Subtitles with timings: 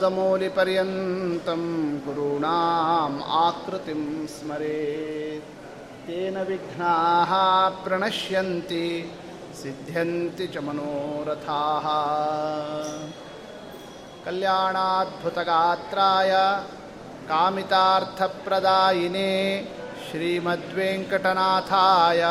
[0.00, 1.62] आपादमौलिपर्यन्तं
[2.04, 4.02] गुरूणाम् आकृतिं
[4.34, 5.48] स्मरेत्
[6.06, 7.32] तेन विघ्नाः
[7.84, 8.86] प्रणश्यन्ति
[9.60, 11.86] सिद्ध्यन्ति च मनोरथाः
[14.26, 16.32] कल्याणाद्भुतगात्राय
[17.30, 19.30] कामितार्थप्रदायिने
[20.06, 22.22] श्रीमद्वेङ्कटनाथाय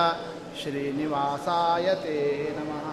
[0.62, 2.18] श्रीनिवासाय ते
[2.58, 2.89] नमः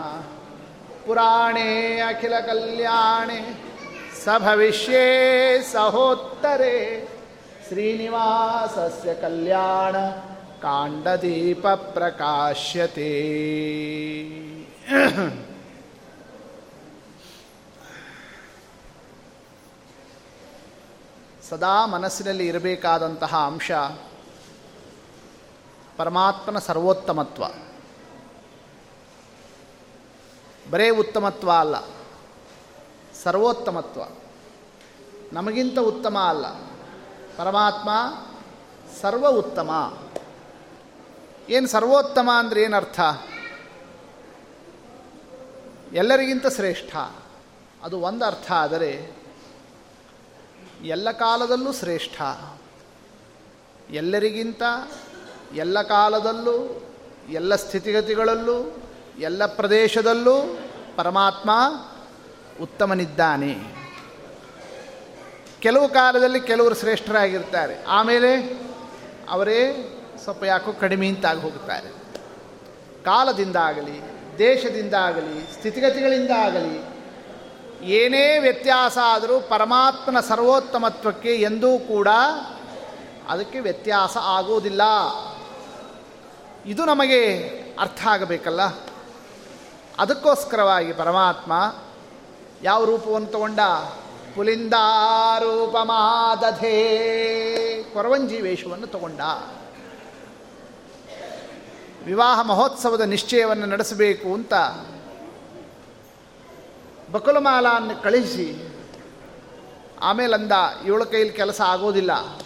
[1.06, 1.72] पुराणे
[2.10, 3.40] अखिलकल्याणे
[4.24, 5.06] सभविष्ये
[5.64, 7.08] सहोत्तरे
[7.68, 9.96] श्रीनिवासस्य कल्याण
[10.62, 13.12] काण्डदीपप्रकाश्यते
[21.44, 23.72] ಸದಾ ಮನಸ್ಸಿನಲ್ಲಿ ಇರಬೇಕಾದಂತಹ ಅಂಶ
[25.98, 27.44] ಪರಮಾತ್ಮನ ಸರ್ವೋತ್ತಮತ್ವ
[30.66, 31.76] ಬರೇ ಉತ್ತಮತ್ವ ಅಲ್ಲ
[33.25, 34.01] ಸರ್ವೋತ್ತಮತ್ವ.
[35.33, 36.47] ನಮಗಿಂತ ಉತ್ತಮ ಅಲ್ಲ.
[37.37, 37.91] ಪರಮಾತ್ಮ
[39.01, 39.99] ಸರ್ವ ಉತ್ತಮ
[41.49, 43.01] ಏನು ಸರ್ವೋತ್ತಮ ಅಂದರೆ ಏನರ್ಥ?
[45.93, 46.97] ಎಲ್ಲರಿಗಿಂತ ಶ್ರೇಷ್ಠ.
[47.83, 49.11] ಅದು ಒಂದು ಅರ್ಥ ಆದರೆ
[50.83, 52.23] ಎಲ್ಲ ಕಾಲದಲ್ಲೂ ಶ್ರೇಷ್ಠ.
[53.91, 54.63] ಎಲ್ಲರಿಗಿಂತ
[55.55, 56.83] ಎಲ್ಲ ಕಾಲದಲ್ಲೂ,
[57.29, 58.77] ಎಲ್ಲ ಸ್ಥಿತಿಗತಿಗಳಲ್ಲೂ,
[59.19, 60.59] ಎಲ್ಲ ಪ್ರದೇಶದಲ್ಲೂ
[60.97, 61.51] ಪರಮಾತ್ಮ
[62.61, 63.55] ಉತ್ತಮನಿದ್ದಾನೆ.
[65.61, 67.85] ಕೆಲವು ಕಾಲದಲ್ಲಿ ಕೆಲವರು ಶ್ರೇಷ್ಠರಾಗಿರ್ತಾರೆ.
[67.85, 68.61] ಆಮೇಲೆ
[69.31, 69.91] ಅವರೇ
[70.25, 71.89] ಸ್ವಲ್ಪ ಯಾಕೋ ಕಡಿಮೆ ಅಂತಾಗಿ ಹೋಗುತ್ತಾರೆ.
[73.05, 74.01] ಕಾಲದಿಂದಾಗಲಿ
[74.39, 76.95] ದೇಶದಿಂದಾಗಲಿ ಸ್ಥಿತಿಗತಿಗಳಿಂದ ಆಗಲಿ,
[77.87, 82.09] ಏನೇ ವ್ಯತ್ಯಾಸ ಆದರೂ ಪರಮಾತ್ಮನ ಸರ್ವೋತ್ತಮತ್ವಕ್ಕೆ ಎಂದೂ ಕೂಡ
[83.29, 84.83] ಅದಕ್ಕೆ ವ್ಯತ್ಯಾಸ ಆಗುವುದಿಲ್ಲ.
[86.67, 87.39] ಇದು ನಮಗೆ
[87.79, 88.63] ಅರ್ಥ ಆಗಬೇಕಲ್ಲ?
[89.99, 91.53] ಅದಕ್ಕೋಸ್ಕರವಾಗಿ ಪರಮಾತ್ಮ
[92.63, 93.61] ಯಾವ ರೂಪವನ್ನು ತಗೊಂಡ?
[94.35, 95.11] ಪುಲಿಂದಾರೂಪಮಾದಧೇ
[97.95, 99.21] ಕೊರವಂಜಿ ವೇಷವನ್ನು ತಗೊಂಡ.
[102.05, 104.55] ವಿವಾಹ ಮಹೋತ್ಸವದ ನಿಶ್ಚಯವನ್ನು ನಡೆಸಬೇಕು ಅಂತ
[107.13, 108.69] ಬಕುಲಮಾಲನ್ನು ಕಳಿಸಿ
[110.03, 110.53] ಆಮೇಲೆ ಅಂದ
[110.87, 112.39] ಇವಳ ಕೈಯಲ್ಲಿ ಕೆಲಸ ಆಗೋದಿಲ್ಲ.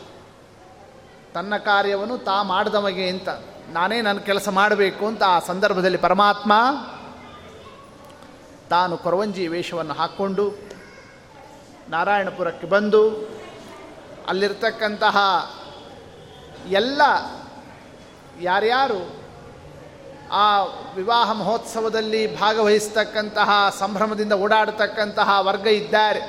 [1.35, 3.29] ತನ್ನ ಕಾರ್ಯವನ್ನು ತಾ ಮಾಡಿದವಗೆ ಅಂತ.
[3.69, 6.53] ನಾನೇ ನನ್ನ ಕೆಲಸ ಮಾಡಬೇಕು ಅಂತ ಆ ಸಂದರ್ಭದಲ್ಲಿ ಪರಮಾತ್ಮ
[8.71, 10.51] ತಾನು ಕೊರವಂಜಿ ವೇಷವನ್ನು ಹಾಕ್ಕೊಂಡು
[11.89, 13.11] ನಾರಾಯಣಪುರಕ್ಕೆ ಬಂದು
[14.29, 15.17] ಅಲ್ಲಿರ್ತಕ್ಕಂತಹ
[16.71, 17.03] ಎಲ್ಲ
[18.41, 19.19] ಯಾರ್ಯಾರು
[20.33, 20.63] ಆ
[20.95, 26.21] ವಿವಾಹ ಮಹೋತ್ಸವದಲ್ಲಿ ಭಾಗವಹಿಸ್ತಕ್ಕಂತಹ, ಸಂಭ್ರಮದಿಂದ ಓಡಾಡತಕ್ಕಂತಹ ವರ್ಗ ಇದ್ದಾರೆ.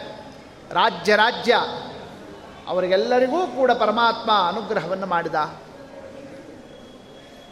[0.72, 1.56] ರಾಜ್ಯ ರಾಜ್ಯ
[2.68, 5.36] ಅವರಿಗೆಲ್ಲರಿಗೂ ಕೂಡ ಪರಮಾತ್ಮ ಅನುಗ್ರಹವನ್ನು ಮಾಡಿದ.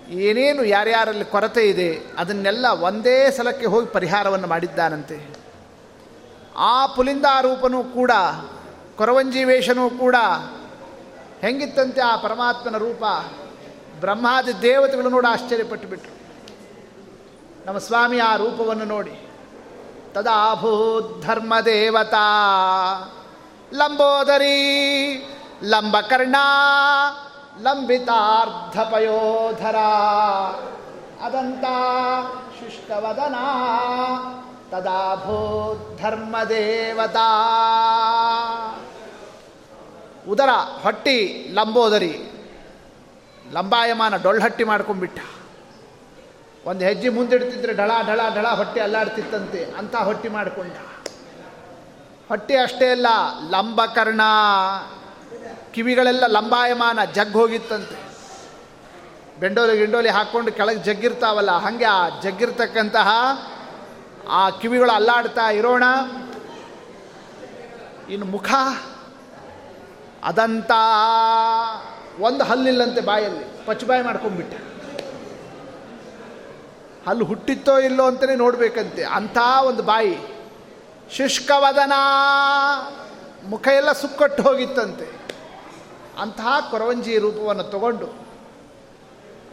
[0.09, 5.35] ಏನೇನು ಯಾರ್ಯಾರಲ್ಲಿ ಕೊರತೆ ಇದೆ, ಅದನ್ನೆಲ್ಲ ಒಂದೇ ಸಲಕ್ಕೆ ಹೋಗಿ ಪರಿಹಾರವನ್ನು ಮಾಡಿದ್ದಾನಂತೆ.
[6.57, 8.11] ಆ ಪುಲಿಂದಾರೂಪನೂ ಕೂಡ,
[8.97, 10.15] ಕೊರವಂಜಿ ವೇಷನೂ ಕೂಡ
[11.41, 13.03] ಹೆಂಗಿತ್ತಂತೆ ಆ ಪರಮಾತ್ಮನ ರೂಪ.
[13.99, 16.17] ಬ್ರಹ್ಮಾದಿ ದೇವತೆಗಳು ನೋಡಿ ಆಶ್ಚರ್ಯಪಟ್ಟು ಬಿಟ್ರು
[17.65, 19.29] ನಮ್ಮ ಸ್ವಾಮಿ ಆ ರೂಪವನ್ನು ನೋಡಿ.
[20.13, 22.25] ತದಾಭೂಧರ್ಮ ದೇವತಾ,
[23.73, 24.57] ಲಂಬೋದರಿ,
[25.63, 26.35] ಲಂಬಕರ್ಣ
[27.63, 29.75] ಲಂಬಿತಾರ್ಧಪಯೋಧರ.
[31.25, 31.65] ಅದಂತ
[32.57, 33.35] ಶುಷ್ಕವದನ
[34.71, 37.29] ತದಾಭೂಧರ್ಮ ದೇವತಾ
[40.29, 40.49] ಉದರ
[40.83, 42.31] ಹೊಟ್ಟಿ ಲಂಬೋದರಿ,
[43.53, 45.19] ಲಂಬಾಯಮಾನ ಡೊಳ್ಳಹಟ್ಟಿ ಮಾಡ್ಕೊಂಡ್ಬಿಟ್ಟ.
[46.67, 50.71] ಒಂದು ಹೆಜ್ಜೆ ಮುಂದಿಡ್ತಿದ್ರೆ ಢಳ ಢಳ ಢಳ ಹೊಟ್ಟೆ ಅಲ್ಲಾಡ್ತಿತ್ತಂತೆ, ಅಂಥ ಹೊಟ್ಟಿ ಮಾಡಿಕೊಂಡ.
[52.29, 53.07] ಹೊಟ್ಟೆ ಅಷ್ಟೇ ಅಲ್ಲ,
[53.49, 54.21] ಲಂಬಕರ್ಣ.
[55.77, 57.95] ಕಿವಿಗಳೆಲ್ಲ ಲಂಬಾಯಮಾನ ಜಗ್ ಹೋಗಿತ್ತಂತೆ.
[59.39, 63.09] ಬೆಂಡೋಲಿ ಗಿಂಡೋಲಿ ಹಾಕ್ಕೊಂಡು ಕೆಳಗೆ ಜಗ್ಗಿರ್ತಾವಲ್ಲ, ಹಾಗೆ ಆ ಜಗ್ಗಿರ್ತಕ್ಕಂತಹ
[64.29, 65.83] ಆ ಕಿವಿಗಳು ಅಲ್ಲಾಡ್ತಾ ಇರೋಣ.
[68.09, 68.49] ಇನ್ನು ಮುಖ
[70.23, 70.71] ಅದಂತ
[72.19, 73.65] ಒಂದು ಹಲ್ಲಿಲ್ಲಂತೆ ಬಾಯಲ್ಲಿ.
[73.65, 74.57] ಪಚ್ಚಬಾಯಿ ಮಾಡ್ಕೊಂಡ್ಬಿಟ್ಟೆ.
[77.07, 79.03] ಹಲ್ಲು ಹುಟ್ಟಿತ್ತೋ ಇಲ್ಲೋ ಅಂತಲೇ ನೋಡಬೇಕಂತೆ.
[79.03, 80.17] ಅಂಥ ಒಂದು ಬಾಯಿ.
[81.11, 81.93] ಶುಷ್ಕವದನ
[83.45, 85.26] ಮುಖ ಎಲ್ಲ ಸುಕ್ಕಟ್ಟು ಹೋಗಿತ್ತಂತೆ.
[86.17, 88.27] ಅಂತಹ ಕೊರವಂಜಿ ರೂಪವನ್ನು ತಗೊಂಡು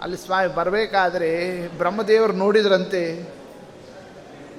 [0.02, 1.31] ಅಲ್ಲಿ ಸ್ವಾಮಿ ಬರಬೇಕಾದ್ರೆ
[1.69, 3.22] ಬ್ರಹ್ಮದೇವರು ನೋಡಿದ್ರಂತೆ,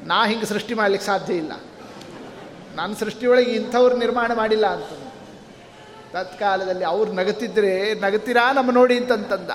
[0.03, 1.51] ನಾ ಹಿಂಗೆ ಸೃಷ್ಟಿ ಮಾಡಲಿಕ್ಕೆ ಸಾಧ್ಯ ಇಲ್ಲ.
[2.75, 4.89] ನನ್ನ ಸೃಷ್ಟಿಯೊಳಗೆ ಇಂಥವ್ರು ನಿರ್ಮಾಣ ಮಾಡಿಲ್ಲ ಅಂತ.
[6.13, 9.49] ತತ್ಕಾಲದಲ್ಲಿ ಅವ್ರು ನಗತಿದ್ರೆ, ನಗತಿರಾ ನಮ್ಮ ನೋಡಿ ಅಂತಂತಂದ.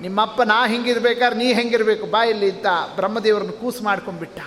[0.00, 4.40] ನಿಮ್ಮಪ್ಪ ನಾ ಹಿಂಗಿರ್ಬೇಕಾದ್ರೆ ನೀ ಹೆಂಗಿರ್ಬೇಕು, ಬಾ ಇಲ್ಲಿ ಅಂತ ಬ್ರಹ್ಮದೇವ್ರನ್ನ ಕೂಸು ಮಾಡ್ಕೊಂಡ್ಬಿಟ್ಟ.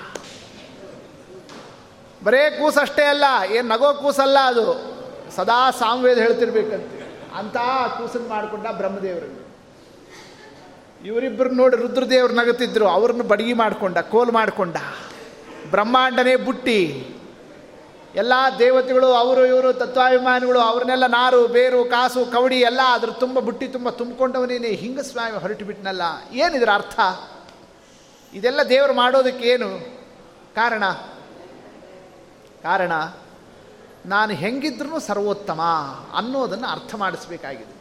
[2.23, 4.98] ಬರೇ ಕೂಸಷ್ಟೇ ಅಲ್ಲ, ಏನು ನಗೋ ಕೂಸಲ್ಲ ಅದು.
[5.35, 7.09] ಸದಾ ಸಾಮ್ವೇದ ಹೇಳ್ತಿರ್ಬೇಕಂತೆ.
[7.35, 7.57] ಅಂತ
[7.97, 9.49] ಕೂಸನ್ ಮಾಡಿಕೊಂಡ ಬ್ರಹ್ಮದೇವರನ್ನು
[11.05, 14.75] ಇವರಿಬ್ಬರು ನೋಡಿ ರುದ್ರದೇವ್ರು ನಗುತ್ತಿದ್ರು ಅವ್ರನ್ನ ಬಡಗಿ ಮಾಡಿಕೊಂಡ, ಕೋಲ್ ಮಾಡಿಕೊಂಡ.
[15.69, 17.07] ಬ್ರಹ್ಮಾಂಡನೇ ಬುಟ್ಟಿ.
[18.15, 23.89] ಎಲ್ಲ ದೇವತೆಗಳು, ಅವರು, ಇವರು, ತತ್ವಾಭಿಮಾನಿಗಳು, ಅವ್ರನ್ನೆಲ್ಲ ನಾರು, ಬೇರು, ಕಾಸು, ಕವಡಿ ಎಲ್ಲ ಅದ್ರ ತುಂಬ ಬುಟ್ಟಿ ತುಂಬ
[23.89, 26.01] ತುಂಬಿಕೊಂಡವನೇನೆ ಹಿಂಗ ಸ್ವಾಮಿ ಹೊರಟು ಬಿಟ್ನಲ್ಲ
[26.31, 26.99] ಏನಿದ್ರ ಅರ್ಥ?
[28.33, 29.79] ಇದೆಲ್ಲ ದೇವರು ಮಾಡೋದಕ್ಕೆ ಏನು
[30.55, 30.83] ಕಾರಣ?
[32.63, 32.91] ಕಾರಣ?
[34.05, 35.61] ನಾನು ಹೆಂಗಿದ್ರೂ ಸರ್ವೋತ್ತಮ
[36.17, 37.79] ಅನ್ನೋದನ್ನು ಅರ್ಥ ಮಾಡಿಸ್ಬೇಕಾಗಿದೆ.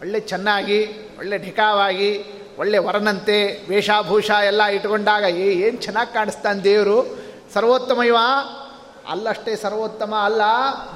[0.00, 0.86] ಒಳ್ಳೆ ಚೆನ್ನಾಗಿ,
[1.18, 2.24] ಒಳ್ಳೆ ಢಿಕಾವಾಗಿ,
[2.58, 7.18] ಒಳ್ಳೆ ವರನಂತೆ ವೇಷಭೂಷ ಎಲ್ಲ ಇಟ್ಕೊಂಡಾಗ ಏ, ಏನು ಚೆನ್ನಾಗಿ ಕಾಣಿಸ್ತಾನೆ ದೇವರು?
[7.54, 8.16] ಸರ್ವೋತ್ತಮ ಇವ
[9.08, 10.42] ಅಲ್ಲಷ್ಟೇ ಸರ್ವೋತ್ತಮ ಅಲ್ಲ,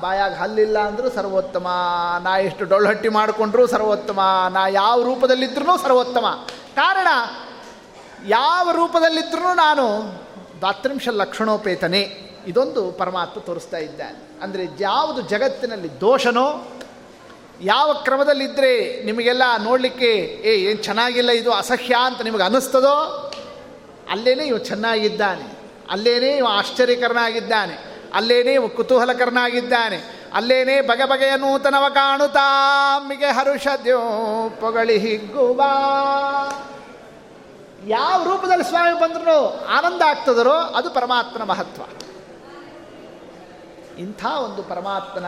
[0.00, 1.68] ಬಾಯಾಗ ಹಲ್ಲಿಲ್ಲ ಅಂದರೂ ಸರ್ವೋತ್ತಮ,
[2.22, 6.26] ನಾ ಎಷ್ಟು ಡೊಳ್ಳಹಟ್ಟಿ ಮಾಡಿಕೊಂಡ್ರೂ ಸರ್ವೋತ್ತಮ, ನಾ ಯಾವ ರೂಪದಲ್ಲಿದ್ದರೂ ಸರ್ವೋತ್ತಮ.
[6.74, 7.08] ಕಾರಣ,
[8.26, 10.12] ಯಾವ ರೂಪದಲ್ಲಿದ್ದರೂ ನಾನು
[10.60, 12.31] ದಾತ್ರಿಂಶ ಲಕ್ಷಣೋಪೇತನೆ.
[12.46, 14.42] ಇದೊಂದು ಪರಮಾತ್ಮ ತೋರಿಸ್ತಾ ಇದ್ದಾನೆ.
[14.42, 16.68] ಅಂದರೆ ಯಾವುದು ಜಗತ್ತಿನಲ್ಲಿ ದೋಷನೋ,
[17.62, 23.28] ಯಾವ ಕ್ರಮದಲ್ಲಿದ್ದರೆ ನಿಮಗೆಲ್ಲ ನೋಡಲಿಕ್ಕೆ, ಏ, ಏನು ಚೆನ್ನಾಗಿಲ್ಲ ಇದು, ಅಸಹ್ಯ ಅಂತ ನಿಮಗೆ ಅನ್ನಿಸ್ತದೋ,
[24.10, 25.58] ಅಲ್ಲೇನೇ ಇವು ಚೆನ್ನಾಗಿದ್ದಾನೆ.
[25.90, 27.92] ಅಲ್ಲೇನೇ ಇವ ಆಶ್ಚರ್ಯಕರನಾಗಿದ್ದಾನೆ.
[28.14, 30.22] ಅಲ್ಲೇನೇ ಇವು ಕುತೂಹಲಕರನಾಗಿದ್ದಾನೆ.
[30.34, 33.98] ಅಲ್ಲೇನೇ ಬಗೆ ಬಗೆಯ ನೂತನವ ಕಾಣುತ್ತಾಮಿಗೆ ಹರುಷ ಹರುಷದ್ಯೋ
[34.60, 35.72] ಪೊಗಳಿ ಹಿಗ್ಗುವಾ
[37.86, 41.82] ಯಾವ ರೂಪದಲ್ಲಿ ಸ್ವಾಮಿ ಬಂದರೂ ಆನಂದ ಆಗ್ತದರೋ, ಅದು ಪರಮಾತ್ಮನ ಮಹತ್ವ.
[43.98, 45.26] ಇಂಥ ಒಂದು ಪರಮಾತ್ಮನ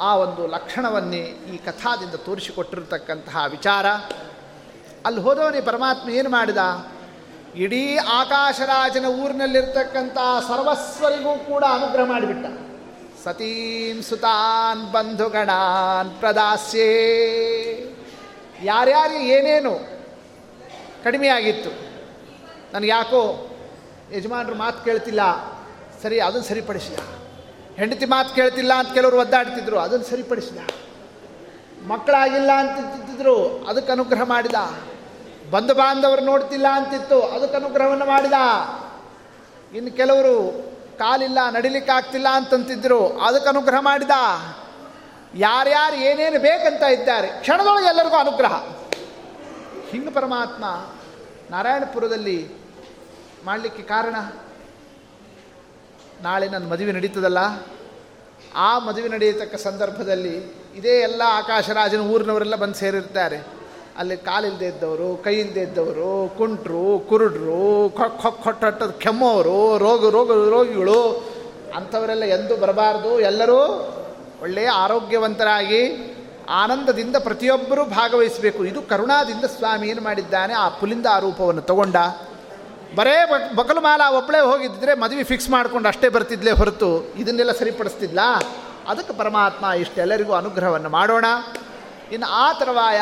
[0.00, 3.86] ಆ ಒಂದು ಲಕ್ಷಣವನ್ನೇ ಈ ಕಥಾದಿಂದ ತೋರಿಸಿಕೊಟ್ಟಿರತಕ್ಕಂತಹ ವಿಚಾರ.
[5.06, 6.56] ಅಲ್ಲಿ ಹೋದವನೇ ಪರಮಾತ್ಮ ಏನು ಮಾಡಿದ?
[7.54, 10.14] ಇಡೀ ಆಕಾಶರಾಜನ ಊರಿನಲ್ಲಿರ್ತಕ್ಕಂಥ
[10.48, 12.46] ಸರ್ವಸ್ವರಿಗೂ ಕೂಡ ಅನುಗ್ರಹ ಮಾಡಿಬಿಟ್ಟ.
[13.24, 16.88] ಸತೀಂ ಸುತಾನ್ ಬಂಧುಗಣಾನ್ ಪ್ರದಾಸ್ಯೇ.
[18.62, 19.78] ಯಾರ್ಯಾರಿಗೆ ಏನೇನು
[21.04, 21.70] ಕಡಿಮೆಯಾಗಿತ್ತು
[22.72, 23.50] ನನಗೆ ಯಾಕೋ
[24.16, 25.20] ಯಜಮಾನರು ಮಾತು ಕೇಳ್ತಿಲ್ಲ.
[26.02, 26.98] ಸರಿ, ಅದನ್ನು ಸರಿಪಡಿಸಿದ.
[27.78, 30.58] ಹೆಂಡತಿ ಮಾತು ಕೇಳ್ತಿಲ್ಲ ಅಂತ ಕೆಲವರು ಒದ್ದಾಡ್ತಿದ್ರು, ಅದನ್ನು ಸರಿಪಡಿಸಿದ.
[31.86, 34.54] ಮಕ್ಕಳಾಗಿಲ್ಲ ಅಂತಿದ್ದರು ಅದಕ್ಕೆ ಅನುಗ್ರಹ ಮಾಡಿದ.
[35.50, 38.32] ಬಂಧು ಬಾಂಧವರು ನೋಡ್ತಿಲ್ಲ ಅಂತಿತ್ತು, ಅದಕ್ಕೆ ಅನುಗ್ರಹವನ್ನು ಮಾಡಿದ.
[39.76, 40.52] ಇನ್ನು ಕೆಲವರು
[40.98, 44.10] ಕಾಲಿಲ್ಲ ನಡಿಲಿಕ್ಕಾಗ್ತಿಲ್ಲ ಅಂತಂತಿದ್ರು, ಅದಕ್ಕೆ ಅನುಗ್ರಹ ಮಾಡಿದ.
[45.34, 48.54] ಯಾರ್ಯಾರು ಏನೇನು ಬೇಕಂತ ಇದ್ದಾರೆ, ಕ್ಷಣದೊಳಗೆ ಎಲ್ಲರಿಗೂ ಅನುಗ್ರಹ.
[49.90, 50.64] ಹಿಂಗೆ ಪರಮಾತ್ಮ
[51.50, 52.48] ನಾರಾಯಣಪುರದಲ್ಲಿ
[53.44, 54.16] ಮಾಡಲಿಕ್ಕೆ ಕಾರಣ
[56.22, 57.38] ನಾಳೆ ನನ್ನ ಮದುವೆ ನಡೀತದಲ್ಲ?
[58.54, 60.36] ಆ ಮದುವೆ ನಡೆಯತಕ್ಕ ಸಂದರ್ಭದಲ್ಲಿ
[60.76, 63.46] ಇದೇ ಎಲ್ಲ ಆಕಾಶರಾಜನ ಊರಿನವರೆಲ್ಲ ಬಂದು ಸೇರಿರ್ತಾರೆ.
[63.98, 67.94] ಅಲ್ಲಿ ಕಾಲಿಲ್ಲದೆ ಇದ್ದವರು ಕೈ ಇಲ್ಲದೆ ಇದ್ದವರು, ಕುಂಟ್ರು, ಕುರುಡ್ರು
[68.42, 71.24] ಕೊಟ್ಟದ ಕೆಮ್ಮೋರು ರೋಗ ರೋಗ, ರೋಗಿಗಳು,
[71.76, 73.20] ಅಂಥವರೆಲ್ಲ ಎಂದು ಬರಬಾರ್ದು.
[73.20, 73.58] ಎಲ್ಲರೂ
[74.42, 76.14] ಒಳ್ಳೆಯ ಆರೋಗ್ಯವಂತರಾಗಿ
[76.48, 78.64] ಆನಂದದಿಂದ ಪ್ರತಿಯೊಬ್ಬರೂ ಭಾಗವಹಿಸಬೇಕು.
[78.64, 80.54] ಇದು ಕರುಣಾದಿಂದ ಸ್ವಾಮಿ ಏನು ಮಾಡಿದ್ದಾನೆ?
[80.54, 81.96] ಆ ಪುಲಿಂದ ಆ ರೂಪವನ್ನು ತಗೊಂಡ
[82.94, 88.20] ಬರೇ ಬಗಲು ಮಾಲ ಒಬ್ಬಳೇ ಹೋಗಿದ್ದರೆ ಮದುವೆ ಫಿಕ್ಸ್ ಮಾಡ್ಕೊಂಡು ಅಷ್ಟೇ ಬರ್ತಿದ್ಲೇ ಹೊರತು ಇದನ್ನೆಲ್ಲ ಸರಿಪಡಿಸ್ತಿದ್ಲ?
[88.88, 91.24] ಅದಕ್ಕೆ ಪರಮಾತ್ಮ ಇಷ್ಟೆಲ್ಲರಿಗೂ ಅನುಗ್ರಹವನ್ನು ಮಾಡೋಣ.
[92.12, 93.00] ಇನ್ನು ಆ ತರವಾಯ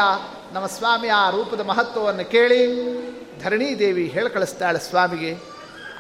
[0.53, 2.61] ನಮ್ಮ ಸ್ವಾಮಿ ಆ ರೂಪದ ಮಹತ್ವವನ್ನು ಕೇಳಿ,
[3.43, 5.39] ಧರಣಿ ದೇವಿ ಹೇಳಿ ಕಳಿಸ್ತಾಳೆ ಸ್ವಾಮಿಗೆ.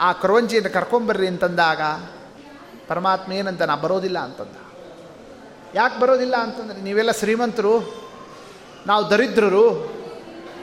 [0.00, 1.80] ಆ ಕರೋಂಜಿಯನ್ನು ಕರ್ಕೊಂಬರ್ರಿ ಅಂತಂದಾಗ,
[2.88, 4.56] ಪರಮಾತ್ಮ ಏನಂತ, ನಾ ಬರೋದಿಲ್ಲ ಅಂತಂದ.
[5.74, 8.06] ಯಾಕೆ ಬರೋದಿಲ್ಲ ಅಂತಂದರೆ ನೀವೆಲ್ಲ ಶ್ರೀಮಂತರು,
[8.86, 9.95] ನಾವು ದರಿದ್ರರು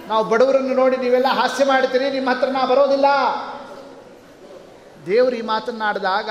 [0.08, 3.06] ನಾವು ಬಡವರನ್ನು ನೋಡಿ ನೀವೆಲ್ಲ ಹಾಸ್ಯ ಮಾಡ್ತೀರಿ ನಿಮ್ಮ ಹತ್ರ ನಾ ಬರೋದಿಲ್ಲ.
[5.06, 6.30] ದೇವರು ಈ ಮಾತನ್ನಾಡಿದಾಗ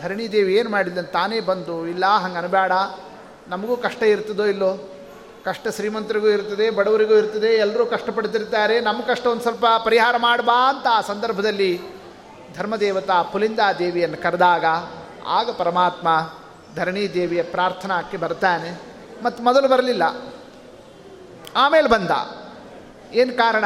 [0.00, 2.72] ಧರಣಿ ದೇವಿ ಏನು ಮಾಡಿದ್ದಂತ ತಾನೇ ಬಂದು, ಇಲ್ಲ, ಹಂಗೆ ಅನಬೇಡ,
[3.48, 4.90] ನಮಗೂ ಕಷ್ಟ ಇರ್ತದೋ ಇಲ್ಲೋ?
[5.44, 11.00] ಕಷ್ಟ ಶ್ರೀಮಂತರಿಗೂ ಇರ್ತದೆ, ಬಡವರಿಗೂ ಇರ್ತದೆ ಎಲ್ಲರೂ ಕಷ್ಟಪಡ್ತಿರ್ತಾರೆ ನಮ್ಮ ಕಷ್ಟ ಒಂದು ಸ್ವಲ್ಪ ಪರಿಹಾರ ಮಾಡಬಾ ಅಂತ ಆ
[11.00, 11.80] ಸಂದರ್ಭದಲ್ಲಿ
[12.56, 14.64] ಧರ್ಮದೇವತಾ ಪುಲಿಂದ ದೇವಿಯನ್ನು ಕರೆದಾಗ,
[15.26, 16.30] ಆಗ ಪರಮಾತ್ಮ
[16.76, 18.80] ಧರಣಿ ದೇವಿಯ ಪ್ರಾರ್ಥನಾಕ್ಕೆ ಬರ್ತಾನೆ
[19.22, 20.02] ಮತ್ತು ಮೊದಲು ಬರಲಿಲ್ಲ.
[21.56, 22.10] ಆಮೇಲೆ ಬಂದ.
[23.12, 23.64] ಏನು ಕಾರಣ?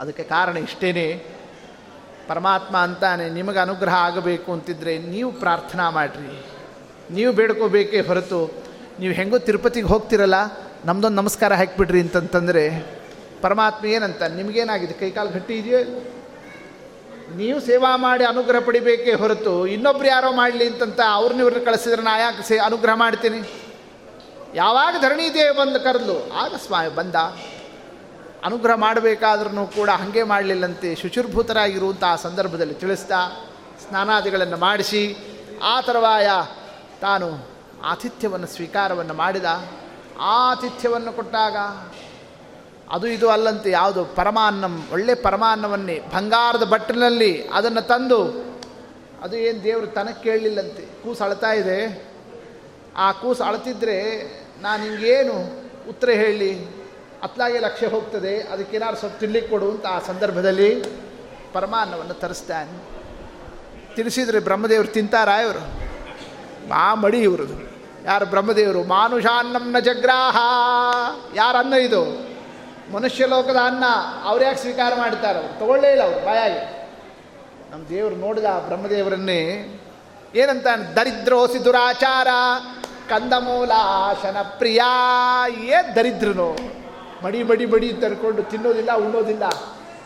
[0.00, 1.26] ಅದಕ್ಕೆ ಕಾರಣ ಇಷ್ಟೇ
[2.28, 6.46] ಪರಮಾತ್ಮ ಅಂತಾನೆ, ನಿಮಗೆ ಅನುಗ್ರಹ ಆಗಬೇಕು ಅಂತಿದ್ರೆ ನೀವು ಪ್ರಾರ್ಥನಾ ಮಾಡಿರಿ.
[7.14, 8.64] ನೀವು ಬೇಡ್ಕೋಬೇಕೇ ಹೊರತು,
[9.00, 10.34] ನೀವು ಹೆಂಗೋ ತಿರುಪತಿಗೆ ಹೋಗ್ತಿರಲ್ಲ,
[10.84, 12.94] ನಮ್ದೊಂದು ನಮಸ್ಕಾರ ಹಾಕಿಬಿಡ್ರಿ ಅಂತಂತಂದರೆ,
[13.42, 14.92] ಪರಮಾತ್ಮ ಏನಂತ, ನಿಮಗೇನಾಗಿದೆ?
[14.92, 15.78] ಕೈಕಾಲು ಗಟ್ಟಿ ಇದೆಯೋ
[17.36, 22.48] ನೀವು ಸೇವಾ ಮಾಡಿ ಅನುಗ್ರಹ ಪಡಿಬೇಕೇ ಹೊರತು, ಇನ್ನೊಬ್ರು ಯಾರೋ ಮಾಡಲಿ ಅಂತಂತ ಅವ್ರನ್ನ ಇವ್ರನ್ನ ಕಳಿಸಿದ್ರೆ ನಾ ಯಾಕೆ
[22.48, 23.63] ಸೇ, ಅನುಗ್ರಹ ಮಾಡ್ತೀನಿ?
[24.54, 27.14] ಯಾವಾಗ ಧರಣಿದೇವ ಬಂದು ಕರೆದ್ಲು, ಆಗ ಸ್ವಾಮಿ ಬಂದ.
[28.44, 33.50] ಅನುಗ್ರಹ ಮಾಡಬೇಕಾದ್ರೂ ಕೂಡ ಹಾಗೆ ಮಾಡಲಿಲ್ಲಂತೆ ಶುಚಿರ್ಭೂತರಾಗಿರುವಂಥ ಆ ಸಂದರ್ಭದಲ್ಲಿ ತಿಳಿಸ್ತಾ
[33.88, 35.16] ಸ್ನಾನಾದಿಗಳನ್ನು ಮಾಡಿಸಿ,
[35.62, 36.28] ಆ ತರುವಾಯ
[37.00, 37.46] ತಾನು
[37.84, 39.44] ಆತಿಥ್ಯವನ್ನು ಸ್ವೀಕಾರವನ್ನು ಮಾಡಿದ.
[40.20, 41.56] ಆತಿಥ್ಯವನ್ನು ಕೊಟ್ಟಾಗ,
[42.90, 48.24] ಅದು ಇದು ಅಲ್ಲಂತೆ ಯಾವುದು ಪರಮಾನ್ನಂ, ಒಳ್ಳೆ ಪರಮಾನ್ನವನ್ನೇ, ಬಂಗಾರದ ಬಟ್ಟಲಿನಲ್ಲಿ ಅದನ್ನು ತಂದು,
[49.22, 52.06] ಅದು ಏನು ದೇವರು ತನಕ್ಕೆ ಕೇಳಲಿಲ್ಲಂತೆ, ಕೂಸು ಅಳ್ತಾ ಇದೆ.
[52.96, 53.98] ಆ ಕೂಸು ಅಳ್ತಿದ್ರೆ
[54.64, 56.64] ನಾನು ಹಿಂಗೇನು ಉತ್ತರ ಹೇಳಿ?
[57.22, 60.84] ಅತ್ಲಾಗೆ ಲಕ್ಷ್ಯ ಹೋಗ್ತದೆ, ಅದಕ್ಕೇನಾದ್ರು ಸ್ವಲ್ಪ ತಿನ್ಲಿಕ್ಕೆ ಕೊಡು ಅಂತ ಆ ಸಂದರ್ಭದಲ್ಲಿ
[61.52, 62.82] ಪರಮಾನ್ನವನ್ನು ತರಿಸ್ತಾನೆ.
[63.96, 65.84] ತಿಳಿಸಿದ್ರೆ ಬ್ರಹ್ಮದೇವರು ತಿಂತಾರ ಇವರು?
[66.72, 67.54] ಆ ಮಡಿ ಇವ್ರದು.
[68.04, 68.84] ಯಾರು ಬ್ರಹ್ಮದೇವರು?
[68.84, 70.36] ಮಾನುಷಾನ್ನಂನ ಜಗ್ರಾಹ.
[71.34, 72.04] ಯಾರ ಅನ್ನ ಇದು?
[72.92, 73.84] ಮನುಷ್ಯ ಲೋಕದ ಅನ್ನ
[74.22, 75.38] ಅವ್ರು ಯಾಕೆ ಸ್ವೀಕಾರ ಮಾಡ್ತಾರೆ?
[75.38, 76.90] ಅವ್ರು ತಗೊಳ್ಳೇ ಇಲ್ಲ ಅವ್ರು, ಬಾಯಾಗಿ.
[77.70, 79.68] ನಮ್ಮ ದೇವರು ನೋಡಿದ ಬ್ರಹ್ಮದೇವರನ್ನೇ
[80.34, 80.66] ಏನಂತ
[80.96, 82.28] ದರಿದ್ರೋಸಿ ದುರಾಚಾರ.
[83.10, 84.82] ಕಂದಮೂಲಾಶನ ಪ್ರಿಯ
[85.96, 86.58] ದರಿದ್ರನು.
[87.24, 89.44] ಮಡಿ ಮಡಿ ಮಡಿ ತರ್ಕೊಂಡು ತಿನ್ನೋದಿಲ್ಲ, ಉಣ್ಣೋದಿಲ್ಲ.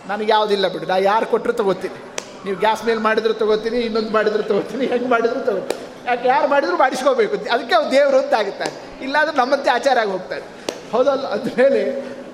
[0.08, 2.00] ನನಗೆ ಯಾವುದಿಲ್ಲ ಬಿಡು, ನಾ ಯಾರು ಕೊಟ್ಟರು ತಗೋತೀನಿ.
[2.44, 6.06] ನೀವು ಗ್ಯಾಸ್ ಮೇಲೆ ಮಾಡಿದ್ರು ತಗೋತೀನಿ, ಇನ್ನೊಂದು ಮಾಡಿದ್ರು ತಗೋತೀನಿ, ಹೆಂಗೆ ಮಾಡಿದ್ರು ತಗೋತೀನಿ.
[6.06, 7.50] ಯಾಕೆ ಯಾರು ಮಾಡಿದ್ರು ಮಾಡಿಸ್ಕೋಬೇಕು.
[7.50, 10.44] ಅದಕ್ಕೆ ಅವ್ರು ದೇವರು ಅಂತ ಆಗುತ್ತಾರೆ ಇಲ್ಲಾಂದ್ರೆ ನಮ್ಮಂತೆ ಆಚಾರ ಆಗಿ ಹೋಗ್ತಾರೆ.
[10.92, 11.26] ಹೌದಲ್ಲ?
[11.26, 11.82] ಅಂದಮೇಲೆ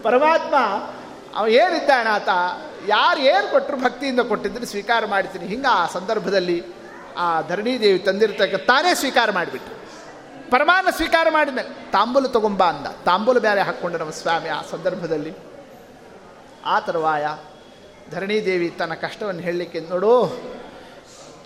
[0.02, 0.54] ಪರಮಾತ್ಮ,
[1.36, 2.28] ಅವ ಏನಿದ್ದಾನೆ ಆತ?
[2.86, 5.46] ಯಾರು ಏನು ಕೊಟ್ಟರು ಭಕ್ತಿಯಿಂದ ಕೊಟ್ಟಿದ್ರೆ ಸ್ವೀಕಾರ ಮಾಡ್ತೀನಿ.
[5.46, 6.64] ಹಿಂಗೆ ಆ ಸಂದರ್ಭದಲ್ಲಿ
[7.16, 9.83] ಆ ಧರಣಿದೇವಿ ತಂದಿರ್ತಕ್ಕ ತಾನೇ ಸ್ವೀಕಾರ ಮಾಡಿಬಿಟ್ಟು
[10.54, 12.86] ಪರಮಾನ್ನ ಸ್ವೀಕಾರ ಮಾಡಿದ್ಮೇಲೆ, ತಾಂಬೂಲು ತಗೊಂಬ ಅಂದ.
[12.86, 15.34] ತಾಂಬೂಲು ಬೇರೆ ಹಾಕ್ಕೊಂಡು ನಮ್ಮ ಸ್ವಾಮಿ ಆ ಸಂದರ್ಭದಲ್ಲಿ.
[16.64, 17.26] ಆ ತರುವಾಯ
[18.10, 20.40] ಧರಣಿದೇವಿ ತನ್ನ ಕಷ್ಟವನ್ನು ಹೇಳಲಿಕ್ಕೆ, ನೋಡು,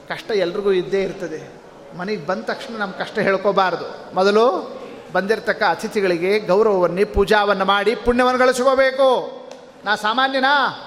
[0.09, 1.63] ಕಷ್ಟ ಎಲ್ರಿಗೂ ಇದ್ದೇ ಇರ್ತದೆ.
[1.99, 4.15] ಮನೆಗೆ ಬಂದ ತಕ್ಷಣ ನಮ್ಮ ಕಷ್ಟ ಹೇಳ್ಕೋಬಾರ್ದು.
[4.15, 4.77] ಮೊದಲು
[5.13, 9.33] ಬಂದಿರತಕ್ಕ ಅತಿಥಿಗಳಿಗೆ ಗೌರವವನ್ನು, ಪೂಜಾವನ್ನು ಮಾಡಿ ಪುಣ್ಯವನ್ನು ಗಳಿಸ್ಕೋಬೇಕು.
[9.85, 10.85] ನಾ ಸಾಮಾನ್ಯನಾ?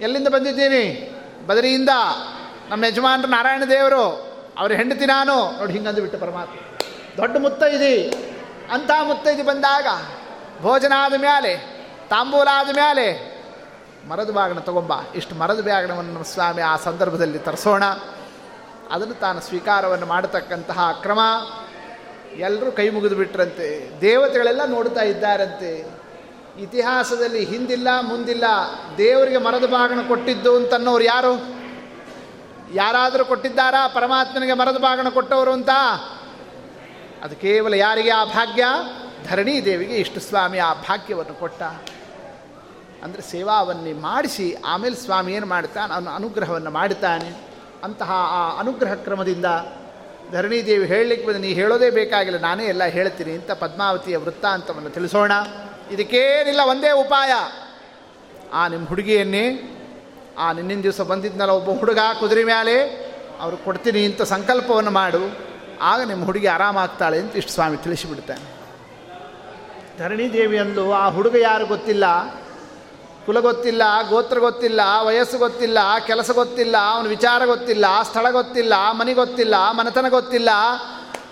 [0.00, 1.14] ಎಲ್ಲಿಂದ ಬಂದಿದ್ದೀನಿ?
[1.46, 1.88] ಬದರಿಯಿಂದ.
[2.68, 4.32] ನಮ್ಮ ಯಜಮಾನರು ನಾರಾಯಣ ದೇವರು.
[4.58, 5.58] ಅವ್ರ ಹೆಂಡತಿ ನಾನು.
[5.58, 6.73] ನೋಡಿ ಹಿಂಗಂದು ಬಿಟ್ಟು ಪರಮಾತ್ಮ.
[7.16, 8.10] ದೊಡ್ಡ ಮುತ್ತೈದಿ.
[8.72, 9.86] ಅಂಥ ಮುತ್ತೈದಿ ಬಂದಾಗ
[10.62, 11.56] ಭೋಜನ ಆದ ಮೇಲೆ
[12.10, 13.34] ತಾಂಬೂಲ ಆದ ಮೇಲೆ
[14.08, 14.92] ಮರದ ಬಾಗಣ ತಗೊಂಬ.
[15.14, 17.84] ಇಷ್ಟು ಮರದ ಬ್ಯಾಗಣವನ್ನು ಸ್ವಾಮಿ ಆ ಸಂದರ್ಭದಲ್ಲಿ ತರಿಸೋಣ.
[18.90, 21.20] ಅದನ್ನು ತಾನು ಸ್ವೀಕಾರವನ್ನು ಮಾಡತಕ್ಕಂತಹ ಕ್ರಮ.
[22.36, 24.00] ಎಲ್ಲರೂ ಕೈ ಮುಗಿದು ಬಿಟ್ರಂತೆ.
[24.00, 25.90] ದೇವತೆಗಳೆಲ್ಲ ನೋಡ್ತಾ ಇದ್ದಾರಂತೆ.
[26.58, 28.44] ಇತಿಹಾಸದಲ್ಲಿ ಹಿಂದಿಲ್ಲ, ಮುಂದಿಲ್ಲ.
[28.98, 31.32] ದೇವರಿಗೆ ಮರದ ಬಾಗಣ ಕೊಟ್ಟಿದ್ದು ಅಂತನ್ನೋರು ಯಾರು?
[32.74, 33.88] ಯಾರಾದರೂ ಕೊಟ್ಟಿದ್ದಾರಾ?
[33.88, 35.70] ಪರಮಾತ್ಮನಿಗೆ ಮರದ ಬಾಗಣ ಕೊಟ್ಟವರು ಅಂತ?
[37.24, 38.64] ಅದು ಕೇವಲ ಯಾರಿಗೆ ಆ ಭಾಗ್ಯ?
[39.28, 41.62] ಧರಣಿ ದೇವಿಗೆ ಇಷ್ಟು ಸ್ವಾಮಿ ಆ ಭಾಗ್ಯವನ್ನು ಕೊಟ್ಟ.
[43.02, 45.94] ಅಂದರೆ ಸೇವಾವನ್ನೇ ಮಾಡಿಸಿ, ಆಮೇಲೆ ಸ್ವಾಮಿ ಏನು ಮಾಡ್ತಾನೆ?
[45.94, 47.36] ಅವನು ಅನುಗ್ರಹವನ್ನು ಮಾಡ್ತಾನೆ
[47.84, 49.44] ಅಂತಹ ಆ ಅನುಗ್ರಹ ಕ್ರಮದಿಂದ
[50.32, 53.32] ಧರಣಿದೇವಿ ಹೇಳಲಿಕ್ಕೆ ಬಂದು, ನೀ ಹೇಳೋದೇ ಬೇಕಾಗಿಲ್ಲ, ನಾನೇ ಎಲ್ಲ ಹೇಳ್ತೀನಿ.
[53.32, 55.32] ಅಂತ ಪದ್ಮಾವತಿಯ ವೃತ್ತಾಂತವನ್ನು ತಿಳಿಸೋಣ.
[55.90, 57.32] ಇದಕ್ಕೇನಿಲ್ಲ, ಒಂದೇ ಉಪಾಯ.
[58.52, 59.46] ಆ ನಿಮ್ಮ ಹುಡುಗಿಯನ್ನೇ,
[60.38, 62.76] ಆ ನಿನ್ನಿನ ದಿವಸ ಬಂದಿದ್ನಲ್ಲ ಒಬ್ಬ ಹುಡುಗ, ಕುದುರೆ ಮೇಲೆ
[63.40, 65.53] ಅವರು ಕೊಡ್ತೀನಿ ಅಂತ ಸಂಕಲ್ಪವನ್ನು ಮಾಡು.
[65.80, 68.40] ಆಗ ನಿಮ್ಮ ಹುಡುಗಿ ಆರಾಮಾಗ್ತಾಳೆ ಅಂತ ಇಷ್ಟು ಸ್ವಾಮಿ ತಿಳಿಸಿಬಿಡ್ತಾನೆ.
[69.98, 72.04] ಧರಣಿ ದೇವಿ ಅಂದು, ಆ ಹುಡುಗ ಯಾರು ಗೊತ್ತಿಲ್ಲ.
[73.26, 79.70] ಕುಲ ಗೊತ್ತಿಲ್ಲ, ಗೋತ್ರ ಗೊತ್ತಿಲ್ಲ, ವಯಸ್ಸು ಗೊತ್ತಿಲ್ಲ, ಕೆಲಸ ಗೊತ್ತಿಲ್ಲ, ಅವನ ವಿಚಾರ ಗೊತ್ತಿಲ್ಲ, ಸ್ಥಳ ಗೊತ್ತಿಲ್ಲ, ಮನೆ ಗೊತ್ತಿಲ್ಲ,
[79.70, 80.48] ಮನೆತನ ಗೊತ್ತಿಲ್ಲ.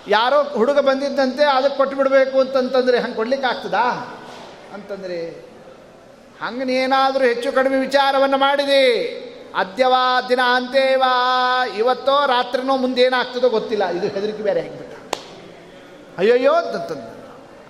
[0.09, 4.17] ಯಾರೋ ಹುಡುಗ ಬಂದಿದ್ದಂತೆ ಅದಕ್ಕೆ ಕೊಟ್ಟು ಬಿಡಬೇಕು ಅಂತಂತಂದರೆ ಹಂಗೆ ಕೊಡ್ಲಿಕ್ಕೆ ಆಗ್ತದಾ
[4.75, 5.47] ಅಂತಂದರೆ,
[6.43, 9.32] ಹಂಗೆ ನೀನಾದರೂ ಹೆಚ್ಚು ಕಡಿಮೆ ವಿಚಾರವನ್ನು ಮಾಡಿದೆ.
[9.57, 11.13] ಅದ್ಯವಾ ದಿನ ಅಂತೇವಾ,
[11.77, 13.85] ಇವತ್ತೋ ರಾತ್ರಿನೋ ಮುಂದೇನಾಗ್ತದೋ ಗೊತ್ತಿಲ್ಲ.
[13.89, 14.93] ಇದು ಹೆದರಿಕೆ ಬೇರೆ ಆಗಿಬಿಟ್ಟ
[16.19, 17.11] ಅಯ್ಯಯ್ಯೋ ಅಂತಂತಂದು.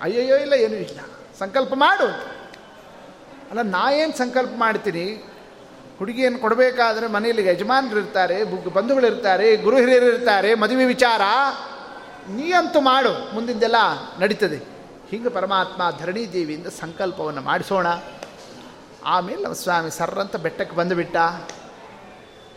[0.01, 0.99] ಅಯ್ಯಯ್ಯೋ ಇಲ್ಲ, ಏನೂ ಇಲ್ಲ.
[1.39, 2.07] ಸಂಕಲ್ಪ ಮಾಡು
[3.49, 5.05] ಅಲ್ಲ, ನಾ ಏನು ಸಂಕಲ್ಪ ಮಾಡ್ತೀನಿ?
[5.97, 11.21] ಹುಡುಗಿಯನ್ನು ಕೊಡಬೇಕಾದ್ರೆ ಮನೆಯಲ್ಲಿ ಯಜಮಾನರು ಇರ್ತಾರೆ ಬಂಧುಗಳಿರ್ತಾರೆ ಗುರು ಹಿರಿಯರು ಇರ್ತಾರೆ, ಮದುವೆ ವಿಚಾರ.
[12.29, 13.13] ನೀ ಅಂತೂ ಮಾಡು.
[13.35, 13.75] ಮುಂದಿಂದೆಲ್ಲ
[14.19, 14.59] ನಡೀತದೆ.
[15.09, 17.87] ಹಿಂಗೆ ಪರಮಾತ್ಮ ಧರಣಿ ದೇವಿಯಿಂದ ಸಂಕಲ್ಪವನ್ನು ಮಾಡಿಸೋಣ.
[19.05, 21.15] ಆಮೇಲೆ ನಮ್ಮ ಸ್ವಾಮಿ ಸರ್ರಂತ ಬೆಟ್ಟಕ್ಕೆ ಬಂದುಬಿಟ್ಟ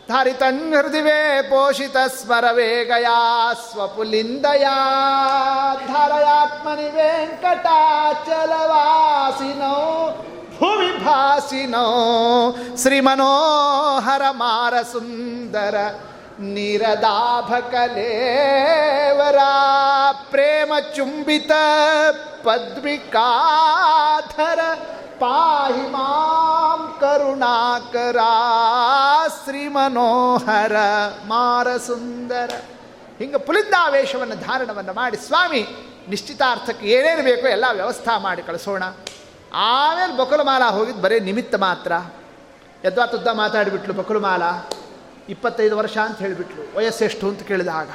[0.09, 4.75] ಹೃದಿವೇ ಪೋಷಿತ ಸ್ಮರವೇಗಯಾ ಸ್ವಪುಲಿಂದಯಾ,
[5.87, 9.73] ಧರಯಾತ್ಮನಿ ವೆಂಕಟಾಚಲವಾಸಿನೋ
[10.59, 11.85] ಭೂಮಿ ಭಾಸಿನೋ
[12.81, 15.75] ಶ್ರೀಮನೋಹರ ಮಾರ ಸುಂದರ
[16.39, 16.99] ನಿರದಾಭಕಲೇವರ,
[20.31, 21.51] ಪ್ರೇಮ ಚುಂಬಿತ
[22.43, 24.59] ಪದ್ವಿಕಾಧರ
[25.19, 28.17] ಪಾಹಿ ಮಾಂ ಕರುಣಾಕರ
[29.37, 30.75] ಶ್ರೀಮನೋಹರ
[31.25, 32.51] ಮಾರ ಸುಂದರ
[33.19, 35.61] ಹಿಂಗೆ ಪುಲಿಂದಾವೇಶವನ್ನು ಧಾರಣವನ್ನು ಮಾಡಿ ಸ್ವಾಮಿ,
[36.09, 38.83] ನಿಶ್ಚಿತಾರ್ಥಕ್ಕೆ ಏನೇನು ಬೇಕೋ ಎಲ್ಲ ವ್ಯವಸ್ಥೆ ಮಾಡಿ ಕಳಿಸೋಣ.
[39.53, 41.91] ಆಮೇಲೆ ಬಕುಲಮಾಲ ಹೋಗಿದ್ದು ಬರೀ ನಿಮಿತ್ತ ಮಾತ್ರ.
[42.85, 44.43] ಯದ್ವಾ ತುದ್ದ ಮಾತಾಡಿಬಿಟ್ಲು ಬಕುಲಮಾಲ,
[45.29, 47.89] ಇಪ್ಪತ್ತೈದು ವರ್ಷ ಅಂತ ಹೇಳಿಬಿಟ್ಲು, ವಯಸ್ಸೆಷ್ಟು ಅಂತ ಕೇಳಿದಾಗ.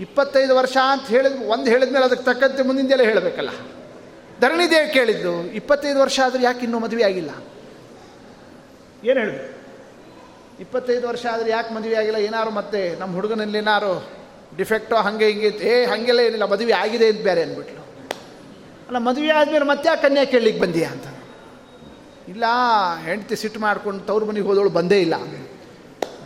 [0.00, 3.50] ಇಪ್ಪತ್ತೈದು ವರ್ಷ ಅಂತ ಹೇಳಿದ, ಒಂದು ಹೇಳಿದ್ಮೇಲೆ ಅದಕ್ಕೆ ತಕ್ಕಂತೆ ಮುಂದಿಂದೆಲ್ಲ ಹೇಳಬೇಕಲ್ಲ.
[4.40, 7.30] ಧರಣಿದೇವಿ ಕೇಳಿದ್ದು ಇಪ್ಪತ್ತೈದು ವರ್ಷ ಆದರೂ ಯಾಕೆ ಇನ್ನೂ ಮದುವೆ ಆಗಿಲ್ಲ?
[9.04, 9.54] ಏನು ಹೇಳಿದ್ರು?
[10.60, 12.16] ಇಪ್ಪತ್ತೈದು ವರ್ಷ ಆದರೆ ಯಾಕೆ ಮದುವೆ ಆಗಿಲ್ಲ?
[12.16, 14.10] ಏನಾರು ಮತ್ತೆ ನಮ್ಮ ಹುಡುಗನಲ್ಲಿ ಏನಾರು
[14.56, 17.82] ಡಿಫೆಕ್ಟೋ ಹಾಗೆ ಹಿಂಗೆ ಏ ಹಾಗೆಲ್ಲ ಏನಿಲ್ಲ ಮದುವೆ ಆಗಿದೆ ಅಂತ ಬೇರೆ ಅಂದ್ಬಿಟ್ಲು.
[18.88, 21.06] ಅಲ್ಲ ಮದುವೆ ಆದಮೇಲೆ ಮತ್ತೆ ಕನ್ಯಾ ಕೇಳಲಿಕ್ಕೆ ಬಂದೀಯಾ ಅಂತ?
[22.28, 22.44] ಇಲ್ಲ
[23.04, 25.14] ಹೆಂಡತಿ ಸಿಟ್ಟು ಮಾಡ್ಕೊಂಡು ತವ್ರ ಮನೆಗೆ ಹೋದವಳು ಬಂದೇ ಇಲ್ಲ.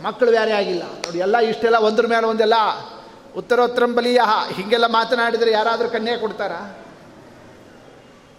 [0.01, 0.81] ಮಕ್ಕಳು ಬೇರೆ ಆಗಿಲ್ಲ.
[0.81, 2.53] ನೋಡಿ ಎಲ್ಲ ಇಷ್ಟೆಲ್ಲ ಒಂದ್ರ ಮೇಲೆ ಒಂದೆಲ್ಲ
[3.35, 4.21] ಉತ್ತರೋತ್ತರಂಬಲಿಯ
[4.53, 6.82] ಹೀಗೆಲ್ಲ ಮಾತನಾಡಿದರೆ ಯಾರಾದರೂ ಕನ್ಯಾ ಕೊಡ್ತಾರಾ?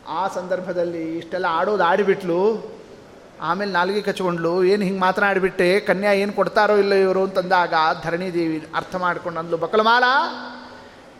[0.08, 2.74] ಆ ಸಂದರ್ಭದಲ್ಲಿ ಇಷ್ಟೆಲ್ಲ ಆಡೋದು ಆಡಿಬಿಟ್ಲು.
[3.40, 4.64] ಆಮೇಲೆ ನಾಲ್ಗೆ ಕಚ್ಕೊಂಡ್ಲು.
[4.64, 10.04] ಏನು ಹಿಂಗೆ ಮಾತನಾಡಿಬಿಟ್ಟೆ ಕನ್ಯಾ ಏನು ಕೊಡ್ತಾರೋ ಇಲ್ಲೋ ಇವರು ಅಂತಂದಾಗ ಧರಣಿ ದೇವಿ ಅರ್ಥ ಮಾಡ್ಕೊಂಡು ಅಂದ್ಲು, ಬಕಲಮಾಲ,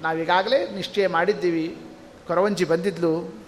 [0.01, 1.77] ನಾವೀಗಾಗಲೇ ನಿಶ್ಚಯ ಮಾಡಿದ್ದೀವಿ.
[2.27, 3.45] ಕೊರವಂಜಿ ಬಂದಿದ್ಲು.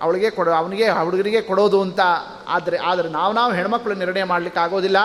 [0.00, 2.00] ಅವಳಿಗೆ ಕೊಡೋ, ಅವನಿಗೆ ಹುಡುಗರಿಗೆ ಕೊಡೋದು ಅಂತ.
[2.48, 4.96] ಆದರೆ ಆದರೆ ನಾವು ನಾವು ಹೆಣ್ಮಕ್ಳು ನಿರ್ಣಯ ಮಾಡಲಿಕ್ಕೆ ಆಗೋದಿಲ್ಲ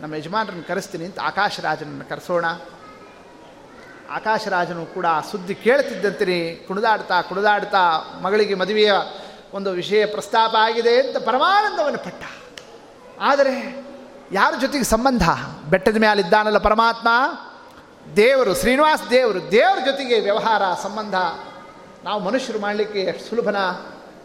[0.00, 2.44] ನಮ್ಮ ಯಜಮಾನರನ್ನು ಕರೆಸ್ತೀನಿ ಅಂತ ಆಕಾಶರಾಜನನ್ನು ಕರೆಸೋಣ.
[4.10, 8.92] ಆಕಾಶರಾಜನು ಕೂಡ ಸುದ್ದಿ ಕೇಳ್ತಿದ್ದಂತೀನಿ ಕುಣಿದಾಡ್ತಾ ಕುಣಿದಾಡ್ತಾ ಮಗಳಿಗೆ ಮದುವೆಯ
[9.54, 12.22] ಒಂದು ವಿಷಯ ಪ್ರಸ್ತಾಪ ಆಗಿದೆ ಅಂತ ಪರಮಾನಂದವನ್ನು ಪಟ್ಟ.
[13.20, 13.84] ಆದರೆ
[14.32, 15.22] ಯಾರ ಜೊತೆಗೆ ಸಂಬಂಧ?
[15.70, 17.08] ಬೆಟ್ಟದ ಮೇಲಿದ್ದಾನಲ್ಲ ಪರಮಾತ್ಮ.
[18.16, 21.14] ದೇವರು, ಶ್ರೀನಿವಾಸ ದೇವರು, ದೇವರ ಜೊತೆಗೆ ವ್ಯವಹಾರ, ಸಂಬಂಧ.
[22.04, 23.56] ನಾವು ಮನುಷ್ಯರು ಮಾಡಲಿಕ್ಕೆ ಎಷ್ಟು ಸುಲಭನ?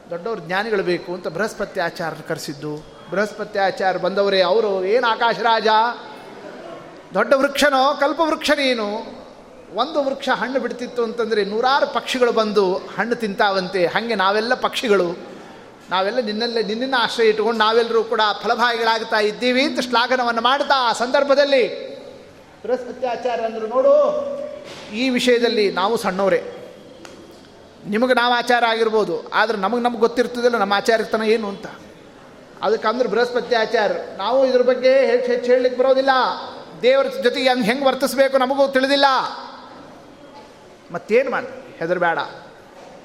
[0.09, 2.83] ದೊಡ್ಡವರು ಜ್ಞಾನಿಗಳು ಬೇಕು ಅಂತ ಬೃಹಸ್ಪತಿ ಆಚಾರ್ಯರು ಕರೆಸಿದ್ದು.
[3.11, 5.67] ಬೃಹಸ್ಪತಿ ಆಚಾರ್ಯ ಬಂದವರೇ, ಅವರು, ಏನು ಆಕಾಶರಾಜ?
[7.13, 7.93] ದೊಡ್ಡ ವೃಕ್ಷನೋ?
[7.99, 9.15] ಕಲ್ಪವೃಕ್ಷ ನೀನು?
[9.79, 12.65] ಒಂದು ವೃಕ್ಷ ಹಣ್ಣು ಬಿಡ್ತಿತ್ತು ಅಂತಂದರೆ ನೂರಾರು ಪಕ್ಷಿಗಳು ಬಂದು
[12.97, 13.81] ಹಣ್ಣು ತಿಂತಾವಂತೆ.
[13.93, 15.07] ಹಾಗೆ ನಾವೆಲ್ಲ ಪಕ್ಷಿಗಳು.
[15.89, 21.63] ನಾವೆಲ್ಲ ನಿನ್ನಲ್ಲೇ ನಿನ್ನನ್ನು ಆಶ್ರಯ ಇಟ್ಟುಕೊಂಡು ನಾವೆಲ್ಲರೂ ಕೂಡ ಫಲಭಾಗಿಗಳಾಗ್ತಾ ಇದ್ದೀವಿ ಅಂತ ಶ್ಲಾಘನವನ್ನು ಮಾಡ್ತಾ ಆ ಸಂದರ್ಭದಲ್ಲಿ
[22.63, 23.93] ಬೃಹಸ್ಪತಿ ಆಚಾರ್ಯ ಅಂದರು, ನೋಡು,
[25.01, 26.41] ಈ ವಿಷಯದಲ್ಲಿ ನಾವು ಸಣ್ಣವರೇ.
[27.85, 31.67] ನಿಮಗೆ ನಾವು ಆಚಾರ ಆಗಿರ್ಬೋದು, ಆದರೆ ನಮಗೆ ನಮ್ಗೆ ಗೊತ್ತಿರ್ತದಿಲ್ಲ ನಮ್ಮ ಆಚಾರ್ಯತನ ಏನು ಅಂತ.
[32.61, 36.13] ಅದಕ್ಕಂದ್ರೆ ಬೃಹಸ್ಪತಿ ಆಚಾರ ನಾವು ಇದ್ರ ಬಗ್ಗೆ ಹೆಚ್ಚು ಹೆಚ್ಚು ಹೇಳಲಿಕ್ಕೆ ಬರೋದಿಲ್ಲ.
[36.81, 39.07] ದೇವರ ಜೊತೆಗೆ ಹೆಂಗೆ ವರ್ತಿಸ್ಬೇಕು ನಮಗೂ ತಿಳಿದಿಲ್ಲ.
[40.91, 42.19] ಮತ್ತೇನು ಮಾಡಿ ಹೆದರಬೇಡ.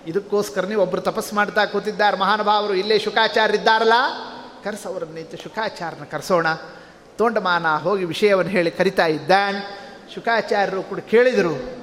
[0.06, 2.16] ಇದಕ್ಕೋಸ್ಕರ ನೀವು ಒಬ್ಬರು ತಪಸ್ಸು ಮಾಡ್ತಾ ಕೂತಿದ್ದಾರೆ.
[2.16, 3.92] ಮಹಾನುಭಾವರು ಇಲ್ಲೇ ಶುಕಾಚಾರ್ಯ ಇದ್ದಾರಲ್ಲ
[5.14, 6.46] ನಿಂತು ಶುಕಾಚಾರ್ಯನ ಕರೆಸೋಣ.
[7.18, 9.80] ತೋಂಡಮಾನ ಹೋಗಿ ವಿಷಯವನ್ನು ಹೇಳಿ ಕರಿತಾ ಇದ್ದಾನೆ.
[10.14, 11.80] ಶುಕಾಚಾರ್ಯರು ಕೂಡ ಕೇಳಿದರು.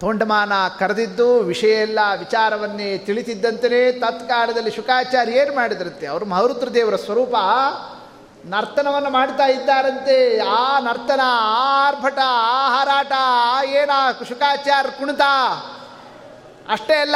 [0.00, 6.06] ತೋಂಡಮಾನ ಕರೆದಿದ್ದು ವಿಷಯ ಎಲ್ಲ ವಿಚಾರವನ್ನೇ ತಿಳಿತಿದ್ದಂತೆಯೇ ತತ್ಕಾಲದಲ್ಲಿ ಶುಕಾಚಾರ್ಯ ಏನು ಮಾಡಿದ್ರಂತೆ?
[6.06, 7.34] ಅವರು ಮಹರುದ್ರ ದೇವರ ಸ್ವರೂಪ?
[8.44, 10.40] ನರ್ತನವನ್ನು ಮಾಡ್ತಾ ಇದ್ದಾರಂತೆ.
[10.40, 11.20] ಆ ನರ್ತನ
[11.86, 13.90] ಆರ್ಭಟ, ಆ ಹಾರಾಟ, ಆ ಏನ
[14.28, 15.20] ಶುಕಾಚಾರ ಕುಣಿತ.
[16.68, 17.14] ಅಷ್ಟೇ ಅಲ್ಲ,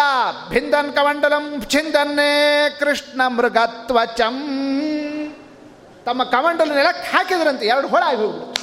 [0.48, 4.36] ಭಿಂದನ್ ಕಮಂಡಲಂ, ಛಿಂದನ್ನೇ ಕೃಷ್ಣ ಮೃಗತ್ವಚಂ.
[6.04, 8.54] ತಮ್ಮ ಕಮಂಡಲ ನೆಲಕ್ಕೆ ಹಾಕಿದ್ರಂತೆ, ಎರಡು ಹೋಳ ಆಗಿ ಹೋಗ್ಬಿಟ್ಟು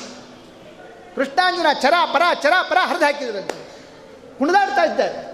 [1.16, 3.72] ಕೃಷ್ಣಾಂಜನ ಚರ, ಪರ ಚರ, ಪರ ಹರಿದು ಹಾಕಿದ್ರಂತೆ.
[4.40, 5.32] ಕುಣಿದಾಡ್ತಾ ಇದ್ದಾರೆ.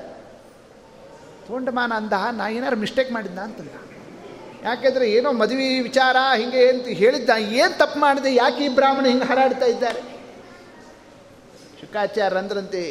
[1.48, 3.87] ತೋಂಡಮಾನ ಅಂದ ನಾ ಏನಾರು ಮಿಸ್ಟೇಕ್ ಮಾಡಿದ್ದ ಅಂತಂದ
[4.68, 9.66] ಯಾಕೆಂದರೆ ಏನೋ ಮದುವೆ ವಿಚಾರ ಹಿಂಗೆ ಅಂತ ಹೇಳಿದ್ದ, ಏನು ತಪ್ಪು ಮಾಡಿದೆ, ಯಾಕೆ ಈ ಬ್ರಾಹ್ಮಣ ಹಿಂಗೆ ಹಾರಾಡ್ತಾ
[9.66, 10.02] ಇದ್ದಾರೆ?
[12.38, 12.82] ಅಂದ್ರಂತೆ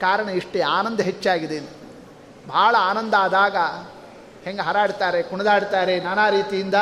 [0.00, 1.58] ಕಾರಣ ಇಷ್ಟೇ, ಆನಂದ ಹೆಚ್ಚಾಗಿದೆ
[2.48, 3.56] ಭಾಳ ಆನಂದ ಆದಾಗ
[4.44, 6.74] ಹೆಂಗೆ ಹರಾಡ್ತಾರೆ, ಕುಣಿದಾಡ್ತಾರೆ, ನಾನಾ ರೀತಿಯಿಂದ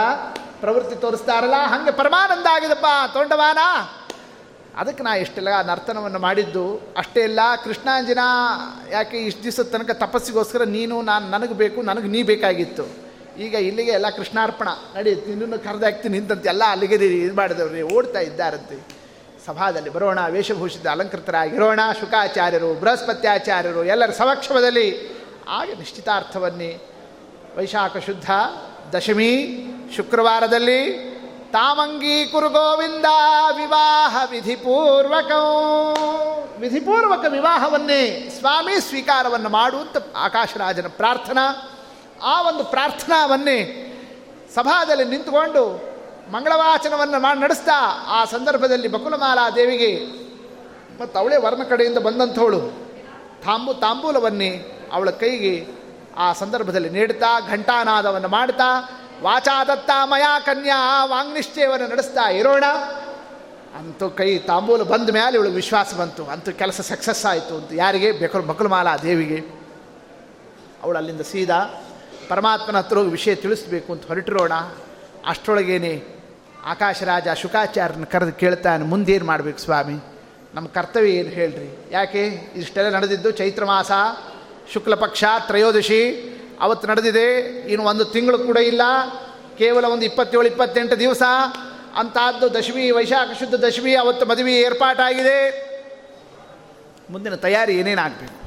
[0.61, 3.59] ಪ್ರವೃತ್ತಿ ತೋರಿಸ್ತಾರಲ್ಲ, ಹಂಗೆ ಪರಮಾನಂದ ಆಗಿದಪ್ಪ, ತೊಂಡವಾನ?
[4.77, 6.95] ಅದಕ್ಕೆ ನಾ ಇಷ್ಟೆಲ್ಲ ನರ್ತನವನ್ನು ಮಾಡಿದ್ದು.
[6.97, 8.19] ಅಷ್ಟೇ ಇಲ್ಲ ಕೃಷ್ಣಾಂಜನ
[8.91, 13.12] ಯಾಕೆ ಇಷ್ಟು ದಿವಸದ ತನಕ ತಪಸ್ಸಿಗೋಸ್ಕರ ನೀನು, ನಾನು, ನನಗೆ ಬೇಕು, ನನಗೆ ನೀ ಬೇಕಾಗಿತ್ತು.
[13.39, 19.03] ಈಗ ಇಲ್ಲಿಗೆ ಎಲ್ಲ ಕೃಷ್ಣಾರ್ಪಣ ನಡಿ, ನಿನ್ನನ್ನು ಕರೆದಾಕ್ತೀನಿ ನಿಂತಂತೆ ಎಲ್ಲ ಅಲ್ಲಿಗೆ ಇದು ಮಾಡಿದವ್ರಿ ಓಡ್ತಾ ಇದ್ದಾರಂತೆ.
[19.47, 25.19] ಸಭಾದಲ್ಲಿ ಬರೋಣ, ವೇಷಭೂಷಿತ ಅಲಂಕೃತರಾಗಿರೋಣ ಶುಕಾಚಾರ್ಯರು, ಬೃಹಸ್ಪತ್ಯಾಚಾರ್ಯರು, ಎಲ್ಲರ ಸಮಕ್ಷಮದಲ್ಲಿ
[25.49, 26.79] ಆಗ ನಿಶ್ಚಿತಾರ್ಥವನ್ನೇ
[27.57, 28.31] ವೈಶಾಖ ಶುದ್ಧ
[28.97, 29.57] ದಶಮಿ
[29.97, 31.13] ಶುಕ್ರವಾರದಲ್ಲಿ
[31.53, 33.05] ತಾಮಂಗೀಕುರು ಗೋವಿಂದ
[33.57, 35.31] ವಿವಾಹ ವಿಧಿಪೂರ್ವಕ
[36.61, 41.72] ವಿಧಿಪೂರ್ವಕ ವಿವಾಹವನ್ನೇ ಸ್ವಾಮಿ ಸ್ವೀಕಾರವನ್ನು ಮಾಡುವಂಥ ಆಕಾಶರಾಜನ ಪ್ರಾರ್ಥನಾ
[42.23, 43.89] ಆ ಒಂದು ಪ್ರಾರ್ಥನಾವನ್ನೇ
[44.55, 45.93] ಸಭಾದಲ್ಲಿ ನಿಂತುಕೊಂಡು
[46.33, 50.07] ಮಂಗಳವಾಚನವನ್ನು ಮಾಡಿ ನಡೆಸ್ತಾ ಆ ಸಂದರ್ಭದಲ್ಲಿ ಬಕುಲಮಾಲಾ ದೇವಿಗೆ
[51.03, 52.61] ಮತ್ತು ಅವಳೇ ವರ್ಣ ಕಡೆಯಿಂದ ಬಂದಂಥವಳು
[53.45, 55.67] ತಾಂಬು, ತಾಂಬೂಲವನ್ನೇ ಅವಳ ಕೈಗೆ
[56.17, 62.65] ಆ ಸಂದರ್ಭದಲ್ಲಿ ನೀಡ್ತಾ ಘಂಟಾನಾದವನ್ನು ಮಾಡ್ತಾ ವಾಚಾದತ್ತ ಮಯಾ ಕನ್ಯಾ ವಾಂಗ್ನಿಶ್ಚಯವನ್ನು ನಡೆಸ್ತಾ, ಇರೋಣ.
[63.79, 66.25] ಅಂತೂ ಕೈ ತಾಂಬೂಲ ಬಂದ ಮೇಲೆ ಇವಳು ವಿಶ್ವಾಸ ಬಂತು.
[66.25, 68.13] ಅಂತೂ ಕೆಲಸ ಸಕ್ಸಸ್ ಆಯಿತು ಅಂತ ಯಾರಿಗೆ?
[68.13, 69.63] ಬೇಕು ಬಕುಲಮಾಲಾ ದೇವಿಗೆ.
[70.83, 71.82] ಅವಳು ಅಲ್ಲಿಂದ ಸೀದಾ
[72.33, 74.53] ಪರಮಾತ್ಮನ ಹತ್ರ ಹೋಗಿ ವಿಷಯ ತಿಳಿಸ್ಬೇಕು ಅಂತ ಹೊರಟಿರೋಣ.
[75.27, 76.03] ಅಷ್ಟರೊಳಗೇನೆ
[76.65, 80.05] ಆಕಾಶರಾಜ ಶುಕಾಚಾರ್ಯನ ಕರೆದು ಕೇಳ್ತಾನೆ, ಮುಂದೇನು ಮಾಡಬೇಕು ಸ್ವಾಮಿ?
[80.55, 81.89] ನಮ್ಮ ಕರ್ತವ್ಯ ಏನು ಹೇಳ್ರಿ?
[81.91, 82.23] ಯಾಕೆ?
[82.57, 83.91] ಇಷ್ಟೆಲ್ಲ ನಡೆದಿದ್ದು ಚೈತ್ರ ಮಾಸ,
[84.73, 86.03] ಶುಕ್ಲ ಪಕ್ಷ, ತ್ರಯೋದಶಿ.
[86.61, 87.27] ಅವತ್ತು ನಡೆದಿದೆ,
[87.73, 88.81] ಇನ್ನು ಒಂದು ತಿಂಗಳು ಕೂಡ ಇಲ್ಲ.
[89.59, 91.23] ಕೇವಲ ಒಂದು ಇಪ್ಪತ್ತೇಳು, ಇಪ್ಪತ್ತೆಂಟು ದಿವಸ.
[91.97, 95.39] ಅಂಥದ್ದು ದಶಮಿ, ವೈಶಾಖ ಶುದ್ಧ ದಶಮಿ, ಅವತ್ತು ಮದುವೆ ಏರ್ಪಾಟಾಗಿದೆ.
[97.11, 98.42] ಮುಂದಿನ ತಯಾರಿ ಏನೇನಾಗಬೇಕು?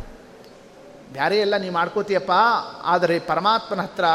[1.15, 2.31] ಬ್ಯಾರೆ ಎಲ್ಲ ನೀವು ಮಾಡ್ಕೋತೀಯಪ್ಪ,
[2.83, 4.05] ಆದರೆ ಪರಮಾತ್ಮನ ಹತ್ರ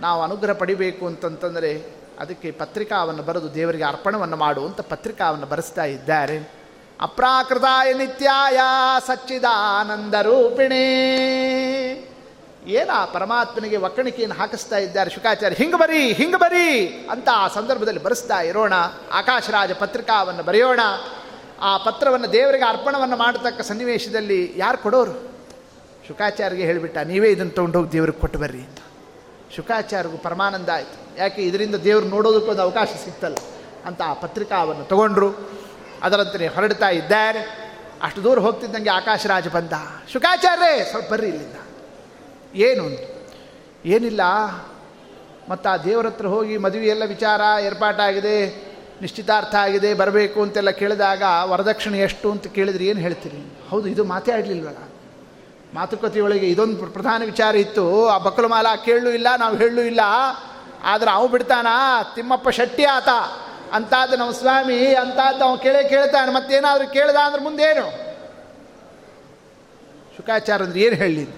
[0.00, 6.62] ನಾವು ಅನುಗ್ರಹ ಪಡಿಬೇಕು ಅಂತಂತಂದರೆ ಅದಕ್ಕೆ ಪತ್ರಿಕಾವನ್ನು ಬರೆದು ದೇವರಿಗೆ ಅರ್ಪಣವನ್ನು ಮಾಡು ಅಂತ ಪತ್ರಿಕಾವನ್ನು ಬರೆಸ್ತಾ ಇದ್ದಾರೆ.
[7.00, 8.58] ಅಪ್ರಾಕೃತಾಯ ನಿತ್ಯಾಯ
[9.06, 10.84] ಸಚ್ಚಿದಾನಂದ ರೂಪಿಣೇ.
[12.66, 15.56] ಏನ ಪರಮಾತ್ಮನಿಗೆ ಒಕ್ಕಣಿಕೆಯನ್ನು ಹಾಕಿಸ್ತಾ ಇದ್ದಾರೆ ಶುಕಾಚಾರ್ಯ?
[15.56, 16.68] ಹಿಂಗೆ ಬರಿ ಹಿಂಗೆ ಬರಿ
[17.10, 18.72] ಅಂತ ಆ ಸಂದರ್ಭದಲ್ಲಿ ಬರೆಸ್ತಾ ಇರೋಣ.
[19.12, 20.80] ಆಕಾಶರಾಜ ಪತ್ರಿಕಾವನ್ನು ಬರೆಯೋಣ.
[21.60, 25.31] ಆ ಪತ್ರವನ್ನು ದೇವರಿಗೆ ಅರ್ಪಣವನ್ನು ಮಾಡತಕ್ಕ ಸನ್ನಿವೇಶದಲ್ಲಿ ಯಾರು ಕೊಡೋರು?
[26.08, 28.78] ಶುಕಾಚಾರ್ಯಗೆ ಹೇಳಿಬಿಟ್ಟ, ನೀವೇ ಇದನ್ನು ತೊಗೊಂಡೋಗಿ ದೇವ್ರಿಗೆ ಕೊಟ್ಟು ಬರ್ರಿ ಅಂತ.
[29.56, 31.18] ಶುಕಾಚಾರ್ಯಗೂ ಪರಮಾನಂದ ಆಯಿತು.
[31.18, 33.36] ಯಾಕೆ ಇದರಿಂದ ದೇವ್ರು ನೋಡೋದಕ್ಕೊಂದು ಅವಕಾಶ ಸಿಗ್ತಲ್ಲ
[33.86, 35.30] ಅಂತ ಆ ಪತ್ರಿಕಾವನ್ನು ತಗೊಂಡ್ರು.
[36.02, 37.62] ಅದರಂತೆ ಹೊರಡ್ತಾ ಇದ್ದಾರೆ.
[38.02, 39.72] ಅಷ್ಟು ದೂರ ಹೋಗ್ತಿದ್ದಂಗೆ ಆಕಾಶರಾಜ ಬಂದ.
[40.12, 41.54] ಶುಕಾಚಾರ್ಯೇ, ಸ್ವಲ್ಪ ಬರ್ರಿ ಇಲ್ಲಿಂದ.
[42.54, 42.84] ಏನು
[43.84, 44.20] ಏನಿಲ್ಲ.
[45.48, 48.36] ಮತ್ತು ಆ ದೇವ್ರ ಹತ್ರ ಹೋಗಿ ಮದುವೆ ಎಲ್ಲ ವಿಚಾರ ಏರ್ಪಾಟಾಗಿದೆ
[49.02, 53.68] ನಿಶ್ಚಿತಾರ್ಥ ಆಗಿದೆ, ಬರಬೇಕು ಅಂತೆಲ್ಲ ಕೇಳಿದಾಗ ವರದಕ್ಷಿಣೆ ಎಷ್ಟು ಅಂತ ಕೇಳಿದ್ರೆ ಏನು ಹೇಳ್ತೀರಿ?
[53.68, 54.91] ಹೌದು, ಇದು ಮಾತೇ ಆಡಲಿಲ್ವಲ್ಲ.
[55.74, 58.08] ಮಾತುಕತೆಯೊಳಗೆ ಇದೊಂದು ಪ್ರಧಾನ ವಿಚಾರ ಇತ್ತು.
[58.08, 60.00] ಆ ಬಕ್ಕಲು ಮಾಲ ಕೇಳಲೂ ಇಲ್ಲ, ನಾವು ಹೇಳಲು ಇಲ್ಲ.
[60.84, 61.66] ಆದ್ರೆ ಅವು ಬಿಡ್ತಾನ,
[62.14, 63.08] ತಿಮ್ಮಪ್ಪ ಶೆಟ್ಟಿ ಆತ.
[63.72, 66.32] ಅಂತಾದ ನಮ್ಮ ಸ್ವಾಮಿ ಅಂತಾದ್ದು ಅವನು ಕೇಳೇ ಕೇಳ್ತಾನೆ.
[66.32, 68.12] ಮತ್ತೇನಾದರೂ ಕೇಳ್ದ ಅಂದ್ರೆ ಮುಂದೇನು?
[70.16, 71.28] ಶುಕಾಚಾರ ಅಂದ್ರೆ ಏನು ಹೇಳಲಿ?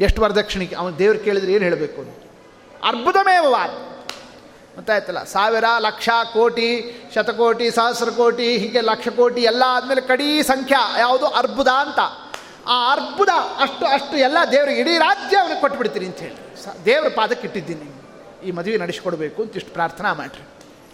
[0.00, 2.18] ಎಷ್ಟು ವರದಕ್ಷಿಣೆ ಅವನು ದೇವ್ರು ಕೇಳಿದ್ರೆ ಏನು ಹೇಳಬೇಕು ಅಂತ.
[2.84, 3.70] ಅರ್ಬುದಮೇವಾದ
[4.74, 5.24] ಗೊತ್ತಾಯ್ತಲ್ಲ?
[5.24, 10.98] ಸಾವಿರ, ಲಕ್ಷ, ಕೋಟಿ, ಶತಕೋಟಿ, ಸಹಸ್ರ ಕೋಟಿ, ಹೀಗೆ ಲಕ್ಷ ಕೋಟಿ ಎಲ್ಲ ಆದಮೇಲೆ ಕಡೀ ಸಂಖ್ಯಾ.
[10.98, 11.98] ಯಾವುದು ಅರ್ಬುದ ಅಂತ.
[12.66, 16.62] ಆ ಅರ್ಬುದ ಅಷ್ಟು ಅಷ್ಟು ಎಲ್ಲ ದೇವರಿಗೆ ಇಡೀ ರಾಜ್ಯ ಅವನಿಗೆ ಕೊಟ್ಟು ಬಿಡ್ತೀನಿ ಅಂತ ಹೇಳಿ.
[16.64, 18.02] ಸ, ದೇವ್ರ ಪಾದಕ್ಕೆ ಇಟ್ಟಿದ್ದೀನಿ
[18.48, 20.48] ಈ ಮದುವೆ ನಡೆಸಿಕೊಡ್ಬೇಕು ಅಂತ ಇಷ್ಟು ಪ್ರಾರ್ಥನಾ ಮಾಡಿರಿ.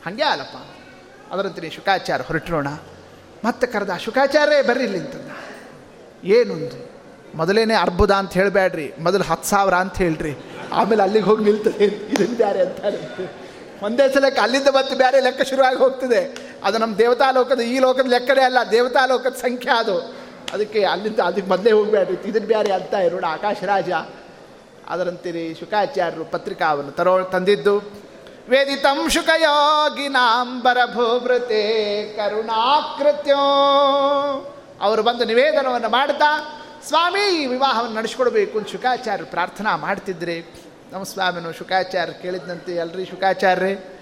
[0.04, 0.56] ಹಾಗೆ ಅಲ್ಲಪ್ಪ
[1.32, 2.68] ಅದರಂತೆ ಶುಕಾಚಾರ ಹೊರಟಿರೋಣ.
[3.44, 5.30] ಮತ್ತೆ ಕರೆದ ಶುಕಾಚಾರ್ಯೇ ಬರ್ರಿ ಇಲ್ಲಿ ಅಂತಂದ.
[6.24, 6.54] ಏನು
[7.34, 10.36] ಮೊದಲೇನೆ ಅರ್ಬುದ ಅಂತ ಹೇಳಬೇಡ್ರಿ ಮೊದಲು ಹತ್ತು ಸಾವಿರ ಅಂತ ಹೇಳ್ರಿ.
[10.72, 11.84] ಆಮೇಲೆ ಅಲ್ಲಿಗೆ ಹೋಗಿ ನಿಲ್ತದೆ.
[11.84, 13.40] ಇದನ್ನು ಬೇರೆ ಅಂತಾರೆ
[13.82, 16.50] ಒಂದೇ ಸಲಕ್ಕೆ ಅಲ್ಲಿಂದ ಮತ್ತೆ ಬೇರೆ ಲೆಕ್ಕ ಶುರುವಾಗಿ ಹೋಗ್ತದೆ.
[16.64, 18.58] ಅದು ನಮ್ಮ ದೇವತಾ ಲೋಕದ ಈ ಲೋಕದ ಲೆಕ್ಕನೇ ಅಲ್ಲ.
[18.70, 20.19] ದೇವತಾ ಲೋಕದ ಸಂಖ್ಯೆ ಅದು.
[20.52, 22.28] ಅದಕ್ಕೆ ಅಲ್ಲಿಂದ ಅದಕ್ಕೆ ಮೊದಲೇ ಹೋಗಬೇಡ್ರಿ.
[22.28, 23.24] ಇದನ್ನು ಬೇರೆ ಅಂತ ಇರೋಣ.
[23.28, 23.92] ಆಕಾಶರಾಜ
[24.88, 27.78] ಅದರಂತೀರಿ ಶುಕಾಚಾರ್ಯರು ಪತ್ರಿಕಾವನ್ನು ತರೋ ತಂದಿದ್ದು,
[28.48, 31.62] ವೇದಿತಂ ಶುಕಯೋಗಿನಾಂಬರ ಭೂಭೃತೆ
[32.16, 33.42] ಕರುಣಾಕೃತ್ಯೋ.
[34.80, 36.30] ಅವರು ಬಂದು ನಿವೇದನವನ್ನು ಮಾಡ್ತಾ,
[36.88, 40.46] ಸ್ವಾಮಿ ಈ ವಿವಾಹವನ್ನು ನಡೆಸ್ಕೊಡ್ಬೇಕು ಅಂತ ಶುಕಾಚಾರ್ಯರು ಪ್ರಾರ್ಥನಾ ಮಾಡ್ತಿದ್ರಿ.
[40.92, 44.00] ನಮ್ಮ ಸ್ವಾಮಿನು ಶುಕಾಚಾರ್ಯ ಕೇಳಿದಂತೆ ಎಲ್ರಿ ಶುಕಾಚಾರ್ಯರೇ,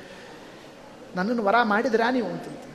[1.16, 2.28] ನನ್ನನ್ನು ವರ ಮಾಡಿದ್ರಾ ನೀವು?
[2.28, 2.67] ಅಂತಂತ.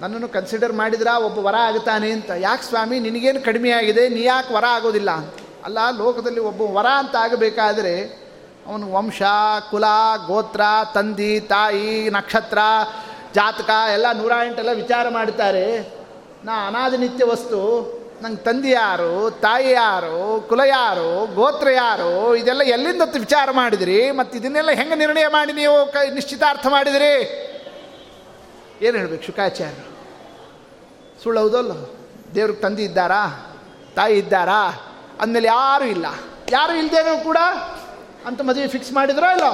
[0.00, 1.18] ನನ್ನನ್ನು ಕನ್ಸಿಡರ್ ಮಾಡಿದ್ರಾ?
[1.18, 2.30] ಒಬ್ಬ ವರ ಆಗುತ್ತಾನೆ ಅಂತ.
[2.30, 4.08] ಯಾಕೆ ಸ್ವಾಮಿ, ನಿನಗೇನು ಕಡಿಮೆ ಆಗಿದೆ?
[4.08, 5.10] ನೀ ಯಾಕೆ ವರ ಆಗೋದಿಲ್ಲ?
[5.64, 8.28] ಅಲ್ಲ, ಲೋಕದಲ್ಲಿ ಒಬ್ಬ ವರ ಅಂತ ಆಗಬೇಕಾದ್ರೆ
[8.66, 9.22] ಅವನು ವಂಶ,
[9.70, 9.84] ಕುಲ,
[10.26, 10.60] ಗೋತ್ರ,
[10.94, 12.58] ತಂದಿ, ತಾಯಿ, ನಕ್ಷತ್ರ,
[13.34, 15.94] ಜಾತಕ, ಎಲ್ಲ ನೂರ ಎಂಟೆಲ್ಲ ವಿಚಾರ ಮಾಡ್ತಾರೆ.
[16.44, 17.58] ನಾ ಅನಾದಿನಿತ್ಯ ವಸ್ತು,
[18.22, 24.10] ನಂಗೆ ತಂದೆ ಯಾರು, ತಾಯಿ ಯಾರು, ಕುಲ ಯಾರು, ಗೋತ್ರ ಯಾರು, ಇದೆಲ್ಲ ಎಲ್ಲಿಂದ ವಿಚಾರ ಮಾಡಿದಿರಿ?
[24.10, 27.44] ಮತ್ತು ಇದನ್ನೆಲ್ಲ ಹೆಂಗೆ ನಿರ್ಣಯ ಮಾಡಿ ನೀವು ಕ, ನಿಶ್ಚಿತಾರ್ಥ ಮಾಡಿದಿರಿ?
[28.82, 29.98] ಏನು ಹೇಳಬೇಕು ಶುಕಾಚಾರ್ಯರು
[31.22, 31.72] ಸುಳ್ಳು ಹೌದಲ್ಲ?
[32.34, 33.52] ದೇವ್ರಿಗೆ ತಂದೆ ಇದ್ದಾರಾ?
[33.96, 34.70] ತಾಯಿ ಇದ್ದಾರಾ?
[35.20, 36.06] ಅಂದಮೇಲೆ ಯಾರೂ ಇಲ್ಲ.
[36.50, 37.36] ಯಾರು ಇಲ್ಲದೇನೂ ಕೂಡ
[38.26, 39.50] ಅಂತ ಮದುವೆ ಫಿಕ್ಸ್ ಮಾಡಿದ್ರೋ ಇಲ್ಲೋ?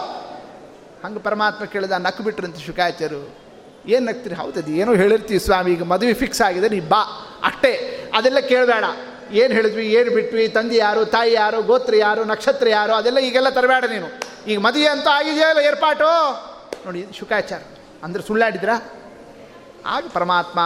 [1.04, 3.44] ಹಂಗೆ ಪರಮಾತ್ಮ ಕೇಳಿದ ನಕ್ಕು ಬಿಟ್ರಂತ ಶುಕಾಚಾರ್ಯರು.
[3.87, 7.02] ಏನು ನಗ್ತೀರಿ ಹೌದದು ಏನೋ ಹೇಳಿರ್ತೀವಿ ಸ್ವಾಮಿ, ಈಗ ಮದುವೆ ಫಿಕ್ಸ್ ಆಗಿದೆ, ನೀ ಬಾ,
[7.44, 8.00] ಅಷ್ಟೇ.
[8.14, 8.84] ಅದೆಲ್ಲ ಕೇಳಬೇಡ.
[9.32, 13.84] ಏನು ಹೇಳಿದ್ವಿ, ಏನು ಬಿಟ್ವಿ, ತಂದೆ ಯಾರು, ತಾಯಿ ಯಾರು, ಗೋತ್ರ ಯಾರು, ನಕ್ಷತ್ರ ಯಾರು, ಅದೆಲ್ಲ ಈಗೆಲ್ಲ ತರಬೇಡ
[13.84, 14.06] ನೀನು.
[14.46, 16.32] ಈಗ ಮದುವೆ ಅಂತ ಆಗಿದೆಯಲ್ಲ ಏರ್ಪಾಟು?
[16.87, 17.62] ನೋಡಿ ಶುಕಾಚಾರ
[18.02, 18.68] ಅಂದ್ರೆ ಸುಳ್ಳಾಡಿದ್ರ?
[19.87, 20.61] ಆಗ ಪರಮಾತ್ಮ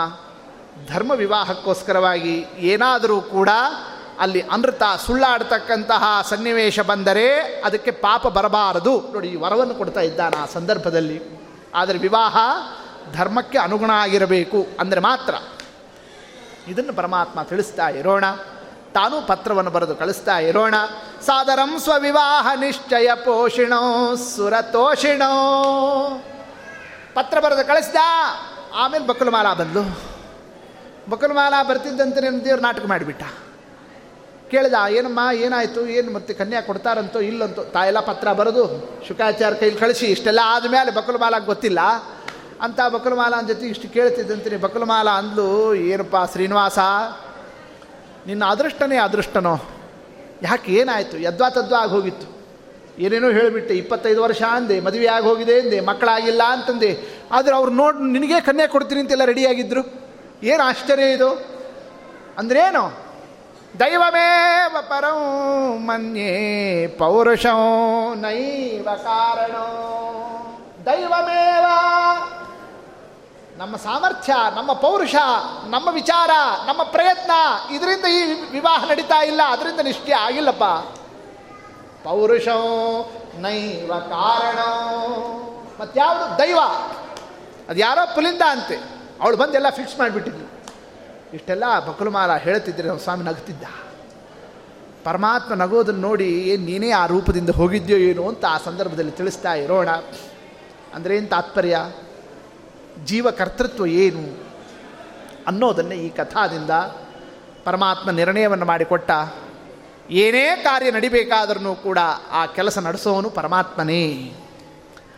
[0.89, 3.49] ಧರ್ಮ ವಿವಾಹಕ್ಕೋಸ್ಕರವಾಗಿ ಏನಾದರೂ ಕೂಡ
[4.19, 9.01] ಅಲ್ಲಿ ಅನೃತ ಸುಳ್ಳಾಡ್ತಕ್ಕಂತಹ ಸನ್ನಿವೇಶ ಬಂದರೆ ಅದಕ್ಕೆ ಪಾಪ ಬರಬಾರದು.
[9.13, 11.23] ನೋಡಿ, ಈ ವರವನ್ನು ಕೊಡ್ತಾ ಇದ್ದಾನೆ ಆ ಸಂದರ್ಭದಲ್ಲಿ.
[11.75, 12.37] ಆದರೆ ವಿವಾಹ
[13.13, 15.35] ಧರ್ಮಕ್ಕೆ ಅನುಗುಣ ಆಗಿರಬೇಕು ಅಂದರೆ ಮಾತ್ರ.
[16.69, 18.25] ಇದನ್ನು ಪರಮಾತ್ಮ ತಿಳಿಸ್ತಾ ಇರೋಣ.
[18.95, 20.75] ತಾನೂ ಪತ್ರವನ್ನು ಬರೆದು ಕಳಿಸ್ತಾ ಇರೋಣ.
[21.27, 25.33] ಸಾದರಂ ಸ್ವವಿವಾಹ ನಿಶ್ಚಯ ಪೋಷಿಣೋ ಸುರತೋಷಿಣೋ.
[27.15, 27.97] ಪತ್ರ ಬರೆದು ಕಳಿಸ್ದ?
[28.75, 29.83] ಆಮೇಲೆ ಬಕುಲಮಾಲ ಬಂದು
[31.35, 33.23] ಮಾಲಾ ಬರ್ತಿದ್ದಂತೆ ನನ್ನ ದೇವ್ರು ನಾಟಕ ಮಾಡಿಬಿಟ್ಟ.
[34.51, 35.87] ಕೇಳಿದ, ಏನಮ್ಮ, ಏನಾಯಿತು?
[35.87, 37.65] ಏನು ಮತ್ತೆ ಕನ್ಯಾ ಕೊಡ್ತಾರಂತೋ ಇಲ್ಲಂತೋ?
[37.65, 41.81] ತಾಯೆಲ್ಲ ಪತ್ರ ಬರೋದು ಶುಕಾಚಾರ ಕೈಲಿ ಕಳಿಸಿ, ಇಷ್ಟೆಲ್ಲ ಆದಮೇಲೆ ಬಕುಲಮಾಲಾಗೆ ಗೊತ್ತಿಲ್ಲ.
[42.63, 46.79] ಅಂತ ಬಕುಲಮಾಲ ಜೊತೆ ಇಷ್ಟು ಕೇಳ್ತಿದ್ದಂತೀನಿ ಮಾಲಾ ಅಂದ್ಲು, ಏನಪ್ಪ ಶ್ರೀನಿವಾಸ,
[48.27, 49.61] ನಿನ್ನ ಅದೃಷ್ಟನೇ ಅದೃಷ್ಟನೋ?
[50.43, 51.19] ಯಾಕೆ ಏನಾಯಿತು?
[51.19, 52.38] ಯದ್ವಾ ತದ್ವಾ ಆಗಿ ಹೋಗಿತ್ತು.
[52.99, 57.19] ಏನೇನೋ ಹೇಳಿಬಿಟ್ಟೆ, ಇಪ್ಪತ್ತೈದು ವರ್ಷ ಅಂದೆ, ಮದುವೆ ಆಗಿ ಹೋಗಿದೆ ಅಂದೆ, ಮಕ್ಕಳಾಗಿಲ್ಲ ಅಂತಂದೆ.
[57.33, 59.83] ಆದರೆ ಅವ್ರು ನೋಡಿ, ನಿನಗೆ ಕನ್ಯೆ ಕೊಡ್ತೀನಿ ಅಂತೆಲ್ಲ ರೆಡಿಯಾಗಿದ್ದರು
[60.43, 61.31] ಏನು ಆಶ್ಚರ್ಯ ಇದು?
[62.39, 63.09] ಅಂದ್ರೇನು?
[63.81, 65.21] ದೈವಮೇವ ಪರಂ
[65.87, 67.57] ಮನ್ಯೇ ಪೌರುಷೋ
[68.15, 69.67] ನೈವ ಕಾರಣೋ.
[70.87, 71.65] ದೈವಮೇವ
[73.57, 75.15] ನಮ್ಮ ಸಾಮರ್ಥ್ಯ, ನಮ್ಮ ಪೌರುಷ,
[75.71, 76.31] ನಮ್ಮ ವಿಚಾರ,
[76.67, 77.31] ನಮ್ಮ ಪ್ರಯತ್ನ,
[77.75, 80.65] ಇದರಿಂದ ಈ ವಿವಾಹ ನಡೀತಾ ಇಲ್ಲ, ಅದರಿಂದ ನಿಷ್ಠೆ ಆಗಿಲ್ಲಪ್ಪ.
[82.09, 82.59] ಪೌರುಷೋ
[83.39, 84.59] ನೈವ ಕಾರಣ.
[85.81, 86.59] ಮತ್ಯಾವುದು ದೈವ.
[87.69, 88.75] ಅದು ಯಾರೋ ಪುಲಿಂದ ಅಂತೆ.
[89.21, 90.47] ಅವಳು ಬಂದೆಲ್ಲ ಫಿಕ್ಸ್ ಮಾಡಿಬಿಟ್ಟಿದ್ಲು.
[91.35, 93.63] ಇಷ್ಟೆಲ್ಲ ಬಕುಲಮಾಲ ಹೇಳ್ತಿದ್ರೆ ನಾವು ಸ್ವಾಮಿ ನಗ್ತಿದ್ದ
[95.05, 99.89] ಪರಮಾತ್ಮ ನಗೋದನ್ನು ನೋಡಿ ಏನು ನೀನೇ ಆ ರೂಪದಿಂದ ಹೋಗಿದ್ಯೋ ಏನು ಅಂತ ಆ ಸಂದರ್ಭದಲ್ಲಿ ತಿಳಿಸ್ತಾ ಇರೋಣ.
[100.95, 101.81] ಅಂದರೆ ಏನು ತಾತ್ಪರ್ಯ?
[103.05, 104.45] ಜೀವ ಕರ್ತೃತ್ವ ಏನು
[105.47, 106.71] ಅನ್ನೋದನ್ನೇ ಈ ಕಥಾದಿಂದ
[107.65, 109.11] ಪರಮಾತ್ಮ ನಿರ್ಣಯವನ್ನು ಮಾಡಿಕೊಟ್ಟ.
[110.11, 111.99] ಏನೇ ಕಾರ್ಯ ನಡಿಬೇಕಾದ್ರೂ ಕೂಡ
[112.31, 114.35] ಆ ಕೆಲಸ ನಡೆಸೋನು ಪರಮಾತ್ಮನೇ.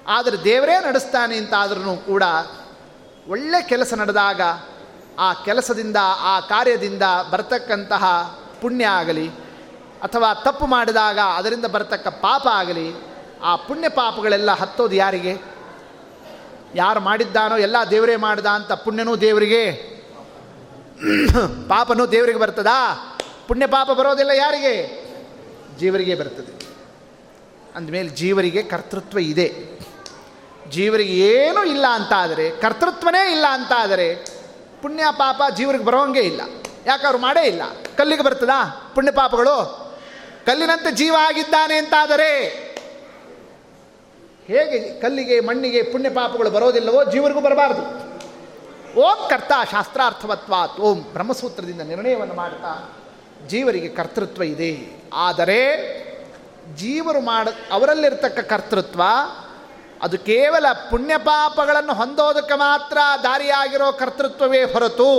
[0.06, 2.22] ಆದರೆ ದೇವರೇ ನಡೆಸ್ತಾನೆ ಅಂತಾದ್ರೂ ಕೂಡ
[3.28, 4.40] ಒಳ್ಳೆ ಕೆಲಸ ನಡೆದಾಗ
[5.18, 8.04] ಆ ಕೆಲಸದಿಂದ, ಆ ಕಾರ್ಯದಿಂದ ಬರ್ತಕ್ಕಂತಹ
[8.60, 9.28] ಪುಣ್ಯ ಆಗಲಿ,
[10.02, 12.94] ಅಥವಾ ತಪ್ಪು ಮಾಡಿದಾಗ ಅದರಿಂದ ಬರತಕ್ಕ ಪಾಪ ಆಗಲಿ,
[13.42, 15.36] ಆ ಪುಣ್ಯ ಪಾಪಗಳೆಲ್ಲ ಹತ್ತೋದು ಯಾರಿಗೆ?
[16.74, 19.72] ಯಾರು ಮಾಡಿದ್ದಾನೋ, ಎಲ್ಲ ದೇವರೇ ಮಾಡಿದ ಅಂತ ಪುಣ್ಯನೂ ದೇವರಿಗೆ.
[21.68, 23.06] ಪಾಪನೂ ದೇವರಿಗೆ ಬರ್ತದಾ?
[23.50, 25.04] ಪುಣ್ಯ ಪಾಪ ಬರೋದಿಲ್ಲ ಯಾರಿಗೆ?
[25.78, 26.66] ಜೀವರಿಗೆ ಬರ್ತದೆ.
[27.76, 29.54] ಅಂದಮೇಲೆ ಜೀವರಿಗೆ ಕರ್ತೃತ್ವ ಇದೆ.
[30.70, 34.14] ಜೀವರಿಗೆ ಏನೂ ಇಲ್ಲ ಅಂತಾದರೆ, ಕರ್ತೃತ್ವನೇ ಇಲ್ಲ ಅಂತಾದರೆ
[34.82, 36.40] ಪುಣ್ಯ ಪಾಪ ಜೀವರಿಗೆ ಬರೋಂಗೆ ಇಲ್ಲ.
[36.86, 37.62] ಯಾಕೆ ಅವ್ರು ಮಾಡೇ ಇಲ್ಲ?
[37.96, 39.90] ಕಲ್ಲಿಗೆ ಬರ್ತದಾ ಪುಣ್ಯ ಪಾಪಗಳು
[40.46, 42.38] ಕಲ್ಲಿನಂತೆ ಜೀವ ಆಗಿದ್ದಾನೆ ಅಂತಾದರೆ
[44.46, 47.82] ಹೇಗೆ ಕಲ್ಲಿಗೆ ಮಣ್ಣಿಗೆ ಪುಣ್ಯ ಪಾಪಗಳು ಬರೋದಿಲ್ಲವೋ ಜೀವರಿಗೂ ಬರಬಾರದು.
[49.00, 52.96] ಓಂ ಕರ್ತ ಶಾಸ್ತ್ರಾರ್ಥವತ್ವಾತ್, ಓಂ ಬ್ರಹ್ಮಸೂತ್ರದಿಂದ ನಿರ್ಣಯವನ್ನು ಮಾಡ್ತಾ
[53.48, 55.00] ಜೀವರಿಗೆ ಕರ್ತೃತ್ವ ಇದೆ.
[55.14, 55.60] ಆದರೆ
[56.76, 59.02] ಜೀವರು ಮಾಡ, ಅವರಲ್ಲಿರ್ತಕ್ಕ ಕರ್ತೃತ್ವ,
[60.02, 65.10] ಅದು ಕೇವಲ ಪುಣ್ಯಪಾಪಗಳನ್ನು ಹೊಂದೋದಕ್ಕೆ ಮಾತ್ರ ದಾರಿಯಾಗಿರೋ ಕರ್ತೃತ್ವವೇ ಹೊರತು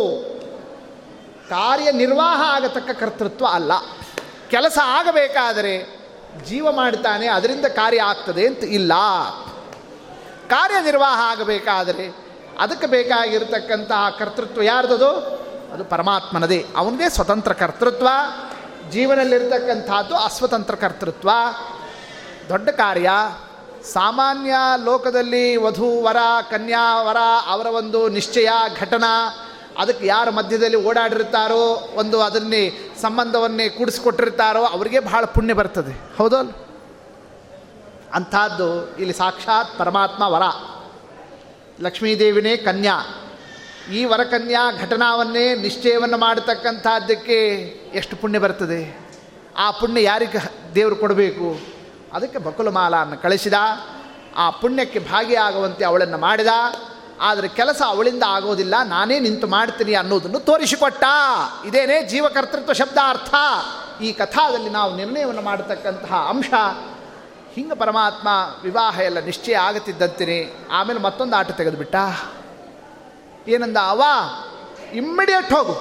[1.50, 3.72] ಕಾರ್ಯನಿರ್ವಾಹ ಆಗತಕ್ಕ ಕರ್ತೃತ್ವ ಅಲ್ಲ.
[4.50, 6.02] ಕೆಲಸ ಆಗಬೇಕಾದರೆ
[6.46, 8.94] ಜೀವ ಮಾಡ್ತಾನೆ, ಅದರಿಂದ ಕಾರ್ಯ ಆಗ್ತದೆ ಅಂತ ಇಲ್ಲ.
[10.50, 15.42] ಕಾರ್ಯನಿರ್ವಾಹ ಆಗಬೇಕಾದರೆ ಅದಕ್ಕೆ ಬೇಕಾಗಿರತಕ್ಕಂತಹ ಕರ್ತೃತ್ವ ಯಾರ್ದದು?
[15.72, 16.68] ಅದು ಪರಮಾತ್ಮನದೇ.
[16.78, 18.08] ಅವನದೇ ಸ್ವತಂತ್ರ ಕರ್ತೃತ್ವ.
[18.90, 21.30] ಜೀವನಲ್ಲಿರ್ತಕ್ಕಂಥದ್ದು ಅಸ್ವತಂತ್ರ ಕರ್ತೃತ್ವ.
[22.50, 23.10] ದೊಡ್ಡ ಕಾರ್ಯ.
[23.94, 24.54] ಸಾಮಾನ್ಯ
[24.86, 26.18] ಲೋಕದಲ್ಲಿ ವಧು, ವರ,
[26.50, 28.48] ಕನ್ಯಾ, ವರ, ಅವರ ಒಂದು ನಿಶ್ಚಯ,
[28.80, 29.38] ಘಟನಾ.
[29.78, 36.18] ಅದಕ್ಕೆ ಯಾರ ಮಧ್ಯದಲ್ಲಿ ಓಡಾಡಿರ್ತಾರೋ ಒಂದು ಅದನ್ನೇ ಸಂಬಂಧವನ್ನೇ ಕೂಡಿಸ್ಕೊಟ್ಟಿರ್ತಾರೋ ಅವರಿಗೆ ಬಹಳ ಪುಣ್ಯ ಬರ್ತದೆ.
[36.18, 36.50] ಹೌದಲ್ಲ
[38.14, 40.42] ಅಂಥದ್ದು ಇಲ್ಲಿ ಸಾಕ್ಷಾತ್ ಪರಮಾತ್ಮ ವರ.
[41.82, 43.00] ಲಕ್ಷ್ಮೀದೇವಿನೇ ಕನ್ಯಾ.
[43.90, 47.56] ಈ ವರಕನ್ಯಾ ಘಟನಾವನ್ನೇ ನಿಶ್ಚಯವನ್ನು ಮಾಡತಕ್ಕಂಥದ್ದಕ್ಕೆ
[47.94, 49.00] ಎಷ್ಟು ಪುಣ್ಯ ಬರ್ತದೆ?
[49.58, 50.40] ಆ ಪುಣ್ಯ ಯಾರಿಗೆ
[50.76, 51.60] ದೇವರು ಕೊಡಬೇಕು?
[52.14, 53.54] ಅದಕ್ಕೆ ಬಕುಲಮಾಲನ್ನು ಕಳಿಸಿದ.
[54.38, 56.48] ಆ ಪುಣ್ಯಕ್ಕೆ ಭಾಗಿಯಾಗುವಂತೆ ಅವಳನ್ನು ಮಾಡಿದ.
[57.22, 58.76] ಆದರೆ ಕೆಲಸ ಅವಳಿಂದ ಆಗೋದಿಲ್ಲ.
[58.84, 61.04] ನಾನೇ ನಿಂತು ಮಾಡ್ತೀನಿ ಅನ್ನೋದನ್ನು ತೋರಿಸಿಕೊಟ್ಟ.
[61.66, 63.36] ಇದೇನೇ ಜೀವಕರ್ತೃತ್ವ ಶಬ್ದ ಅರ್ಥ
[64.02, 66.50] ಈ ಕಥಾದಲ್ಲಿ ನಾವು ನಿರ್ಣಯವನ್ನು ಮಾಡತಕ್ಕಂತಹ ಅಂಶ.
[67.54, 68.28] ಹಿಂಗೆ ಪರಮಾತ್ಮ
[68.64, 70.68] ವಿವಾಹ ಎಲ್ಲ ನಿಶ್ಚಯ ಆಗುತ್ತಿದ್ದಂತೀನಿ.
[70.72, 71.96] ಆಮೇಲೆ ಮತ್ತೊಂದು ಆಟ ತೆಗೆದುಬಿಟ್ಟ.
[73.48, 74.02] ಏನಂದ ಅವ
[74.94, 75.74] ಇಮ್ಮಿಡಿಯೇಟ್ ಹೋಗು.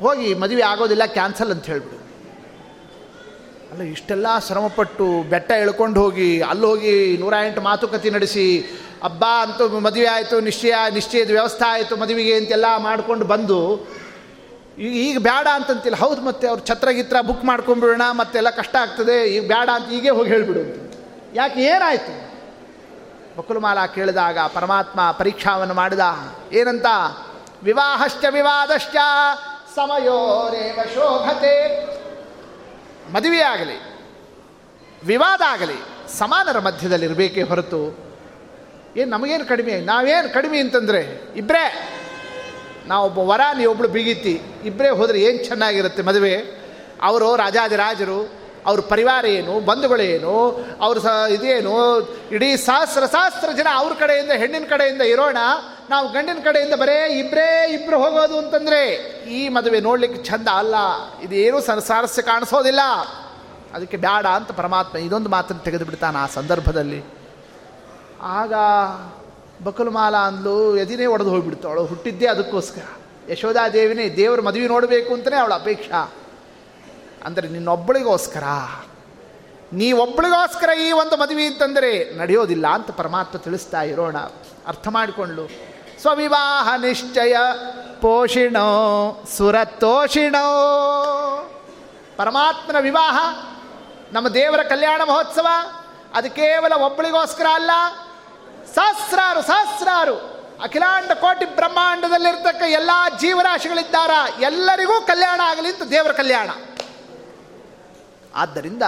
[0.00, 1.96] ಹೋಗಿ ಮದುವೆ ಆಗೋದಿಲ್ಲ ಕ್ಯಾನ್ಸಲ್ ಅಂತ ಹೇಳ್ಬಿಡು.
[3.72, 8.60] ಅಲ್ಲ, ಇಷ್ಟೆಲ್ಲ ಶ್ರಮಪಟ್ಟು ಬೆಟ್ಟ ಎಳ್ಕೊಂಡು ಹೋಗಿ, ಅಲ್ಲಿ ಹೋಗಿ ನೂರ ಎಂಟು ಮಾತುಕತೆ ನಡೆಸಿ
[9.02, 13.88] ಹಬ್ಬ ಅಂತೂ ಮದುವೆ ಆಯಿತು, ನಿಶ್ಚಯ, ನಿಶ್ಚಯದ ವ್ಯವಸ್ಥೆ ಆಯಿತು, ಮದುವೆಗೆ ಅಂತೆಲ್ಲ ಮಾಡ್ಕೊಂಡು ಬಂದು
[14.78, 15.96] ಈಗ ಬೇಡ ಅಂತಂತಿಲ್ಲ.
[15.96, 20.28] ಹೌದು ಮತ್ತೆ, ಅವ್ರು ಛತ್ರ ಗಿತ್ರ ಬುಕ್ ಮಾಡ್ಕೊಂಡ್ಬಿಡೋಣ ಮತ್ತೆಲ್ಲ ಕಷ್ಟ ಆಗ್ತದೆ, ಈಗ ಬೇಡ ಅಂತ ಈಗೇ ಹೋಗಿ
[20.28, 20.92] ಹೇಳಿಬಿಡು
[21.34, 22.25] ಯಾಕೆ, ಏನಾಯಿತು?
[23.36, 26.00] ಬಕುಲಮಾಲ ಕೇಳಿದಾಗ ಪರಮಾತ್ಮ ಪರೀಕ್ಷಾವನ್ನು ಮಾಡಿದ,
[26.52, 26.86] ಏನಂತ?
[27.62, 28.96] ವಿವಾಹಶ್ಚ ವಿವಾದಶ್ಚ
[29.76, 31.54] ಸಮಯೋರೇವ ಶೋಭತೆ.
[33.12, 33.76] ಮದುವೆ ಆಗಲಿ
[35.04, 37.98] ವಿವಾದ ಆಗಲಿ, ಸಮಾನರ ಮಧ್ಯದಲ್ಲಿರಬೇಕೇ ಹೊರತು
[38.96, 39.80] ಏನು ನಮಗೇನು ಕಡಿಮೆ?
[39.80, 41.64] ನಾವೇನು ಕಡಿಮೆ ಅಂತಂದರೆ ಇಬ್ಬರೇ
[42.86, 46.34] ನಾವೊಬ್ಬ ವರ ಒಬ್ಬಳು ಬಿಗಿತಿ ಇಬ್ಬರೇ ಹೋದರೆ ಏನು ಚೆನ್ನಾಗಿರುತ್ತೆ ಮದುವೆ?
[47.02, 52.00] ಅವರು ರಾಜಾದಿರಾಜರು ಅವ್ರ ಪರಿವಾರ ಏನು ಬಂಧುಗಳೇನು ಅವ್ರ ಸ ಇದೇನು,
[52.32, 55.36] ಇಡೀ ಸಹಸ್ರ ಸಹಸ್ರ ಜನ ಅವ್ರ ಕಡೆಯಿಂದ, ಹೆಣ್ಣಿನ ಕಡೆಯಿಂದ ಇರೋಣ,
[55.90, 58.94] ನಾವು ಗಂಡಿನ ಕಡೆಯಿಂದ ಬರೇ ಇಬ್ಬರೇ ಇಬ್ಬರು ಹೋಗೋದು ಅಂತಂದರೆ
[59.30, 60.74] ಈ ಮದುವೆ ನೋಡಲಿಕ್ಕೆ ಚಂದ ಅಲ್ಲ.
[61.22, 62.80] ಇದೇನು ಸಂಸಾರಸ್ಯ ಕಾಣಿಸೋದಿಲ್ಲ.
[63.74, 67.04] ಅದಕ್ಕೆ ಬೇಡ ಅಂತ ಪರಮಾತ್ಮ ಇದೊಂದು ಮಾತನ್ನು ತೆಗೆದು ಬಿಡ್ತಾನೆ ಆ ಸಂದರ್ಭದಲ್ಲಿ.
[68.22, 68.52] ಆಗ
[69.64, 72.82] ಬಕುಲುಮಾಲ ಅಂದ್ಲು, ಎದಿನೇ ಒಡೆದು ಹೋಗ್ಬಿಡ್ತು ಅವಳು ಹುಟ್ಟಿದ್ದೇ ಅದಕ್ಕೋಸ್ಕರ.
[73.32, 76.12] ಯಶೋಧಾದೇವಿನೇ ದೇವರು ಮದುವೆ ನೋಡಬೇಕು ಅಂತಲೇ ಅವಳ ಅಪೇಕ್ಷಾ.
[77.26, 78.42] ಅಂದರೆ ನಿನ್ನೊಬ್ಬಳಿಗೋಸ್ಕರ.
[79.72, 84.18] ನೀವೊಬ್ಬಳಿಗೋಸ್ಕರ ಈ ಒಂದು ಮದುವೆ ಅಂತಂದರೆ ನಡೆಯೋದಿಲ್ಲ ಅಂತ ಪರಮಾತ್ಮ ತಿಳಿಸ್ತಾ ಇರೋಣ.
[84.66, 85.50] ಅರ್ಥ ಮಾಡಿಕೊಂಡು
[86.00, 87.36] ಸ್ವವಿವಾಹ ನಿಶ್ಚಯ.
[88.00, 88.68] ಪೋಷಿಣೋ,
[89.36, 90.46] ಸುರತೋಷಿಣೋ.
[92.16, 93.16] ಪರಮಾತ್ಮನ ವಿವಾಹ,
[94.12, 95.46] ನಮ್ಮ ದೇವರ ಕಲ್ಯಾಣ ಮಹೋತ್ಸವ,
[96.14, 97.70] ಅದು ಕೇವಲ ಒಬ್ಬಳಿಗೋಸ್ಕರ ಅಲ್ಲ,
[98.74, 100.16] ಸಹಸ್ರಾರು ಸಹಸ್ರಾರು
[100.62, 104.10] ಅಖಿಲಾಂಡ ಕೋಟಿ ಬ್ರಹ್ಮಾಂಡದಲ್ಲಿರ್ತಕ್ಕ ಎಲ್ಲ ಜೀವರಾಶಿಗಳಿದ್ದಾರ,
[104.40, 106.50] ಎಲ್ಲರಿಗೂ ಕಲ್ಯಾಣ ಆಗಲಿ ಅಂತ ದೇವರ ಕಲ್ಯಾಣ.
[108.42, 108.84] ಆದ್ದರಿಂದ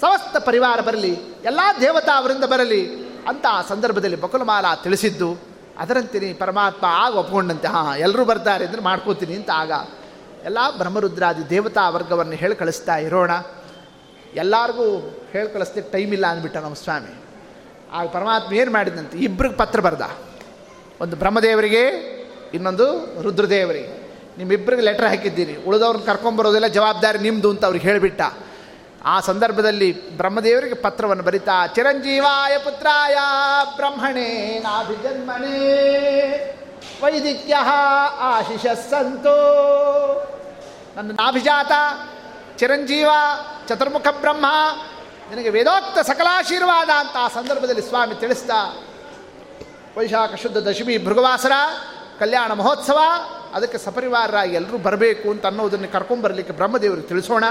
[0.00, 1.12] ಸಮಸ್ತ ಪರಿವಾರ ಬರಲಿ,
[1.50, 2.82] ಎಲ್ಲ ದೇವತಾ ಅವರಿಂದ ಬರಲಿ
[3.30, 5.30] ಅಂತ ಆ ಸಂದರ್ಭದಲ್ಲಿ ಬಕುಲಮಾಲ ತಿಳಿಸಿದ್ದು
[5.82, 9.72] ಅದರಂತೀನಿ ಪರಮಾತ್ಮ ಆಗ ಒಪ್ಕೊಂಡಂತೆ, ಹಾಂ ಎಲ್ಲರೂ ಬರ್ತಾರೆ ಅಂದರೆ ಮಾಡ್ಕೋತೀನಿ ಅಂತ ಆಗ
[10.48, 13.32] ಎಲ್ಲ ಬ್ರಹ್ಮರುದ್ರಾದಿ ದೇವತಾ ವರ್ಗವನ್ನು ಹೇಳಿ ಕಳಿಸ್ತಾ ಇರೋಣ.
[14.42, 14.86] ಎಲ್ಲರಿಗೂ
[15.32, 17.12] ಹೇಳಿ ಕಳಿಸ್ಲಿಕ್ಕೆ ಟೈಮ್ ಇಲ್ಲ ಅಂದ್ಬಿಟ್ಟ ನಮ್ಮ ಸ್ವಾಮಿ.
[17.96, 20.04] ಆಗ ಪರಮಾತ್ಮ ಏನು ಮಾಡಿದಂತೆ ಇಬ್ಬರಿಗೆ ಪತ್ರ ಬರೆದ.
[21.02, 21.82] ಒಂದು ಬ್ರಹ್ಮದೇವರಿಗೆ,
[22.56, 22.86] ಇನ್ನೊಂದು
[23.26, 23.92] ರುದ್ರದೇವರಿಗೆ.
[24.38, 28.22] ನಿಮ್ಮಿಬ್ಬರಿಗೆ ಲೆಟ್ರ್ ಹಾಕಿದ್ದೀನಿ ಉಳಿದವ್ರನ್ನ ಕರ್ಕೊಂಬರೋದೆಲ್ಲ ಜವಾಬ್ದಾರಿ ನಿಮ್ಮದು ಅಂತ ಅವ್ರಿಗೆ ಹೇಳಿಬಿಟ್ಟ.
[29.04, 33.16] ಆ ಸಂದರ್ಭದಲ್ಲಿ ಬ್ರಹ್ಮದೇವರಿಗೆ ಪತ್ರವನ್ನು ಬರಿತಾ, ಚಿರಂಜೀವಾಯ ಪುತ್ರಾಯ
[33.76, 35.58] ಬ್ರಹ್ಮಣೇ ನಾಭಿಜನ್ಮನೇ
[37.02, 37.54] ವೈದಿಕ್ಯ
[38.18, 39.36] ಆಶಿಷ ಸಂತೋ.
[40.96, 41.72] ನನ್ನ ನಾಭಿಜಾತ,
[42.58, 43.10] ಚಿರಂಜೀವ,
[43.68, 44.46] ಚತುರ್ಮುಖ ಬ್ರಹ್ಮ,
[45.30, 48.76] ನಿನಗೆ ವೇದೋಕ್ತ ಸಕಲಾಶೀರ್ವಾದ ಅಂತ ಆ ಸಂದರ್ಭದಲ್ಲಿ ಸ್ವಾಮಿ ತಿಳಿಸ್ತಾ,
[49.98, 51.52] ವೈಶಾಖ ಶುದ್ಧ ದಶಮಿ ಭೃಗವಾಸರ
[52.18, 52.98] ಕಲ್ಯಾಣ ಮಹೋತ್ಸವ,
[53.54, 57.44] ಅದಕ್ಕೆ ಸಪರಿವಾರರಾಗಿ ಎಲ್ಲರೂ ಬರಬೇಕು ಅಂತ ಅನ್ನೋದನ್ನು ಕರ್ಕೊಂಬರ್ಲಿಕ್ಕೆ ಬ್ರಹ್ಮದೇವರು ತಿಳಿಸೋಣ.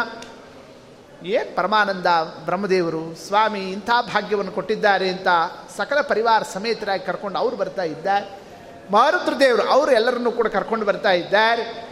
[1.23, 2.05] ಏನು ಪರಮಾನಂದ
[2.45, 5.27] ಬ್ರಹ್ಮದೇವರು ಸ್ವಾಮಿ ಇಂಥ ಭಾಗ್ಯವನ್ನು ಕೊಟ್ಟಿದ್ದಾರೆ ಅಂತ
[5.77, 8.39] ಸಕಲ ಪರಿವಾರ ಸಮೇತರಾಗಿ ಕರ್ಕೊಂಡು ಅವರು ಬರ್ತಾ ಇದ್ದಾರೆ.
[8.91, 11.87] ಮಾರುದ್ರದೇವರು ಅವರು ಎಲ್ಲರನ್ನೂ ಕೂಡ ಕರ್ಕೊಂಡು ಬರ್ತಾ ಇದ್ದಾರೆ.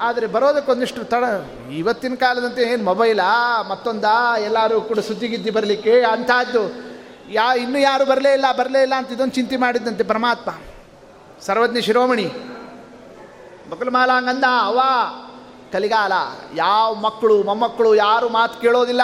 [0.00, 1.24] ಆದರೆ ಬರೋದಕ್ಕೊಂದಿಷ್ಟು ತಡ,
[1.72, 6.90] ಇವತ್ತಿನ ಕಾಲದಂತೆ ಏನು ಮೊಬೈಲಾ, ಮತ್ತೊಂದಾ, ಎಲ್ಲರೂ ಕೂಡ ಸುದ್ದಿಗಿದ್ದಿ ಬರಲಿಕ್ಕೆ ಅಂಥದ್ದು.
[7.32, 10.50] ಯಾ, ಇನ್ನೂ ಯಾರು ಬರಲೇ ಇಲ್ಲ ಬರಲೇ ಇಲ್ಲ ಅಂತ ಇದೊಂದು ಚಿಂತೆ ಮಾಡಿದ್ದಂತೆ ಪರಮಾತ್ಮ.
[11.40, 12.26] ಸರ್ವಜ್ಞ ಶಿರೋಮಣಿ.
[13.70, 14.80] ಬಕಲಮಾಲಾಂಗಂದ ಅವ
[15.72, 16.12] ಕಲಿಗಾಲ.
[16.54, 19.00] ಯಾವ ಮಕ್ಕಳು, ಮೊಮ್ಮಕ್ಕಳು ಯಾರು ಮಾತು ಕೇಳೋದಿಲ್ಲ.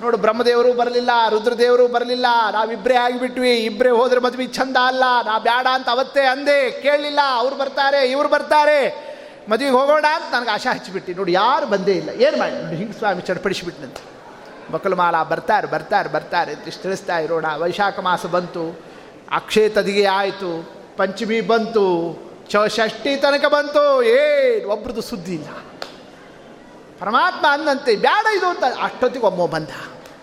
[0.00, 2.26] ನೋಡು, ಬ್ರಹ್ಮದೇವರು ಬರಲಿಲ್ಲ, ರುದ್ರದೇವರು ಬರಲಿಲ್ಲ.
[2.52, 5.04] ನಾವಿಬ್ಬರೇ ಆಗಿಬಿಟ್ವಿ ಇಬ್ಬರೇ ಹೋದ್ರೆ ಮದುವೆ ಚಂದ ಅಲ್ಲ.
[5.26, 6.70] ನಾ ಬೇಡ ಅಂತ ಅವತ್ತೇ ಅಂದೆ.
[6.82, 9.10] ಕೇಳಲಿಲ್ಲ, ಅವ್ರು ಬರ್ತಾರೆ, ಇವ್ರು ಬರ್ತಾರೆ.
[9.48, 11.12] ಮದುವೆಗೆ ಹೋಗೋಣ ಅಂತ ನನಗೆ ಆಶಾ ಹಚ್ಚಿಬಿಟ್ಟು.
[11.12, 12.10] ನೋಡಿ, ಯಾರು ಬಂದೇ ಇಲ್ಲ.
[12.10, 12.64] ಏನು ಮಾಡಿ?
[12.64, 14.10] ನೋಡಿ, ಹಿಂಗೆ ಸ್ವಾಮಿ ಚಡ್ಪಡಿಸಿಬಿಟ್ನಂತೆ.
[14.94, 18.80] ಮಾಲ ಬರ್ತಾರೆ ಬರ್ತಾರೆ ಬರ್ತಾರೆ ಅಂತ ತಿಳಿಸ್ತಾ ಇರೋಣ ವೈಶಾಖ ಮಾಸ ಬಂತು.
[19.32, 20.70] ಅಕ್ಷಯ ತದಿಗೆ ಆಯಿತು.
[20.96, 22.18] ಪಂಚಮಿ ಬಂತು.
[22.48, 24.02] ಚ ಷಷ್ಠಿ ತನಕ ಬಂತು.
[24.02, 25.69] ಏನು ಒಬ್ರದ್ದು ಸುದ್ದಿ ಇಲ್ಲ.
[27.00, 29.68] ಪರಮಾತ್ಮ ಅಂದಂತೆ ಬ್ಯಾಡ ಇದು ಅಂತ ಅಷ್ಟೊತ್ತಿಗೆ ಒಮ್ಮೊ ಬಂದ.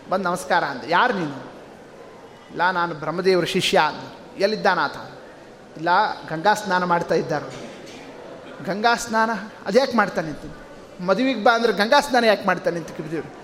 [0.10, 0.82] ಬಂದು ನಮಸ್ಕಾರ ಅಂದ.
[0.88, 1.52] ಯಾರು ನೀನು?
[2.50, 4.13] ಇಲ್ಲ, ನಾನು ಬ್ರಹ್ಮದೇವರ ಶಿಷ್ಯ ಅಂದ.
[4.38, 4.92] ಎಲ್ಲಿದ್ದಾನಾತ
[5.78, 5.90] ಇಲ್ಲ,
[6.30, 7.68] ಗಂಗಾ ಸ್ನಾನ ಮಾಡ್ತಾ ಇದ್ದಾರೆ?
[8.66, 9.30] ಗಂಗಾ ಸ್ನಾನ?
[9.66, 10.40] ಅದ್ಯಾಕೆ ಮಾಡ್ತಾನೆ ಅಂತ?
[11.02, 13.36] ಮದುವೆಗೆ ಬಾ ಅಂದ್ರೆ ಗಂಗಾ ಸ್ನಾನ ಯಾಕೆ ಮಾಡ್ತಾನೆ ಅಂತ ಕಿಬ್ದೇವ್ರು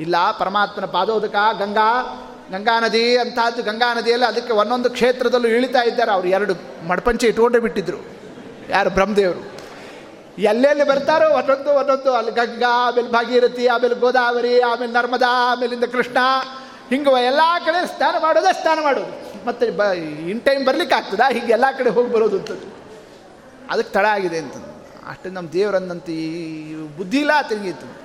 [0.00, 2.18] ಇಲ್ಲ, ಪರಮಾತ್ಮನ ಪಾದೋದಕ ಗಂಗಾ
[2.50, 6.12] ಗಂಗಾ ನದಿ ಅಂತಹದ್ದು ಗಂಗಾ ನದಿಯಲ್ಲಿ ಅದಕ್ಕೆ ಒಂದೊಂದು ಕ್ಷೇತ್ರದಲ್ಲೂ ಇಳಿತಾ ಇದ್ದಾರೆ.
[6.12, 6.54] ಅವ್ರು ಎರಡು
[6.88, 7.98] ಮಡಪಂಚೆ ಇಟ್ಕೊಂಡೇ ಬಿಟ್ಟಿದ್ರು.
[8.68, 9.61] ಯಾರು ಬ್ರಹ್ಮದೇವರು?
[10.38, 16.16] ಎಲ್ಲೆಲ್ಲಿ ಬರ್ತಾರೋ ಒಂದೊಂದು ಒಂದೊಂದು ಅಲ್ಲಿ ಗಂಗಾ ಆಮೇಲೆ ಭಾಗೀರಥಿ, ಆಮೇಲೆ ಗೋದಾವರಿ, ಆಮೇಲೆ ನರ್ಮದಾ ಆಮೇಲಿಂದ ಕೃಷ್ಣ.
[16.90, 19.22] ಹಿಂಗೆ ಎಲ್ಲ ಕಡೆ ಸ್ನಾನ ಮಾಡೋದೇ ಸ್ನಾನ ಮಾಡೋದು.
[19.46, 19.82] ಮತ್ತು ಬ,
[20.30, 21.32] ಇನ್ ಟೈಮ್ ಬರ್ಲಿಕ್ಕೆ ಆಗ್ತದಾ?
[21.32, 22.72] ಹೀಗೆ ಎಲ್ಲ ಕಡೆ ಹೋಗಿ ಬರೋದು ಅಂತದ್ದು.
[23.70, 24.52] ಅದಕ್ಕೆ ತಡ ಆಗಿದೆ ಅಂತ
[25.08, 28.02] ಅಷ್ಟು ನಮ್ಮ ದೇವರಂದಂತ ಈ ಬುದ್ಧಿ ಇಲ್ಲ ತಿರುಗಿತ್ತು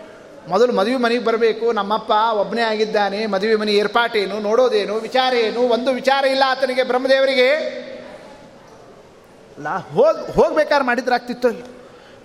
[0.50, 6.26] ಮೊದಲು ಮದುವೆ ಮನೆಗೆ ಬರಬೇಕು, ನಮ್ಮಪ್ಪ ಒಬ್ಬನೇ ಆಗಿದ್ದಾನೆ, ಮದುವೆ ಮನೆ ಏರ್ಪಾಟೇನು, ನೋಡೋದೇನು ವಿಚಾರ ಏನು ಒಂದು ವಿಚಾರ
[6.26, 7.50] ಇಲ್ಲ ಆತನಿಗೆ, ಬ್ರಹ್ಮದೇವರಿಗೆ.
[9.60, 11.77] ಲಾ, ಹೋಗಿ, ಹೋಗ್ಬೇಕಾದ್ರೆ ಮಾಡಿದ್ರೆ ಆಗ್ತಿತ್ತು ಅಲ್ಲಿ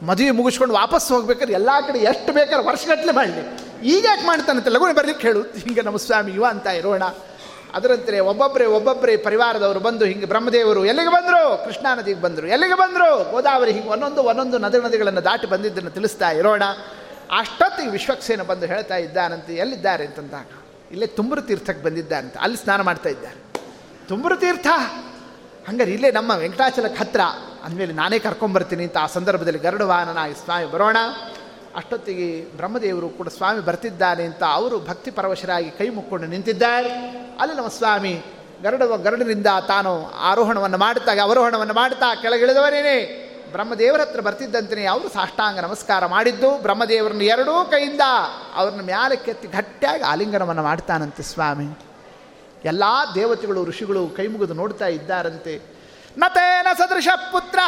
[0.02, 3.42] ಮದುವೆ ಮುಗಿಸ್ಕೊಂಡು ವಾಪಸ್ ಹೋಗ್ಬೇಕಾದ್ರೆ ಎಲ್ಲ ಕಡೆ ಎಷ್ಟು ಬೇಕಾದ್ರೆ ವರ್ಷಗಟ್ಟಲೆ ಮಾಡಲಿ.
[3.88, 5.42] ಈಗ ಯಾಕೆ ಮಾಡ್ತಾನಂತೆ ಲಗುಣಿ ಬರ್ಲಿಕ್ಕೆ ಹೇಳು.
[5.42, 7.02] ಹಿಂಗೆ ನಮ್ಮ ಸ್ವಾಮಿ ಯುವ ಅಂತ ಇರೋಣ.
[7.74, 11.64] ಅದರಂತೆ ಒಬ್ಬೊಬ್ಬರೇ ಒಬ್ಬೊಬ್ಬರೇ ಪರಿವಾರದವರು ಬಂದು ಹಿಂಗೆ ಬ್ರಹ್ಮದೇವರು, ಎಲ್ಲಿಗೆ ಬಂದರು?
[11.64, 12.46] ಕೃಷ್ಣಾ ನದಿಗೆ ಬಂದರು.
[12.46, 13.30] ಎಲ್ಲಿಗೆ ಬಂದರು?
[13.30, 16.62] ಗೋದಾವರಿ ಹಿಂಗೆ ಒಂದೊಂದು ಒಂದೊಂದು ನದಿ ನದಿಗಳನ್ನು ದಾಟಿ ಬಂದಿದ್ದನ್ನು ತಿಳಿಸ್ತಾ ಇರೋಣ.
[17.38, 20.46] ಅಷ್ಟೊತ್ತಿಗೆ ವಿಶ್ವಕ್ಸೇನ ಬಂದು ಹೇಳ್ತಾ ಇದ್ದಾನಂತೆ, ಎಲ್ಲಿದ್ದಾರೆ ಅಂತಂದಾಗ?
[20.90, 23.62] ಇಲ್ಲೇ ತುಂಬರು ತೀರ್ಥಕ್ಕೆ ಬಂದಿದ್ದಾರಂತೆ ಅಲ್ಲಿ ಸ್ನಾನ ಮಾಡ್ತಾ ಇದ್ದಾರೆ.
[24.08, 24.66] ತುಂಬರು ತೀರ್ಥ?
[25.68, 27.20] ಹಂಗಾರೆ ಇಲ್ಲೇ ನಮ್ಮ ವೆಂಕಟಾಚಲಕ್ಕೆ ಹತ್ರ.
[27.64, 30.96] ಅಂದಮೇಲೆ ನಾನೇ ಕರ್ಕೊಂಬರ್ತೀನಿ ಅಂತ ಆ ಸಂದರ್ಭದಲ್ಲಿ ಗರುಡವಾಹನನಾಗಿ ಸ್ವಾಮಿ ಬರೋಣ.
[31.76, 36.90] ಅಷ್ಟೊತ್ತಿಗೆ ಬ್ರಹ್ಮದೇವರು ಕೂಡ ಸ್ವಾಮಿ ಬರ್ತಿದ್ದಾನೆ ಅಂತ ಅವರು ಭಕ್ತಿ ಪರವಶರಾಗಿ ಕೈ ಮುಕ್ಕೊಂಡು ನಿಂತಿದ್ದಾರೆ.
[37.40, 38.22] ಅಲ್ಲಿ ನಮ್ಮ ಸ್ವಾಮಿ
[38.62, 43.22] ಗರುಡ ಗರುಡನಿಂದ ತಾನು ಆರೋಹಣವನ್ನು ಮಾಡುತ್ತಾ ಅವರೋಹಣವನ್ನು ಮಾಡುತ್ತಾ ಕೆಳಗಿಳಿದವರೇನೆ
[43.52, 46.62] ಬ್ರಹ್ಮದೇವರ ಹತ್ರ ಬರ್ತಿದ್ದಂತೆಯೇ ಅವರು ಸಾಷ್ಟಾಂಗ ನಮಸ್ಕಾರ ಮಾಡಿದ್ದು.
[46.62, 48.00] ಬ್ರಹ್ಮದೇವರನ್ನು ಎರಡೂ ಕೈಯಿಂದ
[48.54, 51.78] ಅವ್ರನ್ನ ಮ್ಯಾಲೆ ಕೆತ್ತಿ ಗಟ್ಟಿಯಾಗಿ ಆಲಿಂಗನವನ್ನು ಮಾಡ್ತಾನಂತೆ ಸ್ವಾಮಿ.
[52.64, 55.71] ಎಲ್ಲ ದೇವತೆಗಳು, ಋಷಿಗಳು ಕೈ ಮುಗಿದು ನೋಡ್ತಾ ಇದ್ದಾರಂತೆ.
[56.18, 57.58] ನತೇನ ಸದೃಶ ಪುತ್ರ,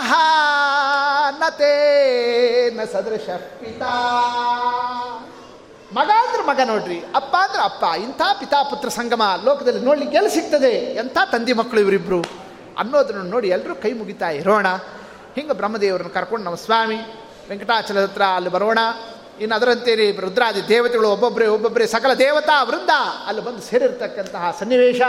[1.38, 3.28] ನತೇನ ಸದೃಶ
[3.61, 3.92] ಪಿತಾ.
[5.92, 10.70] ಮಗ ಅಂದ್ರೆ ಮಗ ನೋಡ್ರಿ, ಅಪ್ಪ ಅಂದ್ರೆ ಅಪ್ಪ, ಇಂಥ ಪಿತಾ ಪುತ್ರ ಸಂಗಮ ಲೋಕದಲ್ಲಿ ನೋಡ್ಲಿಕ್ಕೆ ಎಲ್ಲಿ ಸಿಗ್ತದೆ?
[10.70, 12.20] ಎಂಥ ತಂದೆ ಮಕ್ಕಳು ಇವರಿಬ್ರು?
[12.78, 14.66] ಅನ್ನೋದನ್ನು ನೋಡಿ ಎಲ್ಲರೂ ಕೈ ಮುಗಿತಾ ಇರೋಣ.
[15.35, 16.96] ಹಿಂಗೆ ಬ್ರಹ್ಮದೇವರನ್ನು ಕರ್ಕೊಂಡು ನಮ್ಮ ಸ್ವಾಮಿ
[17.48, 18.78] ವೆಂಕಟಾಚಲ ಹತ್ರ ಅಲ್ಲಿ ಬರೋಣ.
[19.40, 22.90] ಇನ್ನು ಅದರಂತೇನೆ ರುದ್ರಾದಿ ದೇವತೆಗಳು ಒಬ್ಬೊಬ್ಬರೇ ಒಬ್ಬೊಬ್ಬರೇ ಸಕಲ ದೇವತಾ ವೃಂದ.
[23.26, 25.00] ಅಲ್ಲಿ ಬಂದು ಸೇರಿರ್ತಕ್ಕಂತಹ ಸನ್ನಿವೇಶ.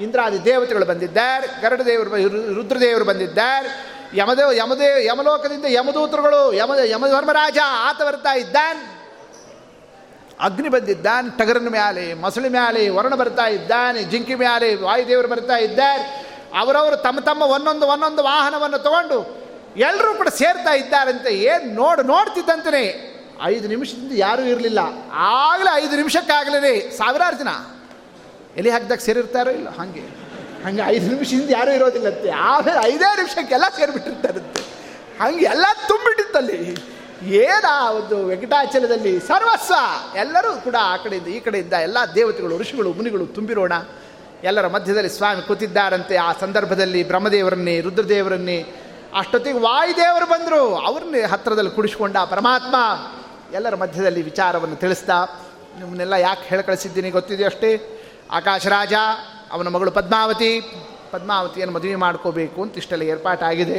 [0.00, 2.10] ಇಂದ್ರಾದಿ ದೇವತೆಗಳು ಬಂದಿದ್ದಾರೆ ಗರಡ ದೇವರು
[2.54, 3.92] ರುದ್ರದೇವರು ಬಂದಿದ್ದಾರೆ.
[4.14, 9.02] ಯಮದೇವ ಯಮದೇವ ಯಮಲೋಕದಿಂದ ಯಮದೂತರುಗಳು ಯಮ, ಯಮಧರ್ಮರಾಜ ಆತ ಬರ್ತಾ ಇದ್ದಾನೆ.
[10.40, 16.02] ಅಗ್ನಿ ಬಂದಿದ್ದಾನೆ, ಟಗರನ ಮ್ಯಾಲೆ, ಮಸಳಿ ಮ್ಯಾಲೆ, ವರ್ಣ ಬರ್ತಾ ಇದ್ದಾನೆ, ಜಿಂಕಿ ಮ್ಯಾಲೆ, ವಾಯುದೇವರು ಬರ್ತಾ ಇದ್ದಾರೆ.
[16.58, 19.42] ಅವರವರು ತಮ್ಮ ತಮ್ಮ ಒಂದೊಂದು ಒಂದೊಂದು ವಾಹನವನ್ನು ತಗೊಂಡು
[19.76, 21.34] ಎಲ್ಲರೂ ಕೂಡ ಸೇರ್ತಾ ಇದ್ದಾರಂತೆ.
[21.34, 23.11] ಏನು ನೋಡು ನೋಡ್ತಿದ್ದಂತೆ
[23.42, 24.78] ಐದು ನಿಮಿಷದಿಂದ ಯಾರೂ ಇರಲಿಲ್ಲ.
[25.12, 27.48] ಆಗಲೇ ಐದು ನಿಮಿಷಕ್ಕಾಗಲೇ ಸಾವಿರಾರು ಜನ.
[28.56, 30.22] ಎಲ್ಲಿ ಹಾಕಿದಾಗ ಸೇರಿರ್ತಾರೋ ಇಲ್ಲ, ಹಾಗೆ.
[30.64, 32.30] ಹಂಗೆ ಐದು ನಿಮಿಷದಿಂದ ಯಾರೂ ಇರೋದಿಲ್ಲಂತೆ.
[32.30, 34.60] ಆಮೇಲೆ ಐದೇ ನಿಮಿಷಕ್ಕೆಲ್ಲ ಸೇರಿಬಿಟ್ಟಿರ್ತಾರಂತೆ.
[35.20, 36.76] ಹಂಗೆ ಎಲ್ಲ ತುಂಬಿಟ್ಟಿತ್ತಲ್ಲಿ.
[37.34, 37.64] ಏನ
[37.96, 39.74] ಒಂದು ವೆಂಕಟಾಚಲದಲ್ಲಿ ಸರ್ವಸ್ವ.
[40.16, 43.72] ಎಲ್ಲರೂ ಕೂಡ ಆ ಕಡೆಯಿಂದ ಈ ಕಡೆಯಿಂದ ಎಲ್ಲ ದೇವತೆಗಳು, ಋಷಿಗಳು, ಮುನಿಗಳು ತುಂಬಿರೋಣ.
[44.44, 46.16] ಎಲ್ಲರ ಮಧ್ಯದಲ್ಲಿ ಸ್ವಾಮಿ ಕೂತಿದ್ದಾರಂತೆ.
[46.16, 48.66] ಆ ಸಂದರ್ಭದಲ್ಲಿ ಬ್ರಹ್ಮದೇವರನ್ನೇ, ರುದ್ರದೇವರನ್ನೇ,
[49.18, 50.74] ಅಷ್ಟೊತ್ತಿಗೆ ವಾಯುದೇವರು ಬಂದರು.
[50.74, 52.76] ಅವ್ರನ್ನೇ ಹತ್ತಿರದಲ್ಲಿ ಕುಡಿಸ್ಕೊಂಡ ಪರಮಾತ್ಮ.
[53.52, 55.16] ಎಲ್ಲರ ಮಧ್ಯದಲ್ಲಿ ವಿಚಾರವನ್ನು ತಿಳಿಸ್ತಾ,
[55.78, 57.70] ನಿಮ್ಮನ್ನೆಲ್ಲ ಯಾಕೆ ಹೇಳಿ ಕಳಿಸಿದ್ದೀನಿ ಗೊತ್ತಿದೆಯಷ್ಟೇ
[58.30, 58.94] ಆಕಾಶರಾಜ
[59.52, 60.60] ಅವನ ಮಗಳು ಪದ್ಮಾವತಿ,
[61.10, 63.78] ಪದ್ಮಾವತಿಯನ್ನು ಮದುವೆ ಮಾಡ್ಕೋಬೇಕು ಅಂತ ಇಷ್ಟೆಲ್ಲ ಏರ್ಪಾಟಾಗಿದೆ.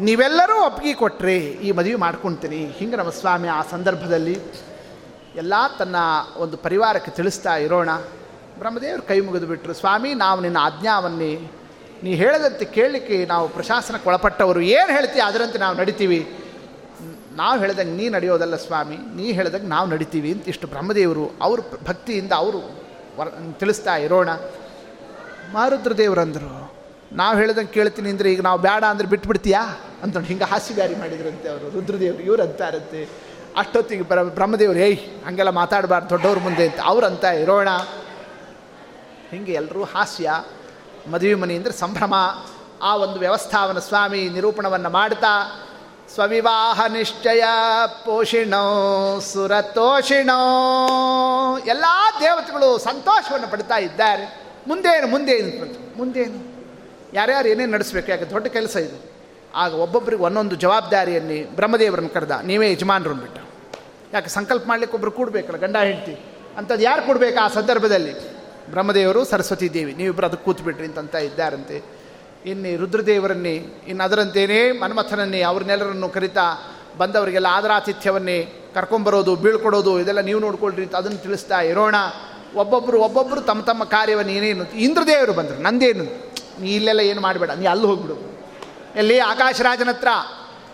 [0.00, 4.38] ನೀವೆಲ್ಲರೂ ಒಪ್ಪಿಗೆ ಕೊಟ್ಟರೆ ಈ ಮದುವೆ ಮಾಡ್ಕೊಳ್ತೀನಿ ಹಿಂಗೆ ನಮ್ಮ ಸ್ವಾಮಿ ಆ ಸಂದರ್ಭದಲ್ಲಿ
[5.36, 5.96] ಎಲ್ಲ ತನ್ನ
[6.36, 7.90] ಒಂದು ಪರಿವಾರಕ್ಕೆ ತಿಳಿಸ್ತಾ ಇರೋಣ.
[8.58, 11.32] ಬ್ರಹ್ಮದೇವರು ಕೈ ಮುಗಿದು ಬಿಟ್ಟರು ಸ್ವಾಮಿ, ನಾವು ನಿನ್ನ ಆಜ್ಞಾವನ್ನೇ,
[12.02, 14.60] ನೀ ಹೇಳದಂತೆ ಕೇಳಲಿಕ್ಕೆ ನಾವು ಪ್ರಶಾಸನಕ್ಕೆ ಒಳಪಟ್ಟವರು.
[14.60, 16.20] ಏನು ಹೇಳ್ತೀವಿ ಅದರಂತೆ ನಾವು ನಡಿತೀವಿ.
[17.38, 22.60] ನಾವು ಹೇಳ್ದಂಗೆ ನೀ ನಡೆಯೋದಲ್ಲ ಸ್ವಾಮಿ, ನೀ ಹೇಳ್ದಂಗೆ ನಾವು ನಡಿತೀವಿ ಅಂತ ಇಷ್ಟು ಬ್ರಹ್ಮದೇವರು ಅವರು ಭಕ್ತಿಯಿಂದ ಅವರು
[23.18, 23.28] ವರ
[23.58, 24.30] ತಿಳಿಸ್ತಾ ಇರೋಣ.
[25.52, 26.50] ಮಾರುದ್ರದೇವರಂದರು,
[27.12, 29.62] ನಾವು ಹೇಳ್ದಂಗೆ ಕೇಳ್ತೀನಿ ಅಂದರೆ ಈಗ ನಾವು ಬೇಡ ಅಂದ್ರೆ ಬಿಟ್ಬಿಡ್ತೀಯಾ?
[30.02, 33.00] ಅಂತ ಹಿಂಗೆ ಹಾಸ್ಯಗಾರಿ ಮಾಡಿದ್ರಂತೆ ಅವರು, ರುದ್ರದೇವರು, ಇವ್ರು ಅಂತಾರಂತೆ
[33.56, 37.70] ಅಷ್ಟೊತ್ತಿಗೆ ಬ್ರ ಬ್ರಹ್ಮದೇವರು, ಏಯ್, ಹಂಗೆಲ್ಲ ಮಾತಾಡಬಾರ್ದು, ದೊಡ್ಡವ್ರ ಮುಂದೆ ಅಂತ ಅವ್ರಂತ ಇರೋಣ.
[39.30, 40.30] ಹಿಂಗೆ ಎಲ್ಲರೂ ಹಾಸ್ಯ
[41.10, 42.14] ಮದುವೆ ಮನೆ ಅಂದರೆ ಸಂಭ್ರಮ.
[42.82, 45.32] ಆ ಒಂದು ವ್ಯವಸ್ಥಾವನ್ನು ಸ್ವಾಮಿ ನಿರೂಪಣವನ್ನು ಮಾಡ್ತಾ
[46.18, 47.42] ಸ್ವವಿವಾಹ ನಿಶ್ಚಯ,
[48.04, 50.38] ಪೋಷಿಣೋ, ಸುರತೋಷಿಣೋ.
[51.58, 51.84] ಎಲ್ಲ
[52.20, 54.42] ದೇವತೆಗಳು ಸಂತೋಷವನ್ನು ಪಡ್ತಾ ಇದ್ದಾರೆ.
[54.66, 56.38] ಮುಂದೇನು ಮುಂದೇನು ಮುಂದೇನು?
[57.14, 58.10] ಯಾರ್ಯಾರು ಏನೇನು ನಡೆಸಬೇಕು?
[58.10, 59.12] ಯಾಕೆ ದೊಡ್ಡ ಕೆಲಸ ಇದು.
[59.54, 62.40] ಆಗ ಒಬ್ಬೊಬ್ಬರಿಗೆ ಒಂದೊಂದು ಜವಾಬ್ದಾರಿಯನ್ನು ಬ್ರಹ್ಮದೇವರನ್ನು ಕರೆದ.
[62.44, 63.38] ನೀವೇ ಯಜಮಾನರು ಅಂದ್ಬಿಟ್ಟ
[64.12, 66.12] ಯಾಕೆ ಸಂಕಲ್ಪ ಮಾಡ್ಲಿಕ್ಕೆ ಒಬ್ಬರು ಕೂಡಬೇಕಲ್ಲ, ಗಂಡ, ಹೆಂಡ್ತಿ?
[66.56, 68.14] ಅಂಥದ್ದು ಯಾರು ಕೊಡಬೇಕು ಆ ಸಂದರ್ಭದಲ್ಲಿ?
[68.70, 69.92] ಬ್ರಹ್ಮದೇವರು, ಸರಸ್ವತಿ ದೇವಿ.
[69.92, 71.97] ನೀವಿಬ್ಬರು ಅದಕ್ಕೆ ಕೂತ್ಬಿಟ್ರಿ ಅಂತಂತ ಇದ್ದಾರಂತೆ.
[72.46, 81.18] ಇನ್ನು ರುದ್ರದೇವರನ್ನೇ, ಇನ್ನು ಅದರಂತೆಯೇ ಮನ್ಮಥನನ್ನೇ, ಅವ್ರನ್ನೆಲ್ಲರನ್ನು ಕರಿತಾ ಬಂದವರಿಗೆಲ್ಲ ಆದರಾತಿಥ್ಯವನ್ನೇ ಕರ್ಕೊಂಬರೋದು, ಬೀಳ್ಕೊಡೋದು, ಇದೆಲ್ಲ ನೀವು ನೋಡ್ಕೊಳ್ರಿ ಅದನ್ನು
[81.18, 81.94] ತಿಳಿಸ್ತಾ ಇರೋಣ.
[82.54, 86.04] ಒಬ್ಬೊಬ್ಬರು ಒಬ್ಬೊಬ್ಬರು ತಮ್ಮ ತಮ್ಮ ಕಾರ್ಯವನ್ನು ಏನೇನು, ಇಂದ್ರದೇವರು ಬಂದರು, ನಂದೇನು?
[86.60, 88.38] ನೀ ಇಲ್ಲೆಲ್ಲ ಏನು ಮಾಡಬೇಡ, ನೀ ಅಲ್ಲಿ ಹೋಗ್ಬಿಡು.
[88.96, 89.18] ಎಲ್ಲಿ?
[89.18, 90.08] ಆಕಾಶರಾಜನ ಹತ್ರ.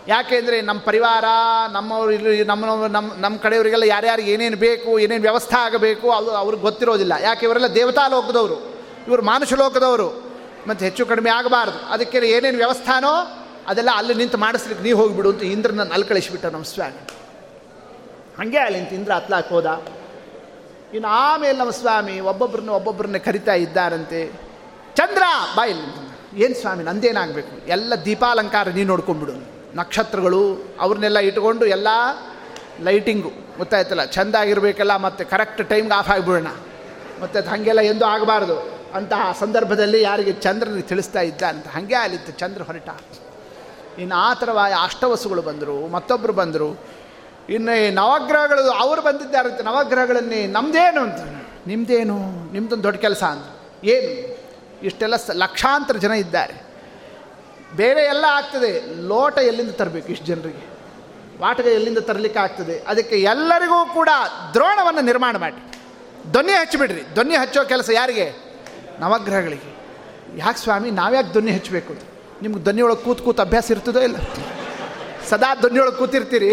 [0.07, 1.23] ಯಾಕೆಂದರೆ ನಮ್ಮ ಪರಿವಾರ,
[1.71, 7.13] ನಮ್ಮವ್ರು ಇಲ್ಲಿ, ನಮ್ಮ ನಮ್ಮ ನಮ್ಮ ಕಡೆಯವರಿಗೆಲ್ಲ ಯಾರ್ಯಾರಿಗೆ ಏನೇನು ಬೇಕು, ಏನೇನು ವ್ಯವಸ್ಥೆ ಆಗಬೇಕು, ಅದು ಅವ್ರಿಗೆ ಗೊತ್ತಿರೋದಿಲ್ಲ.
[7.21, 7.45] ಯಾಕೆ?
[7.45, 8.75] ಇವರೆಲ್ಲ ದೇವತಾ ಲೋಕದವರು
[9.07, 10.24] ಇವರು ಮಾನುಷ ಲೋಕದವರು
[10.67, 11.79] ಮತ್ತು ಹೆಚ್ಚು ಕಡಿಮೆ ಆಗಬಾರ್ದು.
[11.79, 17.09] ಅದಕ್ಕೆ ಏನೇನು ವ್ಯವಸ್ಥಾನೋ ಅದೆಲ್ಲ ಅಲ್ಲಿ ನಿಂತು ಮಾಡಿಸ್ಲಿಕ್ಕೆ ನೀವು ಹೋಗಿಬಿಡು ಅಂತ ಇಂದ್ರನ ಅಲ್ಲಿ ಕಳಿಸಿಬಿಟ್ಟ ನಮ್ಮ ಸ್ವಾಮಿ.
[18.37, 19.65] ಹಾಗೆ ಅಲ್ಲಿ ನಿಂತು ಇಂದ್ರ ಹತ್ಲಾಕ್ ಹೋದ.
[20.93, 24.31] ಇನ್ನು ಆಮೇಲೆ ನಮ್ಮ ಸ್ವಾಮಿ ಒಬ್ಬೊಬ್ಬರನ್ನ ಒಬ್ಬೊಬ್ಬರನ್ನ ಕರಿತಾ ಇದ್ದಾರಂತೆ.
[24.95, 25.23] ಚಂದ್ರ
[25.55, 27.67] ಬಾಯಿಲ್ ಏನು ಸ್ವಾಮಿ, ನಂದೇನಾಗಬೇಕು?
[27.67, 29.33] ಎಲ್ಲ ದೀಪಾಲಂಕಾರ ನೀನು ನೋಡ್ಕೊಂಡ್ಬಿಡು.
[29.75, 31.87] ನಕ್ಷತ್ರಗಳು, ಅವ್ರನ್ನೆಲ್ಲ ಇಟ್ಕೊಂಡು ಎಲ್ಲ
[32.81, 33.31] ಲೈಟಿಂಗು.
[33.57, 34.05] ಗೊತ್ತಾಯ್ತಲ್ಲ?
[34.05, 36.47] ಚೆಂದ ಆಗಿರಬೇಕಲ್ಲ, ಮತ್ತು ಕರೆಕ್ಟ್ ಟೈಮ್ಗೆ ಆಫ್ ಆಗಿಬಿಡೋಣ.
[37.21, 38.84] ಮತ್ತು ಅದು ಹಾಗೆಲ್ಲ ಎಂದೂ ಆಗಬಾರ್ದು.
[38.95, 42.89] ಅಂತಹ ಸಂದರ್ಭದಲ್ಲಿ ಯಾರಿಗೆ ಚಂದ್ರನಿಗೆ ತಿಳಿಸ್ತಾ ಇದ್ದ ಅಂತ ಹಾಗೆ ಅಲ್ಲಿತ್ತು ಚಂದ್ರ ಹೊರಟ.
[43.99, 46.79] ಇನ್ನು ಆ ಥರವಾದ ಅಷ್ಟವಸುಗಳು ಬಂದರು ಮತ್ತೊಬ್ಬರು ಬಂದರು.
[47.49, 51.45] ಇನ್ನು ಈ ನವಗ್ರಹಗಳು, ಅವರು ಬಂದಿದ್ದಾರಂತೆ ನವಗ್ರಹಗಳನ್ನೇ ನಮ್ಮದೇನು ಅಂತ.
[51.67, 52.17] ನಿಮ್ಮದೇನು
[52.53, 53.45] ನಿಮ್ಮದೊಂದು ದೊಡ್ಡ ಕೆಲಸ ಅಂತ
[53.85, 54.37] ಏನು?
[54.83, 56.65] ಇಷ್ಟೆಲ್ಲ ಲಕ್ಷಾಂತರ ಜನ ಇದ್ದಾರೆ.
[57.75, 59.01] ಬೇರೆ ಎಲ್ಲ ಆಗ್ತದೆ.
[59.01, 60.75] ಲೋಟ ಎಲ್ಲಿಂದ ತರಬೇಕು ಇಷ್ಟು ಜನರಿಗೆ?
[61.39, 62.79] ವಾಟಗ ಎಲ್ಲಿಂದ ತರಲಿಕ್ಕೆ ಆಗ್ತದೆ?
[62.87, 64.09] ಅದಕ್ಕೆ ಎಲ್ಲರಿಗೂ ಕೂಡ
[64.53, 65.71] ದ್ರೋಣವನ್ನು ನಿರ್ಮಾಣ ಮಾಡಿ.
[66.31, 67.03] ಧ್ವನಿ ಹಚ್ಚಿಬಿಡ್ರಿ.
[67.13, 68.44] ಧ್ವನಿ ಹಚ್ಚೋ ಕೆಲಸ ಯಾರಿಗೆ?
[68.99, 69.75] ನವಗ್ರಹಗಳಿಗೆ.
[70.37, 71.93] ಯಾಕೆ ಸ್ವಾಮಿ, ನಾವ್ಯಾಕೆ ಧ್ವನಿ ಹಚ್ಚಬೇಕು
[72.41, 74.15] ನಿಮ್ಗೆ ಧ್ವನಿಯೊಳಗೆ ಕೂತು ಕೂತು ಅಭ್ಯಾಸ ಇರ್ತದೋ ಇಲ್ಲ?
[75.29, 76.47] ಸದಾ ಧ್ವನಿಯೊಳಗೆ ಕೂತಿರ್ತೀರಿ.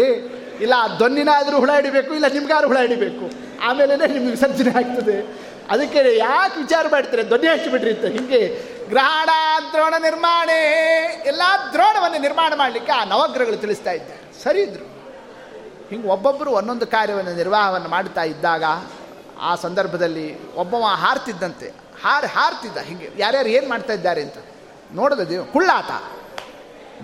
[0.61, 3.29] ಇಲ್ಲ, ಆ ಧ್ವನಿನಾದರೂ ಹುಳ ಹಿಡಿಬೇಕು, ಇಲ್ಲ ನಿಮ್ಗಾರು ಹುಳ ಹಿಡಿಬೇಕು.
[3.63, 5.43] ಆಮೇಲೆ ನಿಮ್ಗೆ ವಿಸರ್ಜನೆ ಆಗ್ತದೆ.
[5.69, 7.23] ಅದಕ್ಕೆ ಯಾಕೆ ವಿಚಾರ ಮಾಡ್ತೀರಿ?
[7.23, 8.05] ಧ್ವನಿ ಹಚ್ಚಿಬಿಡ್ರಿ ಅಂತ.
[8.05, 9.29] ಹಿಂಗೆ ಗ್ರಹಣ
[9.71, 10.49] ದ್ರೋಣ ನಿರ್ಮಾಣ,
[11.25, 11.41] ಎಲ್ಲ
[11.73, 14.43] ದ್ರೋಣವನ್ನು ನಿರ್ಮಾಣ ಮಾಡಲಿಕ್ಕೆ ಆ ನವಗ್ರಹಗಳು ತಿಳಿಸ್ತಾ ಇದ್ದೆ.
[14.43, 14.85] ಸರಿ ಇದ್ರು.
[15.89, 18.63] ಹಿಂಗೆ ಒಬ್ಬೊಬ್ಬರು ಒಂದೊಂದು ಕಾರ್ಯವನ್ನು, ನಿರ್ವಾಹವನ್ನು ಮಾಡ್ತಾ ಇದ್ದಾಗ,
[19.41, 21.82] ಆ ಸಂದರ್ಭದಲ್ಲಿ ಒಬ್ಬವ ಹಾರ್ತಿದ್ದಂತೆ.
[22.03, 24.33] ಹಾರಿ ಹಾರ್ತಿದ್ದ ಹಿಂಗೆ ಯಾರ್ಯಾರು ಏನು ಮಾಡ್ತಾ ಇದ್ದಾರೆ ಅಂತ.
[24.91, 25.91] ನೋಡಿದ ದೇವ್ ಕುಳ್ಳಾತ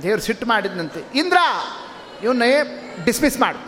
[0.01, 1.03] ದೇವ್ರು ಸಿಟ್ಟು ಮಾಡಿದ್ನಂತೆ.
[1.15, 1.37] ಇಂದ್ರ
[2.23, 2.53] ಇವನ್ನೇ
[3.05, 3.59] ಡಿಸ್ಮಿಸ್ ಮಾಡು.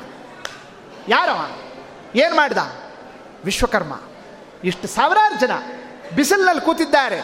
[1.08, 1.52] ಯಾರವ?
[2.16, 2.58] ಏನು ಮಾಡ್ದ?
[3.46, 4.00] ವಿಶ್ವಕರ್ಮ.
[4.64, 5.52] ಇಷ್ಟು ಸಾವಿರಾರು ಜನ
[6.16, 7.22] ಬಿಸಿಲಿನಲ್ಲಿ ಕೂತಿದ್ದಾರೆ.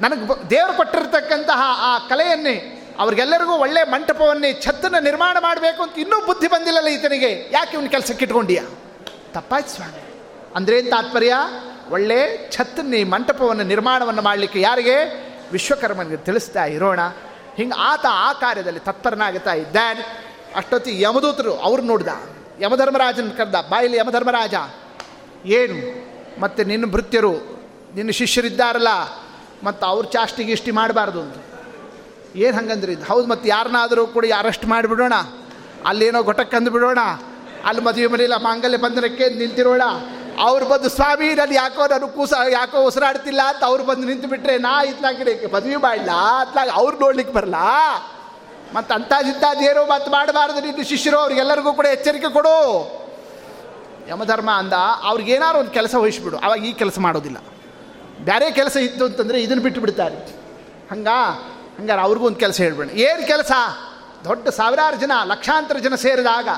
[0.00, 6.88] ನನಗೆ ದೇವರು ಕೊಟ್ಟಿರತಕ್ಕಂತಹ ಆ ಕಲೆಯನ್ನೇ, ಅವ್ರಿಗೆಲ್ಲರಿಗೂ ಒಳ್ಳೆ ಮಂಟಪವನ್ನೇ, ಛತ್ತನ್ನು ನಿರ್ಮಾಣ ಮಾಡಬೇಕು ಅಂತ ಇನ್ನೂ ಬುದ್ಧಿ ಬಂದಿಲ್ಲಲ್ಲ
[6.88, 7.48] ಈತನಿಗೆ.
[7.52, 8.64] ಯಾಕೆ ಇವನು ಕೆಲಸಕ್ಕೆ ಇಟ್ಕೊಂಡಿಯಾ?
[9.32, 10.22] ತಪ್ಪಾಯ್ತು ಸ್ವಾಮಿ.
[10.56, 11.34] ಅಂದ್ರೇನು ತಾತ್ಪರ್ಯ?
[11.92, 14.96] ಒಳ್ಳೆ ಛತ್ತನ್ನೇ ಮಂಟಪವನ್ನು ನಿರ್ಮಾಣವನ್ನು ಮಾಡಲಿಕ್ಕೆ ಯಾರಿಗೆ?
[15.52, 17.00] ವಿಶ್ವಕರ್ಮನಿಗೆ ತಿಳಿಸ್ತಾ ಇರೋಣ.
[17.56, 20.00] ಹಿಂಗೆ ಆತ ಆ ಕಾರ್ಯದಲ್ಲಿ ತತ್ಪರನಾಗುತ್ತಾ ಇದ್ದಾನೆ.
[20.56, 22.08] ಅಷ್ಟೊತ್ತಿಗೆ ಯಮದೂತರು ಅವ್ರು ನೋಡ್ದ.
[22.60, 24.54] ಯಮಧರ್ಮರಾಜನ ಕರೆದ ಬಾಯಿಲಿ ಯಮಧರ್ಮರಾಜ.
[25.46, 26.12] ಏನು?
[26.40, 27.32] ಮತ್ತು ನಿನ್ನ ಭೃತ್ಯರು,
[27.94, 28.88] ನಿನ್ನ ಶಿಷ್ಯರಿದ್ದಾರಲ್ಲ,
[29.64, 31.36] ಮತ್ತು ಅವ್ರ ಚಾಷ್ಟಿ ಗೀಷ್ಟಿ ಮಾಡಬಾರ್ದು ಅಂತ.
[32.36, 32.92] ಏನು ಹಂಗಂದ್ರಿ?
[32.92, 35.12] ಇದು ಹೌದು, ಮತ್ತು ಯಾರನ್ನಾದರೂ ಕೂಡ ಅರೆಸ್ಟ್ ಮಾಡಿಬಿಡೋಣ.
[35.86, 36.98] ಅಲ್ಲೇನೋ ಘಟಕ್ಕೆ ಅಂದು ಬಿಡೋಣ
[37.64, 39.82] ಅಲ್ಲಿ ಮದುವೆ ಮನೆಯಲ್ಲ ಮಾಂಗಲ್ಯ ಬಂಧನಕ್ಕೆ ನಿಂತಿರೋಣ.
[40.40, 44.84] ಅವ್ರು ಬಂದು, ಸ್ವಾಮಿ, ನಾನು ಯಾಕೋ, ನಾನು ಕೂಸ, ಯಾಕೋ ಉಸಿರಾಡ್ತಿಲ್ಲ ಅಂತ ಅವ್ರು ಬಂದು ನಿಂತು ಬಿಟ್ರೆ ನಾ
[44.84, 46.10] ಇತ್ಲಾಗಿ ಮದುವೆ ಮಾಡಲ್ಲ
[46.40, 47.54] ಅತ್ಲಾಗ ಅವ್ರು ನೋಡ್ಲಿಕ್ಕೆ ಬರಲ್ಲ
[48.74, 53.02] ಮತ್ತು ಅಂಥದ್ದಿದ್ದಾದೇನೋ ಮತ್ತು ಮಾಡಬಾರ್ದು ನಿನ್ನ ಶಿಷ್ಯರು, ಅವ್ರಿಗೆಲ್ಲರಿಗೂ ಕೂಡ ಎಚ್ಚರಿಕೆ ಕೊಡು.
[54.08, 54.72] ಯಮಧರ್ಮ ಅಂದ
[55.02, 56.38] ಅವ್ರಿಗೇನಾರು ಒಂದು ಕೆಲಸ ವಹಿಸ್ಬಿಡು.
[56.38, 57.36] ಅವಾಗ ಈ ಕೆಲಸ ಮಾಡೋದಿಲ್ಲ.
[58.24, 60.16] ಬೇರೆ ಕೆಲಸ ಇತ್ತು ಅಂತಂದರೆ ಇದನ್ನು ಬಿಟ್ಟು ಬಿಡ್ತಾರೆ.
[60.90, 61.08] ಹಂಗ,
[61.78, 62.90] ಹಂಗಾರೆ ಅವ್ರಿಗೂ ಒಂದು ಕೆಲಸ ಹೇಳ್ಬೇಡ.
[62.90, 63.52] ಏನು ಕೆಲಸ?
[64.24, 66.48] ದೊಡ್ಡ ಸಾವಿರಾರು ಜನ, ಲಕ್ಷಾಂತರ ಜನ ಸೇರಿದಾಗ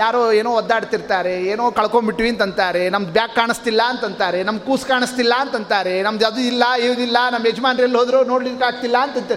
[0.00, 6.24] ಯಾರೋ ಏನೋ ಒದ್ದಾಡ್ತಿರ್ತಾರೆ, ಏನೋ ಕಳ್ಕೊಂಬಿಟ್ವಿ ಅಂತಂತಾರೆ ನಮ್ದು ಬ್ಯಾಗ್ ಕಾಣಿಸ್ತಿಲ್ಲ ಅಂತಂತಾರೆ ನಮ್ಮ ಕೂಸು ಕಾಣಿಸ್ತಿಲ್ಲ ಅಂತಂತಾರೆ, ನಮ್ದು
[6.30, 9.32] ಅದು ಇಲ್ಲ ಇದಿಲ್ಲ ನಮ್ಮ ಯಜಮಾನ್ರು ಎಲ್ಲಿ ಹೋದ್ರು ನೋಡ್ಲಿಕ್ಕೆ ಆಗ್ತಿಲ್ಲ ಅಂತಂತ.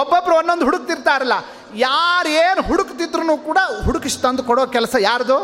[0.00, 1.36] ಒಬ್ಬೊಬ್ರು ಒಂದೊಂದು ಹುಡುಕ್ತಿರ್ತಾರಲ್ಲ,
[1.88, 5.38] ಯಾರು ಏನು ಹುಡುಕ್ತಿದ್ರು ಕೂಡ ಹುಡುಕಿಸಿ ತಂದು ಕೊಡೋ ಕೆಲಸ ಯಾರ್ದು?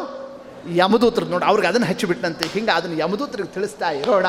[0.82, 4.28] ಯಮದೂತ್ರದ್ದು ನೋಡಿ, ಅವ್ರಿಗೆ ಅದನ್ನು ಹಚ್ಚಿಬಿಟ್ಟಂತೆ ಹಿಂಗೆ ಅದನ್ನು ಯಮದೂತ್ರಿಗೆ ತಿಳಿಸ್ತಾ ಇರೋಣ.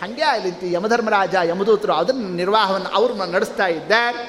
[0.00, 4.20] ಹಾಗೆ ಅಲ್ಲಿಂತ ಯಮಧರ್ಮರಾಜ, ಯಮದೂತರು ಅದನ್ನು ನಿರ್ವಾಹವನ್ನು ಅವ್ರನ್ನ ನಡೆಸ್ತಾ ಇದ್ದಾರೆ.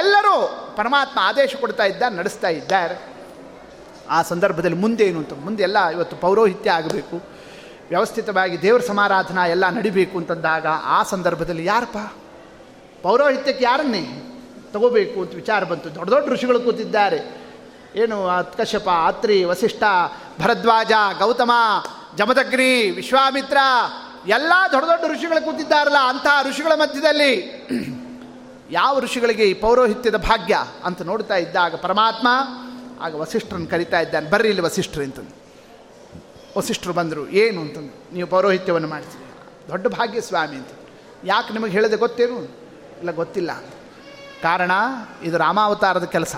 [0.00, 0.36] ಎಲ್ಲರೂ
[0.76, 3.13] ಪರಮಾತ್ಮ ಆದೇಶ ಕೊಡ್ತಾ ಇದ್ದ, ನಡೆಸ್ತಾ ಇದ್ದಾರೆ.
[4.10, 5.32] ಆ ಸಂದರ್ಭದಲ್ಲಿ ಮುಂದೆ ಏನು ಅಂತ.
[5.32, 7.16] ಮುಂದೆ ಎಲ್ಲ ಇವತ್ತು ಪೌರೋಹಿತ್ಯ ಆಗಬೇಕು.
[7.88, 11.98] ವ್ಯವಸ್ಥಿತವಾಗಿ ದೇವರ ಸಮಾರಾಧನಾ ಎಲ್ಲ ನಡಿಬೇಕು ಅಂತಂದಾಗ ಆ ಸಂದರ್ಭದಲ್ಲಿ ಯಾರಪ್ಪ?
[13.02, 14.30] ಪೌರೋಹಿತ್ಯಕ್ಕೆ ಯಾರನ್ನೇ
[14.72, 15.94] ತಗೋಬೇಕು ಅಂತ ವಿಚಾರ ಬಂತು.
[15.94, 17.44] ದೊಡ್ಡ ದೊಡ್ಡ ಋಷಿಗಳು ಕೂತಿದ್ದಾರೆ.
[17.94, 19.82] ಏನು ಕಶ್ಯಪ, ಅತ್ರಿ, ವಸಿಷ್ಠ,
[20.40, 21.52] ಭರದ್ವಾಜ, ಗೌತಮ,
[22.16, 23.56] ಜಮದಗ್ನಿ, ವಿಶ್ವಾಮಿತ್ರ,
[24.26, 27.64] ಎಲ್ಲ ದೊಡ್ಡ ದೊಡ್ಡ ಋಷಿಗಳು ಕೂತಿದ್ದಾರಲ್ಲ ಅಂತಹ ಋಷಿಗಳ ಮಧ್ಯದಲ್ಲಿ
[28.70, 32.28] ಯಾವ ಋಷಿಗಳಿಗೆ ಈ ಪೌರೋಹಿತ್ಯದ ಭಾಗ್ಯ ಅಂತ ನೋಡ್ತಾ ಇದ್ದಾಗ ಪರಮಾತ್ಮ
[33.04, 34.30] ಆಗ ವಸಿಷ್ಠರನ್ನು ಕರಿತಾ ಇದ್ದಾನೆ.
[34.30, 35.44] ಬರ್ರಿ ಇಲ್ಲಿ ವಸಿಷ್ಠರು ಅಂತಂದು.
[36.58, 38.14] ವಸಿಷ್ಠರು ಬಂದರು, ಏನು ಅಂತಂದು.
[38.14, 39.24] ನೀವು ಪೌರೋಹಿತ್ಯವನ್ನು ಮಾಡ್ತೀರಿ
[39.68, 40.68] ದೊಡ್ಡ ಭಾಗ್ಯ ಸ್ವಾಮಿ ಅಂತ.
[41.24, 42.44] ಯಾಕೆ ನಿಮಗೆ ಹೇಳಿದೆ ಗೊತ್ತೇನು?
[42.98, 43.50] ಇಲ್ಲ, ಗೊತ್ತಿಲ್ಲ
[44.42, 44.70] ಕಾರಣ,
[45.22, 46.36] ಇದು ರಾಮಾವತಾರದ ಕೆಲಸ.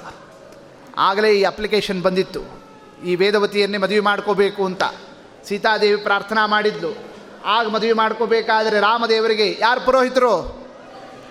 [0.96, 2.40] ಆಗಲೇ ಈ ಅಪ್ಲಿಕೇಶನ್ ಬಂದಿತ್ತು.
[3.06, 4.82] ಈ ವೇದವತಿಯನ್ನೇ ಮದುವೆ ಮಾಡ್ಕೋಬೇಕು ಅಂತ.
[5.48, 6.96] ಸೀತಾದೇವಿ ಪ್ರಾರ್ಥನಾ ಮಾಡಿದ್ಲು.
[7.44, 10.66] ಆಗ ಮದುವೆ ಮಾಡ್ಕೋಬೇಕಾದ್ರೆ ರಾಮದೇವರಿಗೆ, ಯಾರು ಪುರೋಹಿತರು?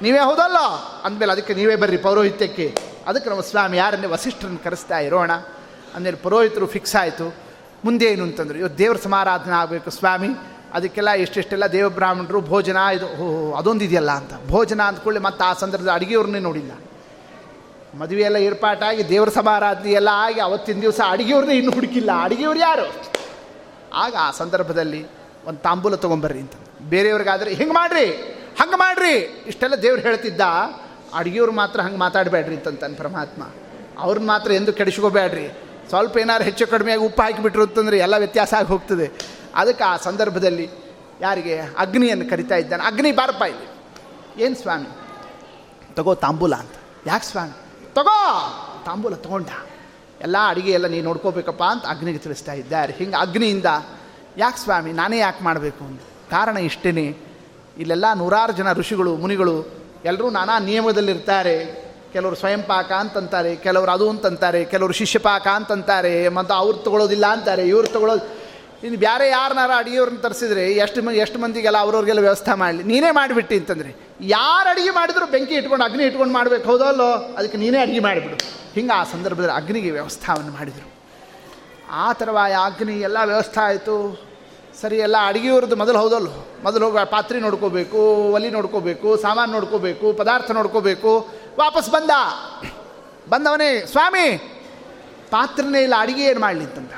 [0.01, 0.57] ನೀವೇ ಹೌದಲ್ಲ?
[1.03, 2.94] ಅಂದಮೇಲೆ ಅದಕ್ಕೆ ನೀವೇ ಬರ್ರಿ ಪೌರೋಹಿತ್ಯಕ್ಕೆ.
[3.07, 5.31] ಅದಕ್ಕೆ ನಮ್ಮ ಸ್ವಾಮಿ ಯಾರನ್ನೇ ವಸಿಷ್ಠರನ್ನು ಕರೆಸ್ತಾ ಇರೋಣ.
[5.95, 7.35] ಅಂದರೆ ಪುರೋಹಿತರು ಫಿಕ್ಸ್ ಆಯಿತು.
[7.85, 10.27] ಮುಂದೆ ಏನು ಅಂತಂದ್ರು ಇವತ್ತು ದೇವ್ರ ಸಮಾರಾಧನೆ ಆಗಬೇಕು ಸ್ವಾಮಿ.
[10.73, 14.33] ಅದಕ್ಕೆಲ್ಲ ಎಷ್ಟೆಷ್ಟೆಲ್ಲ ದೇವ ಬ್ರಾಹ್ಮಣರು ಭೋಜನ ಇದು ಅದೊಂದು ಇದೆಯಲ್ಲ ಅಂತ.
[14.47, 16.71] ಭೋಜನ ಅಂದ್ಕೊಳ್ಳಿ ಮತ್ತೆ ಆ ಸಂದರ್ಭದ ಅಡುಗೆಯವ್ರನ್ನೇ ನೋಡಿಲ್ಲ.
[17.97, 22.09] ಮದುವೆ ಎಲ್ಲ ಏರ್ಪಾಟಾಗಿ ದೇವ್ರ ಸಮಾರಾಧನೆ ಎಲ್ಲ ಆಗಿ ಅವತ್ತಿನ ದಿವಸ ಅಡುಗೆಯವ್ರನ್ನೇ ಇನ್ನೂ ಹುಡುಕಿಲ್ಲ.
[22.21, 22.95] ಅಡುಗೆಯವ್ರು ಯಾರು?
[23.93, 25.05] ಆಗ ಆ ಸಂದರ್ಭದಲ್ಲಿ
[25.45, 26.51] ಒಂದು ತಾಂಬೂಲ ತೊಗೊಂಬರ್ರಿ ಅಂತ.
[26.81, 28.05] ಬೇರೆಯವ್ರಿಗಾದರೆ, ಹಿಂಗೆ ಮಾಡಿರಿ?
[28.61, 29.43] ಹಂಗೆ ಮಾಡಿರಿ?
[29.47, 30.41] ಇಷ್ಟೆಲ್ಲ ದೇವ್ರು ಹೇಳ್ತಿದ್ದ.
[31.15, 33.43] ಅಡುಗೆಯವ್ರು ಮಾತ್ರ ಹಂಗೆ ಮಾತಾಡಬೇಡ್ರಿ ಅಂತಂತಾನೆ ಪರಮಾತ್ಮ.
[33.97, 35.47] ಅವ್ರನ್ನ ಮಾತ್ರ ಎಂದು ಕೆಡಿಸ್ಕೋಬೇಡ್ರಿ.
[35.89, 39.11] ಸ್ವಲ್ಪ ಏನಾರು ಹೆಚ್ಚು ಕಡಿಮೆಯಾಗಿ ಉಪ್ಪು ಹಾಕಿಬಿಟ್ರು ಅಂತಂದರೆ ಎಲ್ಲ ವ್ಯತ್ಯಾಸ ಆಗಿ ಹೋಗ್ತದೆ.
[39.55, 40.69] ಅದಕ್ಕೆ ಆ ಸಂದರ್ಭದಲ್ಲಿ
[41.21, 42.83] ಯಾರಿಗೆ ಅಗ್ನಿಯನ್ನು ಕರಿತಾ ಇದ್ದಾನೆ.
[42.83, 43.75] ಅಗ್ನಿ ಬಾರಪ್ಪ ಇಲ್ಲಿ.
[44.43, 44.87] ಏನು ಸ್ವಾಮಿ?
[45.95, 46.71] ತಗೋ ತಾಂಬೂಲ ಅಂತ.
[47.07, 47.51] ಯಾಕೆ ಸ್ವಾಮಿ?
[47.93, 48.51] ತಗೋ!
[48.85, 49.47] ತಾಂಬೂಲ ತಗೊಂಡ.
[50.21, 52.93] ಎಲ್ಲ ಅಡುಗೆ ಎಲ್ಲ ನೀನು ನೋಡ್ಕೋಬೇಕಪ್ಪ ಅಂತ ಅಗ್ನಿಗೆ ತಿಳಿಸ್ತಾ ಇದ್ದಾರೆ.
[52.93, 53.65] ಹಿಂಗೆ ಅಗ್ನಿಯಿಂದ
[54.37, 54.91] ಯಾಕೆ ಸ್ವಾಮಿ?
[54.91, 56.01] ನಾನೇ ಯಾಕೆ ಮಾಡಬೇಕು ಅಂತ.
[56.31, 57.17] ಕಾರಣ ಇಷ್ಟೇ
[57.77, 61.85] ಇಲ್ಲೆಲ್ಲ ನೂರಾರು ಜನ ಋಷಿಗಳು, ಮುನಿಗಳು ಎಲ್ಲರೂ ನಾನಾ ನಿಯಮದಲ್ಲಿರ್ತಾರೆ.
[62.13, 67.87] ಕೆಲವರು ಸ್ವಯಂ ಪಾಕ ಅಂತಂತಾರೆ, ಕೆಲವರು ಅದು ಅಂತಂತಾರೆ, ಕೆಲವರು ಶಿಷ್ಯಪಾಕ ಅಂತಂತಾರೆ, ಮತ್ತು ಅವ್ರು ತಗೊಳ್ಳೋದಿಲ್ಲ ಅಂತಾರೆ, ಇವ್ರು
[67.87, 68.45] ತಗೊಳ್ಳೋದು,
[68.83, 72.83] ಇನ್ನು ಬೇರೆ ಯಾರನ್ನಾರ ಅಡುಗೆಯವ್ರನ್ನ ತರಿಸಿದ್ರೆ ಎಷ್ಟು ಮಂದಿ ಎಷ್ಟು ಮಂದಿಗೆಲ್ಲ ಅವ್ರವ್ರಿಗೆಲ್ಲ ವ್ಯವಸ್ಥೆ ಮಾಡಲಿ.
[72.83, 77.11] ನೀನೇ ಮಾಡಿಬಿಟ್ಟು ಅಂತಂದರೆ, ಯಾರು ಅಡುಗೆ ಮಾಡಿದ್ರು ಬೆಂಕಿ ಇಟ್ಕೊಂಡು, ಅಗ್ನಿ ಇಟ್ಕೊಂಡು ಮಾಡಬೇಕು, ಹೌದಲ್ಲೋ?
[77.13, 78.35] ಅದಕ್ಕೆ ನೀನೇ ಅಡುಗೆ ಮಾಡಿಬಿಡು.
[78.75, 80.91] ಹಿಂಗೆ ಆ ಸಂದರ್ಭದಲ್ಲಿ ಅಗ್ನಿಗೆ ವ್ಯವಸ್ಥಾವನ್ನು ಮಾಡಿದರು.
[81.91, 84.24] ಆ ಥರವಾಯ ಅಗ್ನಿ, ಎಲ್ಲ ವ್ಯವಸ್ಥೆ ಆಯಿತು.
[84.81, 86.27] ಸರಿ, ಎಲ್ಲ ಅಡುಗೆಯವ್ರದ್ದು ಮೊದಲು ಹೌದಲ್ಲ?
[86.63, 87.97] ಮೊದಲು ಹೋಗಿ ಪಾತ್ರೆ ನೋಡ್ಕೋಬೇಕು,
[88.31, 91.27] ಒಲಿ ನೋಡ್ಕೋಬೇಕು, ಸಾಮಾನು ನೋಡ್ಕೋಬೇಕು, ಪದಾರ್ಥ ನೋಡ್ಕೋಬೇಕು.
[91.59, 92.09] ವಾಪಸ್ ಬಂದ.
[93.29, 94.37] ಬಂದವನೇ, ಸ್ವಾಮಿ,
[95.31, 96.63] ಪಾತ್ರನೇ ಇಲ್ಲ, ಅಡುಗೆ ಏನು ಮಾಡಲಿ?
[96.63, 96.91] ಅಂತಂದ.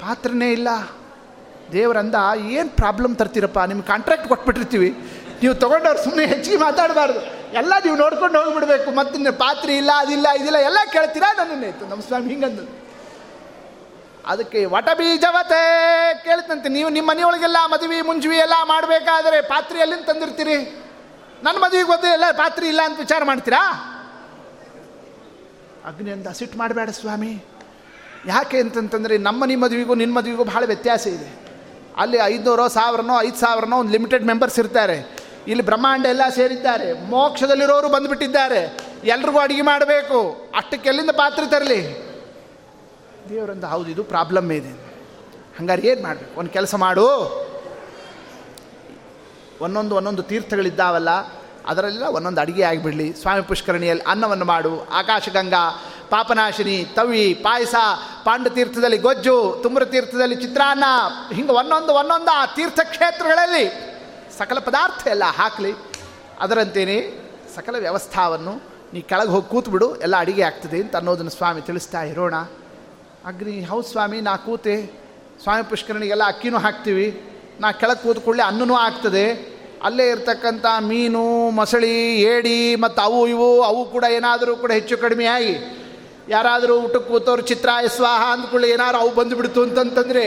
[0.00, 0.68] ಪಾತ್ರನೇ ಇಲ್ಲ.
[1.72, 3.58] ದೇವರಂದ ಏನು ಪ್ರಾಬ್ಲಮ್ ತರ್ತೀರಪ್ಪ?
[3.58, 5.12] ನಿಮ್ಗೆ ಕಾಂಟ್ರಾಕ್ಟ್ ಕೊಟ್ಬಿಟ್ಟಿರ್ತೀವಿ.
[5.42, 7.20] ನೀವು ತೊಗೊಂಡವ್ರು ಸುಮ್ಮನೆ ಹೆಚ್ಚಿಗೆ ಮಾತಾಡಬಾರ್ದು.
[7.52, 8.90] ಎಲ್ಲ ನೀವು ನೋಡ್ಕೊಂಡು ಹೋಗಿಬಿಡ್ಬೇಕು.
[8.90, 11.70] ಮತ್ತೆ ಪಾತ್ರೆ ಇಲ್ಲ, ಅದಿಲ್ಲ, ಇದಿಲ್ಲ, ಎಲ್ಲ ಕೇಳ್ತೀರಾ ನನ್ನನ್ನೇ?
[11.88, 12.79] ನಮ್ಮ ಸ್ವಾಮಿ ಹಿಂಗಂದು
[14.26, 15.60] ಅದಕ್ಕೆ ವಟ ಬೀಜವತೆ
[16.24, 16.68] ಕೇಳ್ತಂತೆ.
[16.68, 20.84] ನೀವು ನಿಮ್ಮ ಮನೆಯೊಳಗೆಲ್ಲ ಮದುವೆ, ಮುಂಜುವಿ ಎಲ್ಲ ಮಾಡಬೇಕಾದ್ರೆ ಪಾತ್ರೆ ಎಲ್ಲಿಂದ ತಂದಿರ್ತೀರಿ.
[21.42, 23.86] ನನ್ನ ಮದುವೆಗೆ ಗೊತ್ತೇ ಎಲ್ಲ ಪಾತ್ರೆ ಇಲ್ಲ ಅಂತ ವಿಚಾರ ಮಾಡ್ತೀರಾ?
[25.84, 27.44] ಅಗ್ನಿಯಿಂದ ಸಿಟ್ಟು ಮಾಡಬೇಡ ಸ್ವಾಮಿ.
[28.26, 31.56] ಯಾಕೆ ಅಂತಂತಂದರೆ ನಮ್ಮ ನಿಮ್ಮ ಮದುವೆಗೂ, ನಿನ್ನ ಮದುವೆಗೂ ಭಾಳ ವ್ಯತ್ಯಾಸ ಇದೆ.
[31.96, 35.18] ಅಲ್ಲಿ ಐದುನೂರೋ, ಸಾವಿರನೋ, ಐದು ಸಾವಿರನೋ ಒಂದು ಲಿಮಿಟೆಡ್ ಮೆಂಬರ್ಸ್ ಇರ್ತಾರೆ.
[35.48, 36.92] ಇಲ್ಲಿ ಬ್ರಹ್ಮಾಂಡ ಎಲ್ಲ ಸೇರಿದ್ದಾರೆ.
[36.92, 38.78] ಮೋಕ್ಷದಲ್ಲಿರೋರು ಬಂದುಬಿಟ್ಟಿದ್ದಾರೆ.
[39.04, 40.50] ಎಲ್ರಿಗೂ ಅಡುಗೆ ಮಾಡಬೇಕು.
[40.56, 42.09] ಅಷ್ಟಕ್ಕೆಲ್ಲಿಂದ ಪಾತ್ರೆ ತರಲಿ?
[43.30, 44.72] ದೇವರಂದ ಹೌದು, ಇದು ಪ್ರಾಬ್ಲಮ್ ಇದೆ.
[45.58, 46.40] ಹಂಗಾರೆ ಏನು ಮಾಡಬೇಕು?
[46.40, 47.06] ಒಂದು ಕೆಲಸ ಮಾಡು.
[49.60, 51.10] ಒಂದೊಂದು ಒಂದೊಂದು ತೀರ್ಥಗಳಿದ್ದಾವಲ್ಲ,
[51.66, 53.12] ಅದರಲ್ಲೆಲ್ಲ ಒಂದೊಂದು ಅಡುಗೆ ಆಗಿಬಿಡಲಿ.
[53.12, 54.88] ಸ್ವಾಮಿ ಪುಷ್ಕರಣಿಯಲ್ಲಿ ಅನ್ನವನ್ನು ಮಾಡು.
[54.90, 55.64] ಆಕಾಶಗಂಗಾ
[56.10, 57.74] ಪಾಪನಾಶಿನಿ, ತವಿ, ಪಾಯಸ,
[58.24, 59.36] ಪಾಂಡತೀರ್ಥದಲ್ಲಿ ಗೊಜ್ಜು
[59.90, 60.84] ತೀರ್ಥದಲ್ಲಿ ಚಿತ್ರಾನ್ನ,
[61.32, 63.64] ಹಿಂಗೆ ಒಂದೊಂದು ಒಂದೊಂದು ಆ ತೀರ್ಥಕ್ಷೇತ್ರಗಳಲ್ಲಿ
[64.38, 65.72] ಸಕಲ ಪದಾರ್ಥ ಎಲ್ಲ ಹಾಕಲಿ.
[66.40, 66.96] ಅದರಂತೇನೆ
[67.56, 68.62] ಸಕಲ ವ್ಯವಸ್ಥಾವನ್ನು
[68.92, 72.34] ನೀ ಕೆಳಗೆ ಹೋಗಿ ಕೂತ್ಬಿಡು, ಎಲ್ಲ ಅಡಿಗೆ ಆಗ್ತದೆ ಅಂತ ಅನ್ನೋದನ್ನು ಸ್ವಾಮಿ ತಿಳಿಸ್ತಾ ಇರೋಣ.
[73.28, 74.74] ಅಗ್ನಿ, ಹೌದು ಸ್ವಾಮಿ, ನಾ ಕೂತೆ,
[75.42, 77.22] ಸ್ವಾಮಿ ಪುಷ್ಕರಣಿಗೆಲ್ಲ ಅಕ್ಕಿನೂ ಹಾಕ್ತೀವಿ.
[77.60, 79.24] ನಾ ಕೆಳಗೆ ಕೂತ್ಕೊಳ್ಳಿ ಅನ್ನನೂ ಆಗ್ತದೆ.
[79.84, 85.54] ಅಲ್ಲೇ ಇರ್ತಕ್ಕಂಥ ಮೀನು, ಮೊಸಳಿ, ಏಡಿ ಮತ್ತು ಅವು ಇವು, ಅವು ಕೂಡ ಏನಾದರೂ ಕೂಡ ಹೆಚ್ಚು ಕಡಿಮೆ ಆಗಿ,
[86.28, 90.24] ಯಾರಾದರೂ ಊಟಕ್ಕೆ ಕೂತವ್ರು ಚಿತ್ರ ಸ್ವಾಹ ಅಂದ್ಕೊಳ್ಳಿ ಏನಾರು ಅವು ಬಂದುಬಿಡ್ತು ಅಂತಂತಂದರೆ,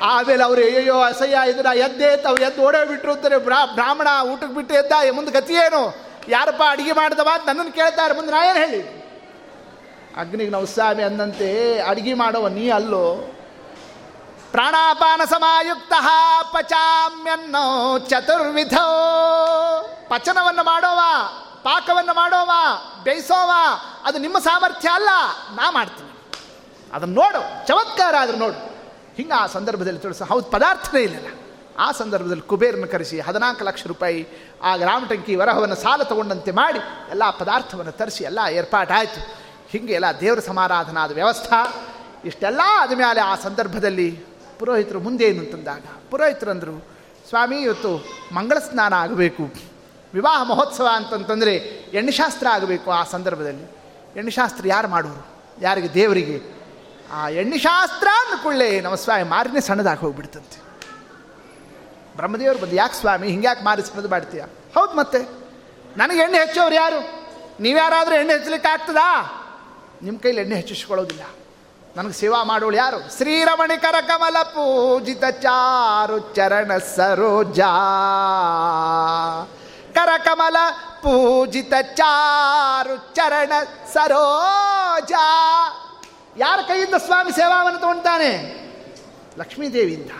[0.00, 2.78] ಆಮೇಲೆ ಅವರು ಅಯ್ಯೋ ಅಸಹ್ಯ ಇದನ್ನ ಎದ್ದೆ ಅವ್ರು ಎದ್ದು ಓಡೇ
[3.12, 5.82] ಅಂತಾರೆ, ಬ್ರಾ, ಬ್ರಾಹ್ಮಣ ಊಟಕ್ಕೆ ಬಿಟ್ಟು ಎದ್ದ ಮುಂದೆ ಗತಿ ಏನು?
[6.28, 7.28] ಯಾರಪ್ಪ ಅಡುಗೆ ಮಾಡಿದವ?
[7.46, 9.03] ನನ್ನನ್ನು ಕೇಳ್ತಾರೆ ಮುಂದೆ ನಾ ಏನು ಹೇಳಿ?
[10.16, 13.30] ಅಗ್ನಿಗೆ ನಾವು ಸ್ವಾಮಿ ಅಂದಂತೆ ಅಡುಗೆ ಮಾಡೋವ ನೀ ಅಲ್ಲೋ.
[14.50, 15.92] ಪ್ರಾಣಾಪಾನ ಸಮಾಯುಕ್ತ
[16.52, 18.86] ಪಚಾಮ್ಯನ್ನೋ ಚತುರ್ವಿಧೋ.
[20.08, 21.00] ಪಚನವನ್ನು ಮಾಡೋವ,
[21.62, 22.50] ಪಾಕವನ್ನು ಮಾಡೋವ,
[23.02, 23.50] ಬೇಯಿಸೋವ,
[24.04, 25.08] ಅದು ನಿಮ್ಮ ಸಾಮರ್ಥ್ಯ ಅಲ್ಲ,
[25.54, 26.10] ನಾ ಮಾಡ್ತೀನಿ.
[26.92, 28.74] ಅದನ್ನು ನೋಡು, ಚಮತ್ಕಾರ ಆದ್ರೆ ನೋಡು.
[29.16, 31.26] ಹಿಂಗೆ ಆ ಸಂದರ್ಭದಲ್ಲಿ ತಿಳಿಸ, ಹೌದು, ಪದಾರ್ಥನೇ ಇಲ್ಲ
[31.78, 34.28] ಆ ಸಂದರ್ಭದಲ್ಲಿ ಕುಬೇರನ್ನು ಕರೆಸಿ ಹದಿನಾಲ್ಕು ಲಕ್ಷ ರೂಪಾಯಿ,
[34.62, 39.43] ಆ ಗ್ರಾಮಟಂಕಿ ವರಹವನ್ನು ಸಾಲ ತಗೊಂಡಂತೆ ಮಾಡಿ, ಎಲ್ಲ ಪದಾರ್ಥವನ್ನು ತರಿಸಿ, ಎಲ್ಲ ಏರ್ಪಾಟಾಯಿತು.
[39.78, 41.74] ಹೀಗೆ ಎಲ್ಲ ದೇವರ ಸಮಾರಾಧನಾದ ವ್ಯವಸ್ಥೆ.
[42.24, 44.10] ಇಷ್ಟೆಲ್ಲ ಆದಮೇಲೆ ಆ ಸಂದರ್ಭದಲ್ಲಿ
[44.58, 46.86] ಪುರೋಹಿತರು ಮುಂದೆ ಏನು ಅಂತಂದಾಗ ಪುರೋಹಿತರಂದರು,
[47.28, 48.04] ಸ್ವಾಮಿ, ಇವತ್ತು
[48.34, 49.42] ಮಂಗಳ ಸ್ನಾನ ಆಗಬೇಕು.
[50.14, 51.54] ವಿವಾಹ ಮಹೋತ್ಸವ ಅಂತಂತಂದರೆ
[51.92, 53.64] ಎಣ್ಣೆಶಾಸ್ತ್ರ ಆಗಬೇಕು ಆ ಸಂದರ್ಭದಲ್ಲಿ.
[54.18, 55.26] ಎಣ್ಣೆಶಾಸ್ತ್ರ ಯಾರು ಮಾಡೋರು?
[55.60, 55.94] ಯಾರಿಗೆ?
[55.94, 56.42] ದೇವರಿಗೆ.
[57.12, 60.62] ಆ ಎಣ್ಣೆಶಾಸ್ತ್ರ ಅಂದ್ಕೊಳ್ಳೆ ನಮ್ಮ ಸ್ವಾಮಿ ಮಾರಿನೇ ಸಣ್ಣದಾಗಿ ಹೋಗ್ಬಿಡ್ತಂತೆ.
[62.16, 64.40] ಬ್ರಹ್ಮದೇವರು ಬಂದು, ಯಾಕೆ ಸ್ವಾಮಿ, ಹಿಂಗ್ಯಾಕೆ ಮಾರಿ ಸಣ್ಣದು ಮಾಡ್ತೀಯ?
[64.74, 65.18] ಹೌದು ಮತ್ತೆ.
[65.96, 67.24] ನನಗೆ ಎಣ್ಣೆ ಹೆಚ್ಚೋರು ಯಾರು?
[67.62, 69.40] ನೀವ್ಯಾರಾದರೂ ಎಣ್ಣೆ ಹಚ್ಚಲಿಕ್ಕೆ ಆಗ್ತದಾ
[70.04, 71.22] ನಿಮ್ಮ ಕೈಲಿ ಎಣ್ಣೆ ಹೆಚ್ಚಿಸ್ಕೊಳ್ಳೋದಿಲ್ಲ.
[71.96, 73.16] ನನಗೆ ಸೇವಾ ಮಾಡೋಳು ಯಾರು?
[73.16, 77.70] ಶ್ರೀರಮಣಿ ಕಮಲ ಪೂಜಿತ ಚಾರು ಚರಣ ಸರೋಜಾ.
[79.94, 80.56] ಕರಕಮಲ
[81.02, 83.52] ಪೂಜಿತ ಚಾರು ಚರಣ
[83.94, 85.20] ಸರೋಜಾ.
[86.36, 88.64] ಯಾರ ಕೈಯಿಂದ ಸ್ವಾಮಿ ಸೇವಾವನ್ನು ತಗೊಳ್ತಾನೆ
[89.38, 90.10] ಲಕ್ಷ್ಮೀದೇವಿಯಿಂದ.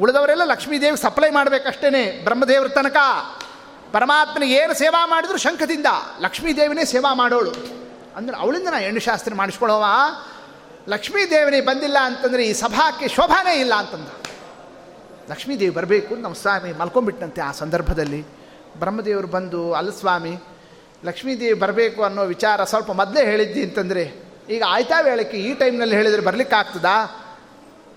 [0.00, 2.96] ಉಳಿದವರೆಲ್ಲ ಲಕ್ಷ್ಮೀದೇವಿ ಸಪ್ಲೈ ಮಾಡಬೇಕಷ್ಟೇ ಬ್ರಹ್ಮದೇವ್ರ ತನಕ.
[3.92, 5.86] ಪರಮಾತ್ಮನಿಗೆ ಏನು ಸೇವಾ ಮಾಡಿದ್ರು ಶಂಖದಿಂದ.
[6.20, 7.77] ಲಕ್ಷ್ಮೀದೇವಿನೇ ಸೇವಾ ಮಾಡೋಳು.
[8.18, 9.84] ಅಂದ್ರೆ ಅವಳಿಂದ ನಾ ಎಣ್ಣು ಶಾಸ್ತ್ರ ಮಾಡಿಸ್ಕೊಳ್ಳೋವ?
[10.88, 14.08] ಲಕ್ಷ್ಮೀದೇವಿನೇ ಬಂದಿಲ್ಲ ಅಂತಂದರೆ ಈ ಸಭಾಕ್ಕೆ ಶೋಭಾನೇ ಇಲ್ಲ ಅಂತಂದ.
[15.30, 18.26] ಲಕ್ಷ್ಮೀದೇವಿ ಬರಬೇಕು ನಮ್ಮ ಸ್ವಾಮಿ ಮಲ್ಕೊಂಡ್ಬಿಟ್ಟಂತೆ ಆ ಸಂದರ್ಭದಲ್ಲಿ.
[18.78, 20.36] ಬ್ರಹ್ಮದೇವರು ಬಂದು, ಅಲ್ಲ ಸ್ವಾಮಿ,
[21.04, 26.56] ಲಕ್ಷ್ಮೀದೇವಿ ಬರಬೇಕು ಅನ್ನೋ ವಿಚಾರ ಸ್ವಲ್ಪ ಮೊದಲೇ ಹೇಳಿದ್ದಿ ಅಂತಂದರೆ, ಈಗ ಆಯ್ತಾ ವೇಳಕ್ಕೆ ಈ ಟೈಮ್ನಲ್ಲಿ ಹೇಳಿದರೆ ಬರಲಿಕ್ಕೆ
[26.56, 27.04] ಆಗ್ತದಾ?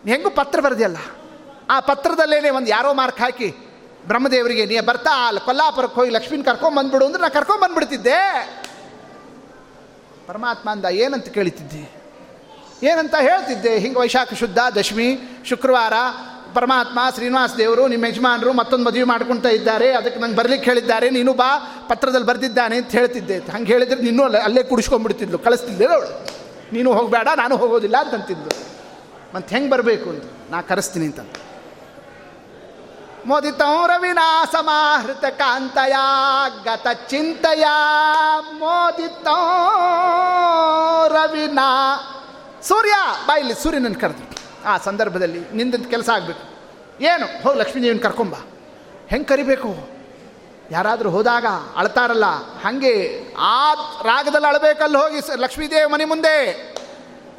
[0.08, 0.98] ಹೆಂಗೂ ಪತ್ರ ಬರೆದಿಯಲ್ಲ?
[1.70, 3.48] ಆ ಪತ್ರದಲ್ಲೇ ಒಂದು ಯಾರೋ ಮಾರ್ಕ್ ಹಾಕಿ,
[4.08, 8.61] ಬ್ರಹ್ಮದೇವರಿಗೆ, ನೀ ಬರ್ತಾ, ಅಲ್ಲಿ ಕೊಲ್ಲಾಪುರಕ್ಕೆ ಹೋಗಿ ಲಕ್ಷ್ಮೀನ ಕರ್ಕೊಂಬಂದ್ಬಿಡು ಅಂದ್ರೆ ನಾನು ಕರ್ಕೊಂಬಂದ್ಬಿಡ್ತಿದ್ದೆ.
[10.32, 12.02] ಪರಮಾತ್ಮ ಅಂದ ಏನಂತ ಕೇಳಿತಿದ್ದೆ?
[12.84, 13.80] ಏನಂತ ಹೇಳ್ತಿದ್ದೆ?
[13.80, 15.94] ಹಿಂಗೆ ವೈಶಾಖ ಶುದ್ಧ, ದಶಮಿ, ಶುಕ್ರವಾರ,
[16.54, 19.92] ಪರಮಾತ್ಮ, ಶ್ರೀನಿವಾಸ ದೇವರು, ನಿಮ್ಮ ಯಜಮಾನರು ಮತ್ತೊಂದು ಮದುವೆ ಮಾಡ್ಕೊಳ್ತಾ ಇದ್ದಾರೆ.
[19.94, 21.10] ಅದಕ್ಕೆ ನಂಗೆ ಬರ್ಲಿಕ್ಕೆ ಹೇಳಿದ್ದಾರೆ.
[21.10, 23.38] ನೀನು ಬಾ, ಪತ್ರದಲ್ಲಿ ಬರೆದಿದ್ದಾನೆ ಅಂತ ಹೇಳ್ತಿದ್ದೆ.
[23.38, 25.38] ಹಂಗೆ ಹೇಳಿದ್ರೆ ನೀನು ಅಲ್ಲೇ ಅಲ್ಲೇ ಕುಡಿಸ್ಕೊಂಡ್ಬಿಡ್ತಿದ್ಲು.
[25.38, 26.28] ಕಳಿಸ್ತಿದ್ದೆ ಅವಳು
[26.74, 28.68] ನೀನು ಹೋಗಬೇಡ, ನಾನು ಹೋಗೋದಿಲ್ಲ ಅಂತಂತಿದ್ಲು.
[29.36, 30.24] ಮತ್ತು ಹೆಂಗೆ ಬರಬೇಕು ಅಂತ?
[30.52, 31.20] ನಾ ಕರೆಸ್ತೀನಿ ಅಂತ
[33.26, 35.96] ಮೋದಿತಂ ರವಿನಾ ಸಮಾಹೃತ ಕಾಂತಯ,
[36.64, 37.66] ಗತ ಚಿಂತೆಯ
[38.52, 39.48] ಮೋದಿತಂ
[41.08, 41.68] ರವಿನಾ
[42.64, 42.94] ಸೂರ್ಯ,
[43.28, 46.44] ಬಾಯಿಲಿ ಸೂರ್ಯನನ್ನು ಕರೆದು ಆ ಸಂದರ್ಭದಲ್ಲಿ ನಿಂದಂತ ಕೆಲಸ ಆಗಬೇಕು.
[47.04, 47.44] ಏನು?
[47.44, 48.36] ಹೋಗಿ ಲಕ್ಷ್ಮೀದೇವಿನ ಕರ್ಕೊಂಬ.
[49.08, 49.90] ಹೆಂಗೆ ಕರಿಬೇಕು?
[50.72, 51.46] ಯಾರಾದರೂ ಹೋದಾಗ
[51.76, 52.26] ಅಳ್ತಾರಲ್ಲ,
[52.64, 56.38] ಹಾಗೆ ಆ ರಾಗದಲ್ಲಿ ಅಳಬೇಕಲ್ಲಿ ಹೋಗಿ ಲಕ್ಷ್ಮೀದೇವಿ ಮನೆ ಮುಂದೆ.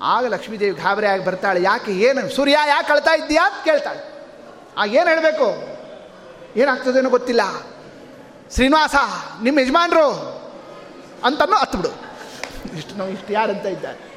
[0.03, 1.63] ಆಗ ಲಕ್ಷ್ಮೀದೇವಿ ಗಾಬರಿಯಾಗಿ ಬರ್ತಾಳೆ.
[1.63, 1.93] ಯಾಕೆ?
[1.93, 2.37] ಏನು?
[2.37, 4.12] ಸೂರ್ಯ ಯಾಕೆ ಅಳ್ತಾ ಅಂತ ಕೇಳ್ತಾಳೆ.
[4.79, 5.73] ಆಗ ಏನು ಹೇಳಬೇಕು?
[6.59, 7.41] ಏನಾಗ್ತದೇನೋ ಗೊತ್ತಿಲ್ಲ.
[8.55, 8.95] ಶ್ರೀನಿವಾಸ
[9.43, 10.11] ನಿಮ್ಮ ಯಜಮಾನ್ರು
[11.25, 11.89] ಅಂತನೂ ಹತ್ಬಿಡು
[12.77, 14.13] ಇಷ್ಟು ನಾವು ಇಷ್ಟು ಯಾರಂತ ಇದ್ದಾರೆ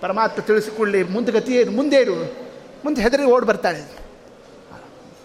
[0.00, 2.42] ಪರಮಾತ್ಮ ತಿಳಿಸಿಕೊಳ್ಳಿ ಮುಂದೆ ಗತಿ ಏನು ಮುಂದೆ ಏನು
[2.84, 3.98] ಮುಂದೆ ಹೆದರಿ ಓಡಿ ಬರ್ತಾಳೆ.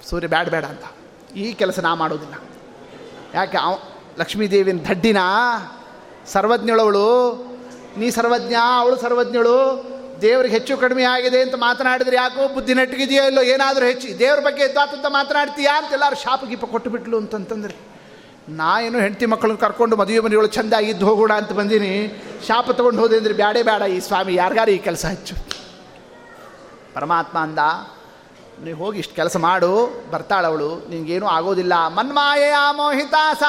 [0.10, 0.84] ಸೂರ್ಯ ಬೇಡ ಬೇಡ ಅಂತ.
[1.36, 2.34] ಈ ಕೆಲಸ ನಾ ಮಾಡೋದಿಲ್ಲ.
[3.34, 3.80] ಯಾಕೆ ಅವ
[4.20, 5.18] ಲಕ್ಷ್ಮೀದೇವಿನ ದಡ್ಡಿನ?
[6.28, 7.36] ಸರ್ವಜ್ಞಳವಳು.
[7.98, 9.84] ನೀ ಸರ್ವಜ್ಞ, ಅವಳು ಸರ್ವಜ್ಞಳು.
[10.22, 14.20] ದೇವ್ರಿಗೆ ಹೆಚ್ಚು ಕಡಿಮೆ ಆಗಿದೆ ಅಂತ ಮಾತನಾಡಿದ್ರೆ ಯಾಕೋ ಬುದ್ಧಿ ನೆಟ್ಟಿಗಿದೆಯೋ ಇಲ್ಲೋ, ಏನಾದರೂ ಹೆಚ್ಚು.
[14.20, 17.76] ದೇವ್ರ ಬಗ್ಗೆ ಎದ್ದಾತಂತ ಮಾತನಾಡ್ತೀಯಾ ಅಂತ ಎಲ್ಲರೂ ಶಾಪ ಗೀಪ ಕೊಟ್ಟು ಬಿಟ್ಲು ಅಂತಂತಂದ್ರೆ,
[18.50, 22.24] ನಾ ಏನು ಹೆಂಡತಿ ಮಕ್ಕಳನ್ನ ಕರ್ಕೊಂಡು ಮದುವೆ ಮನೆಯೊಳಗೆ ಚಂದ ಇದ್ದು ಹೋಗೋಣ ಅಂತ ಬಂದೀನಿ.
[22.48, 25.36] ಶಾಪ ತೊಗೊಂಡು ಹೋದೆ ಅಂದರೆ ಬ್ಯಾಡೇ ಬೇಡ ಈ ಸ್ವಾಮಿ, ಯಾರಿಗಾರು ಈ ಕೆಲಸ ಹೆಚ್ಚು.
[26.94, 27.60] ಪರಮಾತ್ಮ ಅಂದ
[28.64, 31.88] ನೀವು ಹೋಗಿ ಇಷ್ಟು ಕೆಲಸ ಮಾಡು, ಬರ್ತಾಳವಳು, ನಿನಗೇನೂ ಆಗೋದಿಲ್ಲ.
[31.88, 33.44] ಮನ್ಮಾಯೆಯ ಮೋಹಿತಾಸ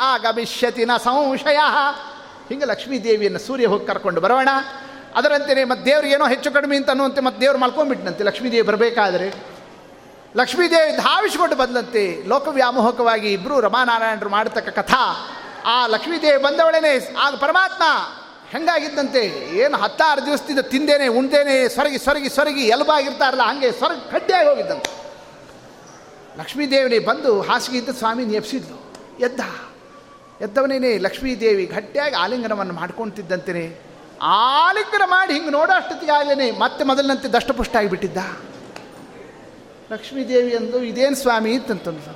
[0.00, 1.58] ಆಗಮಿಷ್ಯತಿನ ಸಂಶಯ.
[2.48, 4.48] ಹಿಂಗೆ ಲಕ್ಷ್ಮೀ ದೇವಿಯನ್ನು ಸೂರ್ಯ ಹೋಗಿ ಕರ್ಕೊಂಡು ಬರೋಣ.
[5.14, 8.24] ಅದರಂತೆಯೇ ಮತ್ತೆ ದೇವ್ರಿಗೇನೋ ಹೆಚ್ಚು ಕಡಿಮೆ ಅಂತ ಅನ್ನುವಂತೆ ಮತ್ತೆ ದೇವ್ರು ಮಲ್ಕೊಂಡ್ಬಿಟ್ನಂತೆ.
[8.24, 9.28] ಲಕ್ಷ್ಮೀದೇವಿ ಬರಬೇಕಾದ್ರೆ.
[10.36, 15.04] ಲಕ್ಷ್ಮೀದೇವಿ ಧಾವಿಸಿಕೊಂಡು ಬಂದಂತೆ ಲೋಕವ್ಯಾಮೋಹಕವಾಗಿ ಇಬ್ಬರು ರಮಾನಾರಾಯಣರು ಮಾಡತಕ್ಕ ಕಥಾ.
[15.64, 17.82] ಆ ಲಕ್ಷ್ಮೀದೇವಿ ಬಂದವಳೇನೆ, ಆಗ ಪರಮಾತ್ಮ
[18.50, 19.22] ಹೆಂಗಾಗಿದ್ದಂತೆ?
[19.58, 24.90] ಏನು ಹತ್ತಾರು ದಿವಸದಿಂದ ತಿಂದೇನೆ ಉಂಡೇನೆ ಸೊರಗಿ ಸೊರಗಿ ಸೊರಗಿ ಎಲ್ಬಾಗಿರ್ತಾರಲ್ಲ, ಹಾಗೆ ಸೊರಗಿ ಕಡ್ಡಿಯಾಗಿ ಹೋಗಿದ್ದಂತೆ.
[26.38, 28.76] ಲಕ್ಷ್ಮೀದೇವಿನೇ ಬಂದು ಹಾಸಿಗೆ ಇದ್ದ ಸ್ವಾಮಿ ಎಬ್ಸಿದ್ಲು
[29.20, 29.40] ಎದ್ದ.
[30.42, 33.66] ಎದ್ದವನೇನೆ ಲಕ್ಷ್ಮೀದೇವಿ ಗಟ್ಟಿಯಾಗಿ ಆಲಿಂಗನವನ್ನು ಮಾಡ್ಕೊಳ್ತಿದ್ದಂತೆಯೇ
[34.22, 38.18] ಆಲಿಂಗನ ಮಾಡಿ ಹಿಂಗೆ ನೋಡೋ ಅಷ್ಟೊತ್ತಿಗಾಗಲೇ ಮತ್ತೆ ಮೊದಲಿನಂತೆ ದಷ್ಟಪುಷ್ಟ ಆಗಿಬಿಟ್ಟಿದ್ದ.
[39.92, 41.54] ಲಕ್ಷ್ಮೀದೇವಿ ಅಂದು, ಇದೇನು ಸ್ವಾಮಿ?
[41.54, 42.12] ಅಂತಂತಂದು.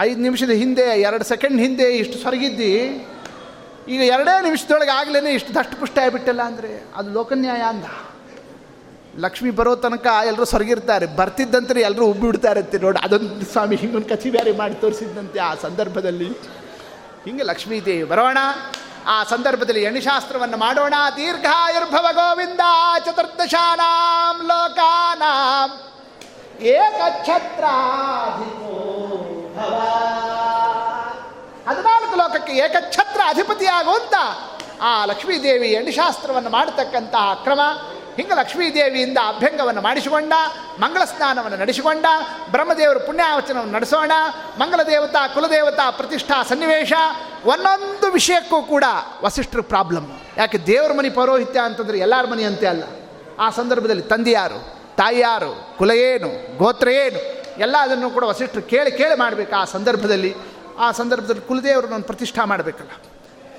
[0.00, 2.72] ಐದು ನಿಮಿಷದ ಹಿಂದೆ, ಎರಡು ಸೆಕೆಂಡ್ ಹಿಂದೆ ಇಷ್ಟು ಸೊರಗಿದ್ದಿ
[3.88, 7.84] ಈಗ ಎರಡೇ ನಿಮಿಷದೊಳಗೆ ಆಗಲೇ ಇಷ್ಟು ದಷ್ಟಪುಷ್ಟ ಆಗಿಬಿಟ್ಟಲ್ಲ ಅಂದರೆ ಅದು ಲೋಕನ್ಯಾಯ ಅಂದ.
[9.18, 14.52] ಲಕ್ಷ್ಮಿ ಬರೋ ತನಕ ಎಲ್ಲರೂ ಸೊರಗಿರ್ತಾರೆ ಬರ್ತಿದ್ದಂತೆ ಎಲ್ಲರೂ ಉಬ್ಬಿ ಅಂತ ನೋಡಿ, ಅದೊಂದು ಸ್ವಾಮಿ ಹಿಂಗೊಂದು ಕಚಿ ಬೇರೆ
[14.52, 16.28] ಮಾಡಿ ತೋರಿಸಿದ್ದಂತೆ ಆ ಸಂದರ್ಭದಲ್ಲಿ.
[17.24, 18.38] ಹಿಂಗೆ ಲಕ್ಷ್ಮೀದೇವಿ ಬರೋಣ.
[19.08, 20.94] ಆ ಸಂದರ್ಭದಲ್ಲಿ ಎಣಿಶಾಸ್ತ್ರವನ್ನು ಮಾಡೋಣ.
[21.16, 22.60] ದೀರ್ಘಾಯುರ್ಭವ ಗೋವಿಂದ
[23.04, 25.80] ಚತುರ್ದಶಾನಾಂ ಲೋಕಾನಾಂ
[26.62, 28.74] ಏಕಛತ್ರಾಧಿಪೋ
[29.56, 29.80] ಭವ
[31.68, 34.14] ಹದಿನಾಲ್ಕು ಲೋಕಕ್ಕೆ ಏಕಛತ್ರ ಅಧಿಪತಿಯಾಗುವಂತ
[34.82, 37.60] ಆ ಲಕ್ಷ್ಮೀದೇವಿ ಎಣಿಶಾಸ್ತ್ರವನ್ನು ಮಾಡತಕ್ಕಂತಹ ಕ್ರಮ.
[38.18, 40.32] ಹಿಂಗೆ ಲಕ್ಷ್ಮೀದೇವಿಯಿಂದ ಅಭ್ಯಂಗವನ್ನು ಮಾಡಿಸಿಕೊಂಡ,
[40.80, 42.06] ಮಂಗಳ ಸ್ನಾನವನ್ನು ನಡೆಸಿಕೊಂಡ,
[42.50, 44.12] ಬ್ರಹ್ಮದೇವರು ಪುಣ್ಯಾವಚನವನ್ನು ನಡೆಸೋಣ
[44.58, 46.92] ಮಂಗಲ ದೇವತಾ ಕುಲದೇವತಾ ಪ್ರತಿಷ್ಠಾ ಸನ್ನಿವೇಶ,
[47.44, 48.84] ಒಂದೊಂದು ವಿಷಯಕ್ಕೂ ಕೂಡ
[49.22, 50.12] ವಸಿಷ್ಠರ ಪ್ರಾಬ್ಲಮ್.
[50.36, 52.82] ಯಾಕೆ ದೇವರ ಮನೆ ಪೌರೋಹಿತ್ಯ ಅಂತಂದರೆ ಎಲ್ಲರ ಮನೆ ಅಂತೆ ಅಲ್ಲ.
[53.38, 57.18] ಆ ಸಂದರ್ಭದಲ್ಲಿ ತಂದೆ ಯಾರು, ತಾಯಿ ಯಾರು, ಕುಲ ಏನು, ಗೋತ್ರ ಏನು,
[57.60, 60.34] ಎಲ್ಲ ಅದನ್ನು ಕೂಡ ವಸಿಷ್ಠರು ಕೇಳಿ ಕೇಳಿ ಮಾಡಬೇಕು ಆ ಸಂದರ್ಭದಲ್ಲಿ.
[60.78, 62.90] ಆ ಸಂದರ್ಭದಲ್ಲಿ ಕುಲದೇವರನ್ನು ಪ್ರತಿಷ್ಠಾ ಮಾಡಬೇಕಲ್ಲ.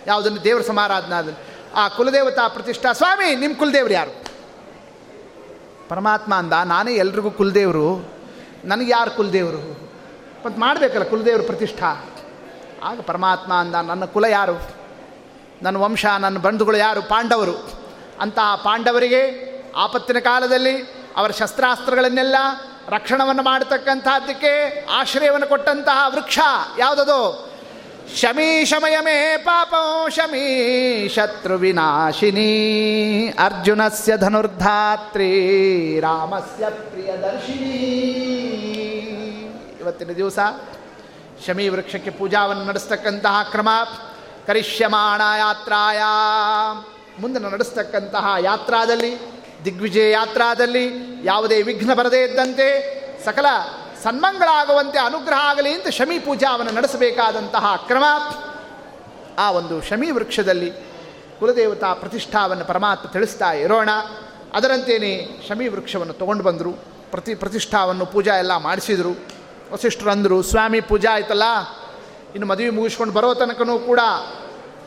[0.07, 1.39] ಯಾವುದನ್ನು ದೇವರ ಸಮಾರಾಧನಾದಲ್ಲಿ.
[1.76, 4.30] ಆ ಕುಲದೇವತಾ ಪ್ರತಿಷ್ಠಾ, ಸ್ವಾಮಿ ನಿಮ್ಮ ಕುಲದೇವರು ಯಾರು?
[5.90, 8.14] ಪರಮಾತ್ಮ ಅಂದ, ನಾನೇ ಎಲ್ರಿಗೂ ಕುಲದೇವರು.
[8.66, 9.92] ನನಗೆ ಯಾರು ಕುಲದೇವರು?
[10.46, 12.06] ಮತ್ತು ಮಾಡಬೇಕಲ್ಲ, ಕುಲದೇವ್ರ ಪ್ರತಿಷ್ಠಾ.
[12.84, 14.62] ಆಗ ಪರಮಾತ್ಮ ಅಂದ, ನನ್ನ ಕುಲ ಯಾರು?
[15.62, 17.02] ನನ್ನ ವಂಶ, ನನ್ನ ಬಂಧುಗಳು ಯಾರು?
[17.02, 17.70] ಪಾಂಡವರು.
[18.20, 20.82] ಅಂತಹ ಪಾಂಡವರಿಗೆ ಆಪತ್ತಿನ ಕಾಲದಲ್ಲಿ
[21.18, 22.36] ಅವರ ಶಸ್ತ್ರಾಸ್ತ್ರಗಳನ್ನೆಲ್ಲ
[22.90, 26.40] ರಕ್ಷಣವನ್ನು ಮಾಡತಕ್ಕಂತಹದ್ದಕ್ಕೆ ಆಶ್ರಯವನ್ನು ಕೊಟ್ಟಂತಹ ವೃಕ್ಷ
[26.78, 27.49] ಯಾವುದದು
[28.16, 28.64] ಶಮೀ
[29.01, 32.49] ಮೇ ಪಾಪೋ, ಶಮೀ ಶತ್ರು ವಿನಾಶಿನಿ.
[33.39, 35.30] ಅರ್ಜುನಸ್ಯ ಧನುರ್ಧಾತ್ರಿ,
[35.99, 37.76] ರಾಮಸ್ಯ ಪ್ರಿಯದರ್ಶಿನಿ.
[39.80, 40.39] ಇವತ್ತಿನ ದಿವಸ
[41.47, 43.70] ಶಮಿ ವೃಕ್ಷಕ್ಕೆ ಪೂಜಾವನ್ನು ನಡೆಸ್ತಕ್ಕಂತಹ ಕ್ರಮ.
[44.47, 46.01] ಕರಿಷ್ಯಮಾಣ ಯಾತ್ರಾಯ
[47.20, 49.18] ಮುಂದೆ ನಡೆಸ್ತಕ್ಕಂತಹ ಯಾತ್ರಾದಲ್ಲಿ,
[49.66, 50.89] ದಿಗ್ವಿಜಯ ಯಾತ್ರಾದಲ್ಲಿ
[51.24, 52.68] ಯಾವುದೇ ವಿಘ್ನ ಬರದೇ ಇದ್ದಂತೆ
[53.26, 53.45] ಸಕಲ
[54.04, 58.04] ಸನ್ಮಂಗಳಾಗುವಂತೆ ಅನುಗ್ರಹ ಆಗಲಿ ಅಂತ ಶಮಿ ಪೂಜಾವನ್ನು ನಡೆಸಬೇಕಾದಂತಹ ಕ್ರಮ.
[59.38, 60.72] ಆ ಒಂದು ಶಮಿ ವೃಕ್ಷದಲ್ಲಿ
[61.39, 63.89] ಕುಲದೇವತಾ ಪ್ರತಿಷ್ಠಾವನ್ನು ಪರಮಾತ್ಮ ತಿಳಿಸ್ತಾ ಇರೋಣ.
[64.54, 65.12] ಅದರಂತೆಯೇ
[65.47, 66.72] ಶಮಿ ವೃಕ್ಷವನ್ನು ತೊಗೊಂಡು ಬಂದರು.
[67.12, 69.14] ಪ್ರತಿ ಪ್ರತಿಷ್ಠಾವನ್ನು ಪೂಜಾ ಎಲ್ಲ ಮಾಡಿಸಿದರು.
[69.74, 71.43] ವಸಿಷ್ಠರು ಅಂದರು ಸ್ವಾಮಿ ಪೂಜಾ ಆಯ್ತಲ್ಲ,
[72.36, 74.00] ಇನ್ನು ಮದುವೆ ಮುಗಿಸ್ಕೊಂಡು ಬರೋ ತನಕನೂ ಕೂಡ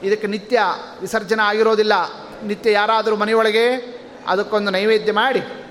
[0.02, 0.60] ಇದಕ್ಕೆ ನಿತ್ಯ
[1.00, 1.92] ವಿಸರ್ಜನೆ ಆಗಿರೋದಿಲ್ಲ.
[2.42, 3.66] ನಿತ್ಯ ಯಾರಾದರೂ ಮನೆಯೊಳಗೆ
[4.26, 5.61] ಅದಕ್ಕೊಂದು ನೈವೇದ್ಯ ಮಾಡಿ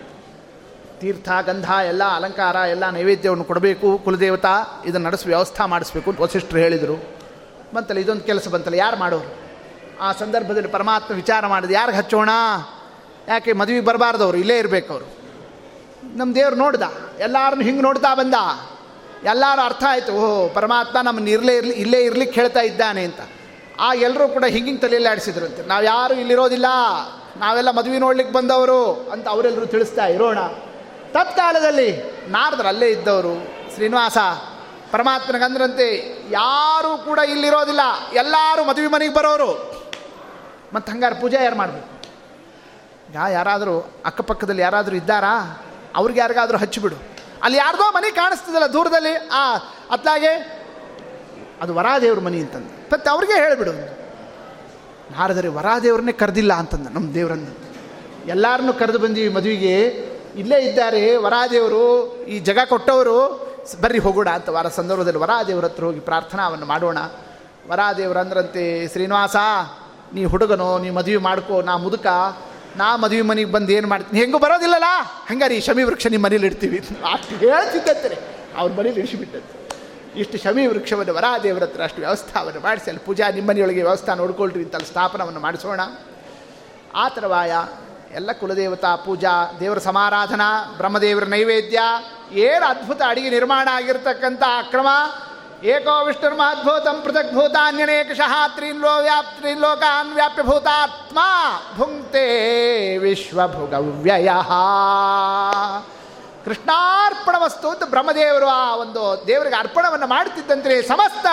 [1.02, 3.98] ತೀರ್ಥ ಗಂಧ ಎಲ್ಲ ಅಲಂಕಾರ, ಎಲ್ಲ ನೈವೇದ್ಯವನ್ನು ಕೊಡಬೇಕು.
[3.98, 6.96] ಕುಲದೇವತಾ ಇದನ್ನು ನಡೆಸಿ ವ್ಯವಸ್ಥೆ ಮಾಡಿಸ್ಬೇಕು ಅಂತ ವಸಿಷ್ಠರು ಹೇಳಿದರು.
[7.74, 9.30] ಬಂತಲ್ಲ, ಇದೊಂದು ಕೆಲಸ ಬಂತಲ್ಲ, ಯಾರು ಮಾಡೋರು?
[10.02, 12.30] ಆ ಸಂದರ್ಭದಲ್ಲಿ ಪರಮಾತ್ಮ ವಿಚಾರ ಮಾಡಿದ ಯಾರಿಗೆ ಹಚ್ಚೋಣ?
[13.28, 15.08] ಯಾಕೆ ಮದುವೆಗೆ ಬರಬಾರ್ದು ಅವರು, ಇಲ್ಲೇ ಇರಬೇಕು ಅವರು.
[16.18, 16.84] ನಮ್ಮ ದೇವ್ರು ನೋಡ್ದ,
[17.20, 18.34] ಎಲ್ಲರನ್ನು ಹಿಂಗೆ ನೋಡ್ತಾ ಬಂದ.
[19.24, 23.22] ಎಲ್ಲರೂ ಅರ್ಥ ಆಯಿತು, ಓಹೋ, ಪರಮಾತ್ಮ ನಮ್ಮನ್ನು ಇರಲೇ ಇರಲಿ, ಇಲ್ಲೇ ಇರ್ಲಿಕ್ಕೆ ಹೇಳ್ತಾ ಇದ್ದಾನೆ ಅಂತ.
[23.80, 25.10] ಆ ಎಲ್ಲರೂ ಕೂಡ ಹಿಂಗಿಂಗ್ ತಲೆಯಲ್ಲಿ
[25.46, 25.68] ಅಂತ.
[25.68, 26.66] ನಾವು ಯಾರು ಇಲ್ಲಿರೋದಿಲ್ಲ,
[27.38, 30.38] ನಾವೆಲ್ಲ ಮದುವೆ ನೋಡ್ಲಿಕ್ಕೆ ಬಂದವರು ಅಂತ ಅವರೆಲ್ಲರೂ ತಿಳಿಸ್ತಾ, ಇರೋಣ.
[31.14, 33.34] ತತ್ಕಾಲದಲ್ಲಿ ನಾರದರು ಅಲ್ಲೇ ಇದ್ದವರು,
[33.74, 34.18] ಶ್ರೀನಿವಾಸ
[34.92, 37.80] ಪರಮಾತ್ಮನಿಗಂದ್ರಂತೆ ಯಾರೂ ಕೂಡ ಇಲ್ಲಿರೋದಿಲ್ಲ.
[38.14, 39.82] ಎಲ್ಲರೂ ಮದುವೆ ಮನೆಗೆ ಬರೋರು.
[40.74, 41.90] ಮತ್ತು ಹಂಗಾರೆ ಪೂಜೆ ಯಾರು ಮಾಡಬೇಕು?
[43.14, 45.64] ಯಾ ಯಾರಾದರೂ ಅಕ್ಕಪಕ್ಕದಲ್ಲಿ ಯಾರಾದರೂ ಇದ್ದಾರಾ?
[45.96, 46.96] ಅವ್ರಿಗೆ ಯಾರಿಗಾದರೂ ಹಚ್ಚಿಬಿಡು.
[47.44, 49.56] ಅಲ್ಲಿ ಯಾರ್ದೋ ಮನೆ ಕಾಣಿಸ್ತದಲ್ಲ ದೂರದಲ್ಲಿ, ಆ
[49.92, 50.62] ಅತ್ಲಾಗೆ
[51.62, 52.68] ಅದು ವರಾದೇವ್ರ ಮನೆ ಅಂತಂದು.
[52.94, 53.72] ಮತ್ತೆ ಅವ್ರಿಗೆ ಹೇಳಿಬಿಡು
[55.18, 57.72] ನಾರದರೆ ವರಾದೇವ್ರನ್ನೇ ಕರೆದಿಲ್ಲ ಅಂತಂದ ನಮ್ಮ ದೇವರನ್ನು
[58.28, 60.11] ಎಲ್ಲರನ್ನೂ ಕರೆದು ಬಂದೀವಿ ಮದುವೆಗೆ.
[60.36, 63.52] ಇಲ್ಲೇ ಇದ್ದಾರೆ ವರಾದೇವರು ಈ ಜಗ ಕೊಟ್ಟವರು,
[63.82, 66.98] ಬರ್ರಿ ಹೋಗೋಣ ಅಂತ ವಾರ ಸಂದರ್ಭದಲ್ಲಿ ವರಾದೇವ್ರ ಹತ್ರ ಹೋಗಿ ಪ್ರಾರ್ಥನಾವನ್ನು ಮಾಡೋಣ.
[67.68, 69.36] ವರಾದೇವ್ರಂದ್ರಂತೆ ಶ್ರೀನಿವಾಸ,
[70.14, 72.06] ನೀ ಹುಡುಗನೋ, ನೀ ಮದುವೆ ಮಾಡ್ಕೋ, ನಾ ಮುದುಕ,
[72.78, 74.20] ನಾ ಮದುವೆ ಮನೆಗೆ ಬಂದು ಏನು ಮಾಡ್ತೀನಿ?
[74.20, 74.84] ಹೆಂಗೂ ಬರೋದಿಲ್ಲಲ್ಲ?
[75.30, 76.78] ಹಂಗಾರೆ ಶಮಿ ವೃಕ್ಷ ನಿಮ್ಮ ಮನೇಲಿ ಇಡ್ತೀವಿ.
[77.14, 78.20] ಅಷ್ಟು ಹೇಳ್ತಿದ್ದಂತೆ.
[78.58, 79.62] ಅವ್ರ ಮನೇಲಿ ಇಳಿಸಿಬಿಟ್ಟಂತೆ.
[80.20, 84.88] ಇಷ್ಟು ಶಮಿ ವೃಕ್ಷವನ್ನು ವರಾದೇವ್ರ ಹತ್ರ ಅಷ್ಟು ವ್ಯವಸ್ಥಾವನ್ನು ಮಾಡಿಸಿ, ಅಲ್ಲಿ ಪೂಜಾ ನಿಮ್ಮನೆಯೊಳಗೆ ವ್ಯವಸ್ಥೆ ನೋಡ್ಕೊಳ್ರಿ ಅಂತ ಅಲ್ಲಿ
[84.88, 85.80] ಸ್ಥಾಪನವನ್ನು ಮಾಡಿಸೋಣ.
[86.96, 87.52] ಆ ಥರವಾಯ
[88.16, 91.80] ಎಲ್ಲ ಕುಲದೇವತಾ ಪೂಜಾ, ದೇವರ ಸಮಾರಾಧನಾ, ಬ್ರಹ್ಮದೇವರ ನೈವೇದ್ಯ
[92.32, 94.88] ಏನು ಅದ್ಭುತ ಅಡಿಗೆ ನಿರ್ಮಾಣ ಆಗಿರ್ತಕ್ಕಂಥ ಅಕ್ರಮ
[95.64, 101.20] ಏಕೋ ವಿಷ್ಣುರ್ಮಾದ್ಭೂತಂ ಪೃಥಕ್ ಭೂತಾನ್ಯನೇಕಶಃ ತ್ರೀನ್ಲೋ ವ್ಯಾಪ್ ವ್ಯಾಪ್ಯ ಭೂತಾತ್ಮ
[101.78, 102.26] ಭುಂಕ್ತೆ
[102.98, 104.30] ವಿಶ್ವಭುಗವ್ಯಯ.
[106.46, 111.26] ಕೃಷ್ಣಾರ್ಪಣ ವಸ್ತು ಅಂತ ಬ್ರಹ್ಮದೇವರು ಆ ಒಂದು ದೇವರಿಗೆ ಅರ್ಪಣವನ್ನು ಮಾಡುತ್ತಿದ್ದಂತೆ ಸಮಸ್ತ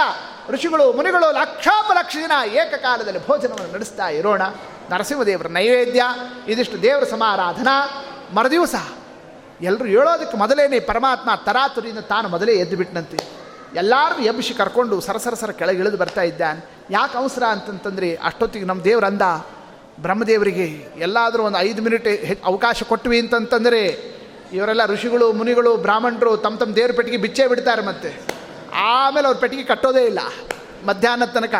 [0.50, 4.42] ಋಷಿಗಳು, ಮುನಿಗಳು ಲಕ್ಷಾಪಲಕ್ಷ ದಿನ ಏಕಕಾಲದಲ್ಲಿ ಭೋಜನವನ್ನು ನಡೆಸ್ತಾ ಇರೋಣ.
[4.91, 6.03] ನರಸಿಂಹದೇವರ ನೈವೇದ್ಯ,
[6.49, 8.74] ಇದಿಷ್ಟು ದೇವರ ಸಮಾರಾಧನಾ, ಮರುದಿವಸ
[9.61, 13.18] ಎಲ್ಲರೂ ಹೇಳೋದಕ್ಕೆ ಮೊದಲೇನೆ ಪರಮಾತ್ಮ ತರಾತುರಿಯಿಂದ ತಾನು ಮೊದಲೇ ಎದ್ದು ಬಿಟ್ಟನಂತೆ
[13.74, 16.61] ಎಲ್ಲರೂ ಎಬ್ಬಿಸಿ ಕರ್ಕೊಂಡು ಸರಸರಸರ ಕೆಳಗೆ ಇಳಿದು ಬರ್ತಾ ಇದ್ದಾನೆ.
[16.91, 19.22] ಯಾಕೆ ಅವಸರ ಅಂತಂತಂದ್ರೆ ಅಷ್ಟೊತ್ತಿಗೆ ನಮ್ಮ ದೇವ್ರು ಅಂದ,
[20.01, 20.66] ಬ್ರಹ್ಮದೇವರಿಗೆ
[20.97, 22.09] ಎಲ್ಲಾದರೂ ಒಂದು ಐದು ಮಿನಿಟ್
[22.45, 23.80] ಅವಕಾಶ ಕೊಟ್ವಿ ಅಂತಂತಂದರೆ
[24.53, 28.20] ಇವರೆಲ್ಲ ಋಷಿಗಳು, ಮುನಿಗಳು, ಬ್ರಾಹ್ಮಣರು ತಮ್ಮ ತಮ್ಮ ದೇವ್ರ ಪೆಟ್ಟಿಗೆ ಬಿಚ್ಚೇ ಬಿಡ್ತಾರೆ ಮತ್ತೆ.
[28.74, 30.18] ಆಮೇಲೆ ಅವ್ರ ಪೆಟ್ಟಿಗೆ ಕಟ್ಟೋದೇ ಇಲ್ಲ.
[30.86, 31.55] ಮಧ್ಯಾಹ್ನದ ತನಕ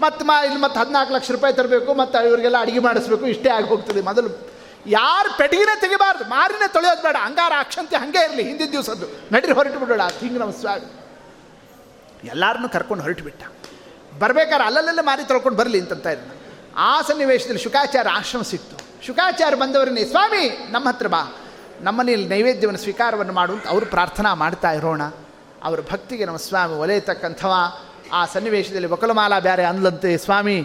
[0.00, 4.00] ಮತ್ತು ಮಾ ಇಲ್ಲಿ ಮತ್ತೆ ಹದಿನಾಲ್ಕು ಲಕ್ಷ ರೂಪಾಯಿ ತರಬೇಕು, ಮತ್ತು ಇವರಿಗೆಲ್ಲ ಅಡುಗೆ ಮಾಡಿಸ್ಬೇಕು, ಇಷ್ಟೇ ಆಗಿ ಹೋಗ್ತದೆ
[4.00, 4.54] ಮೊದಲು
[4.86, 7.16] ಯಾರು ಪೆಟಿಗಿನೇ ತೆಗಿಬಾರ್ದು, ಮಾರಿನೇ ತೊಳೆಯೋದು ಬೇಡ.
[7.22, 9.06] ಅಂಗಾರ ಅಕ್ಷಂತೆ ಹಾಗೆ ಇರಲಿ, ಹಿಂದಿನ ದಿವಸದ್ದು.
[9.32, 10.00] ನಡೀರಿ, ಹೊರಟು ಬಿಡೋಣ.
[10.20, 12.28] ಹಿಂಗೆ ನಮ್ಮ ಸ್ವಾಮಿ.
[12.28, 13.44] ಎಲ್ಲರನ್ನೂ ಕರ್ಕೊಂಡು ಹೊರಟು ಬಿಟ್ಟ
[14.18, 16.30] ಬರ್ಬೇಕಾದ್ರೆ ಅಲ್ಲಲ್ಲೇ ಮಾರಿ ತೊಳ್ಕೊಂಡು ಬರಲಿ ಅಂತಂತ ಇರೋಣ
[16.76, 21.36] ಆ ಸನ್ನಿವೇಶದಲ್ಲಿ ಶುಕಾಚಾರ ಆಶ್ರಮ ಸಿಕ್ತು ಶುಕಾಚಾರ ಬಂದವರನ್ನೇ ಸ್ವಾಮಿ, ನಮ್ಮ ಹತ್ರ ಬಾ.
[21.80, 25.02] ನಮ್ಮನೇಲಿ ನೈವೇದ್ಯವನ್ನು ಸ್ವೀಕಾರವನ್ನು ಮಾಡು ಅಂತ ಅವರು ಪ್ರಾರ್ಥನಾ ಮಾಡ್ತಾ ಇರೋಣ.
[25.64, 27.52] ಅವರ ಭಕ್ತಿಗೆ ನಮ್ಮ ಸ್ವಾಮಿ ಒಲೆಯತಕ್ಕಂಥವ.
[28.12, 30.56] ಆ ಸನ್ನಿವೇಶದಲ್ಲಿ ಬಕಲಮಾಲ ಬ್ಯಾರೆ ಅಂದ್ಲಂತೆ, ಸ್ವಾಮಿ,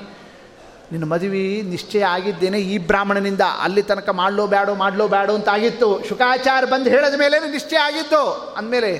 [0.91, 2.59] ನಿನ್ನ ಮದುವೆ ನಿಶ್ಚಯ ಆಗಿದ್ದೇನೆ.
[2.59, 7.77] ಈ ಬ್ರಾಹ್ಮಣನಿಂದ ಅಲ್ಲಿ ತನಕ ಮಾಡಲೋ ಬೇಡೋ ಮಾಡಲೋ ಬೇಡೋ ಅಂತ ಆಗಿತ್ತು ಶುಕಾಚಾರ ಬಂದು ಹೇಳಿದ ಮೇಲೆ ನಿಶ್ಚಯ
[7.77, 8.21] ಆಗಿತ್ತು
[8.57, 8.91] ಅಂದಮೇಲೆ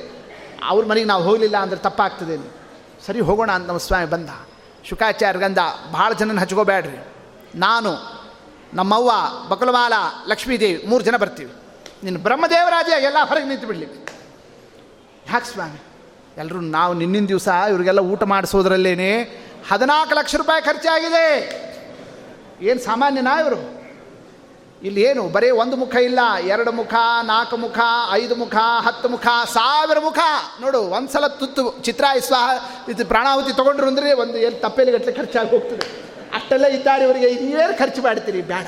[0.63, 2.37] ಅವ್ರ ಮನೆಗೆ ನಾವು ಹೋಗಲಿಲ್ಲ ಅಂದರೆ ತಪ್ಪಾಗ್ತದೆ
[3.05, 4.29] ಸರಿ, ಹೋಗೋಣ ಅಂತ ನಮ್ಮ ಸ್ವಾಮಿ ಬಂದ.
[4.85, 5.57] ಶುಕಾಚಾರ್ಯಗಂದ
[5.93, 6.97] ಭಾಳ ಜನನ ಹಚ್ಕೋಬೇಡ್ರಿ
[7.55, 7.91] ನಾನು,
[8.73, 9.11] ನಮ್ಮವ್ವ,
[9.49, 9.93] ಬಕಲಮಾಲ,
[10.27, 11.51] ಲಕ್ಷ್ಮೀದೇವಿ ಮೂರು ಜನ ಬರ್ತೀವಿ.
[12.03, 13.85] ನಿನ್ನ ಬ್ರಹ್ಮದೇವರಾಜ ಎಲ್ಲ ಹೊರಗೆ ನಿಂತು ಬಿಡಲಿ
[15.31, 15.79] ಯಾಕೆ ಸ್ವಾಮಿ?
[16.37, 19.21] ಎಲ್ಲರೂ ನಾವು ನಿನ್ನಿನ ದಿವಸ ಇವರಿಗೆಲ್ಲ ಊಟ ಮಾಡಿಸೋದ್ರಲ್ಲೇನೆ
[19.69, 21.25] ಹದಿನಾಲ್ಕು ಲಕ್ಷ ರೂಪಾಯಿ ಖರ್ಚಾಗಿದೆ.
[22.61, 23.79] ಏನು ಸಾಮಾನ್ಯನಾ ಇವರು?
[24.83, 27.79] ಇಲ್ಲಿ ಏನು, ಬರೀ ಒಂದು ಮುಖ ಇಲ್ಲ, ಎರಡು ಮುಖ, ನಾಲ್ಕು ಮುಖ,
[28.11, 30.19] ಐದು ಮುಖ, ಹತ್ತು ಮುಖ, ಸಾವಿರ ಮುಖ.
[30.61, 32.49] ನೋಡು ಒಂದು ಸಲ ತುತ್ತು ಚಿತ್ರ ಸ್ವಾಹ
[32.89, 35.87] ಇದು ಪ್ರಾಣಾಹುತಿ ತೊಗೊಂಡ್ರು ಅಂದರೆ ಒಂದು ಎಲ್ಲಿ ತಪ್ಪೇಲಿ ಗಟ್ಟಲೆ ಖರ್ಚಾಗಿ ಹೋಗ್ತದೆ.
[36.33, 38.41] ಅಷ್ಟೆಲ್ಲ ಇದ್ದಾರೆ ಇವರಿಗೆ, ಇನ್ನೇನು ಖರ್ಚು ಮಾಡ್ತೀರಿ?
[38.41, 38.67] ಬೇಡ.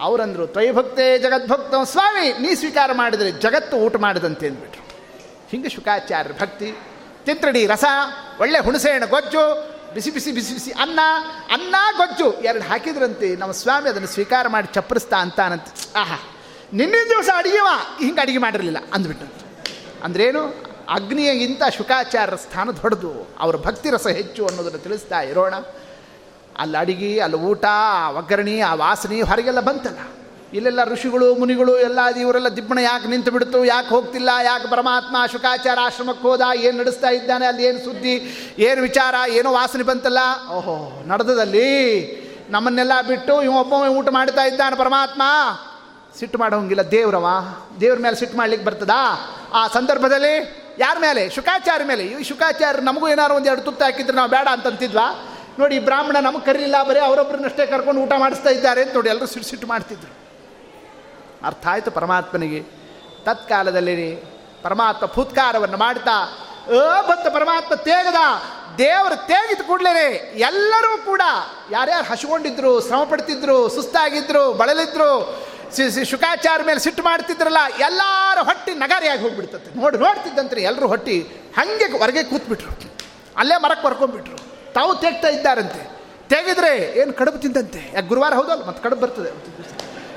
[0.00, 4.87] ಅವರಂದರು ತ್ರೈಭಕ್ತೆ ಜಗದ್ಭಕ್ತ ಸ್ವಾಮಿ, ನೀ ಸ್ವೀಕಾರ ಮಾಡಿದರೆ ಜಗತ್ತು ಊಟ ಮಾಡಿದಂತೆ ಅಂದ್ಬಿಟ್ರು.
[5.50, 6.74] ಹಿಂಗೆ ಶುಕಾಚಾರ್ಯ ಭಕ್ತಿ,
[7.24, 7.84] ತಿಂತ್ರಡಿ ರಸ,
[8.40, 11.00] ಒಳ್ಳೆ ಹುಣಸೇಣ ಗೊಜ್ಜು, ಬಿಸಿ ಬಿಸಿ ಬಿಸಿ ಬಿಸಿ ಅನ್ನ
[11.52, 15.98] ಅನ್ನ ಗೊಜ್ಜು ಎರಡು ಹಾಕಿದ್ರಂತೆ, ನಮ್ಮ ಸ್ವಾಮಿ ಅದನ್ನು ಸ್ವೀಕಾರ ಮಾಡಿ ಚಪ್ಪರಿಸ್ತಾ ಅಂತಾನಂತೆ.
[15.98, 16.16] ಆಹಾ,
[16.72, 17.66] ನಿನ್ನೆ ದಿವಸ ಅಡಿಗೆವ?
[18.00, 19.44] ಹಿಂಗೆ ಅಡಿಗೆ ಮಾಡಿರಲಿಲ್ಲ ಅಂದ್ಬಿಟ್ಟಂತೆ
[20.04, 20.68] ಅಂದ್ರೇನು?
[20.88, 25.54] ಅಗ್ನಿಯ ಇಂಥ ಶುಕಾಚಾರ್ಯರ ಸ್ಥಾನ ದೊಡ್ಡದು, ಅವರ ಭಕ್ತಿ ರಸ ಹೆಚ್ಚು ಅನ್ನೋದನ್ನು ತಿಳಿಸ್ತಾ ಇರೋಣ.
[26.58, 29.98] ಅಲ್ಲಿ ಅಡಿಗೆ, ಅಲ್ಲಿ ಊಟ, ಆ ಒಗ್ಗರಣೆ, ಆ ವಾಸನೆ, ಹೊರಗೆಲ್ಲ ಬಂತಲ್ಲ.
[30.54, 33.64] ಇಲ್ಲೆಲ್ಲ ಋಷಿಗಳು, ಮುನಿಗಳು, ಎಲ್ಲ ಇವರೆಲ್ಲ ದಿಬ್ಬಣ ಯಾಕೆ ನಿಂತು ಬಿಡ್ತು?
[33.64, 34.28] ಯಾಕೆ ಹೋಗ್ತಿಲ್ಲ?
[34.44, 36.40] ಯಾಕೆ ಪರಮಾತ್ಮ ಶುಕಾಚಾರ ಆಶ್ರಮಕ್ಕೆ ಹೋದ?
[36.56, 37.46] ಏನು ನಡೆಸ್ತಾ ಇದ್ದಾನೆ?
[37.46, 38.14] ಅಲ್ಲಿ ಏನು ಸುದ್ದಿ?
[38.58, 39.14] ಏನು ವಿಚಾರ?
[39.28, 40.18] ಏನೋ ವಾಸನೆ ಬಂತಲ್ಲ?
[40.50, 41.68] ಓಹೋ, ನಡೆದದಲ್ಲಿ
[42.50, 45.22] ನಮ್ಮನ್ನೆಲ್ಲ ಬಿಟ್ಟು ಇವೊಬ್ಬ ಊಟ ಮಾಡ್ತಾ ಇದ್ದಾನೆ ಪರಮಾತ್ಮ.
[46.18, 46.82] ಸಿಟ್ಟು ಮಾಡೋಂಗಿಲ್ಲ.
[46.82, 47.26] ದೇವ್ರವ.
[47.80, 49.30] ದೇವ್ರ ಮೇಲೆ ಸಿಟ್ಟು ಮಾಡ್ಲಿಕ್ಕೆ ಬರ್ತದಾ?
[49.52, 51.30] ಆ ಸಂದರ್ಭದಲ್ಲಿ ಯಾರ ಮೇಲೆ?
[51.30, 52.04] ಶುಕಾಚಾರ್ಯ ಮೇಲೆ.
[52.04, 55.24] ಈ ಶುಕಾಚಾರ್ಯ ನಮಗೂ ಏನಾರು ಒಂದು ಎರಡು ತುತ್ತು ಹಾಕಿದ್ರೆ ನಾವು ಬೇಡ ಅಂತಂತಿದ್ವಾ?
[55.58, 59.66] ನೋಡಿ ಬ್ರಾಹ್ಮಣ ನಮಗೆ ಕರೀಲಿಲ್ಲ, ಬರೀ ಅವರೊಬ್ಬರನ್ನಷ್ಟೇ ಕರ್ಕೊಂಡು ಊಟ ಮಾಡಿಸ್ತಾ ಇದ್ದಾರೆ ಅಂತ ನೋಡಿ ಎಲ್ಲರೂ ಸಿಟ್ಟು ಸಿಟ್ಟು
[59.66, 60.27] ಮಾಡ್ತಿದ್ರು.
[61.42, 62.60] ಅರ್ಥ ಆಯಿತು ಪರಮಾತ್ಮನಿಗೆ.
[63.24, 64.16] ತತ್ಕಾಲದಲ್ಲಿ
[64.62, 68.16] ಪರಮಾತ್ಮ ಫುತ್ಕಾರವನ್ನು ಮಾಡ್ತಾ, ಅ, ಬಂತ ಪರಮಾತ್ಮ ತೇಗದ,
[68.78, 71.22] ದೇವರು ತೇಗಿದ ಕೂಡಲೇ ಎಲ್ಲರೂ ಕೂಡ
[71.70, 75.38] ಯಾರ್ಯಾರು ಹಸಿಕೊಂಡಿದ್ರು ಶ್ರಮ ಪಡ್ತಿದ್ರು ಸುಸ್ತಾಗಿದ್ರು, ಬಳಲಿದ್ರು
[76.04, 81.22] ಶುಕಾಚಾರ ಮೇಲೆ ಸಿಟ್ಟು ಮಾಡ್ತಿದ್ರಲ್ಲ, ಎಲ್ಲರ ಹೊಟ್ಟಿ ನಗಾರಿಯಾಗಿ ಹೋಗ್ಬಿಡ್ತದೆ ನೋಡಿ ನೋಡ್ತಿದ್ದಂತ್ರಿ ಎಲ್ಲರೂ ಹೊಟ್ಟಿ
[81.56, 82.98] ಹಾಗೆ ಹೊರಗೆ ಕೂತ್ಬಿಟ್ರು.
[83.36, 84.36] ಅಲ್ಲೇ ಮರಕ್ಕೆ ಬರ್ಕೊಂಡ್ಬಿಟ್ರು
[84.72, 85.98] ತಾವು ತೇಗ್ತಾ ಇದ್ದಾರಂತೆ.
[86.28, 87.90] ತೆಗೆದ್ರೆ ಏನು ಕಡುಬು ತಿಂದಂತೆ.
[87.94, 89.48] ಯಾಕೆ ಗುರುವಾರ ಹೌದಲ್ಲ ಮತ್ತೆ ಕಡುಬು ಬರ್ತದೆ.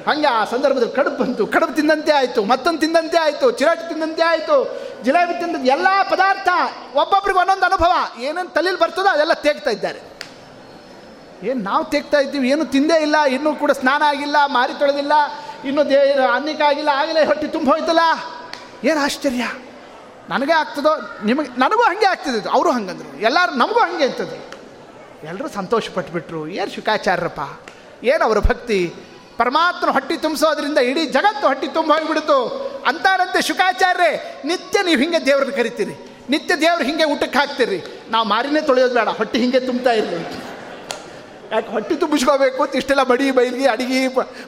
[0.07, 1.43] ಹಂಗೆ ಆ ಸಂದರ್ಭದಲ್ಲಿ ಕಡುಬು ಬಂತು.
[1.55, 4.55] ಕಡುಬು ತಿಂದಂತೆ ಆಯಿತು, ಮತ್ತೊಂದು ತಿಂದಂತೆ ಆಯಿತು, ಚಿರಾಟಿ ತಿಂದಂತೆ ಆಯಿತು,
[5.05, 6.49] ಜಿಲೇಬಿ ತಿಂದ ಎಲ್ಲ ಪದಾರ್ಥ
[7.01, 7.93] ಒಬ್ಬೊಬ್ರಿಗೆ ಒಂದೊಂದು ಅನುಭವ.
[8.27, 10.01] ಏನೇನು ತಲೆಯಲ್ಲಿ ಬರ್ತದೋ ಅದೆಲ್ಲ ತೇಗ್ತಾ ಇದ್ದಾರೆ.
[11.49, 15.13] ಏನು ನಾವು ತೆಗ್ತಾ ಇದ್ದೀವಿ, ಏನು ತಿಂದೇ ಇಲ್ಲ, ಇನ್ನೂ ಕೂಡ ಸ್ನಾನ ಆಗಿಲ್ಲ, ಮಾರಿ ತೊಳೆದಿಲ್ಲ,
[15.65, 15.99] ಇನ್ನೂ ದೇ
[16.35, 18.03] ಅನ್ನಕ್ಕಾಗಿಲ್ಲ ಆಗಲೇ ಹೊಟ್ಟೆ ತುಂಬ ಹೋಯ್ತಲ್ಲ?
[18.83, 19.45] ಏನು ಆಶ್ಚರ್ಯ.
[20.29, 20.91] ನನಗೆ ಆಗ್ತದೋ,
[21.23, 23.09] ನಿಮಗೆ, ನನಗೂ ಹಾಗೆ ಆಗ್ತಿದ್ದು ಅವರು ಹಂಗಂದ್ರು.
[23.19, 24.37] ಎಲ್ಲರೂ ನಮಗೂ ಹಂಗೆ ಅಂತದ್ದು
[25.29, 27.41] ಎಲ್ಲರೂ ಸಂತೋಷಪಟ್ಟುಬಿಟ್ರು ಏನು ಶುಕಾಚಾರ್ಯಪ್ಪ
[28.03, 28.79] ಏನು ಅವರ ಭಕ್ತಿ.
[29.41, 32.37] ಪರಮಾತ್ಮ ಹೊಟ್ಟಿ ತುಂಬಿಸೋದ್ರಿಂದ ಇಡೀ ಜಗತ್ತು ಹೊಟ್ಟಿ ತುಂಬ ಹೋಗಿಬಿಡ್ತು
[32.89, 34.07] ಅಂತಾರಂತೆ ಶುಕಾಚಾರ್ಯ
[34.51, 35.95] ನಿತ್ಯ ನೀವು ಹಿಂಗೆ ದೇವ್ರನ್ನ ಕರಿತೀರಿ.
[36.33, 37.79] ನಿತ್ಯ ದೇವ್ರು ಹಿಂಗೆ ಊಟಕ್ಕೆ ಹಾಕ್ತೀರಿ.
[38.13, 40.19] ನಾವು ಮಾರಿನೇ ತೊಳೆಯೋದು ಬೇಡ, ಹೊಟ್ಟೆ ಹಿಂಗೆ ತುಂಬ್ತಾ ಇರಲಿ
[41.53, 43.97] ಯಾಕೆ ಹೊಟ್ಟೆ ತುಂಬಿಸ್ಕೋಬೇಕು ಇಷ್ಟೆಲ್ಲ ಬಡಿ ಬೈಲಿ ಅಡಿಗೆ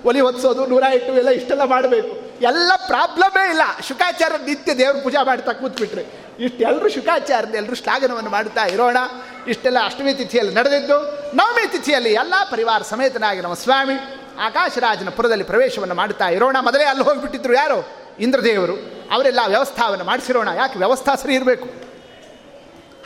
[0.07, 2.11] ಒಲಿ ಹೊತ್ಸೋದು, ನೂರ ಇಟ್ಟು ಎಲ್ಲ ಇಷ್ಟೆಲ್ಲ ಮಾಡಬೇಕು.
[2.49, 3.63] ಎಲ್ಲ ಪ್ರಾಬ್ಲಮೇ ಇಲ್ಲ.
[3.87, 6.03] ಶುಕಾಚಾರ್ಯ ನಿತ್ಯ ದೇವ್ರ ಪೂಜೆ ಮಾಡ್ತಾ ಕೂತ್ಬಿಟ್ರೆ.
[6.45, 8.97] ಇಷ್ಟೆಲ್ಲರೂ ಶುಕಾಚಾರ್ಯ ಎಲ್ಲರೂ ಶ್ಲಾಘನವನ್ನು ಮಾಡ್ತಾ ಇರೋಣ.
[9.51, 10.97] ಇಷ್ಟೆಲ್ಲ ಅಷ್ಟಮಿ ತಿಥಿಯಲ್ಲಿ ನಡೆದಿದ್ದು,
[11.39, 13.97] ನವಮಿ ತಿಥಿಯಲ್ಲಿ ಎಲ್ಲ ಪರಿವಾರ ಸಮೇತನಾಗಿ ನಮ್ಮ ಸ್ವಾಮಿ
[14.39, 16.57] ಆಕಾಶರಾಜನ ಪುರದಲ್ಲಿ ಪ್ರವೇಶವನ್ನು ಮಾಡ್ತಾ ಇರೋಣ.
[16.61, 17.87] ಮೊದಲೇ ಅಲ್ಲಿ ಹೋಗಿಬಿಟ್ಟಿದ್ರು ಯಾರು?
[18.19, 18.73] ಇಂದ್ರದೇವರು.
[19.11, 20.47] ಅವರೆಲ್ಲ ವ್ಯವಸ್ಥಾವನ್ನು ಮಾಡಿಸಿರೋಣ.
[20.55, 21.93] ಯಾಕೆ ವ್ಯವಸ್ಥಾ ಸರಿ ಇರಬೇಕು?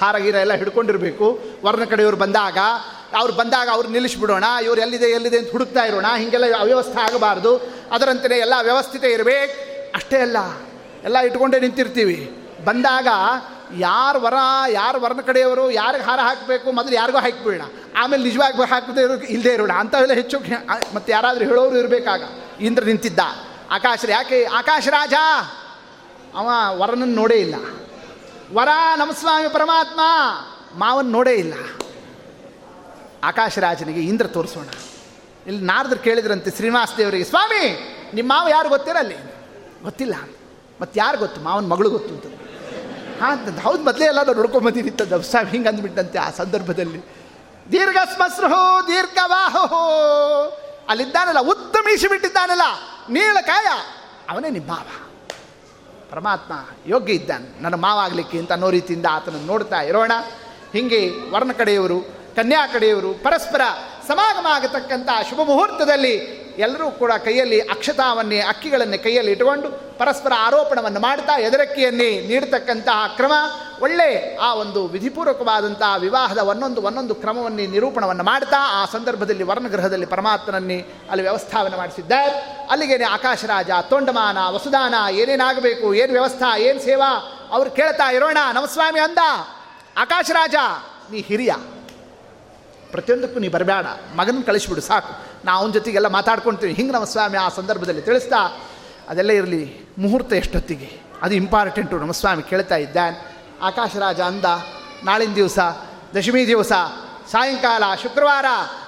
[0.01, 1.41] ಹಾರಗೀರ ಎಲ್ಲ ಹಿಡ್ಕೊಂಡಿರಬೇಕು.
[1.65, 2.57] ವರ್ಣ ಕಡೆಯವರು ಬಂದಾಗ,
[3.17, 4.43] ಅವ್ರು ಬಂದಾಗ ಅವ್ರು ನಿಲ್ಲಿಸ್ಬಿಡೋಣ.
[4.63, 6.05] ಇವ್ರು ಎಲ್ಲಿದೆ ಎಲ್ಲಿದೆ ಅಂತ ಹುಡುಕ್ತಾ ಇರೋಣ.
[6.17, 7.57] ಹೀಗೆಲ್ಲ ಅವ್ಯವಸ್ಥೆ ಆಗಬಾರ್ದು.
[7.91, 9.77] ಅದರಂತೆಯೇ ಎಲ್ಲ ವ್ಯವಸ್ಥಿತ ಇರಬೇಕು.
[9.95, 10.37] ಅಷ್ಟೇ ಅಲ್ಲ.
[11.03, 12.47] ಎಲ್ಲ ಇಟ್ಕೊಂಡೇ ನಿಂತಿರ್ತೀವಿ.
[12.65, 13.07] ಬಂದಾಗ
[13.75, 14.33] ಯಾರು ವರ,
[14.69, 17.61] ಯಾರು ವರನ ಕಡೆಯವರು, ಯಾರಿಗೆ ಹಾರ ಹಾಕಬೇಕು, ಮೊದಲು ಯಾರಿಗೂ ಹಾಕಿಬಿಡೋಣ.
[17.97, 19.71] ಆಮೇಲೆ ನಿಜವಾಗಿ ಹಾಕದೇ ಇರೋ ಇಲ್ಲದೆ ಇರೋಣ.
[19.71, 20.39] ಅಂಥವೆಲ್ಲ ಹೆಚ್ಚು
[20.95, 22.23] ಮತ್ತು ಯಾರಾದರೂ ಹೇಳೋರು ಇರಬೇಕಾಗ.
[22.59, 23.19] ಇಂದ್ರ ನಿಂತಿದ್ದ.
[23.71, 24.45] ಆಕಾಶ ಯಾಕೆ?
[24.45, 25.13] ಆಕಾಶ ರಾಜ!
[26.35, 27.55] ಅವ ವರನನ್ನು ನೋಡೇ ಇಲ್ಲ.
[28.53, 29.99] ವರ, ನಮಸ್ವಾಮಿ ಪರಮಾತ್ಮ!
[30.79, 31.53] ಮಾವನ್ ನೋಡೇ ಇಲ್ಲ.
[33.23, 34.65] ಆಕಾಶ ರಾಜನಿಗೆ ಇಂದ್ರ ತೋರಿಸೋಣ.
[35.47, 39.15] ಇಲ್ಲಿ ನಾರದ್ರು ಕೇಳಿದ್ರಂತೆ ಶ್ರೀನಿವಾಸ ದೇವರಿಗೆ, ಸ್ವಾಮಿ ನಿಮ್ಮ ಮಾವ ಯಾರು ಗೊತ್ತಿರಲ್ಲಿ
[39.83, 40.15] ಗೊತ್ತಿಲ್ಲ.
[40.81, 41.41] ಮತ್ತು ಯಾರು ಗೊತ್ತು?
[41.41, 42.13] ಮಾವನ ಮಗಳು ಗೊತ್ತು.
[42.13, 42.25] ಅಂತ
[43.21, 46.99] ಹಾಂ ಹೌದು, ಮೊದಲೇ ಎಲ್ಲ ನೋಡ್ಕೊಂಬಂದಿನಿ ಸ್ವಾಮಿ ಹಿಂಗೆ ಅಂದ್ಬಿಟ್ಟಂತೆ ಆ ಸಂದರ್ಭದಲ್ಲಿ.
[47.71, 49.83] ದೀರ್ಘ ಸ್ಮಸ್ರು ದೀರ್ಘವಾಹೋ
[50.89, 52.61] ಅಲ್ಲಿದ್ದಾನಲ್ಲ ಉತ್ತಮಿಸಿ ಬಿಟ್ಟಿದ್ದಾನಲ್ಲ
[53.09, 53.65] ನೀಳಕಾಯ
[54.29, 54.85] ಅವನೇ ನಿಮ್ಮ ಮಾವ.
[56.11, 56.53] ಪರಮಾತ್ಮ
[56.87, 57.61] ಯೋಗ್ಯ ಇದ್ದಾನೆ.
[57.61, 60.11] ನನ್ನ ಮಾವ ಆಗಲಿಕ್ಕೆ ಅಂತ ಅನ್ನೋ ರೀತಿಯಿಂದ ಆತನನ್ನು ನೋಡ್ತಾ ಇರೋಣ.
[60.73, 61.99] ಹಿಂಗೆ ವರ್ಣ ಕಡೆಯವರು,
[62.35, 63.61] ಕನ್ಯಾ ಕಡೆಯವರು ಪರಸ್ಪರ
[64.07, 72.21] ಸಮಾಗಮ ಆಗತಕ್ಕಂಥ ಶುಭ ಮುಹೂರ್ತದಲ್ಲಿ ಎಲ್ಲರೂ ಕೂಡ ಕೈಯಲ್ಲಿ ಅಕ್ಷತಾವನ್ನೇ, ಅಕ್ಕಿಗಳನ್ನೇ ಕೈಯಲ್ಲಿ ಇಟ್ಟುಕೊಂಡು ಪರಸ್ಪರ ಆರೋಪಣವನ್ನು ಮಾಡ್ತಾ ಎದರಕ್ಕಿಯನ್ನೇ
[72.21, 73.31] ನೀಡತಕ್ಕಂತಹ ಕ್ರಮ,
[73.81, 81.21] ಒಳ್ಳೆ ಆ ಒಂದು ವಿಧಿಪೂರ್ವಕವಾದಂತಹ ವಿವಾಹದ ಒಂದೊಂದು ಒಂದೊಂದು ಕ್ರಮವನ್ನೇ ನಿರೂಪಣವನ್ನು ಮಾಡ್ತಾ ಆ ಸಂದರ್ಭದಲ್ಲಿ ವರ್ಣಗೃಹದಲ್ಲಿ ಪರಮಾತ್ಮನನ್ನೇ ಅಲ್ಲಿ
[81.21, 82.31] ವ್ಯವಸ್ಥಾವನ್ನು ಮಾಡಿಸಿದ್ದಾರೆ
[82.69, 87.33] ಅಲ್ಲಿಗೇನೆ ಆಕಾಶರಾಜ, ತೊಂಡಮಾನ, ವಸುದಾನ, ಏನೇನಾಗಬೇಕು, ಏನು ವ್ಯವಸ್ಥಾ, ಏನು ಸೇವಾ?
[87.51, 89.17] ಅವ್ರು ಕೇಳ್ತಾ, ಇರೋಣ, ನಮಸ್ವಾಮಿ ಅಂದ.
[89.97, 90.55] ಆಕಾಶರಾಜ,
[91.11, 91.53] ನೀ ಹಿರಿಯ.
[92.91, 93.85] ಪ್ರತಿಯೊಂದಕ್ಕೂ ನೀ ಬರಬೇಡ
[94.15, 95.25] ಮಗನ ಕಳಿಸ್ಬಿಡು, ಸಾಕು.
[95.45, 98.61] ನಾವು ಅವನ ಜೊತೆಗೆಲ್ಲ ಮಾತಾಡ್ಕೊಳ್ತೀವಿ ಹಿಂಗೆ ನಮ್ಮ ಸ್ವಾಮಿ ಆ ಸಂದರ್ಭದಲ್ಲಿ ತಿಳಿಸ್ತಾ,
[99.09, 101.01] ಅದೆಲ್ಲ ಇರಲಿ, ಮುಹೂರ್ತ ಎಷ್ಟೊತ್ತಿಗೆ?
[101.21, 103.37] ಅದು ಇಂಪಾರ್ಟೆಂಟು ನಮ್ಮ ಸ್ವಾಮಿ ಕೇಳ್ತಾ ಇದ್ದಾನೆ.
[103.61, 104.45] ಆಕಾಶರಾಜ ಅಂದ,
[105.03, 105.59] ನಾಳಿನ ದಿವಸ,
[106.15, 106.71] ದಶಮಿ ದಿವಸ,
[107.31, 108.45] ಸಾಯಂಕಾಲ, ಶುಕ್ರವಾರ,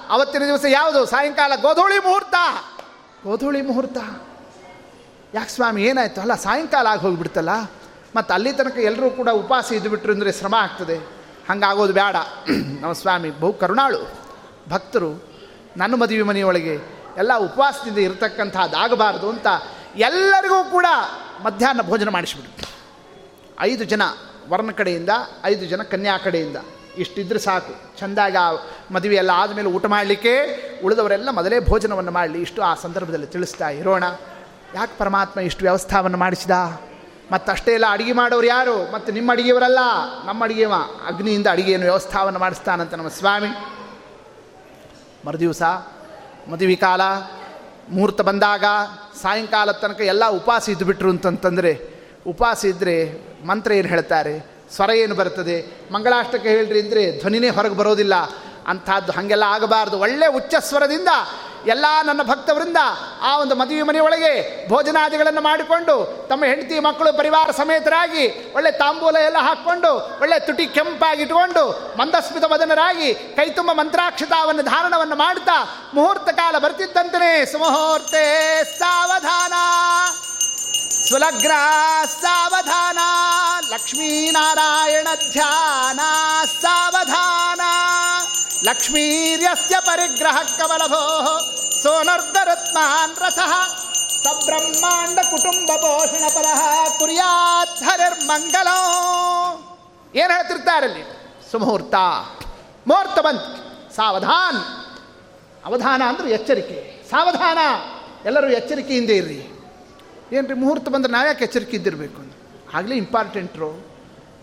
[0.08, 1.06] ಅವತ್ತಿನ ದಿವಸ ಯಾವುದು?
[1.06, 2.34] ಸಾಯಂಕಾಲ ಗೋಧೂಳಿ ಮುಹೂರ್ತ.
[3.24, 3.96] ಗೋಧೂಳಿ ಮುಹೂರ್ತ?
[5.34, 6.20] ಯಾಕೆ ಸ್ವಾಮಿ, ಏನಾಯಿತು?
[6.20, 7.50] ಅಲ್ಲ, ಸಾಯಂಕಾಲ ಆಗಿ ಹೋಗಿಬಿಡ್ತಲ್ಲ?
[8.16, 11.19] ಮತ್ತು ಅಲ್ಲಿ ತನಕ ಎಲ್ಲರೂ ಕೂಡ ಉಪವಾಸ ಇದ್ದುಬಿಟ್ರು ಅಂದರೆ ಶ್ರಮ ಆಗ್ತದೆ.
[11.50, 12.16] ಹಂಗಾಗೋದು ಬೇಡ.
[12.80, 14.00] ನಮ್ಮ ಸ್ವಾಮಿ, ಬಹು ಕರುಣಾಳು.
[14.70, 15.10] ಭಕ್ತರು,
[15.76, 16.74] ನನ್ನ ಮದುವೆ ಮನೆಯೊಳಗೆ
[17.16, 19.46] ಎಲ್ಲ ಉಪವಾಸದಿಂದ ಇರತಕ್ಕಂಥದ್ದಾಗಬಾರ್ದು ಅಂತ
[19.96, 20.86] ಎಲ್ಲರಿಗೂ ಕೂಡ
[21.42, 22.68] ಮಧ್ಯಾಹ್ನ ಭೋಜನ ಮಾಡಿಸಿಬಿಡು
[23.60, 24.02] ಐದು ಜನ
[24.48, 25.08] ವರ್ಣ ಕಡೆಯಿಂದ,
[25.44, 26.56] ಐದು ಜನ ಕನ್ಯಾ ಕಡೆಯಿಂದ.
[26.96, 27.98] ಇಷ್ಟಿದ್ರೆ ಸಾಕು.
[27.98, 28.50] ಚೆಂದಾಗಿ ಆ
[28.90, 30.34] ಮದುವೆ ಎಲ್ಲ ಆದಮೇಲೆ ಊಟ ಮಾಡಲಿಕ್ಕೆ
[30.84, 32.40] ಉಳಿದವರೆಲ್ಲ ಮೊದಲೇ ಭೋಜನವನ್ನು ಮಾಡಲಿ.
[32.40, 34.04] ಇಷ್ಟು ಆ ಸಂದರ್ಭದಲ್ಲಿ ತಿಳಿಸ್ತಾ ಇರೋಣ.
[34.74, 36.50] ಯಾಕೆ ಪರಮಾತ್ಮ ಇಷ್ಟು ವ್ಯವಸ್ಥಾವನ್ನು ಮಾಡಿಸಿದ?
[37.32, 38.92] ಮತ್ತು ಅಷ್ಟೇ ಎಲ್ಲ ಅಡುಗೆ ಮಾಡೋರು ಯಾರು?
[38.92, 39.78] ಮತ್ತು ನಿಮ್ಮ ಅಡುಗೆಯವರಲ್ಲ?
[40.24, 40.72] ನಮ್ಮ ಅಡುಗೆವ
[41.06, 43.48] ಅಗ್ನಿಯಿಂದ ಅಡುಗೆಯನ್ನು ವ್ಯವಸ್ಥಾವನ್ನು ಮಾಡಿಸ್ತಾನಂತ ನಮ್ಮ ಸ್ವಾಮಿ.
[45.26, 45.62] ಮರುದಿವಸ,
[46.48, 47.00] ಮದುವೆ ಕಾಲ,
[47.90, 48.64] ಮುಹೂರ್ತ ಬಂದಾಗ
[49.22, 54.60] ಸಾಯಂಕಾಲದ ತನಕ ಎಲ್ಲ ಉಪವಾಸ ಇದ್ದುಬಿಟ್ರು ಅಂತಂತಂದರೆ, ಉಪವಾಸ ಇದ್ದರೆ ಮಂತ್ರ ಏನು ಹೇಳ್ತಾರೆ?
[54.74, 55.88] ಸ್ವರ ಏನು ಬರ್ತದೆ?
[55.92, 58.14] ಮಂಗಳಾಷ್ಟಕ್ಕೆ ಹೇಳ್ರಿ ಅಂದರೆ ಧ್ವನಿನೇ ಹೊರಗೆ ಬರೋದಿಲ್ಲ.
[58.66, 59.98] ಅಂಥದ್ದು ಹಾಗೆಲ್ಲ ಆಗಬಾರ್ದು.
[59.98, 61.08] ಒಳ್ಳೆ ಉಚ್ಚ ಸ್ವರದಿಂದ
[61.66, 62.76] ಎಲ್ಲ ನನ್ನ ಭಕ್ತವೃಂದ
[63.22, 70.20] ಆ ಒಂದು ಮದುವೆ ಮನೆಯೊಳಗೆ ಭೋಜನಾದಿಗಳನ್ನು ಮಾಡಿಕೊಂಡು ತಮ್ಮ ಹೆಂಡತಿ ಮಕ್ಕಳು ಪರಿವಾರ ಸಮೇತರಾಗಿ ಒಳ್ಳೆ ತಾಂಬೂಲ ಎಲ್ಲ ಹಾಕ್ಕೊಂಡು
[70.20, 78.24] ಒಳ್ಳೆ ತುಟಿ ಕೆಂಪಾಗಿ ಇಟ್ಕೊಂಡು ಮಂದಸ್ಮಿತ ವದನರಾಗಿ ಕೈತುಂಬ ಮಂತ್ರಾಕ್ಷತಾವನ್ನು ಧಾರಣವನ್ನು ಮಾಡ್ತಾ ಮುಹೂರ್ತ ಕಾಲ ಬರ್ತಿದ್ದಂತೆ ಸುಮುಹೂರ್ತೆ
[78.78, 79.52] ಸಾವಧಾನ.
[81.10, 81.50] ಸುಲಗ್ನ
[82.20, 82.98] ಸಾವಧಾನ,
[83.70, 86.00] ಲಕ್ಷ್ಮೀನಾರಾಯಣ ಧ್ಯಾನ,
[86.60, 87.60] ಸಾವಧಾನ.
[88.64, 91.40] ಲಕ್ಷ್ಮೀರ್ಯಸ್ಯ ಪರಿಗ್ರಹ ಕಮಲಭೋ
[91.82, 93.38] ಸೋನರ್ಧರತ್ಮಾನ್ ರಥ.
[94.26, 98.68] ಸಬ್ರಹ್ಮಾಂಡ ಕುಟುಂಬ ಪೋಷಣ ಪರಹ ಕುರ್ಯಾಧರಿರ್ಮಂಗಲ
[100.14, 101.02] ಏನು ಹೇಳ್ತಿರ್ತಾರಲ್ಲಿ
[101.50, 101.94] ಸುಮುಹೂರ್ತ
[102.86, 104.60] ಮುಹೂರ್ತ ಬಂತು ಸಾವಧಾನ್.
[105.64, 107.04] ಅವಧಾನ ಅಂದ್ರೆ ಎಚ್ಚರಿಕೆ.
[107.10, 107.58] ಸಾವಧಾನ,
[108.24, 109.59] ಎಲ್ಲರೂ ಎಚ್ಚರಿಕೆಯಿಂದ ಇರ್ರಿ.
[110.32, 112.34] ಏನ್ರಿ, ಮುಹೂರ್ತ ಬಂದ್ರೆ ನಾವ್ಯಾಕೆ ಎಚ್ಚರಿಕೆ ಇದ್ದಿರಬೇಕು
[112.74, 113.70] ಆಗಲೇ ಇಂಪಾರ್ಟೆಂಟ್ರು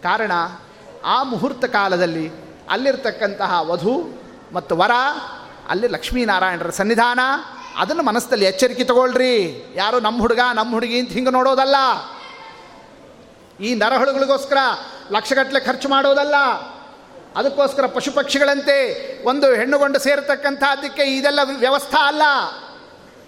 [0.04, 0.32] ಕಾರಣ,
[1.06, 2.32] ಆ ಮುಹೂರ್ತ ಕಾಲದಲ್ಲಿ
[2.70, 4.22] ಅಲ್ಲಿರ್ತಕ್ಕಂತಹ ವಧು
[4.54, 4.92] ಮತ್ತು ವರ,
[5.70, 7.20] ಅಲ್ಲಿ ಲಕ್ಷ್ಮೀನಾರಾಯಣರ ಸನ್ನಿಧಾನ,
[7.78, 9.66] ಅದನ್ನು ಮನಸ್ಸಲ್ಲಿ ಎಚ್ಚರಿಕೆ ತಗೊಳ್ರಿ.
[9.76, 11.76] ಯಾರು ನಮ್ಮ ಹುಡುಗ, ನಮ್ಮ ಹುಡುಗಿ ಅಂತ ಹಿಂಗೆ ನೋಡೋದಲ್ಲ.
[13.64, 14.58] ಈ ನರಹುಳುಗಳಿಗೋಸ್ಕರ
[15.12, 16.36] ಲಕ್ಷಗಟ್ಟಲೆ ಖರ್ಚು ಮಾಡೋದಲ್ಲ.
[17.36, 18.78] ಅದಕ್ಕೋಸ್ಕರ ಪಶು ಪಕ್ಷಿಗಳಂತೆ
[19.24, 22.22] ಒಂದು ಹೆಣ್ಣುಗೊಂಡು ಸೇರತಕ್ಕಂಥದ್ದಕ್ಕೆ ಇದೆಲ್ಲ ವ್ಯವಸ್ಥಾ ಅಲ್ಲ.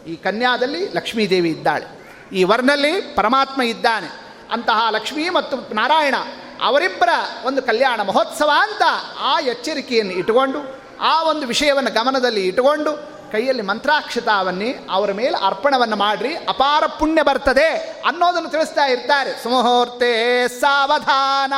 [0.08, 1.99] ಈ ಕನ್ಯಾದಲ್ಲಿ ಲಕ್ಷ್ಮೀದೇವಿ ಇದ್ದಾಳೆ.
[2.32, 4.30] ಈ ವರ್ನಲ್ಲಿ ಪರಮಾತ್ಮ ಇದ್ದಾನೆ.
[4.52, 6.16] ಅಂತಹ ಲಕ್ಷ್ಮೀ ಮತ್ತು ನಾರಾಯಣ
[6.62, 7.10] ಅವರಿಬ್ಬರ
[7.44, 8.82] ಒಂದು ಕಲ್ಯಾಣ ಮಹೋತ್ಸವ ಅಂತ
[9.22, 16.86] ಆ ಎಚ್ಚರಿಕೆಯನ್ನು ಇಟ್ಟುಕೊಂಡು, ಆ ಒಂದು ವಿಷಯವನ್ನು ಗಮನದಲ್ಲಿ ಇಟ್ಟುಕೊಂಡು ಕೈಯಲ್ಲಿ ಮಂತ್ರಾಕ್ಷತಾವನ್ನೇ ಅವರ ಮೇಲೆ ಅರ್ಪಣವನ್ನು ಮಾಡ್ರಿ, ಅಪಾರ
[16.86, 17.70] ಪುಣ್ಯ ಬರ್ತದೆ
[18.08, 19.44] ಅನ್ನೋದನ್ನು ತಿಳಿಸ್ತಾ ಇರ್ತಾರೆ.
[19.44, 21.54] ಸುಮುಹೂರ್ತೆ ಸಾವಧಾನ,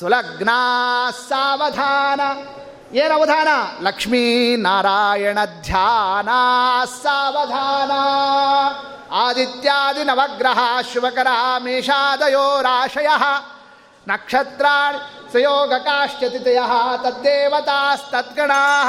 [0.00, 0.50] ಸುಲಗ್ನ
[1.28, 2.20] ಸಾವಧಾನ.
[2.92, 3.48] ಏನು ಅವಧಾನ
[3.80, 6.28] ಲಕ್ಷ್ಮೀ ನಾರಾಯಣ ಧ್ಯಾನ,
[7.02, 7.90] ಸಾವಧಾನ.
[9.12, 10.58] ಆದಿತ್ಯಾದಿ ನವಗ್ರಹ
[10.94, 11.26] ಶುಭಕರ
[11.58, 13.08] ಮೇಷಾದಯೋರಾಶಯ
[14.08, 16.58] ನಕ್ಷತ್ರಾಣಿ ಸಯೋಗಕಾಶ್ಚತಿಥಯ
[17.02, 18.84] ತದ್ದೇವತಾಸ್ತದ್ಗಣಾ.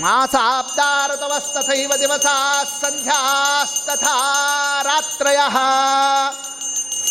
[0.00, 4.16] ಮಾಸಾಬ್ದಾರತವಸ್ತಥೈವ ದಿವಸಾ ಸಂಧ್ಯಾಸ್ತಥಾ
[4.82, 5.38] ರಾತ್ರಯ.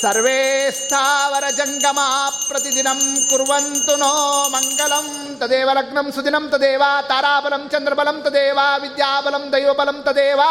[0.02, 2.00] ಸರ್ವೇ ಸ್ಥಾವರ ಜಂಗಮ
[2.48, 4.12] ಪ್ರತಿದಿನಂ ಕುರ್ವಂತು ನೋ
[4.50, 5.08] ಮಂಗಲಂ
[5.40, 10.42] ತದೇವ ಲಗ್ನಂ ಸುದಿನಂ ತದೇವ ತಾರಾಬಲಂ ಚಂದ್ರಬಲಂ ತದೇವ ವಿದ್ಯಾಬಲಂ ದೈವಬಲಂ ತದೇವ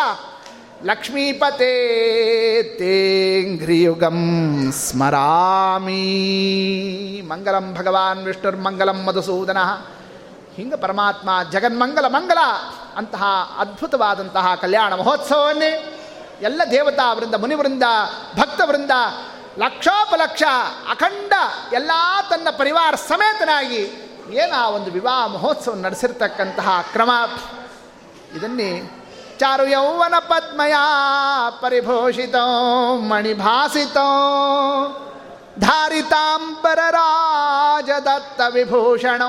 [0.85, 1.75] ಲಕ್ಷ್ಮೀಪತೆ
[2.79, 4.19] ತೇಂಘ್ರಿಯುಗಂ
[4.73, 6.03] ಸ್ಮರಾಮಿ.
[7.29, 9.61] ಮಂಗಲಂ ಭಗವಾನ್ ವಿಷ್ಣುರ್ಮಂಗಲಂ ಮಧುಸೂದನ.
[10.57, 12.41] ಹಿಂಗೆ ಪರಮಾತ್ಮ ಜಗನ್ಮಂಗಲ ಮಂಗಲ
[12.97, 13.25] ಅಂತಹ
[13.59, 15.71] ಅದ್ಭುತವಾದಂತಹ ಕಲ್ಯಾಣ ಮಹೋತ್ಸವವನ್ನೇ
[16.43, 17.87] ಎಲ್ಲ ದೇವತಾ ವೃಂದ ಮುನಿವೃಂದ,
[18.39, 18.91] ಭಕ್ತವೃಂದ
[19.59, 20.43] ಲಕ್ಷೋಪಲಕ್ಷ
[20.91, 21.33] ಅಖಂಡ
[21.73, 21.91] ಎಲ್ಲ
[22.31, 27.11] ತನ್ನ ಪರಿವಾರ ಸಮೇತನಾಗಿ ಏನು ಆ ಒಂದು ವಿವಾಹ ಮಹೋತ್ಸವ ನಡೆಸಿರ್ತಕ್ಕಂತಹ ಕ್ರಮ.
[28.37, 28.91] ಇದನ್ನೇ
[29.39, 30.75] ಚಾರು ಯೌವನ ಪದ್ಮಯ
[31.61, 32.35] ಪರಿಭೂಷಿತ,
[32.99, 33.97] ಮಣಿಭಾಸಿತ,
[35.59, 39.23] ಧಾರಿತಾಂಬರ ರಾಜದತ್ತ ವಿಭೂಷಣ.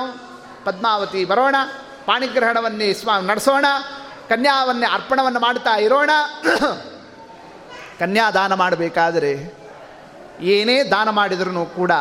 [0.64, 1.56] ಪದ್ಮಾವತಿ ಬರೋಣ,
[2.06, 3.64] ಪಾಣಿಗ್ರಹಣವನ್ನೇ ಸ್ವಾಮಿ ನಡೆಸೋಣ,
[4.28, 6.10] ಕನ್ಯಾವನ್ನೇ ಅರ್ಪಣವನ್ನು ಮಾಡ್ತಾ ಇರೋಣ.
[7.98, 9.67] ಕನ್ಯಾದಾನ ಮಾಡಬೇಕಾದರೆ
[10.40, 11.92] ಏನೇ ದಾನ ಮಾಡಿದ್ರೂ ಕೂಡ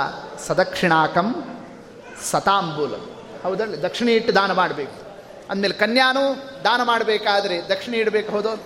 [0.48, 1.36] ಸದಕ್ಷಿಣಾಕಂ
[2.32, 3.10] ಸತಾಂಬೂಲಂ.
[3.44, 3.76] ಹೌದಲ್ಲ?
[3.84, 5.08] ದಕ್ಷಿಣ ಇಟ್ಟು ದಾನ ಮಾಡಬೇಕು.
[5.50, 8.64] ಅಂದಮೇಲೆ ಕನ್ಯಾನೂ ದಾನ ಮಾಡಬೇಕಾದ್ರೆ ದಕ್ಷಿಣ ಇಡಬೇಕು ಹೌದು?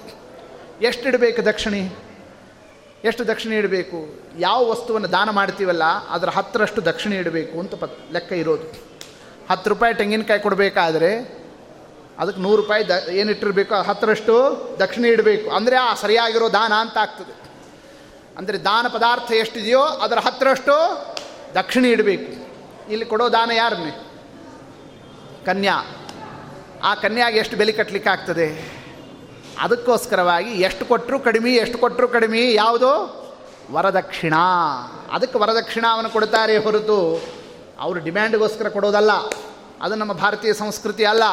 [0.82, 1.90] ಎಷ್ಟು ಇಡಬೇಕು ದಕ್ಷಿಣೆ?
[3.04, 4.20] ಎಷ್ಟು ದಕ್ಷಿಣೆ ಇಡಬೇಕು?
[4.40, 8.92] ಯಾವ ವಸ್ತುವನ್ನು ದಾನ ಮಾಡ್ತೀವಲ್ಲ ಅದರ ಹತ್ತರಷ್ಟು ದಕ್ಷಿಣೆ ಇಡಬೇಕು ಅಂತ ಪತ್ ಲೆಕ್ಕ ಇರೋದು.
[9.52, 11.42] ಹತ್ತು ರೂಪಾಯಿ ತೆಂಗಿನಕಾಯಿ ಕೊಡಬೇಕಾದ್ರೆ
[12.20, 14.34] ಅದಕ್ಕೆ ನೂರು ರೂಪಾಯಿ ದ ಏನಿಟ್ಟಿರಬೇಕು ಹತ್ತರಷ್ಟು
[14.80, 15.52] ದಕ್ಷಿಣೆ ಇಡಬೇಕು.
[15.52, 17.41] ಅಂದರೆ ಆ ಸರಿಯಾಗಿರೋ ದಾನ ಅಂತ ಆಗ್ತದೆ.
[18.38, 20.72] ಅಂದರೆ ದಾನ ಪದಾರ್ಥ ಎಷ್ಟಿದೆಯೋ ಅದರ ಹತ್ತರಷ್ಟು
[21.56, 22.42] ದಕ್ಷಿಣೆ ಇಡಬೇಕು.
[22.92, 24.08] ಇಲ್ಲಿ ಕೊಡೋ ದಾನ ಯಾರನ್ನೇ?
[25.46, 25.96] ಕನ್ಯಾ.
[26.84, 28.72] ಆ ಕನ್ಯಾಗೆ ಎಷ್ಟು ಬೆಲೆ ಕಟ್ಟಲಿಕ್ಕೆ ಆಗ್ತದೆ
[29.60, 33.22] ಅದಕ್ಕೋಸ್ಕರವಾಗಿ ಎಷ್ಟು ಕೊಟ್ಟರೂ ಕಡಿಮೆ, ಎಷ್ಟು ಕೊಟ್ಟರೂ ಕಡಿಮೆ, ಯಾವುದು?
[33.72, 34.34] ವರದಕ್ಷಿಣ.
[35.12, 37.24] ಅದಕ್ಕೆ ವರದಕ್ಷಿಣಾವನ್ನು ಕೊಡ್ತಾರೆ ಹೊರತು
[37.80, 39.12] ಅವರು ಡಿಮ್ಯಾಂಡ್ಗೋಸ್ಕರ ಕೊಡೋದಲ್ಲ.
[39.82, 41.24] ಅದು ನಮ್ಮ ಭಾರತೀಯ ಸಂಸ್ಕೃತಿ ಅಲ್ಲ.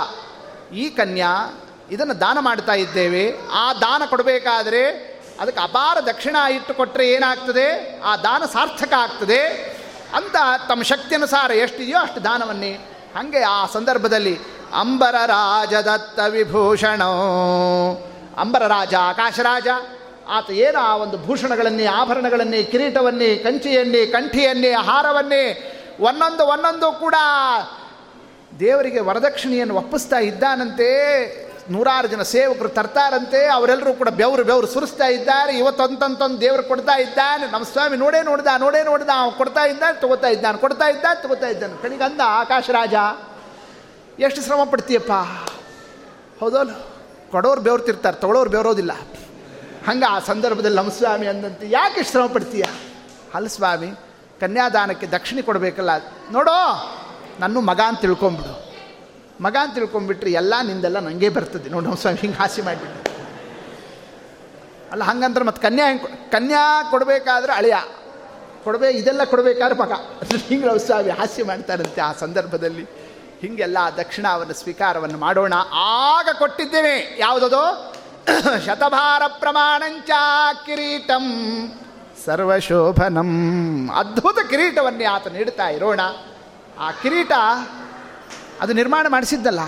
[0.74, 3.36] ಈ ಕನ್ಯಾ ಇದನ್ನು ದಾನ ಮಾಡ್ತಾ ಇದ್ದೇವೆ.
[3.53, 8.01] ಆ ದಾನ ಕೊಡಬೇಕಾದ್ರೆ ಅದಕ್ಕೆ ಅಪಾರ ದಕ್ಷಿಣ ಇಟ್ಟು ಕೊಟ್ಟರೆ ಏನಾಗ್ತದೆ?
[8.05, 9.41] ಆ ದಾನ ಸಾರ್ಥಕ ಆಗ್ತದೆ.
[10.14, 10.36] ಅಂತ
[10.68, 12.72] ತಮ್ಮ ಶಕ್ತಿಯನುಸಾರ ಎಷ್ಟಿದೆಯೋ ಅಷ್ಟು ದಾನವನ್ನೇ.
[13.16, 14.39] ಹಾಗೆ ಆ ಸಂದರ್ಭದಲ್ಲಿ
[14.72, 17.03] ಅಂಬರ ರಾಜದತ್ತ ವಿಭೂಷಣ.
[18.36, 19.66] ಅಂಬರ ರಾಜ, ಆಕಾಶರಾಜ,
[20.28, 27.14] ಆತ ಏನು ಆ ಒಂದು ಭೂಷಣಗಳನ್ನೇ, ಆಭರಣಗಳನ್ನೇ, ಕಿರೀಟವನ್ನೇ, ಕಂಚಿಯನ್ನೇ, ಕಂಠಿಯನ್ನೇ, ಆಹಾರವನ್ನೇ, ಒಂದೊಂದು ಒಂದೊಂದು ಕೂಡ
[28.61, 31.47] ದೇವರಿಗೆ ವರದಕ್ಷಿಣೆಯನ್ನು ಒಪ್ಪಿಸ್ತಾ ಇದ್ದಾನಂತೆ.
[31.70, 35.58] ನೂರಾರು ಜನ ಸೇವಕರು ತರ್ತಾರಂತೆ, ಅವರೆಲ್ಲರೂ ಕೂಡ ಬೆವರು ಬೆವರು ಸುರಿಸ್ತಾ ಇದ್ದಾರೆ.
[35.58, 37.52] ಇವತ್ತೊಂತಂತೊಂದು ದೇವರು ಕೊಡ್ತಾ ಇದ್ದಾನೆ.
[37.52, 41.82] ನಮ್ಮ ಸ್ವಾಮಿ ನೋಡೇ ನೋಡ್ದ, ನೋಡೇ ನೋಡಿದ, ಅವ್ನು ಕೊಡ್ತಾ ಇದ್ದಾನೆ, ತಗೋತಾ ಇದ್ದಾನೆ, ಕೊಡ್ತಾ ಇದ್ದಾನೆ, ತಗೋತಾ ಇದ್ದಾನೆ.
[41.82, 42.94] ಕಣಿಗಂದ ಆಕಾಶ ರಾಜ.
[44.20, 45.12] ಎಷ್ಟು ಶ್ರಮ ಪಡ್ತೀಯಪ್ಪ?
[46.40, 46.70] ಹೌದಲ್ಲ?
[47.30, 48.92] ಕೊಡೋರು ಬೆವ್ರ್ತಿರ್ತಾರೆ ತಗೊಳ್ಳೋರು ಬೆವರೋದಿಲ್ಲ.
[49.88, 52.62] ಹಂಗೆ ಆ ಸಂದರ್ಭದಲ್ಲಿ ನಮ್ಮ ಸ್ವಾಮಿ ಅಂದಂತೆ, ಯಾಕೆ ಶ್ರಮ ಪಡ್ತೀಯ?
[53.34, 53.86] ಅಲ್ಲ ಸ್ವಾಮಿ,
[54.40, 55.90] ಕನ್ಯಾದಾನಕ್ಕೆ ದಕ್ಷಿಣೆ ಕೊಡಬೇಕಲ್ಲ.
[56.32, 56.94] ನೋಡೋ,
[57.40, 58.67] ನನ್ನ ಮಗ ಅಂತ ತಿಳ್ಕೊಂಬಿಡು.
[59.41, 61.68] ಮಗ ಅಂತ ತಿಳ್ಕೊಂಡ್ಬಿಟ್ರಿ ಎಲ್ಲ ನಿಂದೆಲ್ಲ ನನಗೆ ಬರ್ತದೆ.
[61.68, 63.11] ನೋಡಿ ನಮ್ಮ ಸ್ವಾಮಿ ಹಿಂಗೆ ಹಾಸಿ ಮಾಡಿಬಿಟ್ಟು.
[64.93, 67.74] ಅಲ್ಲ, ಹಂಗಂದ್ರೆ ಮತ್ತು ಕನ್ಯಾ ಹೆಂಗೆ ಕನ್ಯಾ ಕೊಡಬೇಕಾದ್ರೆ ಅಳಿಯ.
[68.64, 69.93] ಕೊಡಬೇ, ಇದೆಲ್ಲ ಕೊಡಬೇಕಾದ್ರೆ ಮಗ.
[70.36, 72.89] ಹಿಂಗೆ ನಮ್ಮ ಸ್ವಾಮಿ ಹಾಸ್ಯ ಮಾಡ್ತಾರಂತೆ ಆ ಸಂದರ್ಭದಲ್ಲಿ.
[73.41, 73.78] ಹೀಗೆಲ್ಲ
[74.32, 75.55] ಅವನ ಸ್ವೀಕಾರವನ್ನು ಮಾಡೋಣ.
[75.74, 77.95] ಆಗ ಕೊಟ್ಟಿದ್ದೇನೆ ಯಾವುದದು?
[78.66, 80.11] ಶತಭಾರ ಪ್ರಮಾಣಂಚ
[80.66, 81.22] ಕಿರೀಟಂ
[82.24, 83.91] ಸರ್ವಶೋಭನಂ.
[83.95, 86.01] ಅದ್ಭುತ ಕಿರೀಟವನ್ನೇ ಆತ ನೀಡ್ತಾ ಇರೋಣ.
[86.78, 87.32] ಆ ಕಿರೀಟ
[88.61, 89.61] ಅದು ನಿರ್ಮಾಣ ಮಾಡಿಸಿದ್ದಲ್ಲ.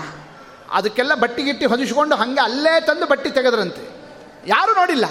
[0.71, 3.89] ಅದಕ್ಕೆಲ್ಲ ಬಟ್ಟಿ ಗಿಟ್ಟಿ ಹೊದಿಸ್ಕೊಂಡು ಹಂಗೆ ಅಲ್ಲೇ ತಂದು ಬಟ್ಟಿ ತೆಗೆದ್ರಂತೆ.
[4.47, 5.05] ಯಾರೂ ನೋಡಿಲ್ಲ.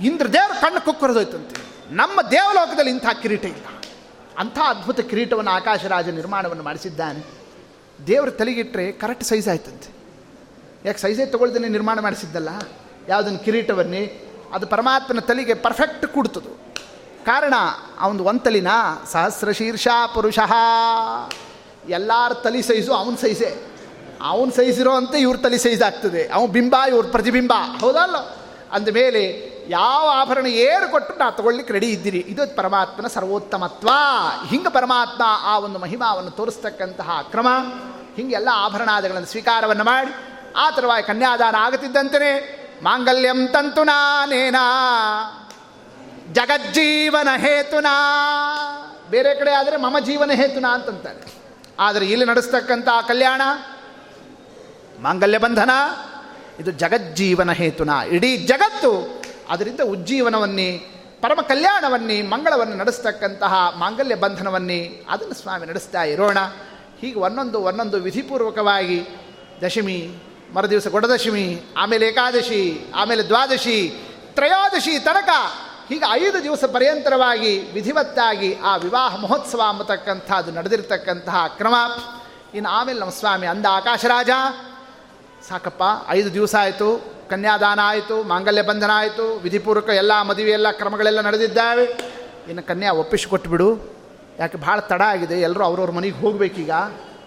[0.00, 1.62] ಇಂದ್ರ ದೇವರು ಕಣ್ಣು ಕುಕ್ಕರದೋಯ್ತಂತೆ.
[1.94, 3.66] ನಮ್ಮ ದೇವಲೋಕದಲ್ಲಿ ಇಂಥ ಕಿರೀಟ ಇಲ್ಲ.
[4.38, 7.24] ಅಂಥ ಅದ್ಭುತ ಕಿರೀಟವನ್ನು ಆಕಾಶರಾಜ ನಿರ್ಮಾಣವನ್ನು ಮಾಡಿಸಿದ್ದಾನೆ.
[8.06, 9.94] ದೇವರ ತಲೆಗಿಟ್ಟರೆ ಕರೆಕ್ಟ್ ಸೈಜ್ ಆಯ್ತಂತೆ.
[10.84, 12.48] ಯಾಕೆ ಸೈಜೇ ತೊಗೊಳ್ದೇ ನಿರ್ಮಾಣ ಮಾಡಿಸಿದ್ದಲ್ಲ?
[13.08, 14.20] ಯಾವುದನ್ನು ಕಿರೀಟವನ್ನೇ
[14.52, 16.74] ಅದು ಪರಮಾತ್ಮನ ತಲೆಗೆ ಪರ್ಫೆಕ್ಟ್ ಕೂಡ್ತದು.
[17.24, 17.54] ಕಾರಣ
[18.00, 18.68] ಅವನು ಒಂದು ತಲಿನ
[19.12, 20.52] ಸಹಸ್ರ ಶೀರ್ಷ ಪುರುಷಃ.
[21.88, 23.66] ಎಲ್ಲರ ತಲೆ ಸೈಜು ಅವನ ಸೈಜೇ.
[24.22, 26.28] ಅವನ ಸೈಜ್ ಇರೋ ಅಂತ ಇವ್ರ ತಲೆ ಸೈಜ್ ಆಗ್ತದೆ.
[26.28, 27.52] ಅವನ ಬಿಂಬ ಇವ್ರ ಪ್ರತಿಬಿಂಬ.
[27.80, 28.16] ಹೌದಲ್ಲ?
[28.72, 32.18] ಅಂದಮೇಲೆ ಯಾವ ಆಭರಣ ಏನು ಕೊಟ್ಟು ನಾ ತಗೊಳ್ಳಿಕ್ಕೆ ರೆಡಿ ಇದ್ದೀರಿ?
[32.18, 33.88] ಇದು ಪರಮಾತ್ಮನ ಸರ್ವೋತ್ತಮತ್ವ.
[34.48, 37.48] ಹಿಂಗೆ ಪರಮಾತ್ಮ ಆ ಒಂದು ಮಹಿಮಾವನ್ನು ತೋರಿಸ್ತಕ್ಕಂತಹ ಕ್ರಮ.
[38.16, 40.14] ಹಿಂಗೆಲ್ಲ ಆಭರಣಾದಿಗಳನ್ನು ಸ್ವೀಕಾರವನ್ನು ಮಾಡಿ,
[40.56, 44.56] ಆ ತರವಾಗಿ ಕನ್ಯಾದಾನ ಆಗುತ್ತಿದ್ದಂತೆಯೇ ಮಾಂಗಲ್ಯಂ ತಂತು ನಾನೇನ
[46.32, 47.94] ಜಗಜ್ಜೀವನ ಹೇತುನಾ.
[49.10, 51.41] ಬೇರೆ ಕಡೆ ಆದರೆ ಮಮ ಜೀವನ ಹೇತುನಾ ಅಂತಂತಾರೆ.
[51.78, 53.40] ಆದರೆ ಇಲ್ಲಿ ನಡೆಸ್ತಕ್ಕಂಥ ಕಲ್ಯಾಣ
[55.02, 55.70] ಮಾಂಗಲ್ಯ ಬಂಧನ
[56.60, 57.90] ಇದು ಜಗಜ್ಜೀವನ ಹೇತುನ.
[58.10, 60.78] ಇಡೀ ಜಗತ್ತು ಅದರಿಂದ ಉಜ್ಜೀವನವನ್ನೇ,
[61.20, 66.38] ಪರಮ ಕಲ್ಯಾಣವನ್ನೇ, ಮಂಗಳವನ್ನು ನಡೆಸ್ತಕ್ಕಂತಹ ಮಾಂಗಲ್ಯ ಬಂಧನವನ್ನೇ ಅದನ್ನು ಸ್ವಾಮಿ ನಡೆಸ್ತಾ ಇರೋಣ.
[67.00, 69.06] ಹೀಗೆ ಒಂದೊಂದು ಒಂದೊಂದು ವಿಧಿಪೂರ್ವಕವಾಗಿ
[69.66, 70.22] ದಶಮಿ,
[70.54, 75.28] ಮರುದಿವಸ ಗೊಡದಶಮಿ, ಆಮೇಲೆ ಏಕಾದಶಿ, ಆಮೇಲೆ ದ್ವಾದಶಿ, ತ್ರಯೋದಶಿ ತನಕ
[75.92, 81.74] ಹೀಗೆ ಐದು ದಿವಸ ಪರ್ಯಂತರವಾಗಿ ವಿಧಿವತ್ತಾಗಿ ಆ ವಿವಾಹ ಮಹೋತ್ಸವ ಅಂಬತಕ್ಕಂಥದ್ದು ನಡೆದಿರ್ತಕ್ಕಂತಹ ಕ್ರಮ.
[82.54, 84.30] ಇನ್ನು ಆಮೇಲೆ ನಮ್ಮ ಸ್ವಾಮಿ ಅಂದ ಆಕಾಶರಾಜ.
[85.48, 86.88] ಸಾಕಪ್ಪ, ಐದು ದಿವಸ ಆಯಿತು,
[87.30, 91.84] ಕನ್ಯಾದಾನ ಆಯಿತು, ಮಾಂಗಲ್ಯ ಬಂಧನ ಆಯಿತು, ವಿಧಿಪೂರ್ವಕ ಎಲ್ಲ ಮದುವೆ ಎಲ್ಲ ಕ್ರಮಗಳೆಲ್ಲ ನಡೆದಿದ್ದಾವೆ.
[92.48, 93.68] ಇನ್ನು ಕನ್ಯಾ ಒಪ್ಪಿಸಿಕೊಟ್ಬಿಡು
[94.38, 96.70] ಯಾಕೆ ಭಾಳ ತಡ ಆಗಿದೆ, ಎಲ್ಲರೂ ಅವ್ರವ್ರ ಮನೆಗೆ ಹೋಗಬೇಕೀಗ.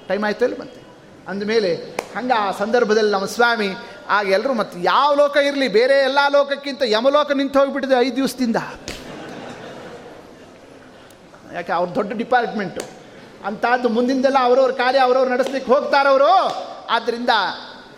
[0.08, 0.85] ಟೈಮ್ ಆಯಿತು ಇಲ್ಲಿ ಮತ್ತೆ?
[1.28, 1.76] ಅಂದಮೇಲೆ
[2.18, 3.70] ಹಂಗೆ ಆ ಸಂದರ್ಭದಲ್ಲಿ ನಮ್ಮ ಸ್ವಾಮಿ,
[4.10, 8.56] ಆಗ ಎಲ್ಲರೂ ಮತ್ತು ಯಾವ ಲೋಕ ಇರಲಿ, ಬೇರೆ ಎಲ್ಲ ಲೋಕಕ್ಕಿಂತ ಯಮಲೋಕ ನಿಂತು ಹೋಗಿಬಿಟ್ಟಿದೆ ಐದು ದಿವಸದಿಂದ.
[11.54, 12.82] ಯಾಕೆ, ಅವ್ರ ದೊಡ್ಡ ಡಿಪಾರ್ಟ್ಮೆಂಟು.
[13.46, 16.30] ಅಂಥದ್ದು ಮುಂದಿಂದೆಲ್ಲ ಅವರವ್ರ ಕಾರ್ಯ ಅವರವ್ರು ನಡೆಸ್ಲಿಕ್ಕೆ ಹೋಗ್ತಾರವರು.
[16.90, 17.30] ಆದ್ದರಿಂದ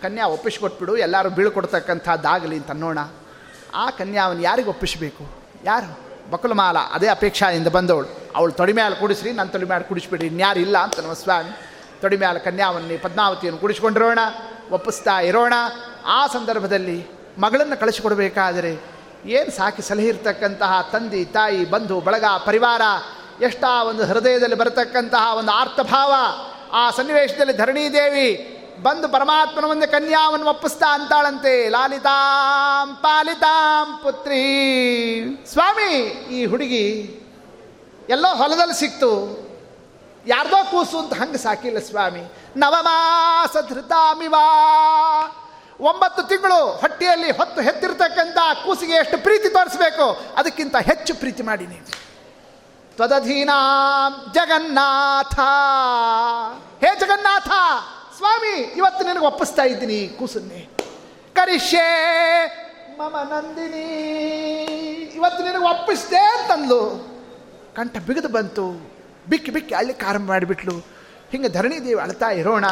[0.02, 2.98] ಕನ್ಯಾ ಒಪ್ಪಿಸ್ಕೊಟ್ಬಿಡು ಎಲ್ಲರೂ ಬೀಳ್ಕೊಡ್ತಕ್ಕಂಥದ್ದಾಗಲಿ ಅಂತ ಅನ್ನೋಣ.
[3.74, 5.24] ಆ ಕನ್ಯಾವನ್ನು ಯಾರಿಗೆ ಒಪ್ಪಿಸಬೇಕು?
[5.64, 6.08] ಯಾರು?
[6.30, 8.32] ಬಕುಲಮಾಲ, ಅದೇ ಅಪೇಕ್ಷಾದಿಂದ ಬಂದವಳು.
[8.36, 11.67] ಅವಳು ತೊಡಿ ಮೇಲೆ ಕುಡಿಸ್ರಿ ನನ್ನ ತೊಡಿ ಮೇಲೆ ಕುಡಿಸ್ಬಿಡ್ರಿ, ಇನ್ಯಾರು ಇಲ್ಲ ಅಂತ ನಮ್ಮ ಸ್ವಾಮಿ.
[12.00, 14.18] ತೊಡಿ ಮೇಲೆ ಕನ್ಯಾವನ್ನಿ ಪದ್ಮಾವತಿಯನ್ನು ಕುಡಿಸ್ಕೊಂಡಿರೋಣ,
[14.70, 15.52] ಒಪ್ಪಿಸ್ತಾ ಇರೋಣ.
[16.06, 17.06] ಆ ಸಂದರ್ಭದಲ್ಲಿ
[17.38, 22.82] ಮಗಳನ್ನು ಕಳಿಸಿಕೊಡಬೇಕಾದರೆ ಏನು ಸಾಕಿ ಸಲಹೆ ಇರತಕ್ಕಂತಹ ತಂದೆ, ತಾಯಿ, ಬಂಧು, ಬಳಗ, ಪರಿವಾರ,
[23.42, 26.14] ಎಷ್ಟಾ ಒಂದು ಹೃದಯದಲ್ಲಿ ಬರತಕ್ಕಂತಹ ಒಂದು ಆರ್ತಭಾವ
[26.72, 31.68] ಆ ಸನ್ನಿವೇಶದಲ್ಲಿ ಧರಣೀದೇವಿ ಬಂದು ಪರಮಾತ್ಮನ ಮುಂದೆ ಕನ್ಯಾವನ್ನು ಒಪ್ಪಿಸ್ತಾ ಅಂತಾಳಂತೆ.
[31.68, 34.42] ಲಾಲಿತಾಂ ಪಾಲಿತಾಂ ಪುತ್ರಿ.
[35.52, 35.94] ಸ್ವಾಮಿ,
[36.30, 36.86] ಈ ಹುಡುಗಿ
[38.08, 39.47] ಎಲ್ಲೋ ಹೊಲದಲ್ಲಿ ಸಿಕ್ತು.
[40.26, 42.32] ಯಾರ್ದೋ ಕೂಸು ಅಂತ ಹಂಗೆ ಸಾಕಿಲ್ಲ ಸ್ವಾಮಿ.
[42.56, 44.44] ನವಮಾಸ ಧೃತಾಮಿವಾ
[45.80, 50.34] ಒಂಬತ್ತು ತಿಂಗಳು ಹೊಟ್ಟೆಯಲ್ಲಿ ಹೊತ್ತು ಹೆತ್ತಿರ್ತಕ್ಕಂಥ ಕೂಸಿಗೆ ಎಷ್ಟು ಪ್ರೀತಿ ತೋರಿಸ್ಬೇಕು?
[50.36, 52.08] ಅದಕ್ಕಿಂತ ಹೆಚ್ಚು ಪ್ರೀತಿ ಮಾಡಿ ನೀವು.
[52.96, 53.54] ತ್ವದಧೀನಾ
[54.34, 55.34] ಜಗನ್ನಾಥ.
[56.84, 57.48] ಹೇ ಜಗನ್ನಾಥ,
[58.16, 60.70] ಸ್ವಾಮಿ, ಇವತ್ತು ನಿನಗೆ ಒಪ್ಪಿಸ್ತಾ ಇದ್ದೀನಿ ಕೂಸನ್ನೇ.
[61.34, 61.88] ಕರಿಷೇ
[62.98, 63.82] ಮಮ ನಂದಿನಿ.
[65.14, 67.08] ಇವತ್ತು ನಿನಗೆ ಒಪ್ಪಿಸ್ದೆ ಅಂತಂದ್ಲು.
[67.76, 68.97] ಕಂಠ ಬಿಗಿದು ಬಂತು.
[69.28, 70.72] ಬಿಕ್ಕಿ ಬಿಕ್ಕಿ ಅಳ್ಳಿ ಆರಂಭ ಮಾಡಿಬಿಟ್ಲು.
[71.30, 72.64] ಹಿಂಗೆ ಧರಣಿ ದೇವಿ ಅಳ್ತಾ ಇರೋಣ.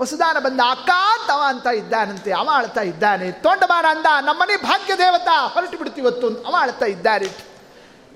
[0.00, 3.32] ವಸುದಾನ ಬಂದ, ಅಕ್ಕ ಅಂತ ಅವ ಅಂತ ಇದ್ದಾನಂತೆ, ಅವ ಅಳ್ತಾ ಇದ್ದಾನೆ.
[3.32, 7.50] ತೋಂಡಮಾನ ಅಂದ, ನಮ್ಮನೆ ಭಾಗ್ಯ ದೇವತಾ, ಹೊರಟು ಬಿಡ್ತೀವತ್ತು ಅವ ಅಳ್ತಾ ಇದ್ದಾನೆ.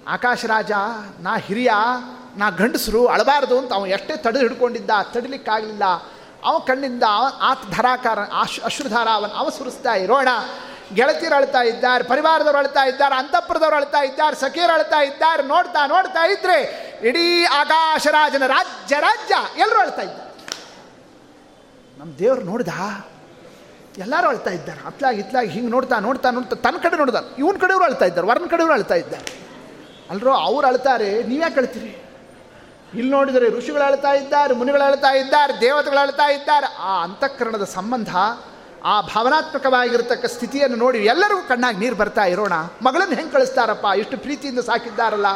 [0.09, 0.73] ಆಕಾಶ ರಾಜ,
[1.20, 1.70] ನಾ ಹಿರಿಯ,
[2.36, 5.85] ನಾ ಗಂಡಸರು ಅಳಬಾರದು ಅಂತ ಅವನು ಎಷ್ಟೇ ತಡೆದು ಹಿಡ್ಕೊಂಡಿದ್ದ ತಡಿಲಿಕ್ಕಾಗಲಿಲ್ಲ
[6.45, 10.28] ಅವ ಕಣ್ಣಿಂದ ಅವ ಆತ ಧರಾಕಾರ ಅಶ್ ಅಶ್ರುಧಾರ ಅವನ ಅವ ಸುರಿಸ್ತಾ ಇರೋಣ.
[10.94, 16.58] ಗೆಳತಿಯರು ಅಳ್ತಾ ಇದ್ದಾರೆ, ಪರಿವಾರದವ್ರು ಅಳ್ತಾ ಇದ್ದಾರೆ, ಅಂತಃಪುರದವ್ರು ಅಳ್ತಾ ಇದ್ದಾರೆ, ಸಖಿಯರು ಅಳ್ತಾ ಇದ್ದಾರೆ, ನೋಡ್ತಾ ನೋಡ್ತಾ ಇದ್ರೆ
[17.08, 20.30] ಇಡೀ ಆಕಾಶರಾಜನ ರಾಜ್ಯ ರಾಜ್ಯ ಎಲ್ಲರೂ ಅಳ್ತಾ ಇದ್ದಾರೆ.
[21.98, 22.68] ನಮ್ಮ ದೇವ್ರು ನೋಡ್ದ?
[23.98, 24.80] ಎಲ್ಲರೂ ಅಳ್ತಾ ಇದ್ದಾರೆ.
[24.86, 28.72] ಅತ್ಲಾಗಿ ಇತ್ಲಾಗಿ ಹಿಂಗೆ ನೋಡ್ತಾ ನೋಡ್ತಾ ನೋಡ್ತಾ ತನ್ನ ಕಡೆ ನೋಡ್ದ ಇವನ್ ಕಡೆಯವರು ಅಳ್ತಾ ಇದ್ದಾರೆ, ವರ್ಣ ಕಡೆಯವರು
[28.72, 29.26] ಅಳ್ತಾ ಇದ್ದಾರೆ.
[30.10, 31.92] ಅಲ್ರೋ, ಅವ್ರು ಅಳ್ತಾರೆ ನೀವ್ಯಾಕೆ ಅಳ್ತೀರಿ?
[32.94, 36.76] ಇಲ್ಲಿ ನೋಡಿದರೆ ಋಷಿಗಳು ಅಳ್ತಾ ಇದ್ದಾರೆ, ಮುನಿಗಳು ಅಳ್ತಾ ಇದ್ದಾರೆ, ದೇವತೆಗಳು ಅಳ್ತಾ ಇದ್ದಾರೆ.
[36.78, 38.16] ಆ ಅಂತಃಕರಣದ ಸಂಬಂಧ
[38.93, 42.55] ಆ ಭಾವನಾತ್ಮಕವಾಗಿರ್ತಕ್ಕ ಸ್ಥಿತಿಯನ್ನು ನೋಡಿ ಎಲ್ಲರಿಗೂ ಕಣ್ಣಾಗಿ ನೀರು ಬರ್ತಾ ಇರೋಣ.
[42.86, 43.86] ಮಗಳನ್ನು ಹೆಂಗೆ ಕಳಿಸ್ತಾರಪ್ಪ?
[44.01, 45.28] ಇಷ್ಟು ಪ್ರೀತಿಯಿಂದ ಸಾಕಿದ್ದಾರಲ್ಲ.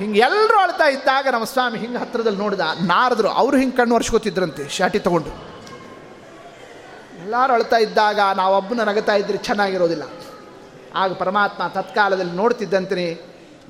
[0.00, 4.98] ಹಿಂಗೆ ಎಲ್ಲರೂ ಅಳ್ತಾ ಇದ್ದಾಗ ನಮ್ಮ ಸ್ವಾಮಿ ಹಿಂಗೆ ಹತ್ರದಲ್ಲಿ ನೋಡಿದ, ನಾರದರು ಅವರು ಹಿಂಗೆ ಕಣ್ಣು ಒರೆಸ್ಕೋತಿದ್ರಂತೆ, ಶಾಟಿ
[4.98, 5.32] ತಗೊಂಡು.
[7.24, 10.04] ಎಲ್ಲರೂ ಅಳ್ತಾ ಇದ್ದಾಗ ನಾವೊಬ್ಬನ ನಗತಾ ಇದ್ರೆ ಚೆನ್ನಾಗಿರೋದಿಲ್ಲ.
[10.94, 13.06] ಆಗ ಪರಮಾತ್ಮ ತತ್ಕಾಲದಲ್ಲಿ ನೋಡ್ತಿದ್ದಂತೆ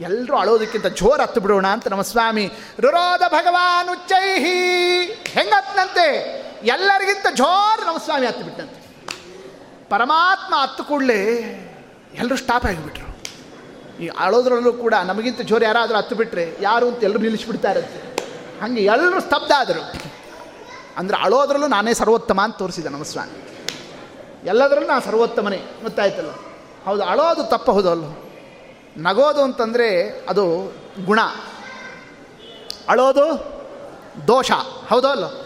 [0.01, 2.47] ಎಲ್ಲರೂ ಅಳೋದಕ್ಕಿಂತ ಜೋರು ಹತ್ತು ಬಿಡೋಣ ಅಂತ ನಮ್ಮ ಸ್ವಾಮಿ
[2.81, 4.59] ರುರೋಧ ಭಗವಾನ್ ಉಚ್ಚೈಹಿ
[5.37, 6.09] ಹೆಂಗತ್ತಂತೆ
[6.65, 8.81] ಎಲ್ಲರಿಗಿಂತ ಜೋರು ನಮ್ಮ ಸ್ವಾಮಿ ಹತ್ತು ಬಿಟ್ಟಂತೆ.
[9.89, 11.21] ಪರಮಾತ್ಮ ಹತ್ತು ಕೂಡಲೇ
[12.15, 13.15] ಎಲ್ಲರೂ ಸ್ಟಾಪ್ ಆಗಿಬಿಟ್ರು.
[14.03, 18.17] ಈ ಅಳೋದ್ರಲ್ಲೂ ಕೂಡ ನಮಗಿಂತ ಜೋರು ಯಾರಾದರೂ ಹತ್ತು ಬಿಟ್ಟರೆ ಯಾರು ಅಂತ ಎಲ್ಲರೂ ನಿಲ್ಲಿಸ್ಬಿಡ್ತಾರಂತೆ.
[18.61, 19.83] ಹಾಗೆ ಎಲ್ಲರೂ ಸ್ತಬ್ಧ ಆದರು.
[20.97, 23.45] ಅಂದರೆ ಅಳೋದ್ರಲ್ಲೂ ನಾನೇ ಸರ್ವೋತ್ತಮ ಅಂತ ತೋರಿಸಿದೆ ನಮ್ಮ ಸ್ವಾಮಿ
[24.45, 26.31] ಎಲ್ಲದರಲ್ಲೂ ನಾನು ಸರ್ವೋತ್ತಮನೇ, ಗೊತ್ತಾಯ್ತಲ್ಲ?
[26.85, 28.05] ಹೌದು, ಅಳೋದು ತಪ್ಪ ಹೌದು ಅಲ್ಲ
[28.97, 30.73] ನಗೋದು ಅಂತಂದರೆ ಅದು
[31.05, 31.21] ಗುಣ.
[32.89, 33.25] ಅಳೋದು
[34.27, 34.51] ದೋಷ
[34.91, 35.44] ಹೌದೋ ಅಲ್ಲೋ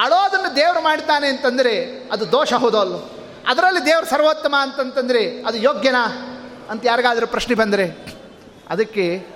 [0.00, 3.10] ಅಳೋದನ್ನು ದೇವರು ಮಾಡ್ತಾನೆ ಅಂತಂದರೆ ಅದು ದೋಷ ಹೌದೋ ಅಲ್ಲೋ
[3.46, 6.26] ಅದರಲ್ಲಿ ದೇವರು ಸರ್ವೋತ್ತಮ ಅಂತಂತಂದರೆ ಅದು ಯೋಗ್ಯನಾ?
[6.70, 8.16] ಅಂತ ಯಾರಿಗಾದರೂ ಪ್ರಶ್ನೆ ಬಂದರೆ,
[8.68, 9.26] ಅದಕ್ಕೆ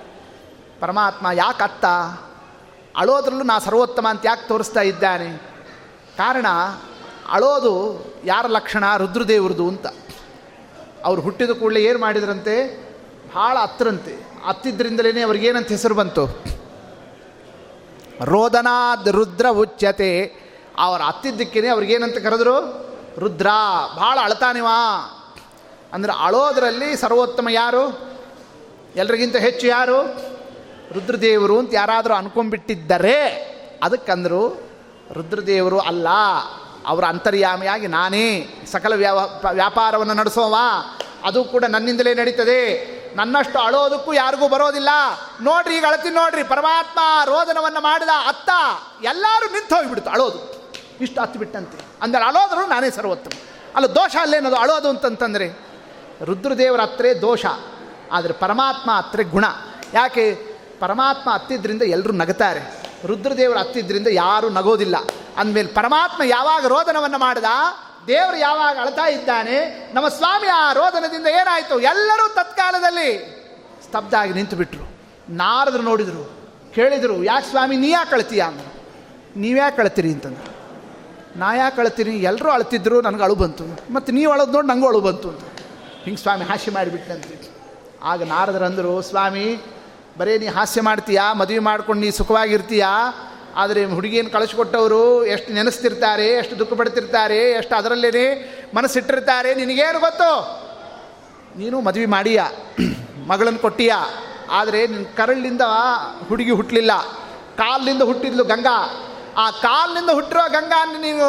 [0.81, 1.85] ಪರಮಾತ್ಮ ಯಾಕೆ ಅತ್ತ?
[2.97, 5.37] ಅಳೋದ್ರಲ್ಲೂ ನಾ ಸರ್ವೋತ್ತಮ ಅಂತ ಯಾಕೆ ತೋರಿಸ್ತಾ ಇದ್ದಾನೆ?
[6.17, 6.47] ಕಾರಣ,
[7.29, 8.97] ಅಳೋದು ಯಾರ ಲಕ್ಷಣ?
[8.97, 9.87] ರುದ್ರದೇವ್ರದು ಅಂತ.
[11.05, 12.85] ಅವ್ರು ಹುಟ್ಟಿದ ಕೂಡಲೇ ಏನು ಮಾಡಿದ್ರಂತೆ?
[13.35, 14.17] ಭಾಳ ಹತ್ತರಂತೆ.
[14.45, 16.45] ಹತ್ತಿದ್ರಿಂದಲೇ ಅವ್ರಿಗೇನಂತ ಹೆಸರು ಬಂತು?
[18.21, 20.44] ರೋದನಾದ್ ರುದ್ರ ಉಚ್ಯತೆ.
[20.79, 22.57] ಅವ್ರು ಅತ್ತಿದ್ದಕ್ಕೇ ಅವ್ರಿಗೇನಂತ ಕರೆದ್ರು?
[23.19, 23.47] ರುದ್ರ,
[23.97, 25.11] ಭಾಳ ಅಳ್ತಾನಿವಾ.
[25.93, 28.15] ಅಂದ್ರೆ ಅಳೋದ್ರಲ್ಲಿ ಸರ್ವೋತ್ತಮ ಯಾರು?
[28.97, 30.03] ಎಲ್ರಿಗಿಂತ ಹೆಚ್ಚು ಯಾರು?
[30.95, 33.25] ರುದ್ರದೇವರು ಅಂತ ಯಾರಾದರೂ ಅನ್ಕೊಂಡ್ಬಿಟ್ಟಿದ್ದರೆ
[33.83, 34.61] ಅದಕ್ಕಂದರು
[35.13, 36.09] ರುದ್ರದೇವರು ಅಲ್ಲ,
[36.87, 38.49] ಅವರ ಅಂತರ್ಯಾಮಿಯಾಗಿ ನಾನೇ.
[38.73, 39.21] ಸಕಲ ವ್ಯಾವ,
[39.51, 40.57] ವ್ಯಾಪಾರವನ್ನು ನಡೆಸೋವ,
[41.25, 42.95] ಅದು ಕೂಡ ನನ್ನಿಂದಲೇ ನಡೀತದೆ.
[43.17, 44.89] ನನ್ನಷ್ಟು ಅಳೋದಕ್ಕೂ ಯಾರಿಗೂ ಬರೋದಿಲ್ಲ.
[45.41, 48.51] ನೋಡ್ರಿ, ಈಗ ಅಳತಿ ನೋಡ್ರಿ, ಪರಮಾತ್ಮ ರೋದನವನ್ನು ಮಾಡಿದ ಅತ್ತ
[49.03, 50.54] ಎಲ್ಲರೂ ನಿಂತು ಹೋಗಿಬಿಡ್ತು ಅಳೋದು.
[51.01, 51.79] ಇಷ್ಟು ಹತ್ತು ಬಿಟ್ಟಂತೆ.
[52.03, 53.35] ಅಂದರೆ ಅಳೋದ್ರು ನಾನೇ ಸರ್ವೋತ್ತಮ.
[53.77, 55.47] ಅಲ್ಲ ದೋಷ ಅಲ್ಲೇನದು ಅಳೋದು ಅಂತಂತಂದರೆ
[56.25, 57.45] ರುದ್ರದೇವರ ಹತ್ರ ದೋಷ,
[58.13, 59.45] ಆದರೆ ಪರಮಾತ್ಮ ಹತ್ರ ಗುಣ.
[59.95, 60.35] ಯಾಕೆ?
[60.81, 62.63] ಪರಮಾತ್ಮ ಹತ್ತಿದ್ರಿಂದ ಎಲ್ಲರೂ ನಗುತ್ತಾರೆ.
[63.07, 64.97] ರುದ್ರದೇವರು ಹತ್ತಿದ್ರಿಂದ ಯಾರೂ ನಗೋದಿಲ್ಲ.
[65.37, 67.45] ಅಂದಮೇಲೆ ಪರಮಾತ್ಮ ಯಾವಾಗ ರೋದನವನ್ನು ಮಾಡಿದ?
[68.07, 69.57] ದೇವರು ಯಾವಾಗ ಅಳ್ತಾ ಇದ್ದಾನೆ?
[69.95, 71.81] ನಮ್ಮ ಸ್ವಾಮಿ ಆ ರೋದನದಿಂದ ಏನಾಯಿತು?
[71.81, 73.11] ಎಲ್ಲರೂ ತತ್ಕಾಲದಲ್ಲಿ
[73.89, 74.85] ಸ್ತಬ್ಧ ಆಗಿ ನಿಂತು ಬಿಟ್ಟರು
[75.29, 76.25] ನಾರದ್ರು ನೋಡಿದರು,
[76.75, 78.71] ಕೇಳಿದರು, ಯಾಕೆ ಸ್ವಾಮಿ, ನೀ ಯಾಕೆ ಕಳ್ತೀಯ ಅಂದರು.
[79.37, 80.54] ನೀವ್ಯಾಕೆ ಕಳ್ತೀರಿ ಅಂತಂದ್ರು.
[81.37, 82.17] ನಾ ಯಾಕೆ ಅಳ್ತೀನಿ?
[82.17, 83.93] ಎಲ್ಲರೂ ಅಳ್ತಿದ್ರು, ನನಗೆ ಅಳು ಬಂತು.
[83.93, 85.41] ಮತ್ತು ನೀವು ಅಳೋದು ನೋಡಿ ನನಗೂ ಅಳು ಬಂತು ಅಂತ.
[86.05, 87.49] ಹಿಂಗೆ ಸ್ವಾಮಿ ಹಾಸ್ಯ ಮಾಡಿಬಿಟ್ಟಂತೆ
[88.03, 89.59] ಆಗ ನಾರದರು ಅಂದರು, ಸ್ವಾಮಿ,
[90.19, 91.33] ಬರೀ ನೀ ಹಾಸ್ಯ ಮಾಡ್ತೀಯಾ?
[91.33, 92.89] ಮದುವೆ ಮಾಡ್ಕೊಂಡು ನೀ ಸುಖವಾಗಿರ್ತೀಯಾ?
[93.57, 100.65] ಆದರೆ ಹುಡುಗಿಯನ್ನು ಕಳಿಸ್ಕೊಟ್ಟವರು ಎಷ್ಟು ನೆನೆಸ್ತಿರ್ತಾರೆ, ಎಷ್ಟು ದುಃಖ ಪಡ್ತಿರ್ತಾರೆ, ಎಷ್ಟು ಅದರಲ್ಲೇ ಮನಸ್ಸಿಟ್ಟಿರ್ತಾರೆ ನಿನಗೇನು ಗೊತ್ತು?
[101.59, 102.43] ನೀನು ಮದುವೆ ಮಾಡಿಯ?
[103.27, 103.93] ಮಗಳನ್ನು ಕೊಟ್ಟೀಯ?
[104.51, 105.61] ಆದರೆ ನಿನ್ನ ಕರಳಿಂದ
[106.29, 107.03] ಹುಡುಗಿ ಹುಟ್ಟಲಿಲ್ಲ
[107.57, 109.11] ಕಾಲಿನಿಂದ ಹುಟ್ಟಿದ್ಲು ಗಂಗಾ.
[109.37, 111.29] ಆ ಕಾಲಿನಿಂದ ಹುಟ್ಟಿರೋ ಗಂಗಾ ನೀನು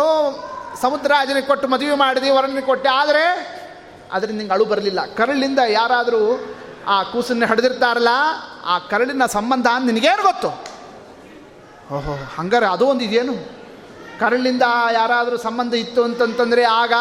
[0.82, 2.90] ಸಮುದ್ರಾಜನಿಗೆ ಕೊಟ್ಟು ಮದುವೆ ಮಾಡಿದಿ, ವರನಿಗೆ ಕೊಟ್ಟೆ.
[2.90, 3.24] ಆದರೆ
[4.14, 5.06] ಅದರಿಂದ ನಿಂಗೆ ಅಳು ಬರಲಿಲ್ಲ.
[5.06, 6.22] ಕರಳಿಂದ ಯಾರಾದರೂ
[6.88, 8.12] ಆ ಕೂಸನ್ನ ಹಡೆದಿರ್ತಾರಲ್ಲ,
[8.66, 10.50] ಆ ಕರಳಿನ ಸಂಬಂಧ ನಿನಗೇನು ಗೊತ್ತು?
[11.96, 13.34] ಓಹೋ, ಹಂಗಾರೆ ಅದು ಒಂದು ಇದೇನು?
[14.20, 14.64] ಕರಳಿಂದ
[14.94, 16.94] ಯಾರಾದರೂ ಸಂಬಂಧ ಇತ್ತು ಅಂತಂತಂದರೆ ಆಗ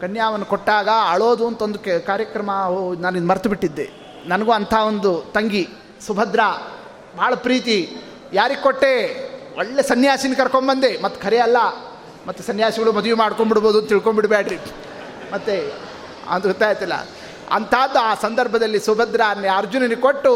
[0.00, 2.50] ಕನ್ಯಾವನ್ನು ಕೊಟ್ಟಾಗ ಅಳೋದು ಅಂತ ಒಂದು ಕಾರ್ಯಕ್ರಮ
[2.98, 3.86] ನಾನು ಇದು ಮರ್ತು ಬಿಟ್ಟಿದ್ದೆ
[4.26, 5.68] ನನಗೂ ಅಂಥ ಒಂದು ತಂಗಿ,
[6.06, 6.40] ಸುಭದ್ರ,
[7.16, 7.96] ಭಾಳ ಪ್ರೀತಿ.
[8.32, 9.29] ಯಾರಿಗೆ ಕೊಟ್ಟೆ?
[9.60, 11.02] ಒಳ್ಳೆ ಸನ್ಯಾಸಿನ ಕರ್ಕೊಂಬಂದೆ.
[11.02, 11.56] ಮತ್ತು ಖರೆ ಅಲ್ಲ
[12.26, 14.58] ಮತ್ತು ಸನ್ಯಾಸಿಗಳು ಮದುವೆ ಮಾಡ್ಕೊಂಬಿಡ್ಬೋದು ಅಂತ ತಿಳ್ಕೊಂಬಿಡ್ಬೇಡ್ರಿ.
[15.32, 15.54] ಮತ್ತು
[16.28, 16.94] ಅದು ಗೊತ್ತಾಯ್ತಿಲ್ಲ.
[17.50, 19.20] ಅಂಥದ್ದು ಆ ಸಂದರ್ಭದಲ್ಲಿ ಸುಭದ್ರ
[19.56, 20.32] ಅರ್ಜುನನಿಗೆ ಕೊಟ್ಟು,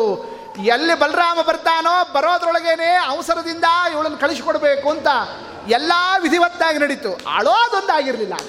[0.65, 5.09] ಎಲ್ಲಿ ಬಲರಾಮ ಬರ್ತಾನೋ, ಬರೋದ್ರೊಳಗೇನೆ ಅವಸರದಿಂದ ಇವಳನ್ನು ಕಳಿಸಿಕೊಡ್ಬೇಕು ಅಂತ
[5.69, 5.93] ಎಲ್ಲ
[6.23, 7.13] ವಿಧಿವತ್ತಾಗಿ ನಡೀತು.
[7.13, 8.49] ಅಳೋದೊಂದಾಗಿರಲಿಲ್ಲ ಆಗ.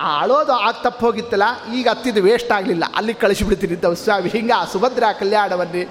[0.00, 1.42] ಆ ಅಳೋದು ಆಗ ತಪ್ಪು ಹೋಗಿತ್ತಲ್ಲ,
[1.74, 2.84] ಈಗ ಹತ್ತಿದ್ದು ವೇಸ್ಟ್ ಆಗಲಿಲ್ಲ.
[2.96, 5.88] ಅಲ್ಲಿ ಕಳಿಸಿಬಿಡ್ತೀನಿ ಸ್ವಾಮಿ ಹಿಂಗೆ ಆ ಸುಭದ್ರ ಕಲ್ಯಾಣವನ್ನೇ,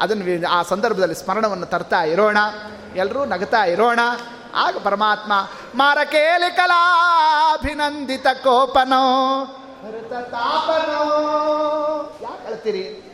[0.00, 2.36] ಅದನ್ನು ಆ ಸಂದರ್ಭದಲ್ಲಿ ಸ್ಮರಣವನ್ನು ತರ್ತಾ ಇರೋಣ.
[2.96, 4.00] ಎಲ್ಲರೂ ನಗತಾ ಇರೋಣ.
[4.54, 5.32] ಆಗ ಪರಮಾತ್ಮ,
[5.74, 9.02] ಮಾರಕೇಲಿ ಕಲಾಭಿನಂದಿತ ಕೋಪನೋ
[10.10, 11.02] ತಾಪನೋ.
[12.22, 13.04] ಯಾಕೆ ಹೇಳ್ತೀರಿ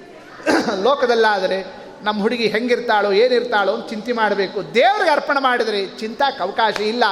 [0.83, 4.75] ಲೋಕದಲ್ಲಾದರೆ ನಮ್ಮ ಹುಡುಗಿ ಹೆಂಗಿರ್ತಾಳೋ, ಏನಿರ್ತಾಳೋ ಅಂತ ಚಿಂತೆ ಮಾಡಬೇಕು.
[4.75, 7.05] ದೇವರಿಗೆ ಅರ್ಪಣೆ ಮಾಡಿದರೆ ಚಿಂತಾಕ್ಕೆ ಅವಕಾಶ ಇಲ್ಲ.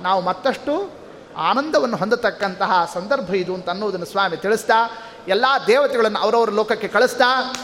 [0.00, 0.90] ನಾವು ಮತ್ತಷ್ಟು
[1.36, 4.74] ಆನಂದವನ್ನು ಹೊಂದತಕ್ಕಂತಹ ಸಂದರ್ಭ ಇದು ಅಂತ ಅನ್ನೋದನ್ನು ಸ್ವಾಮಿ ತಿಳಿಸ್ತಾ,
[5.28, 7.54] ಎಲ್ಲ ದೇವತೆಗಳನ್ನು ಅವರವರ ಲೋಕಕ್ಕೆ ಕಳಿಸ್ತಾ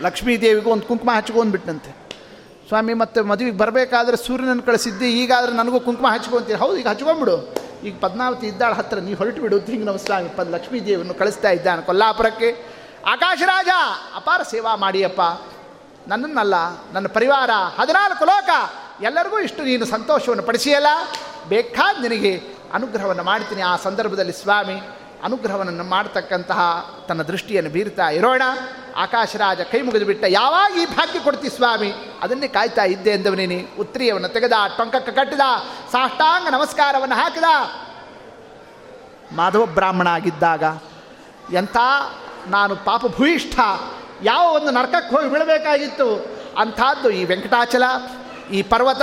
[0.00, 1.97] ಲಕ್ಷ್ಮೀ ದೇವಿಗೂ ಒಂದು ಕುಂಕುಮ ಹಚ್ಕೊಂಡ್ಬಿಟ್ಟಂತೆ
[2.68, 7.54] ಸ್ವಾಮಿ, ಮತ್ತೆ ಮದುವೆಗೆ ಬರಬೇಕಾದ್ರೆ ಸೂರ್ಯನನ್ನು ಕಳಿಸಿದ್ದೆ, ಈಗಾದ್ರೆ ನನಗೂ ಕುಂಕುಮ ಹಚ್ಕೊಂತೀರಿ ಹೌದು, ಈಗ ಹಚ್ಕೊಂಬಿಡು.
[7.84, 9.58] ಈಗ ಪದ್ಮಾವತಿ ಇದ್ದಾಳ ಹತ್ರ, ನೀವು ಹೊರಟು ಬಿಡು.
[9.58, 12.66] ಹಿಂಗೆ ನಮ್ಮ ಸ್ವಾಮಿ ಪದ್ ಲಕ್ಷ್ಮೀ ದೇವಿಯನ್ನು ಕಳಿಸ್ತಾ ಇದ್ದಾನೆ ಕೊಲ್ಲಾಪುರಕ್ಕೆ.
[13.06, 13.68] ಆಕಾಶರಾಜ
[14.14, 15.20] ಅಪಾರ ಸೇವಾ ಮಾಡಿಯಪ್ಪ.
[16.08, 16.54] ನನ್ನನ್ನಲ್ಲ,
[16.92, 17.50] ನನ್ನ ಪರಿವಾರ,
[17.80, 18.50] ಹದಿನಾಲ್ಕು ಲೋಕ.
[19.02, 20.86] ಎಲ್ಲರಿಗೂ ಇಷ್ಟು ನೀನು ಸಂತೋಷವನ್ನು ಪಡಿಸಿಯಲ್ಲ?
[21.48, 22.42] ಬೇಕಾದ ನಿನಗೆ
[22.72, 23.62] ಅನುಗ್ರಹವನ್ನು ಮಾಡ್ತೀನಿ.
[23.62, 24.80] ಆ ಸಂದರ್ಭದಲ್ಲಿ ಸ್ವಾಮಿ
[25.24, 26.60] ಅನುಗ್ರಹವನ್ನು ಮಾಡ್ತಕ್ಕಂತಹ
[27.08, 28.42] ತನ್ನ ದೃಷ್ಟಿಯನ್ನು ಬೀರ್ತಾ ಇರೋಣ.
[28.96, 31.92] ಆಕಾಶರಾಜ ಕೈ ಮುಗಿದು ಬಿಟ್ಟ ಯಾವಾಗ ಈ ಭಾಗ್ಯ ಕೊಡ್ತಿ ಸ್ವಾಮಿ?
[32.22, 35.40] ಅದನ್ನೇ ಕಾಯ್ತಾ ಇದ್ದೆ ಎಂದವನೇನಿ ಉತ್ರಿಯವನ್ನು ತೆಗೆದ, ಟೊಂಕಕ್ಕೆ ಕಟ್ಟಿದ,
[35.92, 37.44] ಸಾಷ್ಟಾಂಗ ನಮಸ್ಕಾರವನ್ನು ಹಾಕಿದ.
[39.36, 40.64] ಮಾಧವ ಬ್ರಾಹ್ಮಣ ಆಗಿದ್ದಾಗ
[41.52, 41.76] ಎಂಥ
[42.46, 43.60] ನಾನು ಪಾಪ ಭೂಯಿಷ್ಠ
[44.22, 46.26] ಯಾವ ಒಂದು ನರಕಕ್ಕೆ ಹೋಗಿ ಬೀಳಬೇಕಾಗಿತ್ತು?
[46.58, 47.82] ಅಂಥದ್ದು ಈ ವೆಂಕಟಾಚಲ,
[48.52, 49.02] ಈ ಪರ್ವತ,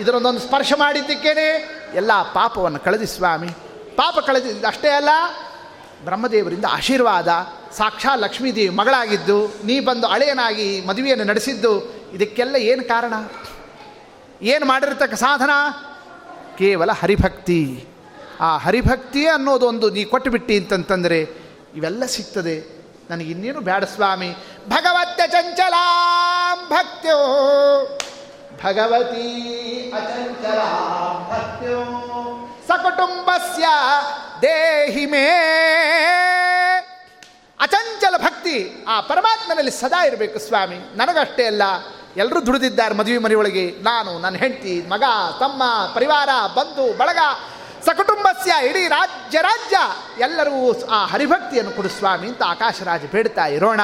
[0.00, 3.48] ಇದರೊಂದೊಂದು ಸ್ಪರ್ಶ ಮಾಡಿದ್ದಕ್ಕೇನೆ ಎಲ್ಲ ಪಾಪವನ್ನು ಕಳೆದಿ ಸ್ವಾಮಿ.
[3.96, 5.08] ಪಾಪ ಕಳೆದಿದ್ದು ಅಷ್ಟೇ ಅಲ್ಲ,
[6.04, 7.28] ಬ್ರಹ್ಮದೇವರಿಂದ ಆಶೀರ್ವಾದ,
[7.76, 13.12] ಸಾಕ್ಷಾ ಲಕ್ಷ್ಮೀದೇವಿ ಮಗಳಾಗಿದ್ದು, ನೀ ಬಂದು ಅಳೆಯನಾಗಿ ಮದುವೆಯನ್ನು ನಡೆಸಿದ್ದು, ಇದಕ್ಕೆಲ್ಲ ಏನು ಕಾರಣ?
[14.42, 15.50] ಏನು ಮಾಡಿರ್ತಕ್ಕ ಸಾಧನ?
[16.58, 17.88] ಕೇವಲ ಹರಿಭಕ್ತಿ.
[18.40, 21.20] ಆ ಹರಿಭಕ್ತಿ ಅನ್ನೋದು ಒಂದು ನೀ ಕೊಟ್ಟುಬಿಟ್ಟಿ ಅಂತಂತಂದರೆ,
[21.76, 22.84] ಇವೆಲ್ಲ ಸಿಗ್ತದೆ.
[23.10, 24.32] ನನಗೆ ಇನ್ನೇನು ಬೇಡ ಸ್ವಾಮಿ.
[24.68, 27.18] ಭಗವತ್ಯ ಚಂಚಲಾಂ ಭಕ್ತ್ಯೋ.
[28.64, 29.32] ಭಗವತಿ
[29.90, 30.58] ಅಚಂಚಲ
[31.28, 31.80] ಭಕ್ತ್ಯೋ.
[32.68, 33.64] ಸಕುಟುಂಬಸ್ಯ
[34.42, 35.28] ದೇಹಿ ಮೇ.
[37.60, 40.96] ಅಚಂಚಲ ಭಕ್ತಿ ಆ ಪರಮಾತ್ಮನಲ್ಲಿ ಸದಾ ಇರಬೇಕು ಸ್ವಾಮಿ.
[40.96, 41.62] ನನಗಷ್ಟೇ ಅಲ್ಲ
[42.16, 43.70] ಎಲ್ಲರೂ ದುಡಿದಿದ್ದಾರೆ ಮದುವೆ ಮನೆಯೊಳಗೆ.
[43.82, 45.02] ನಾನು, ನನ್ನ ಹೆಂಡತಿ, ಮಗ,
[45.40, 45.62] ತಮ್ಮ,
[45.94, 47.18] ಪರಿವಾರ, ಬಂಧು, ಬಳಗ,
[47.86, 49.76] ಸಕುಟುಂಬಸ್ಯ, ಇಡೀ ರಾಜ್ಯ ರಾಜ್ಯ.
[50.18, 53.80] ಎಲ್ಲರೂ ಆ ಹರಿಭಕ್ತಿಯನ್ನು ಕೊಡು ಸ್ವಾಮಿ ಅಂತ ಆಕಾಶರಾಜ ಬೇಡ್ತಾ ಇರೋಣ.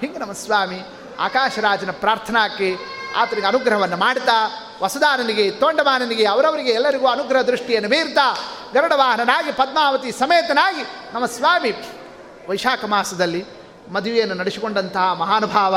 [0.00, 0.80] ಹಿಂಗೆ ನಮ್ಮ ಸ್ವಾಮಿ
[1.20, 2.76] ಆಕಾಶರಾಜನ ಪ್ರಾರ್ಥನಾಕ್ಕೆ
[3.16, 8.38] ಆತನಿಗೆ ಅನುಗ್ರಹವನ್ನು ಮಾಡ್ತಾ ವಸದಾನನಿಗೆ ತೋಂಡಮಾನನಿಗೆ, ಅವರವರಿಗೆ ಎಲ್ಲರಿಗೂ ಅನುಗ್ರಹ ದೃಷ್ಟಿಯನ್ನು ಬೀರ್ತಾ
[8.74, 11.72] ಗರುಡವಾಹನನಾಗಿ, ಪದ್ಮಾವತಿ ಸಮೇತನಾಗಿ, ನಮ್ಮ ಸ್ವಾಮಿ
[12.48, 13.44] ವೈಶಾಖ ಮಾಸದಲ್ಲಿ
[13.92, 15.76] ಮದುವೆಯನ್ನು ನಡೆಸಿಕೊಂಡಂತಹ ಮಹಾನುಭಾವ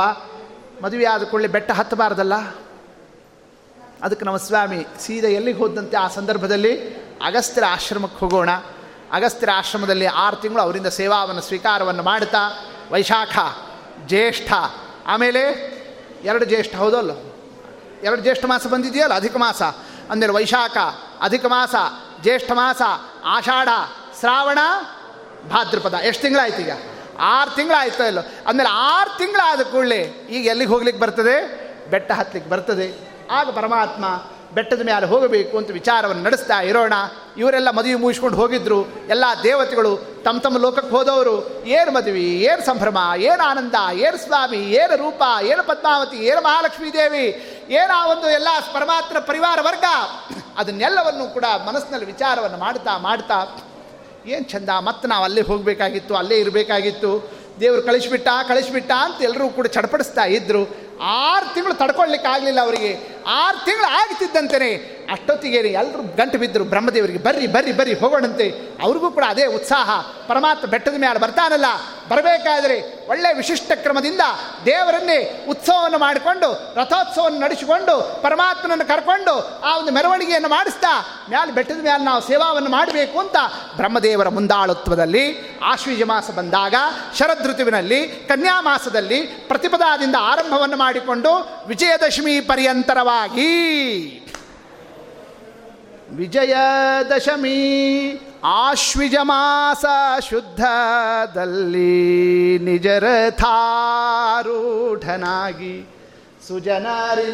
[0.83, 2.35] ಮದುವೆ ಆದ ಕೂಡಲೇ ಬೆಟ್ಟ ಹತ್ತಬಾರ್ದಲ್ಲ?
[4.01, 6.93] ಅದಕ್ಕೆ ನಮ್ಮ ಸ್ವಾಮಿ ಸೀದಾ ಎಲ್ಲಿಗೆ ಹೋದಂತೆ ಆ ಸಂದರ್ಭದಲ್ಲಿ
[7.25, 8.49] ಅಗಸ್ತ್ಯರ ಆಶ್ರಮಕ್ಕೆ ಹೋಗೋಣ.
[9.11, 13.37] ಅಗಸ್ತ್ಯರ ಆಶ್ರಮದಲ್ಲಿ ಆರು ತಿಂಗಳು ಅವರಿಂದ ಸೇವಾವನ್ನು, ಸ್ವೀಕಾರವನ್ನು ಮಾಡ್ತಾ, ವೈಶಾಖ,
[14.07, 14.53] ಜ್ಯೇಷ್ಠ,
[15.07, 15.39] ಆಮೇಲೆ
[16.23, 17.32] ಎರಡು ಜ್ಯೇಷ್ಠ ಹೌದಲ್ಲ
[18.03, 19.13] ಎರಡು ಜ್ಯೇಷ್ಠ ಮಾಸ ಬಂದಿದೆಯಲ್ಲ?
[19.13, 19.61] ಅಧಿಕ ಮಾಸ.
[20.11, 20.77] ಅಂದರೆ ವೈಶಾಖ,
[21.21, 21.75] ಅಧಿಕ ಮಾಸ,
[22.21, 22.81] ಜ್ಯೇಷ್ಠ ಮಾಸ,
[23.25, 23.67] ಆಷಾಢ,
[24.19, 24.57] ಶ್ರಾವಣ,
[25.49, 25.93] ಭಾದ್ರಪದ.
[25.93, 26.71] ಎಷ್ಟು ತಿಂಗಳಾಯ್ತು ಈಗ?
[27.19, 28.21] ಆರು ತಿಂಗಳಾಯ್ತೋ ಇಲ್ಲೋ?
[28.47, 31.63] ಅಂದಮೇಲೆ ಆರು ತಿಂಗಳಾದ ಕೂಡಲೇ ಈಗ ಎಲ್ಲಿಗೆ ಹೋಗ್ಲಿಕ್ಕೆ ಬರ್ತದೆ?
[31.89, 33.13] ಬೆಟ್ಟ ಹತ್ತಲಿಕ್ಕೆ ಬರ್ತದೆ.
[33.31, 34.05] ಆಗ ಪರಮಾತ್ಮ
[34.53, 36.93] ಬೆಟ್ಟದ ಮೇಲೆ ಹೋಗಬೇಕು ಅಂತ ವಿಚಾರವನ್ನು ನಡೆಸ್ತಾ ಇರೋಣ.
[37.37, 38.79] ಇವರೆಲ್ಲ ಮದುವೆ ಮುಗಿಸ್ಕೊಂಡು ಹೋಗಿದ್ರು.
[39.09, 41.65] ಎಲ್ಲ ದೇವತೆಗಳು ತಮ್ಮ ತಮ್ಮ ಲೋಕಕ್ಕೆ ಹೋದವರು.
[41.65, 47.25] ಏನು ಮದುವೆ, ಏನು ಸಂಭ್ರಮ, ಏನು ಆನಂದ, ಏನು ಸ್ವಾಮಿ, ಏನು ರೂಪ, ಏನು ಪದ್ಮಾವತಿ, ಏನು ಮಹಾಲಕ್ಷ್ಮೀ ದೇವಿ,
[47.69, 49.83] ಏನು ಆ ಒಂದು ಎಲ್ಲ ಪರಮಾತ್ಮ ಪರಿವಾರ ವರ್ಗ,
[50.57, 53.67] ಅದನ್ನೆಲ್ಲವನ್ನು ಕೂಡ ಮನಸ್ಸಿನಲ್ಲಿ ವಿಚಾರವನ್ನು ಮಾಡ್ತಾ ಮಾಡ್ತಾ,
[54.25, 57.43] ಏನು ಚಂದ ಮತ್ತೆ ನಾವು ಅಲ್ಲೇ ಹೋಗಬೇಕಾಗಿತ್ತು, ಅಲ್ಲೇ ಇರಬೇಕಾಗಿತ್ತು.
[57.59, 60.63] ದೇವರು ಕಳಿಸ್ಬಿಟ್ಟ ಕಳಿಸ್ಬಿಟ್ಟ ಅಂತ ಎಲ್ಲರೂ ಕೂಡ ಚಡಪಡಿಸ್ತಾ ಇದ್ದರು
[61.03, 63.23] ಆರು ತಿಂಗಳು ತಡ್ಕೊಳ್ಲಿಕ್ಕೆ ಆಗಲಿಲ್ಲ ಅವರಿಗೆ.
[63.27, 66.63] ಆರು ತಿಂಗಳು ಆಗ್ತಿದ್ದಂತೆಯೇ ಅಷ್ಟೊತ್ತಿಗೆ ಎಲ್ಲರೂ ಗಂಟು ಬಿದ್ದರು.
[66.63, 68.77] ಬ್ರಹ್ಮದೇವರಿಗೆ ಬರ್ರಿ ಬರ್ರಿ ಬರ್ರಿ, ಹೋಗೋಣಂತೆ.
[68.83, 70.01] ಅವ್ರಿಗೂ ಕೂಡ ಅದೇ ಉತ್ಸಾಹ.
[70.27, 71.65] ಪರಮಾತ್ಮ ಬೆಟ್ಟದ ಮೇಲೆ ಬರ್ತಾನಲ್ಲ.
[72.09, 74.21] ಬರಬೇಕಾದ್ರೆ ಒಳ್ಳೆ ವಿಶಿಷ್ಟ ಕ್ರಮದಿಂದ
[74.65, 82.21] ದೇವರನ್ನೇ ಉತ್ಸವವನ್ನು ಮಾಡಿಕೊಂಡು, ರಥೋತ್ಸವವನ್ನು ನಡೆಸಿಕೊಂಡು, ಪರಮಾತ್ಮನನ್ನು ಕರ್ಕೊಂಡು ಆ ಒಂದು ಮೆರವಣಿಗೆಯನ್ನು ಮಾಡಿಸ್ತಾ, ಮ್ಯಾಲೆ ಬೆಟ್ಟದ ಮೇಲೆ ನಾವು
[82.21, 83.35] ಸೇವಾವನ್ನು ಮಾಡಬೇಕು ಅಂತ
[83.75, 86.75] ಬ್ರಹ್ಮದೇವರ ಮುಂದಾಳುತ್ವದಲ್ಲಿ, ಆಶ್ವೀಜ ಮಾಸ ಬಂದಾಗ,
[87.17, 91.31] ಶರದೃತುವಿನಲ್ಲಿ, ಕನ್ಯಾ ಮಾಸದಲ್ಲಿ ಪ್ರತಿಪದಾದಿಂದ ಆರಂಭವನ್ನು ಮಾಡಿಕೊಂಡು
[91.67, 93.51] ವಿಜಯದಶಮಿ ಪರ್ಯಂತರವಾಗಿ.
[96.17, 97.59] ವಿಜಯದಶಮಿ
[98.43, 99.85] ಆಶ್ವಿಜ ಮಾಸ
[100.29, 101.93] ಶುದ್ಧದಲ್ಲಿ
[102.59, 103.35] ನಿಜರಥಾರೂಢನಾಗಿ
[106.47, 107.29] ಸುಜನರಿಂದೊಳಗೂಡಿ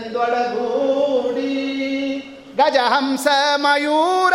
[2.57, 4.33] ಗಜಹಂಸ ಮಯೂರ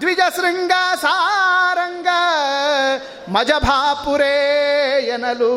[0.00, 2.06] ದ್ವಿಜ ಶೃಂಗ ಸಾರಂಗ
[3.28, 4.36] ಮಜಭಾಪುರೇ
[5.14, 5.52] ಎನಲು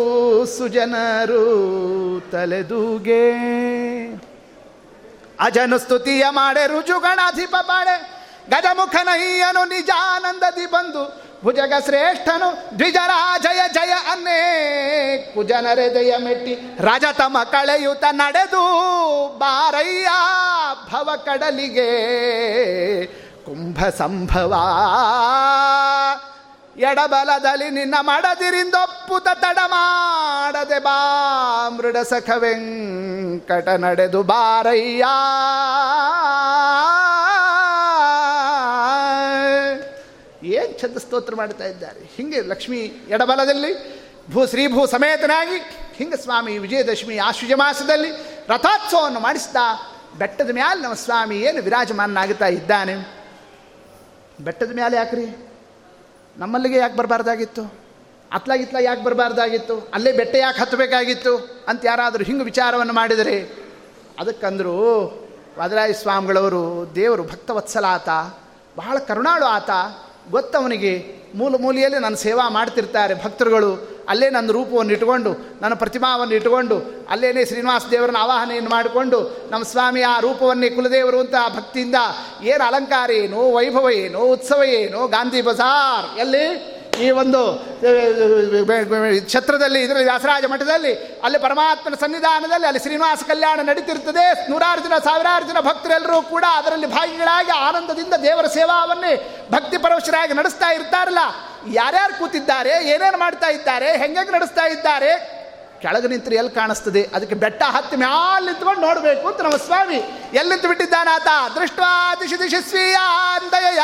[0.58, 1.46] ಸುಜನರು
[2.32, 3.24] ತಲೆದೂಗೆ.
[5.40, 7.96] ಅಜನು ಸ್ತುತಿಯ ಮಾಡೆ ರುಜುಗಣಾಧಿಪ ಬಾಳೆ
[8.50, 11.04] ಗಜಮುಖನಯ್ಯನು ನಿಜಾನಂದದಿ ಬಂದು
[11.44, 14.42] ಭುಜಗ ಶ್ರೇಷ್ಠನು ದ್ವಿಜರಾಜಯ ಜಯ ಜಯ ಅನ್ನೇ.
[15.36, 18.64] ಕುಜನರೆದೆಯ ಮೆಟ್ಟಿ ರಜತಮ ಕಳೆಯುತ ನಡೆದು
[19.38, 20.08] ಬಾರಯ್ಯ
[20.92, 21.90] ಭವ ಕಡಲಿಗೆ.
[23.46, 24.54] ಕುಂಭ ಸಂಭವ
[26.78, 35.04] ಎಡಬಲದಲ್ಲಿ ನಿನ್ನ ಮಡದಿರಿಂದೊಪ್ಪುತ ತಡ ಮಾಡದೆ ಬಾ, ಮೃಡ ಸಖ ವೆಂಕಟ ನಡೆದು ಬಾರಯ್ಯ.
[40.48, 42.12] ಏನು ಚಂದ ಸ್ತೋತ್ರ ಮಾಡ್ತಾ ಇದ್ದಾರೆ?
[42.18, 42.78] ಹಿಂಗೆ ಲಕ್ಷ್ಮಿ
[43.10, 45.58] ಎಡಬಲದಲ್ಲಿ, ಭೂ ಶ್ರೀಭೂ ಸಮೇತನಾಗಿ,
[45.96, 48.10] ಹಿಂಗ ಸ್ವಾಮಿ ವಿಜಯದಶಮಿ ಆಶ್ವಜ ಮಾಸದಲ್ಲಿ
[48.50, 53.23] ರಥೋತ್ಸವವನ್ನು ಮಾಡಿಸ್ತಾ ಬೆಟ್ಟದ ಮ್ಯಾಲೆ ನಮ್ಮ ಸ್ವಾಮಿ ಏನು ವಿರಾಜಮಾನನಾಗುತ್ತಾ ಇದ್ದಾನೆ?
[54.42, 55.26] ಬೆಟ್ಟದ ಮೇಲೆ ಯಾಕ್ರಿ?
[56.38, 57.74] ನಮ್ಮಲ್ಲಿಗೆ ಯಾಕೆ ಬರಬಾರ್ದಾಗಿತ್ತು?
[58.32, 59.90] ಅತ್ಲಾಗಿತ್ಲ ಯಾಕೆ ಬರಬಾರ್ದಾಗಿತ್ತು?
[59.94, 63.42] ಅಲ್ಲೇ ಬೆಟ್ಟ ಯಾಕೆ ಹತ್ತಬೇಕಾಗಿತ್ತು ಅಂತ ಯಾರಾದರೂ ಹಿಂಗೆ ವಿಚಾರವನ್ನು ಮಾಡಿದರೆ
[64.20, 64.78] ಅದಕ್ಕಂದರು
[65.60, 68.10] ವಾದರಾಯ ಸ್ವಾಮಿಗಳವರು ದೇವರು ಭಕ್ತವತ್ಸಲ ಆತ
[68.78, 69.70] ಬಹಳ ಕರುಣಾಳು ಆತ.
[70.32, 73.94] ಗೊತ್ತವನಿಗೆ ಮೂಲ ಮೂಲೆಯಲ್ಲಿ ನನ್ನ ಸೇವಾ ಮಾಡ್ತಿರ್ತಾರೆ ಭಕ್ತರುಗಳು.
[74.10, 80.20] ಅಲ್ಲೇ ನನ್ನ ರೂಪವನ್ನು ಇಟ್ಟುಕೊಂಡು, ನನ್ನ ಪ್ರತಿಮಾವನ್ನು ಇಟ್ಟುಕೊಂಡು ಅಲ್ಲೇ ಶ್ರೀನಿವಾಸ ದೇವರನ್ನ ಆವಾಹನೆಯನ್ನು ಮಾಡಿಕೊಂಡು, ನಮ್ಮ ಸ್ವಾಮಿ ಆ
[80.20, 81.96] ರೂಪವನ್ನೇ ಕುಲದೇವರು ಅಂತ ಭಕ್ತಿಯಿಂದ,
[82.44, 86.83] ಏನು ಅಲಂಕಾರ ಏನು, ವೈಭವ ಏನು, ಉತ್ಸವ ಏನು, ಗಾಂಧಿ ಬಜಾರ್, ಎಲ್ಲಿ?
[87.02, 87.40] ಈ ಒಂದು
[89.30, 90.94] ಛತ್ರದಲ್ಲಿ ಇದರಲ್ಲಿ ವ್ಯಾಸರಾಜ ಮಠದಲ್ಲಿ,
[91.24, 94.52] ಅಲ್ಲಿ ಪರಮಾತ್ಮನ ಸನ್ನಿಧಾನದಲ್ಲಿ, ಅಲ್ಲಿ ಶ್ರೀನಿವಾಸ ಕಲ್ಯಾಣ ನಡೀತಿರ್ತದೆ.
[94.52, 99.14] ನೂರಾರು ಜನ, ಸಾವಿರಾರು ಜನ ಭಕ್ತರೆಲ್ಲರೂ ಕೂಡ ಅದರಲ್ಲಿ ಭಾಗಿಗಳಾಗಿ ಆನಂದದಿಂದ ದೇವರ ಸೇವಾವನ್ನೇ
[99.52, 101.20] ಭಕ್ತಿ ಪರವಶರಾಗಿ ನಡೆಸ್ತಾ ಇರ್ತಾರಲ್ಲ.
[101.72, 105.44] ಯಾರ್ಯಾರು ಕೂತಿದ್ದಾರೆ, ಏನೇನು ಮಾಡ್ತಾ ಇದ್ದಾರೆ ಹೆಂಗೆ ನಡೆಸ್ತಾ ಇದ್ದಾರೆ,
[105.82, 107.10] ಕೆಳಗೆ ನಿಂತರೆ ಎಲ್ಲಿ ಕಾಣಿಸ್ತದೆ?
[107.16, 109.96] ಅದಕ್ಕೆ ಬೆಟ್ಟ ಹತ್ತಿ ಮ್ಯಾಲ್ ನಿಂತ್ಕೊಂಡು ನೋಡಬೇಕು ಅಂತ ನಮ್ಮ ಸ್ವಾಮಿ.
[110.34, 111.80] ಎಲ್ಲಿ ನಿಂತು ಬಿಟ್ಟಿದ್ದಾನಾತ ದೃಷ್ಟ
[112.22, 113.80] ದಿಶಿ ದಿಶಿ ಸ್ವೀಯಾಂದಯ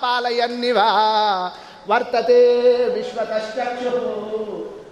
[0.00, 0.78] ಪಾಲಯನ್ನಿವ.
[1.88, 4.14] ವರ್ತತೆ ವಿಶ್ವತಶ್ಚಕ್ಷು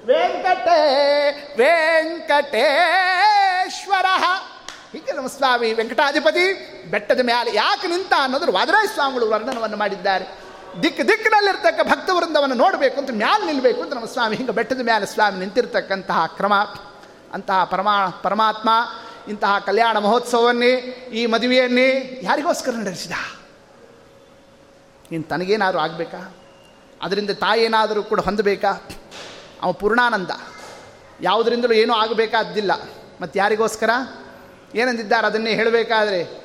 [0.06, 4.06] ವೆಂಕಟೇ, ವೆಂಕಟೇಶ್ವರ.
[4.92, 6.44] ಹೀಗೆ ನಮ್ಮ ಸ್ವಾಮಿ ವೆಂಕಟಾಧಿಪತಿ
[6.90, 10.26] ಬೆಟ್ಟದ ಮೇಲೆ ಯಾಕೆ ನಿಂತ ಅನ್ನೋದ್ರು ವಾದರಾಯ ಸ್ವಾಮಿಗಳು ವರ್ಣನವನ್ನು ಮಾಡಿದ್ದಾರೆ.
[10.82, 16.26] ದಿಕ್ಕ ದಿಕ್ಕಿನಲ್ಲಿರ್ತಕ್ಕ ಭಕ್ತವೃಂದವನ್ನು ನೋಡಬೇಕು ಅಂತ ಮ್ಯಾಲೆ ನಿಲ್ಲಬೇಕು ಅಂತ ನಮ್ಮ ಸ್ವಾಮಿ ಹಿಂಗೆ ಬೆಟ್ಟದ ಮೇಲೆ ಸ್ವಾಮಿ ನಿಂತಿರ್ತಕ್ಕಂತಹ
[16.26, 16.52] ಕ್ರಮ.
[17.32, 18.70] ಅಂತಹ ಪರಮಾ ಪರಮಾತ್ಮ,
[19.28, 20.74] ಇಂತಹ ಕಲ್ಯಾಣ ಮಹೋತ್ಸವವನ್ನೇ,
[21.12, 23.12] ಈ ಮದುವೆಯನ್ನೇ ಯಾರಿಗೋಸ್ಕರ ನಡೆಸಿದ?
[25.12, 26.34] ಇನ್ನು ತನಗೇನಾದರೂ ಆಗಬೇಕಾ?
[27.02, 28.88] ಅದರಿಂದ ತಾಯೇನಾದರೂ ಕೂಡ ಹೊಂದಬೇಕಾ?
[29.62, 30.30] ಅವ ಪೂರ್ಣಾನಂದ.
[31.20, 32.72] ಯಾವುದರಿಂದಲೂ ಏನೂ ಆಗಬೇಕಾದ್ದಿಲ್ಲ
[33.20, 33.90] ಮತ್ತು ಯಾರಿಗೋಸ್ಕರ?
[34.74, 36.42] ಏನಂದಿದ್ದಾರೆ ಅದನ್ನೇ ಹೇಳಬೇಕಾದ್ರೆ,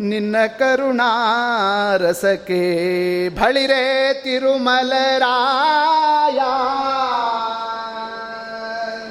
[0.00, 6.40] ನಿನ್ನ ಕರುಣಾರಸಕ್ಕೆ ಬಳಿರೆ ತಿರುಮಲರಾಯ.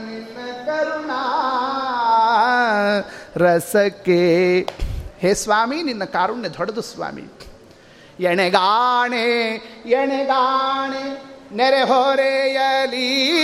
[0.09, 1.23] ನಿನ್ನ ಕರುಣಾ
[3.35, 4.67] ರಸಕ್ಕೆ,
[5.19, 7.23] ಹೇ ಸ್ವಾಮಿ, ನಿನ್ನ ಕಾರುಣ್ಯ ದೊಡ್ಡದು ಸ್ವಾಮಿ.
[8.19, 13.37] ಎಣೆಗಾಣೆ ಎಣೆಗಾಣೆ ನೆರೆ ಹೊರೆಯಲಿ.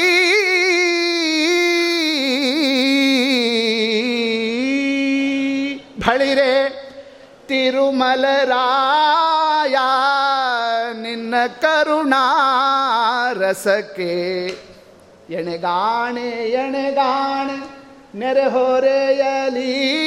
[6.08, 6.84] ಬಳಿರೆ
[7.48, 9.76] ತಿರುಮಲರಾಯ
[11.02, 14.48] ನಿನ್ನ ಕರುಣಾರಸಕ್ಕೆ.
[15.30, 17.84] ಎಣೆಗಾಣೆ ಎಣೆಗಾಣೆ
[18.20, 20.04] ನೆರೆ ಹೊರೆಯಲಿ.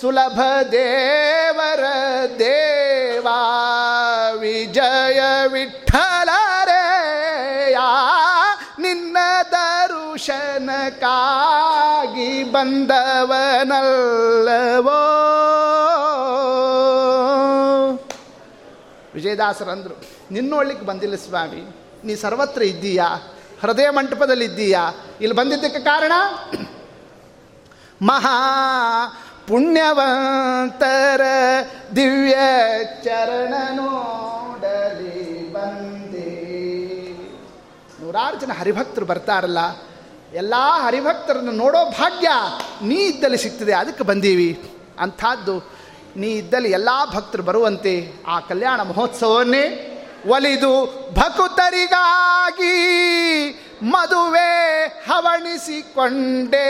[0.00, 0.40] ಸುಲಭ
[0.72, 1.84] ದೇವರ
[2.38, 3.40] ದೇವಾ,
[4.30, 7.78] ವಿಜಯ ವಿಠಲರೆಯ,
[8.78, 9.16] ನಿನ್ನ
[9.50, 15.02] ದರುಶನಕ್ಕಾಗಿ ಬಂದವನಲ್ಲವೋ.
[19.14, 21.76] ವಿಜಯದಾಸರಂದರು ನಿನ್ನೊಳ್ಳಿಕ್ಕೆ ಬಂದಿಲ್ಲ ಸ್ವಾಮಿ.
[22.04, 23.08] ನೀ ಸರ್ವತ್ರ ಇದ್ದೀಯಾ?
[23.62, 24.82] ಹೃದಯ ಮಂಟಪದಲ್ಲಿ ಇದ್ದೀಯಾ
[25.20, 26.12] ಇಲ್ಲಿ ಬಂದಿದ್ದಕ್ಕೆ ಕಾರಣ?
[28.02, 28.38] ಮಹಾ
[29.48, 31.20] ಪುಣ್ಯವಂತರ
[31.96, 32.34] ದಿವ್ಯ
[33.04, 36.30] ಚರಣ ನೋಡಲಿ ಬಂದೆ.
[38.00, 39.60] ನೂರಾರು ಜನ ಹರಿಭಕ್ತರು ಬರ್ತಾರಲ್ಲ,
[40.34, 42.28] ಎಲ್ಲ ಹರಿಭಕ್ತರನ್ನು ನೋಡೋ ಭಾಗ್ಯ
[42.86, 44.50] ನೀ ಇದ್ದಲ್ಲಿ ಸಿಗ್ತದೆ, ಅದಕ್ಕೆ ಬಂದೀವಿ.
[45.00, 45.56] ಅಂಥದ್ದು,
[46.16, 47.94] ನೀ ಇದ್ದಲ್ಲಿ ಎಲ್ಲ ಭಕ್ತರು ಬರುವಂತೆ
[48.26, 49.64] ಆ ಕಲ್ಯಾಣ ಮಹೋತ್ಸವವನ್ನೇ
[50.26, 50.84] ಒಲಿದು
[51.14, 52.74] ಭಕುತರಿಗಾಗಿ
[53.82, 56.68] ಮದುವೆ ಹವಣಿಸಿಕೊಂಡೇ.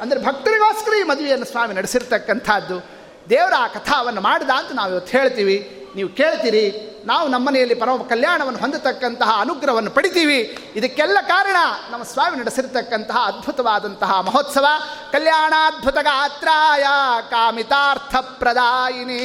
[0.00, 2.84] ಅಂದರೆ ಭಕ್ತರಿಗೋಸ್ಕರ ಈ ಮದುವೆಯನ್ನು ಸ್ವಾಮಿ ನಡೆಸಿರ್ತಕ್ಕಂಥದ್ದು.
[3.30, 5.88] ದೇವರ ಆ ಕಥಾವನ್ನು ಮಾಡಿದ ಅಂತ ನಾವು ಇವತ್ತು ಹೇಳ್ತೀವಿ.
[5.96, 6.88] ನೀವು ಕೇಳ್ತೀರಿ.
[7.06, 10.58] ನಾವು ನಮ್ಮನೆಯಲ್ಲಿ ಪರಮ ಕಲ್ಯಾಣವನ್ನು ಹೊಂದತಕ್ಕಂತಹ ಅನುಗ್ರಹವನ್ನು ಪಡಿತೀವಿ.
[10.74, 11.56] ಇದಕ್ಕೆಲ್ಲ ಕಾರಣ
[11.90, 14.66] ನಮ್ಮ ಸ್ವಾಮಿ ನಡೆಸಿರ್ತಕ್ಕಂತಹ ಅದ್ಭುತವಾದಂತಹ ಮಹೋತ್ಸವ.
[15.12, 16.82] ಕಲ್ಯಾಣಾದ್ಭುತ ಗಾತ್ರಾಯ
[17.30, 19.24] ಕಾಮಿತಾರ್ಥ ಪ್ರದಾಯಿನಿ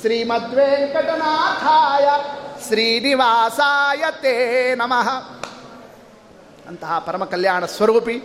[0.00, 2.08] ಶ್ರೀಮದ್ವೆಂಕಟನಾಥಾಯ
[2.68, 5.08] ಶ್ರೀನಿವಾಸಾಯ ತೇ ನಮಃ.
[6.68, 8.22] ಅಂತಹ ಪರಮ ಕಲ್ಯಾಣ ಸ್ವರೂಪಿ,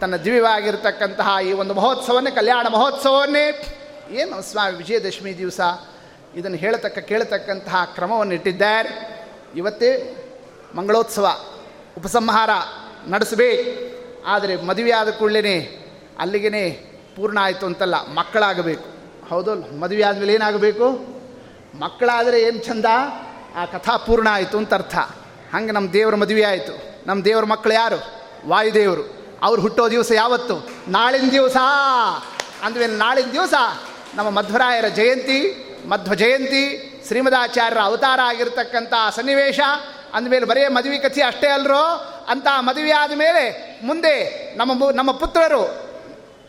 [0.00, 3.76] ತನ್ನ ದಿವ್ಯವಾಗಿರ್ತಕ್ಕಂತಹ ಈ ಒಂದು ಮಹೋತ್ಸವನ್ನೇ, ಕಲ್ಯಾಣ ಮಹೋತ್ಸವವನ್ನೇ
[4.10, 5.60] ಏನು ಸ್ವಾಮಿ ವಿಜಯದಶಮಿ ದಿವಸ,
[6.34, 9.22] ಇದನ್ನು ಹೇಳತಕ್ಕ, ಕೇಳತಕ್ಕಂತಹ ಕ್ರಮವನ್ನು ಇಟ್ಟಿದ್ದಾರೆ.
[9.56, 10.16] ಇವತ್ತೇ
[10.74, 11.40] ಮಂಗಳೋತ್ಸವ,
[11.98, 12.50] ಉಪಸಂಹಾರ
[13.06, 13.92] ನಡೆಸಬೇಕು.
[14.26, 15.78] ಆದರೆ ಮದುವೆಯಾದ ಕೂಡಲೇ
[16.18, 18.91] ಅಲ್ಲಿಗೆ ಪೂರ್ಣ ಆಯಿತು ಅಂತಲ್ಲ, ಮಕ್ಕಳಾಗಬೇಕು.
[19.28, 20.90] ಹೌದಲ್ಲ ಮದುವೆ ಆದಮೇಲೆ ಏನಾಗಬೇಕು?
[21.80, 22.84] ಮಕ್ಕಳಾದರೆ ಏನು ಚಂದ?
[23.56, 24.96] ಆ ಕಥಾ ಪೂರ್ಣ ಆಯಿತು ಅಂತ ಅರ್ಥ.
[25.54, 27.06] ಹಂಗೆ ನಮ್ಮ ದೇವರ ಮದುವೆ ಆಯಿತು.
[27.06, 28.22] ನಮ್ಮ ದೇವರ ಮಕ್ಕಳು ಯಾರು?
[28.48, 29.26] ವಾಯುದೇವರು.
[29.42, 30.68] ಅವ್ರು ಹುಟ್ಟೋ ದಿವಸ ಯಾವತ್ತು?
[30.88, 31.56] ನಾಳಿನ ದಿವಸ.
[32.62, 33.54] ಅಂದಮೇಲೆ ನಾಳಿನ ದಿವಸ
[34.14, 39.60] ನಮ್ಮ ಮಧ್ವರಾಯರ ಜಯಂತಿ, ಮಧ್ವ ಜಯಂತಿ, ಶ್ರೀಮದಾಚಾರ್ಯರ ಅವತಾರ ಆಗಿರತಕ್ಕಂಥ ಸನ್ನಿವೇಶ.
[40.14, 42.08] ಅಂದಮೇಲೆ ಬರೀ ಮದುವೆ ಕಥೆ ಅಷ್ಟೇ ಅಲ್ರೋ?
[42.28, 44.24] ಅಂತ ಮದುವೆ ಆದ ಮೇಲೆ ಮುಂದೆ
[44.56, 45.90] ನಮ್ಮ ನಮ್ಮ ಪುತ್ರರು,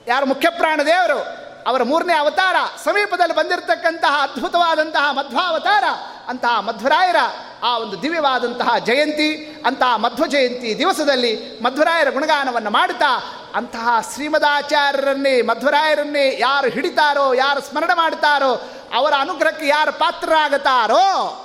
[0.07, 5.83] ಯಾರು ಮುಖ್ಯ ಪ್ರಾಣದೇವರು ಅವರ ಮೂರನೇ ಅವತಾರ ಸಮೀಪದಲ್ಲಿ ಬಂದಿರತಕ್ಕಂತಹ ಅದ್ಭುತವಾದಂತಹ ಮಧ್ವಾವತಾರ,
[6.27, 7.15] ಅಂತಹ ಮಧ್ವರಾಯರ
[7.63, 13.23] ಆ ಒಂದು ದಿವ್ಯವಾದಂತಹ ಜಯಂತಿ, ಅಂತಹ ಮಧ್ವ ಜಯಂತಿ ದಿವಸದಲ್ಲಿ ಮಧ್ವರಾಯರ ಗುಣಗಾನವನ್ನು ಮಾಡುತ್ತಾ,
[13.55, 21.39] ಅಂತಹ ಶ್ರೀಮದಾಚಾರ್ಯರನ್ನೇ, ಮಧ್ವರಾಯರನ್ನೇ ಯಾರು ಹಿಡಿತಾರೋ, ಯಾರು ಸ್ಮರಣೆ ಮಾಡ್ತಾರೋ ಅವರ ಅನುಗ್ರಹಕ್ಕೆ ಯಾರು ಪಾತ್ರರಾಗುತ್ತಾರೋ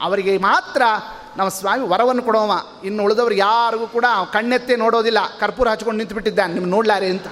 [0.00, 0.82] ಅವರಿಗೆ ಮಾತ್ರ
[1.36, 2.52] ನಮ್ಮ ಸ್ವಾಮಿ ವರವನ್ನು ಕೊಡೋವ.
[2.84, 5.18] ಇನ್ನು ಉಳಿದವ್ರು ಯಾರಿಗೂ ಕೂಡ ಕಣ್ಣೆತ್ತೇ ನೋಡೋದಿಲ್ಲ.
[5.40, 7.26] ಕರ್ಪೂರ ಹಚ್ಕೊಂಡು ನಿಂತು ಬಿಟ್ಟಿದ್ದಾನೆ ನಿಮ್ಗೆ ನೋಡ್ಲಾರೆ ಅಂತ.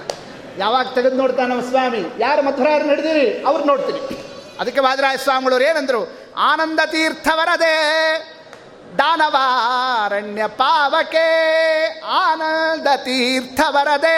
[0.61, 1.99] ಯಾವಾಗ ತೆಗೆದು ನೋಡ್ತಾನೆ ನಮ್ಮ ಸ್ವಾಮಿ?
[2.19, 3.45] ಯಾರು ಮಧುರಾರು ನಡೆದಿರಿ?
[3.45, 4.01] ಅವ್ರು ನೋಡ್ತೀನಿ.
[4.61, 6.19] ಅದಕ್ಕೆ ವಾದರಾಯ ಸ್ವಾಮಿಗಳವ್ರು ಏನಂದ್ರು?
[6.37, 7.77] ಆನಂದ ತೀರ್ಥವರದೇ,
[8.99, 11.29] ದಾನವಾರಣ್ಯ ಪಾವಕೆ,
[12.07, 14.17] ಆನಂದ ತೀರ್ಥವರದೇ.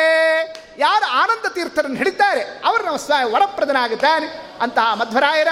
[0.79, 2.41] ಯಾರು ಆನಂದ ತೀರ್ಥರನ್ನು ಹಿಡಿತಾರೆ?
[2.65, 4.27] ಅವರು ನಮ್ಮ ಸ್ವಾಮಿ ವರಪ್ರದನಾಗುತ್ತಾನೆ
[4.63, 5.49] ಅಂತಹ ಮಧ್ವರಾಯರ,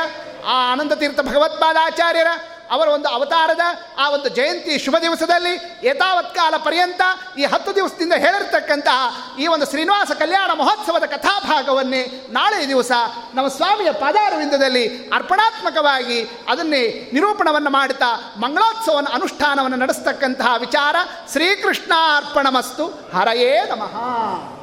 [0.47, 2.27] ಆ ಆನಂದ ತೀರ್ಥ ಭಗವತ್ಪಾದಾಚಾರ್ಯರ
[2.71, 3.61] ಅವರ ಒಂದು ಅವತಾರದ
[3.99, 5.55] ಆ ಒಂದು ಜಯಂತಿ ಶುಭ ದಿವಸದಲ್ಲಿ
[5.89, 7.03] ಯಥಾವತ್ ಕಾಲ ಪರ್ಯಂತ
[7.39, 9.01] ಈ ಹತ್ತು ದಿವಸದಿಂದ ಹೇಳಿರ್ತಕ್ಕಂತಹ
[9.39, 12.91] ಈ ಒಂದು ಶ್ರೀನಿವಾಸ ಕಲ್ಯಾಣ ಮಹೋತ್ಸವದ ಕಥಾಭಾಗವನ್ನೇ ನಾಳೆ ದಿವಸ
[13.35, 20.97] ನಮ್ಮ ಸ್ವಾಮಿಯ ಪಾದಾರವಿಂದದಲ್ಲಿ ಅರ್ಪಣಾತ್ಮಕವಾಗಿ ಅದನ್ನೇ ನಿರೂಪಣವನ್ನು ಮಾಡುತ್ತಾ ಮಂಗಳೋತ್ಸವನ ಅನುಷ್ಠಾನವನ್ನು ನಡೆಸ್ತಕ್ಕಂತಹ ವಿಚಾರ
[21.33, 22.87] ಶ್ರೀಕೃಷ್ಣಾರ್ಪಣಮಸ್ತು.
[22.87, 24.60] ಹರಯೇ ನಮಃ.